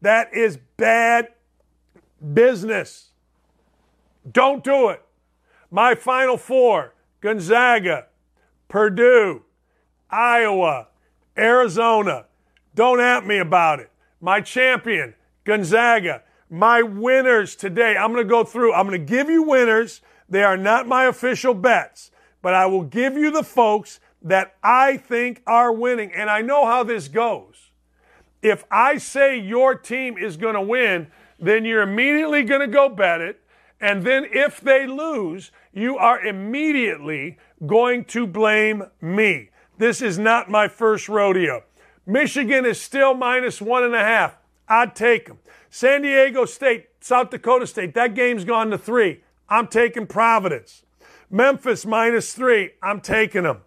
That 0.00 0.34
is 0.34 0.58
bad 0.76 1.28
business. 2.32 3.10
Don't 4.30 4.64
do 4.64 4.88
it. 4.88 5.02
My 5.70 5.94
final 5.94 6.36
four 6.36 6.94
Gonzaga, 7.20 8.06
Purdue, 8.68 9.42
Iowa, 10.10 10.88
Arizona. 11.38 12.26
Don't 12.74 13.00
at 13.00 13.24
me 13.24 13.38
about 13.38 13.78
it. 13.78 13.90
My 14.20 14.40
champion, 14.40 15.14
Gonzaga. 15.44 16.22
My 16.50 16.82
winners 16.82 17.56
today, 17.56 17.96
I'm 17.96 18.12
going 18.12 18.24
to 18.24 18.30
go 18.30 18.44
through. 18.44 18.74
I'm 18.74 18.86
going 18.86 19.00
to 19.00 19.06
give 19.06 19.30
you 19.30 19.42
winners. 19.42 20.00
They 20.28 20.42
are 20.42 20.56
not 20.56 20.86
my 20.86 21.04
official 21.04 21.54
bets 21.54 22.12
but 22.42 22.54
I 22.54 22.66
will 22.66 22.82
give 22.82 23.16
you 23.16 23.30
the 23.30 23.44
folks 23.44 24.00
that 24.20 24.56
I 24.62 24.96
think 24.96 25.42
are 25.46 25.72
winning. 25.72 26.12
And 26.12 26.28
I 26.28 26.42
know 26.42 26.66
how 26.66 26.82
this 26.82 27.08
goes. 27.08 27.70
If 28.42 28.64
I 28.70 28.98
say 28.98 29.38
your 29.38 29.76
team 29.76 30.18
is 30.18 30.36
going 30.36 30.54
to 30.54 30.60
win, 30.60 31.06
then 31.38 31.64
you're 31.64 31.82
immediately 31.82 32.42
going 32.42 32.60
to 32.60 32.66
go 32.66 32.88
bet 32.88 33.20
it. 33.20 33.40
And 33.80 34.04
then 34.04 34.26
if 34.32 34.60
they 34.60 34.86
lose, 34.86 35.52
you 35.72 35.96
are 35.96 36.20
immediately 36.20 37.38
going 37.64 38.04
to 38.06 38.26
blame 38.26 38.84
me. 39.00 39.50
This 39.78 40.02
is 40.02 40.18
not 40.18 40.50
my 40.50 40.68
first 40.68 41.08
rodeo. 41.08 41.62
Michigan 42.04 42.66
is 42.66 42.80
still 42.80 43.14
minus 43.14 43.60
one 43.60 43.84
and 43.84 43.94
a 43.94 44.00
half. 44.00 44.36
I'd 44.68 44.94
take 44.94 45.26
them. 45.26 45.38
San 45.70 46.02
Diego 46.02 46.44
State, 46.44 46.88
South 47.00 47.30
Dakota 47.30 47.66
State, 47.66 47.94
that 47.94 48.14
game's 48.14 48.44
gone 48.44 48.70
to 48.70 48.78
three. 48.78 49.22
I'm 49.48 49.66
taking 49.66 50.06
Providence. 50.06 50.84
Memphis 51.30 51.86
minus 51.86 52.34
three. 52.34 52.72
I'm 52.82 53.00
taking 53.00 53.44
them. 53.44 53.62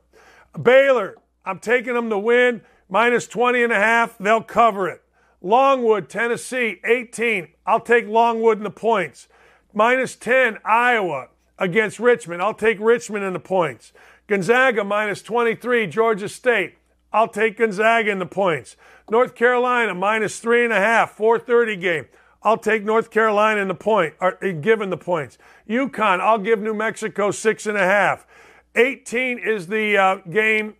Baylor, 0.61 1.15
I'm 1.45 1.59
taking 1.59 1.93
them 1.93 2.09
to 2.09 2.17
win 2.17 2.61
minus 2.89 3.27
20 3.27 3.63
and 3.63 3.73
a 3.73 3.75
half. 3.75 4.17
They'll 4.17 4.41
cover 4.41 4.87
it. 4.87 5.01
Longwood, 5.41 6.09
Tennessee, 6.09 6.79
18. 6.85 7.49
I'll 7.65 7.79
take 7.79 8.07
Longwood 8.07 8.57
in 8.57 8.63
the 8.63 8.69
points. 8.69 9.27
Minus 9.73 10.15
10, 10.15 10.59
Iowa 10.63 11.27
against 11.59 11.99
Richmond. 11.99 12.41
I'll 12.41 12.53
take 12.53 12.79
Richmond 12.79 13.25
in 13.25 13.33
the 13.33 13.39
points. 13.39 13.93
Gonzaga 14.27 14.83
minus 14.83 15.21
23, 15.21 15.87
Georgia 15.87 16.29
State. 16.29 16.75
I'll 17.13 17.27
take 17.27 17.57
Gonzaga 17.57 18.09
in 18.09 18.19
the 18.19 18.25
points. 18.25 18.75
North 19.09 19.35
Carolina 19.35 19.93
minus 19.93 20.39
three 20.39 20.63
and 20.63 20.73
a 20.73 20.79
half, 20.79 21.11
430 21.11 21.75
game. 21.77 22.05
I'll 22.43 22.57
take 22.57 22.83
North 22.83 23.09
Carolina 23.09 23.61
in 23.61 23.67
the 23.67 23.75
point, 23.75 24.13
or 24.21 24.33
given 24.33 24.89
the 24.89 24.97
points. 24.97 25.37
UConn, 25.67 26.19
I'll 26.19 26.37
give 26.37 26.59
New 26.59 26.73
Mexico 26.75 27.31
six 27.31 27.65
and 27.65 27.77
a 27.77 27.83
half. 27.83 28.27
18 28.75 29.39
is 29.39 29.67
the 29.67 29.97
uh, 29.97 30.15
game, 30.29 30.75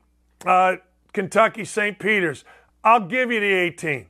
uh, 0.46 0.76
Kentucky 1.14 1.66
St. 1.66 1.98
Peter's. 1.98 2.44
I'll 2.84 3.08
give 3.08 3.32
you 3.32 3.40
the 3.40 3.52
18. 3.52 4.06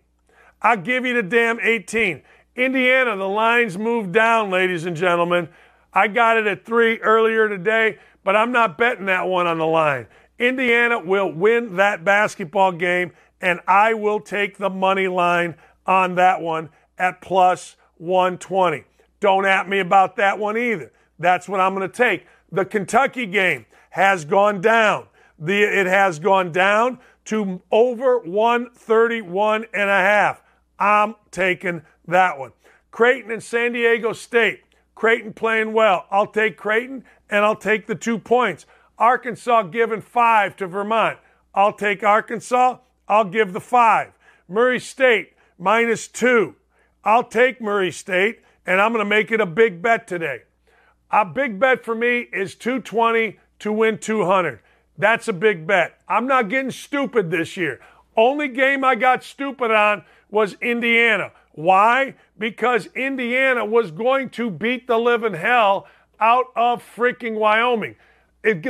I'll 0.61 0.77
give 0.77 1.05
you 1.05 1.13
the 1.13 1.23
damn 1.23 1.59
18. 1.61 2.23
Indiana, 2.55 3.15
the 3.15 3.27
lines 3.27 3.77
moved 3.77 4.11
down, 4.11 4.49
ladies 4.49 4.85
and 4.85 4.95
gentlemen. 4.95 5.49
I 5.93 6.07
got 6.07 6.37
it 6.37 6.47
at 6.47 6.65
three 6.65 6.99
earlier 6.99 7.47
today, 7.47 7.99
but 8.23 8.35
I'm 8.35 8.51
not 8.51 8.77
betting 8.77 9.05
that 9.05 9.27
one 9.27 9.47
on 9.47 9.59
the 9.59 9.65
line. 9.65 10.07
Indiana 10.39 10.99
will 10.99 11.31
win 11.31 11.77
that 11.77 12.03
basketball 12.03 12.73
game, 12.73 13.11
and 13.45 13.59
I 13.67 13.93
will 13.93 14.19
take 14.19 14.57
the 14.57 14.71
money 14.71 15.07
line 15.07 15.53
on 15.85 16.15
that 16.15 16.41
one 16.41 16.69
at 16.97 17.21
plus 17.21 17.75
120. 17.99 18.85
Don't 19.19 19.45
at 19.45 19.69
me 19.69 19.77
about 19.77 20.15
that 20.15 20.39
one 20.39 20.57
either. 20.57 20.91
That's 21.19 21.47
what 21.47 21.59
I'm 21.59 21.75
going 21.75 21.87
to 21.87 21.95
take. 21.95 22.25
The 22.51 22.65
Kentucky 22.65 23.27
game 23.27 23.67
has 23.91 24.25
gone 24.25 24.61
down. 24.61 25.05
The, 25.37 25.61
it 25.61 25.85
has 25.85 26.17
gone 26.17 26.51
down 26.51 26.97
to 27.25 27.61
over 27.71 28.17
131 28.17 29.65
and 29.75 29.89
a 29.91 29.93
half. 29.93 30.41
I'm 30.79 31.13
taking 31.29 31.83
that 32.07 32.39
one. 32.39 32.51
Creighton 32.89 33.29
and 33.29 33.43
San 33.43 33.73
Diego 33.73 34.11
State. 34.13 34.63
Creighton 34.95 35.33
playing 35.33 35.71
well. 35.73 36.07
I'll 36.09 36.25
take 36.25 36.57
Creighton 36.57 37.03
and 37.29 37.45
I'll 37.45 37.55
take 37.55 37.85
the 37.85 37.95
two 37.95 38.17
points. 38.17 38.65
Arkansas 38.97 39.63
giving 39.63 40.01
five 40.01 40.55
to 40.55 40.65
Vermont. 40.65 41.19
I'll 41.53 41.73
take 41.73 42.03
Arkansas. 42.03 42.77
I'll 43.07 43.25
give 43.25 43.53
the 43.53 43.61
five. 43.61 44.11
Murray 44.47 44.79
State 44.79 45.33
minus 45.57 46.07
two. 46.07 46.55
I'll 47.03 47.23
take 47.23 47.61
Murray 47.61 47.91
State, 47.91 48.39
and 48.65 48.81
I'm 48.81 48.91
going 48.91 49.03
to 49.03 49.09
make 49.09 49.31
it 49.31 49.39
a 49.39 49.45
big 49.45 49.81
bet 49.81 50.07
today. 50.07 50.43
A 51.11 51.23
big 51.23 51.59
bet 51.59 51.85
for 51.85 51.95
me 51.95 52.27
is 52.33 52.55
220 52.55 53.39
to 53.59 53.71
win 53.71 53.97
200. 53.99 54.59
That's 54.97 55.27
a 55.27 55.33
big 55.33 55.67
bet. 55.67 55.99
I'm 56.07 56.27
not 56.27 56.49
getting 56.49 56.71
stupid 56.71 57.29
this 57.29 57.57
year. 57.57 57.79
Only 58.17 58.47
game 58.47 58.83
I 58.83 58.95
got 58.95 59.23
stupid 59.23 59.71
on 59.71 60.03
was 60.29 60.55
Indiana. 60.61 61.31
Why? 61.51 62.15
Because 62.37 62.87
Indiana 62.95 63.65
was 63.65 63.91
going 63.91 64.29
to 64.31 64.49
beat 64.49 64.87
the 64.87 64.97
living 64.97 65.33
hell 65.33 65.87
out 66.19 66.45
of 66.55 66.83
freaking 66.83 67.35
Wyoming. 67.35 67.95
It, 68.43 68.63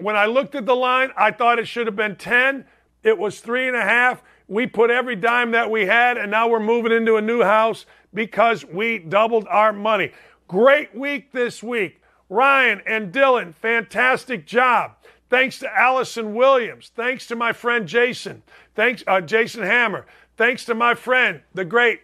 when 0.00 0.16
I 0.16 0.26
looked 0.26 0.54
at 0.54 0.66
the 0.66 0.74
line, 0.74 1.10
I 1.16 1.30
thought 1.30 1.58
it 1.58 1.68
should 1.68 1.86
have 1.86 1.96
been 1.96 2.16
10. 2.16 2.64
It 3.02 3.18
was 3.18 3.40
three 3.40 3.66
and 3.66 3.76
a 3.76 3.82
half. 3.82 4.22
We 4.48 4.66
put 4.66 4.90
every 4.90 5.16
dime 5.16 5.52
that 5.52 5.70
we 5.70 5.86
had, 5.86 6.16
and 6.16 6.30
now 6.30 6.48
we're 6.48 6.60
moving 6.60 6.92
into 6.92 7.16
a 7.16 7.22
new 7.22 7.42
house 7.42 7.86
because 8.12 8.64
we 8.64 8.98
doubled 8.98 9.46
our 9.48 9.72
money. 9.72 10.12
Great 10.48 10.94
week 10.94 11.32
this 11.32 11.62
week. 11.62 12.02
Ryan 12.28 12.82
and 12.86 13.12
Dylan, 13.12 13.54
fantastic 13.54 14.46
job. 14.46 14.96
Thanks 15.28 15.60
to 15.60 15.78
Allison 15.78 16.34
Williams. 16.34 16.90
Thanks 16.94 17.26
to 17.28 17.36
my 17.36 17.52
friend 17.52 17.86
Jason. 17.86 18.42
Thanks, 18.74 19.04
uh, 19.06 19.20
Jason 19.20 19.62
Hammer. 19.62 20.06
Thanks 20.36 20.64
to 20.64 20.74
my 20.74 20.94
friend, 20.94 21.40
the 21.54 21.64
great 21.64 22.00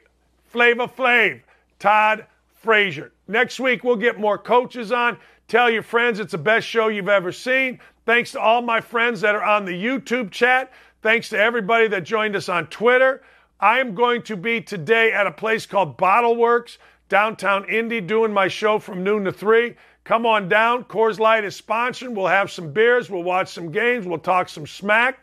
Flava 0.49 0.87
Flav, 0.87 1.41
Todd 1.79 2.27
Frazier. 2.63 3.13
Next 3.27 3.59
week, 3.59 3.83
we'll 3.83 3.97
get 3.97 4.21
more 4.21 4.39
coaches 4.39 4.93
on. 4.93 5.19
Tell 5.49 5.71
your 5.71 5.83
friends 5.83 6.21
it's 6.21 6.33
the 6.33 6.39
best 6.39 6.67
show 6.67 6.89
you've 6.89 7.09
ever 7.09 7.33
seen. 7.33 7.81
Thanks 8.07 8.31
to 8.33 8.41
all 8.41 8.63
my 8.63 8.81
friends 8.81 9.21
that 9.23 9.35
are 9.35 9.43
on 9.43 9.65
the 9.65 9.73
YouTube 9.73 10.31
chat. 10.31 10.73
Thanks 11.03 11.29
to 11.31 11.39
everybody 11.39 11.89
that 11.89 12.05
joined 12.05 12.37
us 12.37 12.49
on 12.49 12.69
Twitter. 12.69 13.23
I 13.59 13.81
am 13.81 13.97
going 13.97 14.23
to 14.23 14.37
be 14.37 14.61
today 14.61 15.13
at 15.13 15.27
a 15.27 15.33
place 15.33 15.67
called 15.67 15.97
Bottle 15.97 16.37
Works, 16.37 16.79
downtown 17.09 17.69
Indy, 17.69 18.01
doing 18.01 18.33
my 18.33 18.47
show 18.47 18.79
from 18.79 19.03
noon 19.03 19.25
to 19.25 19.33
3. 19.33 19.75
Come 20.05 20.25
on 20.25 20.49
down. 20.49 20.85
Coors 20.85 21.19
Light 21.19 21.43
is 21.43 21.61
sponsoring. 21.61 22.15
We'll 22.15 22.29
have 22.29 22.49
some 22.49 22.73
beers. 22.73 23.11
We'll 23.11 23.25
watch 23.25 23.49
some 23.49 23.73
games. 23.73 24.07
We'll 24.07 24.19
talk 24.19 24.49
some 24.49 24.69
smack. 24.69 25.19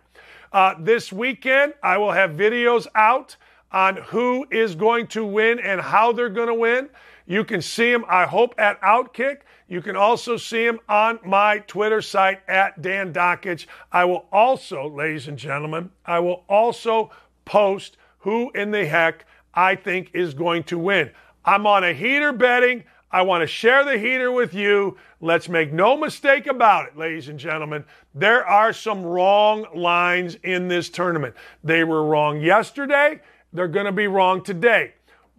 Uh, 0.52 0.76
this 0.78 1.14
weekend, 1.14 1.76
I 1.84 1.98
will 1.98 2.12
have 2.12 2.32
videos 2.32 2.86
out 2.96 3.38
on 3.72 3.96
who 3.96 4.46
is 4.52 4.76
going 4.76 5.08
to 5.08 5.26
win 5.26 5.60
and 5.60 5.80
how 5.80 6.12
they're 6.12 6.28
going 6.28 6.50
to 6.50 6.54
win. 6.54 6.90
You 7.28 7.46
can 7.46 7.62
see 7.62 7.94
them, 7.94 8.04
I 8.10 8.26
hope, 8.26 8.56
at 8.58 8.82
Outkick. 8.82 9.38
You 9.74 9.82
can 9.82 9.96
also 9.96 10.38
see 10.38 10.68
him 10.68 10.80
on 10.88 11.18
my 11.26 11.58
Twitter 11.58 12.00
site 12.00 12.48
at 12.48 12.84
Dan 12.84 13.12
Dakich. 13.12 13.66
I 13.92 14.06
will 14.06 14.28
also, 14.32 14.88
ladies 14.88 15.28
and 15.28 15.36
gentlemen, 15.36 15.90
I 16.06 16.20
will 16.20 16.44
also 16.48 17.10
post 17.44 17.98
who 18.20 18.52
in 18.52 18.70
the 18.70 18.86
heck 18.86 19.26
I 19.52 19.74
think 19.74 20.12
is 20.14 20.36
going 20.36 20.66
to 20.66 20.78
win. 20.78 21.10
I'm 21.44 21.66
on 21.66 21.84
a 21.84 21.92
heater 21.92 22.32
betting. 22.32 22.84
I 23.10 23.24
want 23.24 23.42
to 23.42 23.48
share 23.48 23.84
the 23.84 23.98
heater 23.98 24.32
with 24.32 24.54
you. 24.54 24.96
Let's 25.22 25.50
make 25.50 25.74
no 25.74 25.98
mistake 25.98 26.46
about 26.46 26.90
it, 26.90 26.96
ladies 26.96 27.28
and 27.28 27.40
gentlemen. 27.40 27.84
There 28.14 28.46
are 28.46 28.74
some 28.74 29.04
wrong 29.04 29.66
lines 29.74 30.36
in 30.44 30.68
this 30.68 30.88
tournament. 30.88 31.34
They 31.64 31.84
were 31.84 32.06
wrong 32.06 32.40
yesterday. 32.40 33.22
They're 33.52 33.68
going 33.68 33.88
to 33.88 33.92
be 33.92 34.06
wrong 34.06 34.44
today. 34.44 34.94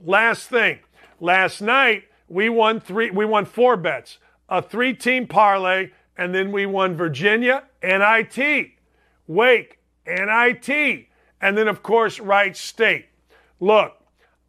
Last 0.04 0.48
thing. 0.48 0.80
Last 1.20 1.60
night 1.60 2.06
we 2.28 2.48
won 2.48 2.80
three 2.80 3.10
we 3.10 3.24
won 3.24 3.44
four 3.44 3.76
bets. 3.76 4.18
A 4.48 4.62
three-team 4.62 5.26
parlay 5.26 5.90
and 6.16 6.34
then 6.34 6.50
we 6.52 6.64
won 6.66 6.96
Virginia, 6.96 7.64
NIT, 7.82 8.70
Wake, 9.26 9.78
NIT, 10.06 11.08
and 11.40 11.58
then 11.58 11.66
of 11.68 11.82
course 11.82 12.20
Wright 12.20 12.54
State. 12.56 13.06
Look, 13.60 13.94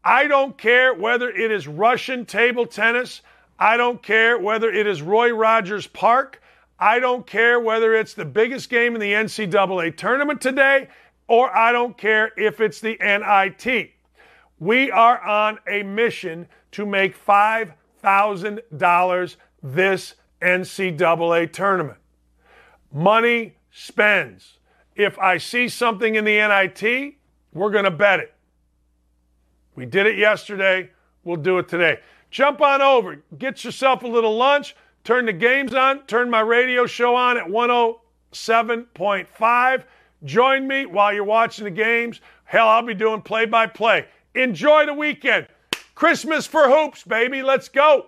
I 0.03 0.27
don't 0.27 0.57
care 0.57 0.93
whether 0.93 1.29
it 1.29 1.51
is 1.51 1.67
Russian 1.67 2.25
table 2.25 2.67
tennis. 2.67 3.21
I 3.57 3.77
don't 3.77 4.03
care 4.03 4.37
whether 4.37 4.69
it 4.69 4.85
is 4.85 5.01
Roy 5.01 5.31
Rogers 5.31 5.87
Park. 5.87 6.41
I 6.77 6.99
don't 6.99 7.25
care 7.25 7.57
whether 7.59 7.95
it's 7.95 8.13
the 8.13 8.25
biggest 8.25 8.69
game 8.69 8.95
in 8.95 9.01
the 9.01 9.13
NCAA 9.13 9.95
tournament 9.95 10.41
today, 10.41 10.89
or 11.27 11.55
I 11.55 11.71
don't 11.71 11.97
care 11.97 12.33
if 12.37 12.59
it's 12.59 12.81
the 12.81 12.97
NIT. 12.99 13.91
We 14.59 14.91
are 14.91 15.21
on 15.21 15.59
a 15.67 15.83
mission 15.83 16.49
to 16.71 16.85
make 16.85 17.17
$5,000 17.17 19.35
this 19.65 20.15
NCAA 20.41 21.51
tournament. 21.51 21.97
Money 22.93 23.57
spends. 23.71 24.59
If 24.95 25.19
I 25.19 25.37
see 25.37 25.67
something 25.67 26.15
in 26.15 26.23
the 26.23 26.37
NIT, 26.37 27.15
we're 27.51 27.71
going 27.71 27.83
to 27.85 27.91
bet 27.91 28.19
it. 28.19 28.33
We 29.75 29.85
did 29.85 30.07
it 30.07 30.17
yesterday. 30.17 30.91
We'll 31.23 31.35
do 31.37 31.57
it 31.57 31.67
today. 31.67 31.99
Jump 32.29 32.61
on 32.61 32.81
over, 32.81 33.23
get 33.37 33.63
yourself 33.63 34.03
a 34.03 34.07
little 34.07 34.35
lunch, 34.35 34.75
turn 35.03 35.25
the 35.25 35.33
games 35.33 35.73
on, 35.73 36.05
turn 36.05 36.29
my 36.29 36.41
radio 36.41 36.85
show 36.85 37.15
on 37.15 37.37
at 37.37 37.45
107.5. 37.45 39.83
Join 40.23 40.67
me 40.67 40.85
while 40.85 41.11
you're 41.13 41.23
watching 41.23 41.65
the 41.65 41.71
games. 41.71 42.21
Hell, 42.43 42.67
I'll 42.67 42.85
be 42.85 42.93
doing 42.93 43.21
play 43.21 43.45
by 43.45 43.67
play. 43.67 44.05
Enjoy 44.35 44.85
the 44.85 44.93
weekend. 44.93 45.47
Christmas 45.95 46.45
for 46.45 46.69
hoops, 46.69 47.03
baby. 47.03 47.41
Let's 47.41 47.69
go. 47.69 48.07